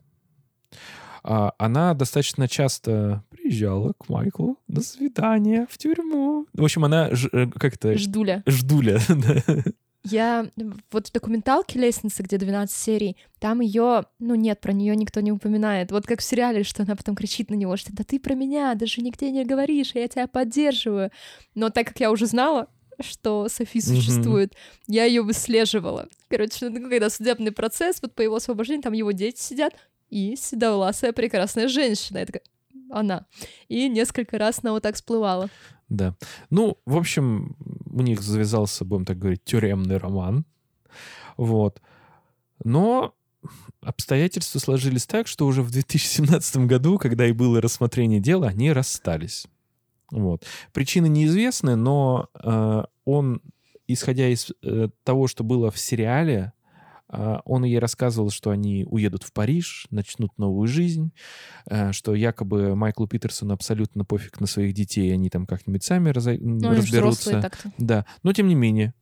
А, 1.26 1.54
Она 1.58 1.94
достаточно 1.94 2.48
часто 2.48 3.24
приезжала 3.30 3.94
к 3.98 4.10
Майклу 4.10 4.58
на 4.68 4.82
свидание 4.82 5.68
в 5.70 5.78
тюрьму. 5.78 6.48
В 6.54 6.64
общем, 6.64 6.84
она 6.86 7.14
ж- 7.16 7.30
э, 7.32 7.48
как 7.48 7.76
это 7.76 7.98
Ждуля. 7.98 8.44
ждуля. 8.46 9.00
да. 9.10 9.64
Я 10.06 10.48
вот 10.92 11.08
в 11.08 11.12
документалке 11.14 11.80
«Лестница», 11.80 12.24
где 12.24 12.38
12 12.38 12.76
серий, 12.76 13.18
там 13.40 13.62
ее, 13.62 14.06
ну 14.20 14.36
нет, 14.36 14.60
про 14.60 14.74
нее 14.74 14.96
никто 14.96 15.22
не 15.22 15.32
упоминает. 15.32 15.92
Вот 15.92 16.06
как 16.06 16.20
в 16.20 16.24
сериале, 16.24 16.64
что 16.64 16.84
она 16.84 16.96
потом 16.96 17.16
кричит 17.16 17.50
на 17.50 17.56
него, 17.56 17.78
что 17.78 17.94
да 17.94 18.04
ты 18.04 18.20
про 18.20 18.34
меня 18.34 18.76
даже 18.76 19.02
нигде 19.02 19.32
не 19.32 19.46
говоришь, 19.46 19.92
я 19.94 20.08
тебя 20.08 20.28
поддерживаю. 20.28 21.10
Но 21.56 21.70
так 21.70 21.88
как 21.88 22.00
я 22.02 22.12
уже 22.12 22.26
знала, 22.26 22.68
что 23.00 23.48
Софи 23.50 23.80
существует, 23.82 24.54
я 24.88 25.06
ее 25.06 25.22
выслеживала. 25.22 26.10
Короче, 26.28 26.70
ну, 26.70 26.90
когда 26.90 27.10
судебный 27.10 27.52
процесс, 27.52 28.02
вот 28.02 28.14
по 28.14 28.22
его 28.22 28.36
освобождению, 28.36 28.84
там 28.84 28.94
его 28.94 29.12
дети 29.12 29.40
сидят, 29.40 29.74
и 30.10 30.36
седовласая 30.36 31.12
прекрасная 31.12 31.68
женщина. 31.68 32.20
Я 32.20 32.26
такая, 32.26 32.44
она. 32.92 33.26
И 33.68 33.90
несколько 33.90 34.38
раз 34.38 34.60
она 34.62 34.74
вот 34.74 34.84
так 34.84 34.96
всплывала. 34.96 35.50
Да. 35.90 36.16
Ну, 36.50 36.78
в 36.86 36.98
общем, 36.98 37.56
у 37.92 38.02
них 38.02 38.22
завязался, 38.22 38.86
будем 38.86 39.06
так 39.06 39.20
говорить, 39.20 39.44
тюремный 39.44 39.98
роман. 39.98 40.46
Вот. 41.38 41.82
Но 42.64 43.14
обстоятельства 43.82 44.60
сложились 44.60 45.06
так, 45.06 45.28
что 45.28 45.46
уже 45.46 45.62
в 45.62 45.72
2017 45.72 46.58
году, 46.66 46.98
когда 46.98 47.28
и 47.28 47.32
было 47.32 47.62
рассмотрение 47.62 48.20
дела, 48.20 48.48
они 48.48 48.72
расстались. 48.72 49.46
Вот. 50.12 50.46
Причины 50.72 51.08
неизвестны, 51.08 51.76
но 51.76 52.30
э, 52.36 52.84
он, 53.06 53.42
исходя 53.88 54.30
из 54.30 54.52
э, 54.62 54.90
того, 55.04 55.28
что 55.28 55.44
было 55.44 55.72
в 55.72 55.80
сериале, 55.80 56.54
он 57.46 57.64
ей 57.64 57.80
рассказывал, 57.80 58.30
что 58.30 58.50
они 58.50 58.86
уедут 58.90 59.24
в 59.24 59.32
Париж, 59.34 59.88
начнут 59.92 60.32
новую 60.38 60.68
жизнь, 60.68 61.12
э, 61.68 61.92
что 61.92 62.16
якобы 62.16 62.76
Майклу 62.76 63.08
Питерсону 63.08 63.54
абсолютно 63.54 64.04
пофиг 64.06 64.40
на 64.40 64.48
своих 64.48 64.74
детей, 64.74 65.14
они 65.14 65.30
там 65.30 65.46
как-нибудь 65.46 65.84
сами 65.84 66.10
разо- 66.10 66.38
Ну, 66.40 66.60
разберутся. 66.78 67.32
Да, 67.78 68.06
но 68.24 68.34
тем 68.34 68.48
не 68.48 68.56
менее, 68.56 68.94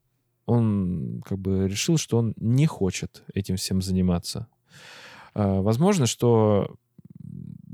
он 0.45 1.21
как 1.25 1.37
бы 1.39 1.67
решил, 1.67 1.97
что 1.97 2.17
он 2.17 2.33
не 2.37 2.65
хочет 2.65 3.23
этим 3.33 3.55
всем 3.55 3.81
заниматься. 3.81 4.47
А, 5.33 5.61
Возможно, 5.61 6.07
что 6.07 6.75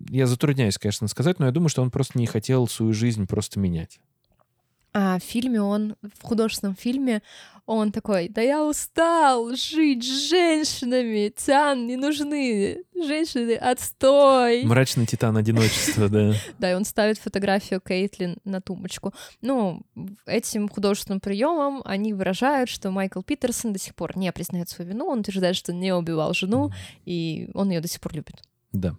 я 0.09 0.27
затрудняюсь, 0.27 0.77
конечно, 0.77 1.07
сказать, 1.07 1.39
но 1.39 1.45
я 1.47 1.51
думаю, 1.51 1.69
что 1.69 1.81
он 1.81 1.91
просто 1.91 2.17
не 2.19 2.27
хотел 2.27 2.67
свою 2.67 2.93
жизнь 2.93 3.25
просто 3.27 3.59
менять. 3.59 3.99
А 4.99 5.19
в 5.19 5.21
фильме 5.21 5.61
он, 5.61 5.95
в 6.01 6.23
художественном 6.23 6.75
фильме, 6.75 7.21
он 7.67 7.91
такой, 7.91 8.29
да 8.29 8.41
я 8.41 8.65
устал 8.65 9.53
жить 9.55 10.03
с 10.03 10.29
женщинами, 10.29 11.31
Тян, 11.37 11.85
не 11.85 11.97
нужны 11.97 12.83
женщины, 12.95 13.57
отстой. 13.57 14.63
Мрачный 14.63 15.05
титан 15.05 15.37
одиночества, 15.37 16.09
да. 16.09 16.33
Да, 16.57 16.71
и 16.71 16.73
он 16.73 16.83
ставит 16.83 17.19
фотографию 17.19 17.79
Кейтлин 17.79 18.37
на 18.43 18.59
тумбочку. 18.59 19.13
Ну, 19.41 19.83
этим 20.25 20.67
художественным 20.67 21.19
приемом 21.19 21.83
они 21.85 22.15
выражают, 22.15 22.67
что 22.67 22.89
Майкл 22.89 23.21
Питерсон 23.21 23.73
до 23.73 23.79
сих 23.79 23.93
пор 23.93 24.17
не 24.17 24.31
признает 24.31 24.67
свою 24.67 24.89
вину, 24.89 25.05
он 25.05 25.19
утверждает, 25.19 25.55
что 25.55 25.73
не 25.73 25.93
убивал 25.93 26.33
жену, 26.33 26.71
и 27.05 27.51
он 27.53 27.69
ее 27.69 27.81
до 27.81 27.87
сих 27.87 28.01
пор 28.01 28.15
любит. 28.15 28.41
Да. 28.73 28.95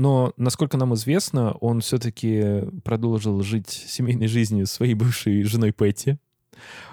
Но, 0.00 0.32
насколько 0.38 0.78
нам 0.78 0.94
известно, 0.94 1.52
он 1.60 1.82
все-таки 1.82 2.62
продолжил 2.84 3.42
жить 3.42 3.68
семейной 3.68 4.28
жизнью 4.28 4.66
своей 4.66 4.94
бывшей 4.94 5.42
женой 5.42 5.72
Петти. 5.72 6.16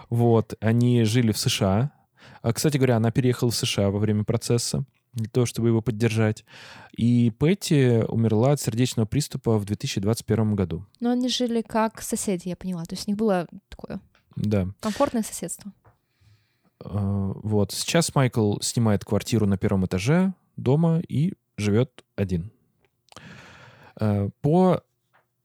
Вот, 0.10 0.56
они 0.60 1.06
жили 1.06 1.32
в 1.32 1.38
США. 1.38 1.94
А, 2.42 2.52
Кстати 2.52 2.76
говоря, 2.76 2.98
она 2.98 3.12
переехала 3.12 3.50
в 3.50 3.56
США 3.56 3.92
во 3.92 4.00
время 4.00 4.26
процесса 4.26 4.84
для 5.14 5.30
того, 5.30 5.46
чтобы 5.46 5.70
его 5.70 5.82
поддержать. 5.82 6.44
И 6.98 7.30
Петти 7.30 8.04
умерла 8.10 8.52
от 8.52 8.60
сердечного 8.60 9.06
приступа 9.06 9.58
в 9.58 9.64
2021 9.64 10.56
году. 10.56 10.86
Но 11.00 11.12
они 11.12 11.30
жили 11.30 11.62
как 11.62 12.02
соседи, 12.02 12.50
я 12.50 12.58
поняла. 12.58 12.84
То 12.84 12.96
есть 12.96 13.08
у 13.08 13.12
них 13.12 13.18
было 13.18 13.48
такое 13.70 14.02
Да. 14.36 14.68
комфортное 14.82 15.24
соседство. 15.24 15.72
А, 16.84 17.32
Вот. 17.42 17.72
Сейчас 17.72 18.14
Майкл 18.16 18.60
снимает 18.60 19.06
квартиру 19.06 19.48
на 19.48 19.58
первом 19.58 19.86
этаже 19.86 20.34
дома 20.58 21.00
и 21.08 21.36
живет 21.56 22.04
один. 22.18 22.52
А, 23.99 24.30
По 24.41 24.82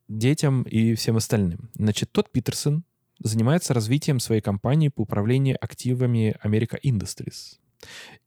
детям 0.09 0.63
и 0.65 0.95
всем 0.95 1.17
остальным. 1.17 1.71
Значит, 1.75 2.13
тот 2.13 2.31
Питерсон 2.31 2.85
занимается 3.19 3.73
развитием 3.75 4.21
своей 4.21 4.41
компании 4.41 4.89
по 4.89 5.03
управлению 5.03 5.57
активами 5.61 6.37
America 6.45 6.79
Industries 6.85 7.59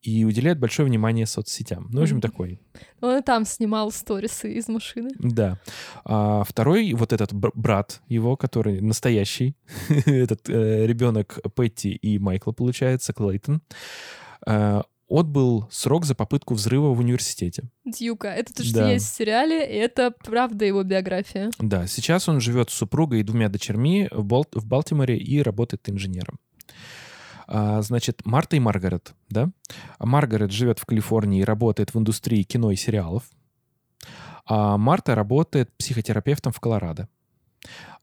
и 0.01 0.25
уделяет 0.25 0.59
большое 0.59 0.85
внимание 0.87 1.25
соцсетям. 1.25 1.87
Ну, 1.91 1.99
в 1.99 2.03
общем, 2.03 2.17
Мгм. 2.17 2.21
такой. 2.21 2.59
Он 3.01 3.17
и 3.17 3.21
там 3.21 3.45
снимал 3.45 3.91
сторисы 3.91 4.53
из 4.53 4.67
машины. 4.67 5.11
Да. 5.19 5.59
А 6.03 6.43
второй, 6.43 6.93
вот 6.93 7.13
этот 7.13 7.33
бр- 7.33 7.51
брат 7.55 8.01
его, 8.09 8.35
который 8.35 8.81
настоящий, 8.81 9.55
этот 10.05 10.49
э, 10.49 10.85
ребенок 10.87 11.39
Петти 11.55 11.91
и 11.91 12.19
Майкла, 12.19 12.51
получается, 12.51 13.13
Клейтон, 13.13 13.61
э, 14.45 14.81
отбыл 15.07 15.67
срок 15.71 16.05
за 16.05 16.15
попытку 16.15 16.53
взрыва 16.55 16.93
в 16.93 16.99
университете. 16.99 17.63
Дьюка. 17.85 18.27
Это 18.29 18.53
то, 18.53 18.63
что 18.63 18.73
Да. 18.79 18.91
есть 18.91 19.05
в 19.05 19.15
сериале, 19.15 19.65
и 19.65 19.75
это 19.77 20.11
правда 20.11 20.65
его 20.65 20.83
биография. 20.83 21.51
Да, 21.59 21.85
сейчас 21.87 22.27
он 22.27 22.39
живет 22.39 22.69
с 22.69 22.73
супругой 22.73 23.19
и 23.19 23.23
двумя 23.23 23.49
дочерьми 23.49 24.07
в, 24.11 24.23
Бол- 24.23 24.47
в 24.53 24.65
Балтиморе 24.65 25.17
и 25.17 25.41
работает 25.41 25.87
инженером. 25.89 26.39
А, 27.47 27.81
значит, 27.83 28.25
Марта 28.25 28.55
и 28.55 28.59
Маргарет, 28.59 29.13
да? 29.29 29.51
Маргарет 29.99 30.51
живет 30.51 30.79
в 30.79 30.85
Калифорнии 30.85 31.41
и 31.41 31.45
работает 31.45 31.93
в 31.93 31.99
индустрии 31.99 32.41
кино 32.41 32.71
и 32.71 32.75
сериалов. 32.75 33.23
А 34.47 34.77
Марта 34.77 35.13
работает 35.15 35.71
психотерапевтом 35.77 36.51
в 36.51 36.59
Колорадо. 36.59 37.07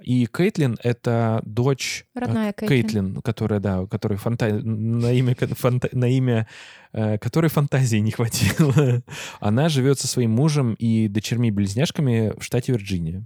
И 0.03 0.27
Кейтлин— 0.27 0.79
это 0.83 1.41
дочь 1.45 2.05
э, 2.15 2.21
Родная 2.21 2.53
Кейтлин. 2.53 2.83
Кейтлин, 2.83 3.23
которая, 3.23 3.61
да, 3.61 3.87
которой 3.87 4.19
фанта... 4.19 4.53
на 4.53 5.13
имя, 5.13 5.35
фанта- 5.35 5.91
на 5.93 6.07
имя 6.09 6.49
э, 6.93 7.19
которой 7.19 7.49
фантазии 7.49 7.99
не 7.99 8.11
хватило. 8.11 9.03
Она 9.41 9.69
живет 9.69 9.99
со 9.99 10.09
своим 10.09 10.33
мужем 10.33 10.75
и 10.75 11.09
дочерьми-близняшками 11.09 12.33
в 12.39 12.43
штате 12.43 12.73
Вирджиния. 12.73 13.25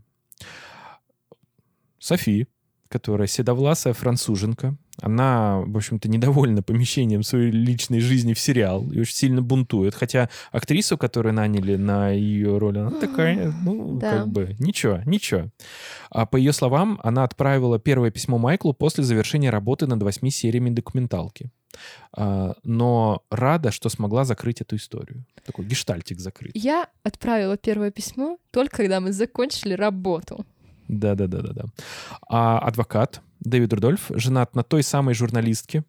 Софи, 1.99 2.47
которая 2.89 3.27
седовласая 3.27 3.93
француженка, 3.93 4.77
она, 5.01 5.63
в 5.67 5.77
общем-то, 5.77 6.09
недовольна 6.09 6.63
помещением 6.63 7.23
своей 7.23 7.51
личной 7.51 8.01
жизни 8.01 8.33
в 8.33 8.41
сериал 8.41 8.91
и 8.91 9.01
очень 9.01 9.15
сильно 9.15 9.43
бунтует. 9.43 9.95
Хотя 9.95 10.31
актрису, 10.53 10.97
которую 10.97 11.35
наняли 11.35 11.77
на 11.77 12.11
ее 12.11 12.59
роль, 12.59 12.79
она 12.79 12.91
такая, 12.91 13.53
ну, 13.63 13.99
Да. 13.99 14.19
как 14.19 14.29
бы, 14.29 14.57
ничего, 14.59 15.01
ничего. 15.05 15.51
А 16.11 16.25
по 16.25 16.37
ее 16.37 16.53
словам, 16.53 16.99
она 17.03 17.25
отправила 17.25 17.79
первое 17.79 18.11
письмо 18.11 18.39
Майклу 18.39 18.73
после 18.73 19.05
завершения 19.05 19.51
работы 19.51 19.87
над 19.87 20.03
восьми 20.03 20.31
сериями 20.31 20.71
документалки. 20.71 21.51
А, 22.17 22.55
но 22.65 23.23
рада, 23.31 23.71
что 23.71 23.89
смогла 23.91 24.25
закрыть 24.25 24.63
эту 24.63 24.77
историю. 24.77 25.27
Такой 25.45 25.67
гештальтик 25.67 26.21
закрыть. 26.21 26.53
Я 26.55 26.89
отправила 27.03 27.57
первое 27.59 27.91
письмо 27.91 28.39
только 28.51 28.79
когда 28.79 29.01
мы 29.01 29.13
закончили 29.13 29.75
работу. 29.75 30.47
Да-да-да-да-да. 30.89 31.65
А 32.29 32.59
адвокат 32.59 33.21
Дэвид 33.41 33.73
Рудольф 33.73 34.11
женат 34.15 34.55
на 34.55 34.63
той 34.63 34.83
самой 34.83 35.15
журналистке. 35.15 35.85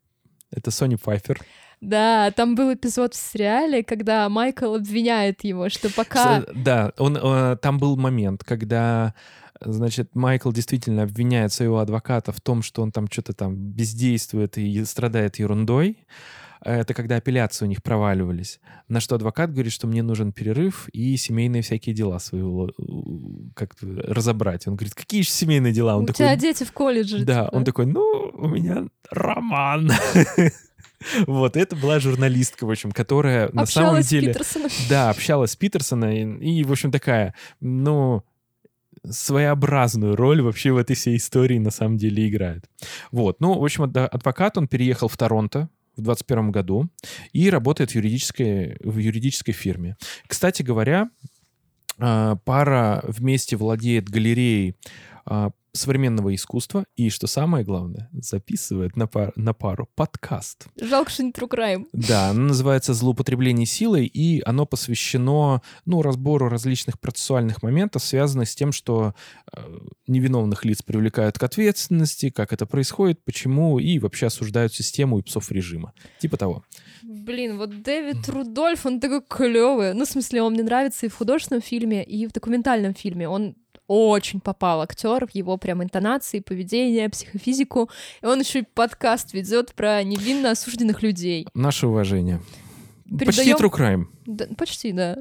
Это 0.52 0.72
Сони 0.72 0.96
Пфайфер. 0.96 1.42
Да, 1.82 2.32
там 2.32 2.56
был 2.56 2.74
эпизод 2.74 3.14
в 3.14 3.18
сериале, 3.18 3.84
когда 3.84 4.28
Майкл 4.30 4.74
обвиняет 4.74 5.44
его, 5.44 5.70
что 5.70 5.94
пока... 5.94 6.44
Да, 6.56 6.92
он, 6.98 7.18
э, 7.18 7.58
там 7.62 7.78
был 7.78 7.96
момент, 7.98 8.44
когда, 8.44 9.14
значит, 9.62 10.16
Майкл 10.16 10.52
действительно 10.52 11.04
обвиняет 11.04 11.54
своего 11.54 11.78
адвоката 11.78 12.32
в 12.32 12.42
том, 12.42 12.64
что 12.64 12.82
он 12.82 12.92
там 12.92 13.08
что-то 13.12 13.34
там 13.34 13.56
бездействует 13.56 14.58
и 14.58 14.84
страдает 14.86 15.38
ерундой. 15.38 16.00
Это 16.62 16.94
когда 16.94 17.18
апелляции 17.18 17.66
у 17.66 17.68
них 17.68 17.84
проваливались. 17.84 18.60
На 18.88 19.00
что 19.00 19.16
адвокат 19.16 19.52
говорит, 19.52 19.74
что 19.74 19.88
мне 19.88 20.04
нужен 20.04 20.32
перерыв 20.32 20.90
и 20.90 21.16
семейные 21.18 21.62
всякие 21.62 21.94
дела 21.94 22.20
своего 22.20 22.72
как-то 23.56 23.86
разобрать. 23.86 24.68
Он 24.68 24.76
говорит, 24.76 24.96
какие 24.96 25.22
же 25.22 25.30
семейные 25.30 25.74
дела? 25.74 25.96
Он 25.98 26.04
У 26.04 26.08
такой, 26.08 26.18
тебя 26.18 26.36
дети 26.36 26.64
в 26.64 26.72
колледже. 26.72 27.24
Да, 27.24 27.46
типа. 27.46 27.56
он 27.56 27.64
такой, 27.66 27.86
ну, 27.86 28.32
у 28.34 28.48
меня 28.48 28.88
роман. 29.10 29.92
Вот, 31.28 31.56
это 31.56 31.76
была 31.76 32.00
журналистка, 32.00 32.66
в 32.66 32.72
общем, 32.72 32.92
которая 32.92 33.52
на 33.54 33.68
самом 33.68 34.02
деле... 34.02 34.34
Да, 34.90 35.12
общалась 35.12 35.52
с 35.52 35.56
Питерсоном, 35.56 36.40
и, 36.40 36.60
и, 36.60 36.64
в 36.64 36.72
общем, 36.72 36.92
такая, 36.92 37.36
ну, 37.60 38.24
своеобразную 39.10 40.16
роль 40.16 40.42
вообще 40.42 40.72
в 40.72 40.78
этой 40.78 40.96
всей 40.96 41.18
истории 41.18 41.60
на 41.60 41.72
самом 41.72 41.98
деле 41.98 42.28
играет. 42.28 42.70
Вот, 43.12 43.40
ну, 43.40 43.60
в 43.60 43.64
общем, 43.64 43.84
ад- 43.84 43.98
адвокат, 44.14 44.58
он 44.58 44.68
переехал 44.68 45.08
в 45.08 45.18
Торонто 45.18 45.70
в 45.98 46.02
21 46.02 46.52
году 46.52 46.90
и 47.34 47.50
работает 47.50 47.92
в 47.92 47.96
юридической, 47.96 48.78
в 48.80 48.98
юридической 48.98 49.52
фирме. 49.52 49.98
Кстати 50.28 50.62
говоря, 50.62 51.10
а, 52.00 52.36
пара 52.38 53.04
вместе 53.08 53.56
владеет 53.56 54.10
галереей 54.10 54.78
а, 55.26 55.52
современного 55.78 56.34
искусства 56.36 56.86
и, 56.96 57.10
что 57.10 57.28
самое 57.28 57.64
главное, 57.64 58.10
записывает 58.12 58.96
на, 58.98 59.08
пар- 59.08 59.34
на 59.36 59.54
пару 59.54 59.90
подкаст. 59.96 60.68
Жалко, 60.80 61.10
что 61.12 61.24
не 61.24 61.32
True 61.32 61.50
Crime. 61.50 61.88
Да, 61.94 62.30
оно 62.30 62.48
называется 62.48 62.94
«Злоупотребление 62.94 63.66
силой», 63.66 64.06
и 64.06 64.42
оно 64.46 64.66
посвящено 64.66 65.62
ну, 65.86 66.02
разбору 66.02 66.50
различных 66.50 67.00
процессуальных 67.00 67.64
моментов, 67.64 68.04
связанных 68.04 68.50
с 68.50 68.56
тем, 68.56 68.72
что 68.72 69.14
э, 69.54 69.62
невиновных 70.08 70.66
лиц 70.66 70.82
привлекают 70.82 71.38
к 71.38 71.44
ответственности, 71.44 72.30
как 72.30 72.54
это 72.54 72.66
происходит, 72.66 73.24
почему, 73.24 73.80
и 73.80 74.00
вообще 74.00 74.28
осуждают 74.28 74.74
систему 74.74 75.20
и 75.20 75.22
псов 75.22 75.52
режима. 75.52 75.94
Типа 76.20 76.38
того. 76.38 76.64
Блин, 77.04 77.58
вот 77.58 77.82
Дэвид 77.82 78.28
Рудольф, 78.30 78.86
он 78.86 79.00
такой 79.00 79.22
клевый. 79.22 79.94
Ну, 79.94 80.06
в 80.06 80.10
смысле, 80.10 80.42
он 80.42 80.54
мне 80.54 80.64
нравится 80.64 81.06
и 81.06 81.10
в 81.10 81.16
художественном 81.16 81.62
фильме, 81.62 82.04
и 82.04 82.26
в 82.28 82.32
документальном 82.32 82.94
фильме. 82.94 83.30
Он 83.30 83.56
очень 83.88 84.40
попал 84.40 84.82
актер 84.82 85.26
в 85.26 85.32
его 85.32 85.58
прям 85.58 85.84
интонации, 85.84 86.40
поведение, 86.40 87.10
психофизику. 87.10 87.90
И 88.22 88.26
он 88.26 88.40
еще 88.40 88.60
и 88.60 88.64
подкаст 88.64 89.34
ведет 89.34 89.74
про 89.74 90.04
невинно 90.04 90.52
осужденных 90.52 91.02
людей. 91.02 91.48
Наше 91.54 91.88
уважение. 91.88 92.42
Почти 93.10 93.54
передаем- 93.54 93.58
true 93.58 93.72
crime. 93.72 94.06
Да, 94.26 94.48
почти, 94.58 94.92
да. 94.92 95.18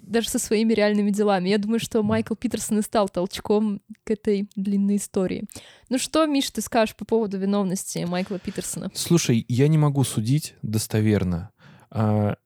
Даже 0.00 0.30
со 0.30 0.38
своими 0.38 0.72
реальными 0.72 1.10
делами. 1.10 1.50
Я 1.50 1.58
думаю, 1.58 1.78
что 1.78 2.02
Майкл 2.02 2.34
Питерсон 2.34 2.78
и 2.78 2.82
стал 2.82 3.10
толчком 3.10 3.82
к 4.04 4.10
этой 4.10 4.48
длинной 4.56 4.96
истории. 4.96 5.44
Ну 5.90 5.98
что, 5.98 6.24
Миш, 6.24 6.50
ты 6.50 6.62
скажешь 6.62 6.96
по 6.96 7.04
поводу 7.04 7.36
виновности 7.38 8.06
Майкла 8.08 8.38
Питерсона? 8.38 8.90
Слушай, 8.94 9.44
я 9.48 9.68
не 9.68 9.76
могу 9.76 10.04
судить 10.04 10.54
достоверно. 10.62 11.50
А, 11.90 12.36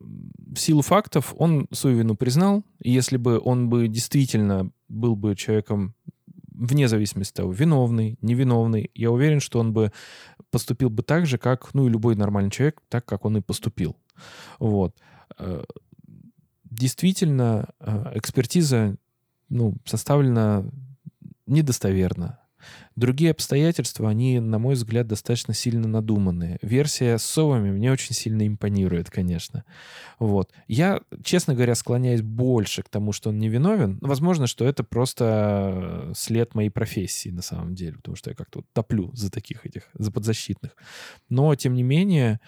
в 0.00 0.56
силу 0.56 0.82
фактов 0.82 1.34
он 1.38 1.68
свою 1.70 1.98
вину 1.98 2.16
признал. 2.16 2.64
И 2.80 2.90
если 2.90 3.18
бы 3.18 3.38
он 3.38 3.68
бы 3.68 3.86
действительно 3.86 4.72
был 4.92 5.16
бы 5.16 5.34
человеком 5.34 5.94
вне 6.54 6.86
зависимости 6.86 7.32
от 7.32 7.36
того, 7.36 7.52
виновный, 7.52 8.18
невиновный, 8.20 8.90
я 8.94 9.10
уверен, 9.10 9.40
что 9.40 9.58
он 9.58 9.72
бы 9.72 9.90
поступил 10.50 10.90
бы 10.90 11.02
так 11.02 11.26
же, 11.26 11.38
как, 11.38 11.72
ну, 11.74 11.86
и 11.86 11.90
любой 11.90 12.14
нормальный 12.14 12.50
человек, 12.50 12.82
так, 12.88 13.04
как 13.04 13.24
он 13.24 13.38
и 13.38 13.40
поступил. 13.40 13.96
Вот. 14.58 14.94
Э, 15.38 15.64
Действительно, 16.64 17.68
э, 17.80 18.12
экспертиза, 18.14 18.96
ну, 19.50 19.74
составлена 19.84 20.64
недостоверно. 21.46 22.38
Другие 22.96 23.30
обстоятельства, 23.30 24.08
они, 24.08 24.40
на 24.40 24.58
мой 24.58 24.74
взгляд, 24.74 25.06
достаточно 25.06 25.54
сильно 25.54 25.88
надуманные. 25.88 26.58
Версия 26.62 27.18
с 27.18 27.24
совами 27.24 27.70
мне 27.70 27.90
очень 27.90 28.14
сильно 28.14 28.46
импонирует, 28.46 29.10
конечно. 29.10 29.64
Вот. 30.18 30.52
Я, 30.68 31.00
честно 31.24 31.54
говоря, 31.54 31.74
склоняюсь 31.74 32.22
больше 32.22 32.82
к 32.82 32.88
тому, 32.88 33.12
что 33.12 33.30
он 33.30 33.38
невиновен. 33.38 33.98
Возможно, 34.00 34.46
что 34.46 34.64
это 34.64 34.84
просто 34.84 36.12
след 36.14 36.54
моей 36.54 36.70
профессии 36.70 37.30
на 37.30 37.42
самом 37.42 37.74
деле, 37.74 37.96
потому 37.96 38.16
что 38.16 38.30
я 38.30 38.36
как-то 38.36 38.60
вот 38.60 38.66
топлю 38.72 39.10
за 39.14 39.30
таких 39.30 39.64
этих, 39.66 39.88
за 39.94 40.12
подзащитных. 40.12 40.72
Но, 41.28 41.54
тем 41.54 41.74
не 41.74 41.82
менее, 41.82 42.40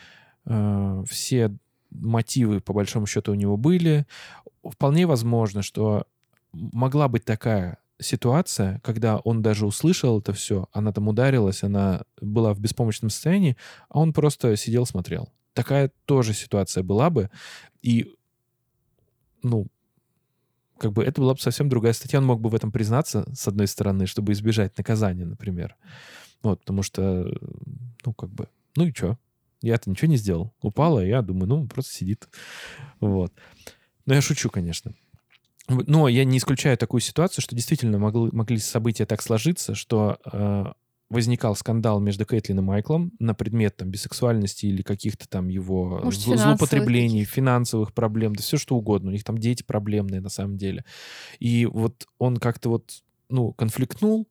э, 0.46 1.04
все 1.08 1.56
мотивы, 1.90 2.60
по 2.60 2.72
большому 2.72 3.06
счету, 3.06 3.32
у 3.32 3.36
него 3.36 3.56
были. 3.56 4.06
Вполне 4.62 5.06
возможно, 5.06 5.62
что 5.62 6.06
могла 6.52 7.08
быть 7.08 7.24
такая 7.24 7.78
ситуация, 8.00 8.80
когда 8.82 9.18
он 9.18 9.42
даже 9.42 9.66
услышал 9.66 10.18
это 10.18 10.32
все, 10.32 10.68
она 10.72 10.92
там 10.92 11.08
ударилась, 11.08 11.62
она 11.62 12.02
была 12.20 12.52
в 12.52 12.60
беспомощном 12.60 13.10
состоянии, 13.10 13.56
а 13.88 14.00
он 14.00 14.12
просто 14.12 14.56
сидел, 14.56 14.86
смотрел. 14.86 15.32
Такая 15.52 15.92
тоже 16.04 16.34
ситуация 16.34 16.82
была 16.82 17.10
бы. 17.10 17.30
И, 17.82 18.12
ну, 19.42 19.68
как 20.78 20.92
бы 20.92 21.04
это 21.04 21.20
была 21.20 21.34
бы 21.34 21.40
совсем 21.40 21.68
другая 21.68 21.92
статья. 21.92 22.18
Он 22.18 22.26
мог 22.26 22.40
бы 22.40 22.50
в 22.50 22.54
этом 22.54 22.72
признаться, 22.72 23.24
с 23.32 23.46
одной 23.46 23.68
стороны, 23.68 24.06
чтобы 24.06 24.32
избежать 24.32 24.76
наказания, 24.76 25.24
например. 25.24 25.76
Вот, 26.42 26.60
потому 26.60 26.82
что, 26.82 27.26
ну, 28.04 28.12
как 28.12 28.30
бы, 28.30 28.48
ну 28.76 28.86
и 28.86 28.92
что? 28.92 29.16
Я-то 29.62 29.88
ничего 29.88 30.10
не 30.10 30.16
сделал. 30.16 30.52
Упала, 30.60 31.00
я 31.00 31.22
думаю, 31.22 31.48
ну, 31.48 31.66
просто 31.66 31.94
сидит. 31.94 32.28
Вот. 33.00 33.32
Но 34.04 34.14
я 34.14 34.20
шучу, 34.20 34.50
конечно. 34.50 34.94
Но 35.68 36.08
я 36.08 36.24
не 36.24 36.38
исключаю 36.38 36.76
такую 36.76 37.00
ситуацию, 37.00 37.42
что 37.42 37.56
действительно 37.56 37.98
могли, 37.98 38.30
могли 38.32 38.58
события 38.58 39.06
так 39.06 39.22
сложиться, 39.22 39.74
что 39.74 40.18
э, 40.30 40.64
возникал 41.08 41.56
скандал 41.56 42.00
между 42.00 42.26
Кэтлин 42.26 42.58
и 42.58 42.62
Майклом 42.62 43.12
на 43.18 43.34
предмет 43.34 43.76
там 43.76 43.90
бисексуальности 43.90 44.66
или 44.66 44.82
каких-то 44.82 45.28
там 45.28 45.48
его 45.48 46.00
Может, 46.04 46.22
финансовых 46.22 46.58
злоупотреблений, 46.58 47.20
каких-то. 47.20 47.34
финансовых 47.34 47.94
проблем, 47.94 48.34
да 48.34 48.42
все 48.42 48.58
что 48.58 48.76
угодно. 48.76 49.10
У 49.10 49.12
них 49.12 49.24
там 49.24 49.38
дети 49.38 49.62
проблемные 49.62 50.20
на 50.20 50.28
самом 50.28 50.58
деле. 50.58 50.84
И 51.38 51.66
вот 51.66 52.06
он 52.18 52.36
как-то 52.36 52.68
вот, 52.68 53.02
ну, 53.28 53.52
конфликтнул, 53.52 54.28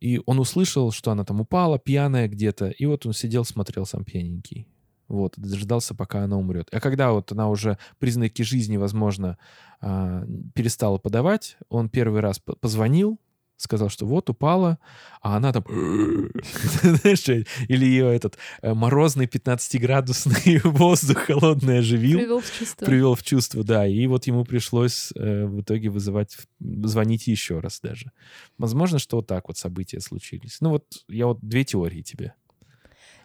и 0.00 0.20
он 0.26 0.38
услышал, 0.38 0.90
что 0.90 1.12
она 1.12 1.24
там 1.24 1.40
упала, 1.40 1.78
пьяная 1.78 2.28
где-то, 2.28 2.68
и 2.68 2.86
вот 2.86 3.06
он 3.06 3.12
сидел, 3.12 3.44
смотрел 3.44 3.86
сам 3.86 4.04
пьяненький. 4.04 4.66
Вот, 5.14 5.34
дождался, 5.36 5.94
пока 5.94 6.24
она 6.24 6.36
умрет. 6.36 6.68
А 6.72 6.80
когда 6.80 7.12
вот 7.12 7.30
она 7.30 7.48
уже 7.48 7.78
признаки 8.00 8.42
жизни, 8.42 8.76
возможно, 8.76 9.38
а, 9.80 10.24
перестала 10.54 10.98
подавать, 10.98 11.56
он 11.68 11.88
первый 11.88 12.20
раз 12.20 12.40
по- 12.40 12.56
позвонил, 12.56 13.20
сказал, 13.56 13.88
что 13.90 14.06
вот 14.06 14.28
упала, 14.28 14.78
а 15.22 15.36
она 15.36 15.52
там... 15.52 15.64
Знаешь, 16.82 17.28
или 17.68 17.86
ее 17.86 18.12
этот 18.12 18.36
э, 18.60 18.74
морозный 18.74 19.26
15-градусный 19.26 20.60
воздух 20.64 21.18
холодный 21.18 21.78
оживил 21.78 22.18
Привел 22.18 22.40
в 22.40 22.50
чувство. 22.50 22.84
привел 22.84 23.14
в 23.14 23.22
чувство, 23.22 23.62
да, 23.62 23.86
и 23.86 24.06
вот 24.08 24.26
ему 24.26 24.44
пришлось 24.44 25.12
э, 25.14 25.44
в 25.46 25.60
итоге 25.60 25.90
вызывать, 25.90 26.36
звонить 26.58 27.28
еще 27.28 27.60
раз 27.60 27.78
даже. 27.80 28.10
Возможно, 28.58 28.98
что 28.98 29.18
вот 29.18 29.28
так 29.28 29.46
вот 29.46 29.56
события 29.56 30.00
случились. 30.00 30.58
Ну 30.60 30.70
вот 30.70 30.84
я 31.08 31.26
вот 31.28 31.38
две 31.40 31.64
теории 31.64 32.02
тебе. 32.02 32.34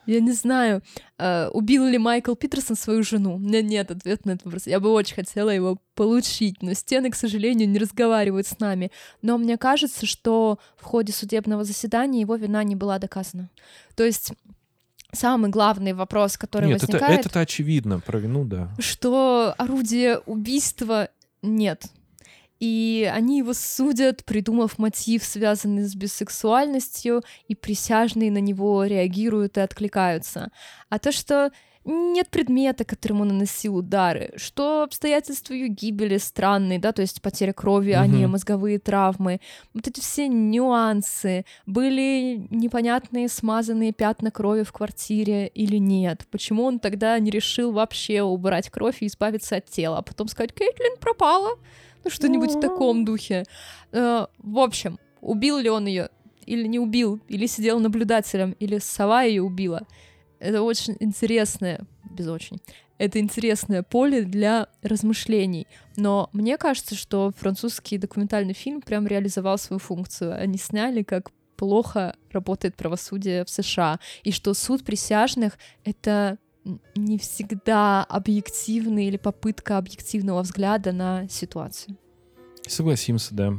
Я 0.06 0.20
не 0.22 0.32
знаю, 0.32 0.82
э, 1.18 1.50
убил 1.50 1.86
ли 1.86 1.98
Майкл 1.98 2.36
Питерсон 2.36 2.76
свою 2.76 3.04
жену. 3.04 3.36
У 3.36 3.40
меня 3.40 3.62
нет 3.62 3.92
ответа 3.92 4.28
на 4.28 4.32
этот 4.32 4.46
вопрос. 4.46 4.68
Я 4.68 4.80
бы 4.80 4.90
очень 4.90 5.16
хотела 5.16 5.50
его 5.50 5.78
получить, 5.96 6.62
но 6.62 6.74
стены, 6.74 7.12
к 7.12 7.16
сожалению, 7.16 7.70
не 7.70 7.80
разговаривают 7.80 8.48
с 8.48 8.60
нами. 8.60 8.92
Но 9.22 9.38
мне 9.38 9.58
кажется, 9.58 10.06
что 10.06 10.60
в 10.78 10.84
ходе 10.84 11.14
судебного 11.14 11.64
заседания 11.64 12.22
его 12.22 12.36
вина 12.36 12.64
не 12.64 12.76
была 12.76 13.00
доказана. 13.00 13.50
То 13.96 14.04
есть 14.04 14.32
самый 15.12 15.50
главный 15.50 15.94
вопрос, 15.94 16.38
который 16.38 16.68
Нет, 16.68 16.84
это, 16.84 16.92
возникает, 16.92 17.26
это 17.26 17.40
очевидно, 17.40 18.00
про 18.00 18.20
вину, 18.20 18.46
да. 18.46 18.70
что 18.80 19.54
орудия 19.58 20.18
убийства 20.26 21.10
нет. 21.42 21.86
И 22.60 23.10
они 23.12 23.40
его 23.40 23.54
судят, 23.54 24.26
придумав 24.26 24.78
мотив, 24.78 25.24
связанный 25.24 25.84
с 25.84 25.96
бисексуальностью, 25.96 27.24
и 27.48 27.56
присяжные 27.56 28.32
на 28.32 28.40
него 28.40 28.84
реагируют 28.84 29.58
и 29.58 29.62
откликаются. 29.62 30.52
А 30.90 31.00
то, 31.00 31.12
что 31.12 31.52
нет 31.86 32.30
предмета, 32.30 32.84
которому 32.84 33.22
он 33.22 33.30
наносил 33.30 33.78
удары, 33.78 34.34
что 34.36 34.84
обстоятельства 34.84 35.54
ее 35.54 35.70
гибели 35.70 36.18
странные, 36.18 36.78
да, 36.80 36.92
то 36.92 37.02
есть 37.02 37.22
потеря 37.22 37.54
крови, 37.54 37.92
а 37.92 38.06
не 38.06 38.28
мозговые 38.28 38.80
травмы, 38.80 39.40
вот 39.74 39.88
эти 39.88 40.00
все 40.00 40.28
нюансы, 40.28 41.46
были 41.66 42.48
непонятные 42.50 43.30
смазанные 43.30 43.94
пятна 43.94 44.30
крови 44.30 44.64
в 44.64 44.72
квартире 44.72 45.48
или 45.48 45.78
нет, 45.78 46.28
почему 46.30 46.66
он 46.66 46.80
тогда 46.80 47.18
не 47.18 47.32
решил 47.32 47.72
вообще 47.72 48.22
убрать 48.22 48.70
кровь 48.70 49.02
и 49.02 49.08
избавиться 49.08 49.56
от 49.56 49.66
тела, 49.66 50.00
а 50.00 50.02
потом 50.02 50.28
сказать, 50.28 50.54
Кейтлин 50.54 50.98
пропала, 51.00 51.52
ну 52.04 52.10
что-нибудь 52.10 52.56
в 52.56 52.60
таком 52.60 53.06
духе. 53.06 53.46
Э, 53.92 54.28
В 54.40 54.60
общем, 54.60 55.00
убил 55.22 55.58
ли 55.58 55.70
он 55.70 55.88
ее 55.88 56.10
или 56.46 56.68
не 56.68 56.80
убил, 56.80 57.20
или 57.28 57.46
сидел 57.46 57.80
наблюдателем, 57.80 58.56
или 58.60 58.80
сова 58.80 59.22
ее 59.22 59.44
убила. 59.44 59.86
Это 60.40 60.64
очень 60.64 60.98
интересное, 61.00 61.82
без 62.10 62.28
очень, 62.28 62.58
это 62.98 63.20
интересное 63.20 63.84
поле 63.84 64.24
для 64.24 64.68
размышлений. 64.82 65.68
Но 65.96 66.30
мне 66.34 66.58
кажется, 66.58 66.96
что 66.96 67.32
французский 67.38 67.98
документальный 67.98 68.54
фильм 68.54 68.82
прям 68.82 69.06
реализовал 69.06 69.58
свою 69.58 69.80
функцию. 69.80 70.34
Они 70.42 70.58
сняли, 70.58 71.04
как 71.04 71.32
плохо 71.56 72.16
работает 72.32 72.76
правосудие 72.76 73.46
в 73.46 73.50
США, 73.50 74.00
и 74.24 74.32
что 74.32 74.54
суд 74.54 74.84
присяжных— 74.84 75.58
это 75.84 76.38
не 76.96 77.18
всегда 77.18 78.04
объективный 78.04 79.06
или 79.08 79.18
попытка 79.18 79.78
объективного 79.78 80.42
взгляда 80.42 80.92
на 80.92 81.28
ситуацию. 81.30 81.98
Согласимся, 82.68 83.34
да. 83.36 83.54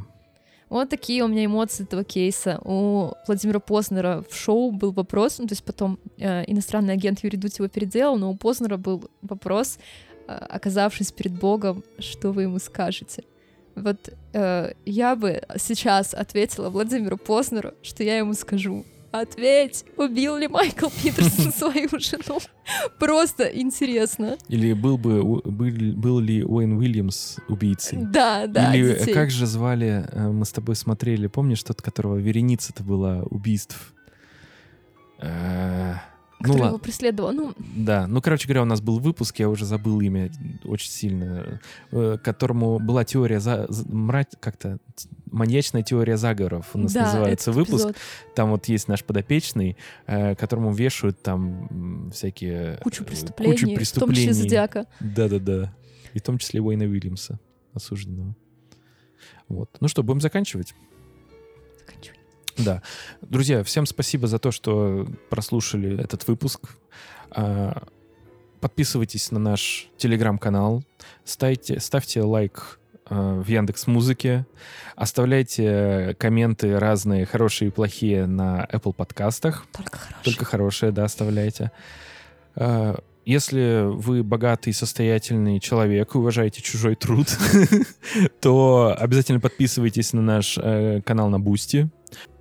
Вот 0.69 0.89
такие 0.89 1.21
у 1.23 1.27
меня 1.27 1.45
эмоции 1.45 1.83
этого 1.83 2.05
кейса. 2.05 2.59
У 2.63 3.11
Владимира 3.27 3.59
Познера 3.59 4.23
в 4.29 4.33
шоу 4.33 4.71
был 4.71 4.93
вопрос, 4.93 5.39
ну, 5.39 5.47
то 5.47 5.51
есть 5.51 5.65
потом 5.65 5.99
э, 6.17 6.45
иностранный 6.47 6.93
агент 6.93 7.23
Юрий 7.23 7.37
Дудь 7.37 7.57
его 7.57 7.67
переделал, 7.67 8.17
но 8.17 8.31
у 8.31 8.37
Познера 8.37 8.77
был 8.77 9.09
вопрос, 9.21 9.79
э, 10.27 10.31
оказавшись 10.31 11.11
перед 11.11 11.33
Богом, 11.33 11.83
что 11.99 12.31
вы 12.31 12.43
ему 12.43 12.57
скажете. 12.59 13.25
Вот 13.75 14.13
э, 14.31 14.71
я 14.85 15.15
бы 15.17 15.41
сейчас 15.57 16.13
ответила 16.13 16.69
Владимиру 16.69 17.17
Познеру, 17.17 17.73
что 17.81 18.03
я 18.03 18.17
ему 18.17 18.33
скажу. 18.33 18.85
Ответь, 19.11 19.83
убил 19.97 20.37
ли 20.37 20.47
Майкл 20.47 20.87
Питерсон 20.89 21.51
свою 21.57 21.89
жену? 21.99 22.39
Просто 22.97 23.43
интересно. 23.43 24.37
Или 24.47 24.71
был 24.73 24.97
бы 24.97 25.21
был, 25.23 25.41
был 25.43 26.19
ли 26.19 26.43
Уэйн 26.45 26.77
Уильямс 26.77 27.37
убийцей? 27.49 27.97
Да, 28.01 28.47
да, 28.47 28.73
Или 28.73 28.93
детей. 28.97 29.13
как 29.13 29.29
же 29.29 29.45
звали, 29.45 30.05
э, 30.09 30.27
мы 30.29 30.45
с 30.45 30.51
тобой 30.51 30.75
смотрели, 30.75 31.27
помнишь 31.27 31.61
тот, 31.63 31.81
которого 31.81 32.15
вереница-то 32.17 32.83
была 32.83 33.23
убийств? 33.23 33.93
Э, 35.19 35.95
Ну 36.39 36.47
который 36.53 36.67
его 36.67 36.77
преследовал. 36.77 37.33
Ну, 37.33 37.53
да. 37.57 38.07
Ну, 38.07 38.21
короче 38.21 38.47
говоря, 38.47 38.61
у 38.63 38.65
нас 38.65 38.81
был 38.81 38.99
выпуск, 38.99 39.39
я 39.39 39.49
уже 39.49 39.65
забыл 39.65 39.99
имя 40.01 40.31
очень 40.63 40.89
сильно, 40.89 41.59
э, 41.91 42.17
которому 42.23 42.79
была 42.79 43.03
теория, 43.03 43.39
за, 43.39 43.67
мрать, 43.89 44.29
как-то 44.39 44.79
маньячная 45.31 45.83
теория 45.83 46.17
заговоров 46.17 46.67
у 46.73 46.77
нас 46.77 46.93
да, 46.93 47.05
называется 47.05 47.51
выпуск. 47.51 47.85
эпизод. 47.85 47.97
Там 48.35 48.51
вот 48.51 48.65
есть 48.67 48.87
наш 48.87 49.03
подопечный, 49.03 49.77
э, 50.07 50.35
которому 50.35 50.71
вешают 50.71 51.21
там 51.21 52.11
всякие... 52.11 52.77
Кучу 52.83 53.03
э, 53.03 53.07
преступлений, 53.07 53.53
кучу 53.53 53.65
в 53.65 53.69
том 53.69 53.69
числе 53.69 53.75
преступлений. 53.75 54.33
Зодиака. 54.33 54.85
Да-да-да. 54.99 55.73
И 56.13 56.19
в 56.19 56.21
том 56.21 56.37
числе 56.37 56.61
Уэйна 56.61 56.85
Уильямса, 56.85 57.39
осужденного. 57.73 58.35
Вот. 59.47 59.69
Ну 59.79 59.87
что, 59.87 60.03
будем 60.03 60.21
заканчивать? 60.21 60.73
Заканчивай. 61.79 62.17
Да. 62.57 62.81
Друзья, 63.21 63.63
всем 63.63 63.85
спасибо 63.85 64.27
за 64.27 64.39
то, 64.39 64.51
что 64.51 65.07
прослушали 65.29 65.99
этот 66.01 66.27
выпуск. 66.27 66.77
А, 67.31 67.83
подписывайтесь 68.59 69.31
на 69.31 69.39
наш 69.39 69.89
телеграм-канал, 69.97 70.83
ставьте, 71.23 71.79
ставьте 71.79 72.21
лайк 72.21 72.80
в 73.11 73.45
Яндекс 73.47 73.87
Музыке, 73.87 74.45
оставляйте 74.95 76.15
комменты 76.17 76.79
разные, 76.79 77.25
хорошие 77.25 77.67
и 77.67 77.71
плохие 77.71 78.25
на 78.25 78.65
Apple 78.71 78.93
подкастах. 78.93 79.65
Только 79.73 79.97
хорошие. 79.97 80.23
Только 80.23 80.45
хорошие, 80.45 80.91
да, 80.91 81.03
оставляйте. 81.03 81.71
Э, 82.55 82.95
если 83.25 83.83
вы 83.85 84.23
богатый, 84.23 84.73
состоятельный 84.73 85.59
человек 85.59 86.15
и 86.15 86.17
уважаете 86.17 86.61
чужой 86.61 86.95
труд, 86.95 87.27
то 88.41 88.95
обязательно 88.97 89.39
подписывайтесь 89.39 90.13
на 90.13 90.21
наш 90.21 90.57
э, 90.57 91.01
канал 91.01 91.29
на 91.29 91.39
Boosty. 91.39 91.89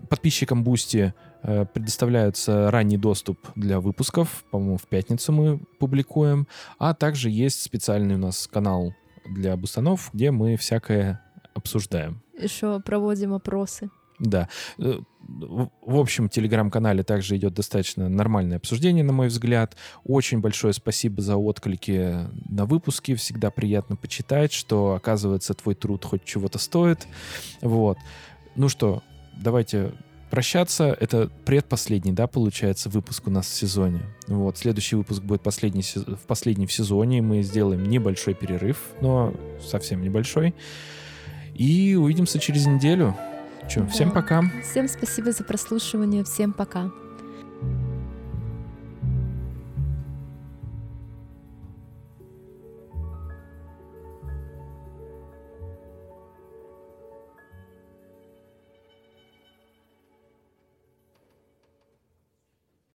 Подписчикам 0.08 0.64
Boosty 0.64 1.12
э, 1.42 1.66
предоставляется 1.66 2.70
ранний 2.70 2.96
доступ 2.96 3.38
для 3.56 3.80
выпусков. 3.80 4.44
По-моему, 4.50 4.78
в 4.78 4.86
пятницу 4.86 5.32
мы 5.32 5.60
публикуем. 5.78 6.46
А 6.78 6.94
также 6.94 7.28
есть 7.28 7.60
специальный 7.62 8.14
у 8.14 8.18
нас 8.18 8.48
канал 8.50 8.94
для 9.30 9.56
бустанов, 9.56 10.10
где 10.12 10.30
мы 10.30 10.56
всякое 10.56 11.22
обсуждаем. 11.54 12.22
Еще 12.38 12.80
проводим 12.80 13.34
опросы. 13.34 13.90
Да. 14.18 14.48
Э, 14.78 15.00
в 15.22 15.96
общем, 15.96 16.28
в 16.28 16.32
телеграм-канале 16.32 17.02
также 17.02 17.36
идет 17.36 17.54
достаточно 17.54 18.08
нормальное 18.08 18.58
обсуждение, 18.58 19.04
на 19.04 19.12
мой 19.12 19.28
взгляд. 19.28 19.76
Очень 20.04 20.40
большое 20.40 20.72
спасибо 20.74 21.22
за 21.22 21.36
отклики 21.36 22.26
на 22.48 22.66
выпуски. 22.66 23.14
Всегда 23.14 23.50
приятно 23.50 23.96
почитать, 23.96 24.52
что, 24.52 24.94
оказывается, 24.94 25.54
твой 25.54 25.74
труд 25.74 26.04
хоть 26.04 26.24
чего-то 26.24 26.58
стоит. 26.58 27.06
Вот. 27.62 27.96
Ну 28.56 28.68
что, 28.68 29.02
давайте 29.36 29.92
прощаться. 30.30 30.96
Это 30.98 31.30
предпоследний, 31.44 32.12
да, 32.12 32.26
получается, 32.26 32.88
выпуск 32.88 33.26
у 33.26 33.30
нас 33.30 33.46
в 33.46 33.54
сезоне. 33.54 34.00
Вот, 34.26 34.58
следующий 34.58 34.96
выпуск 34.96 35.22
будет 35.22 35.42
последний, 35.42 35.82
в 35.82 36.26
последний 36.26 36.66
в 36.66 36.72
сезоне. 36.72 37.22
Мы 37.22 37.42
сделаем 37.42 37.84
небольшой 37.84 38.34
перерыв, 38.34 38.78
но 39.00 39.34
совсем 39.62 40.02
небольшой. 40.02 40.54
И 41.54 41.94
увидимся 41.94 42.38
через 42.38 42.66
неделю. 42.66 43.16
Че, 43.68 43.80
да. 43.80 43.86
всем 43.88 44.10
пока. 44.10 44.42
Всем 44.62 44.88
спасибо 44.88 45.32
за 45.32 45.44
прослушивание. 45.44 46.24
Всем 46.24 46.52
пока. 46.52 46.90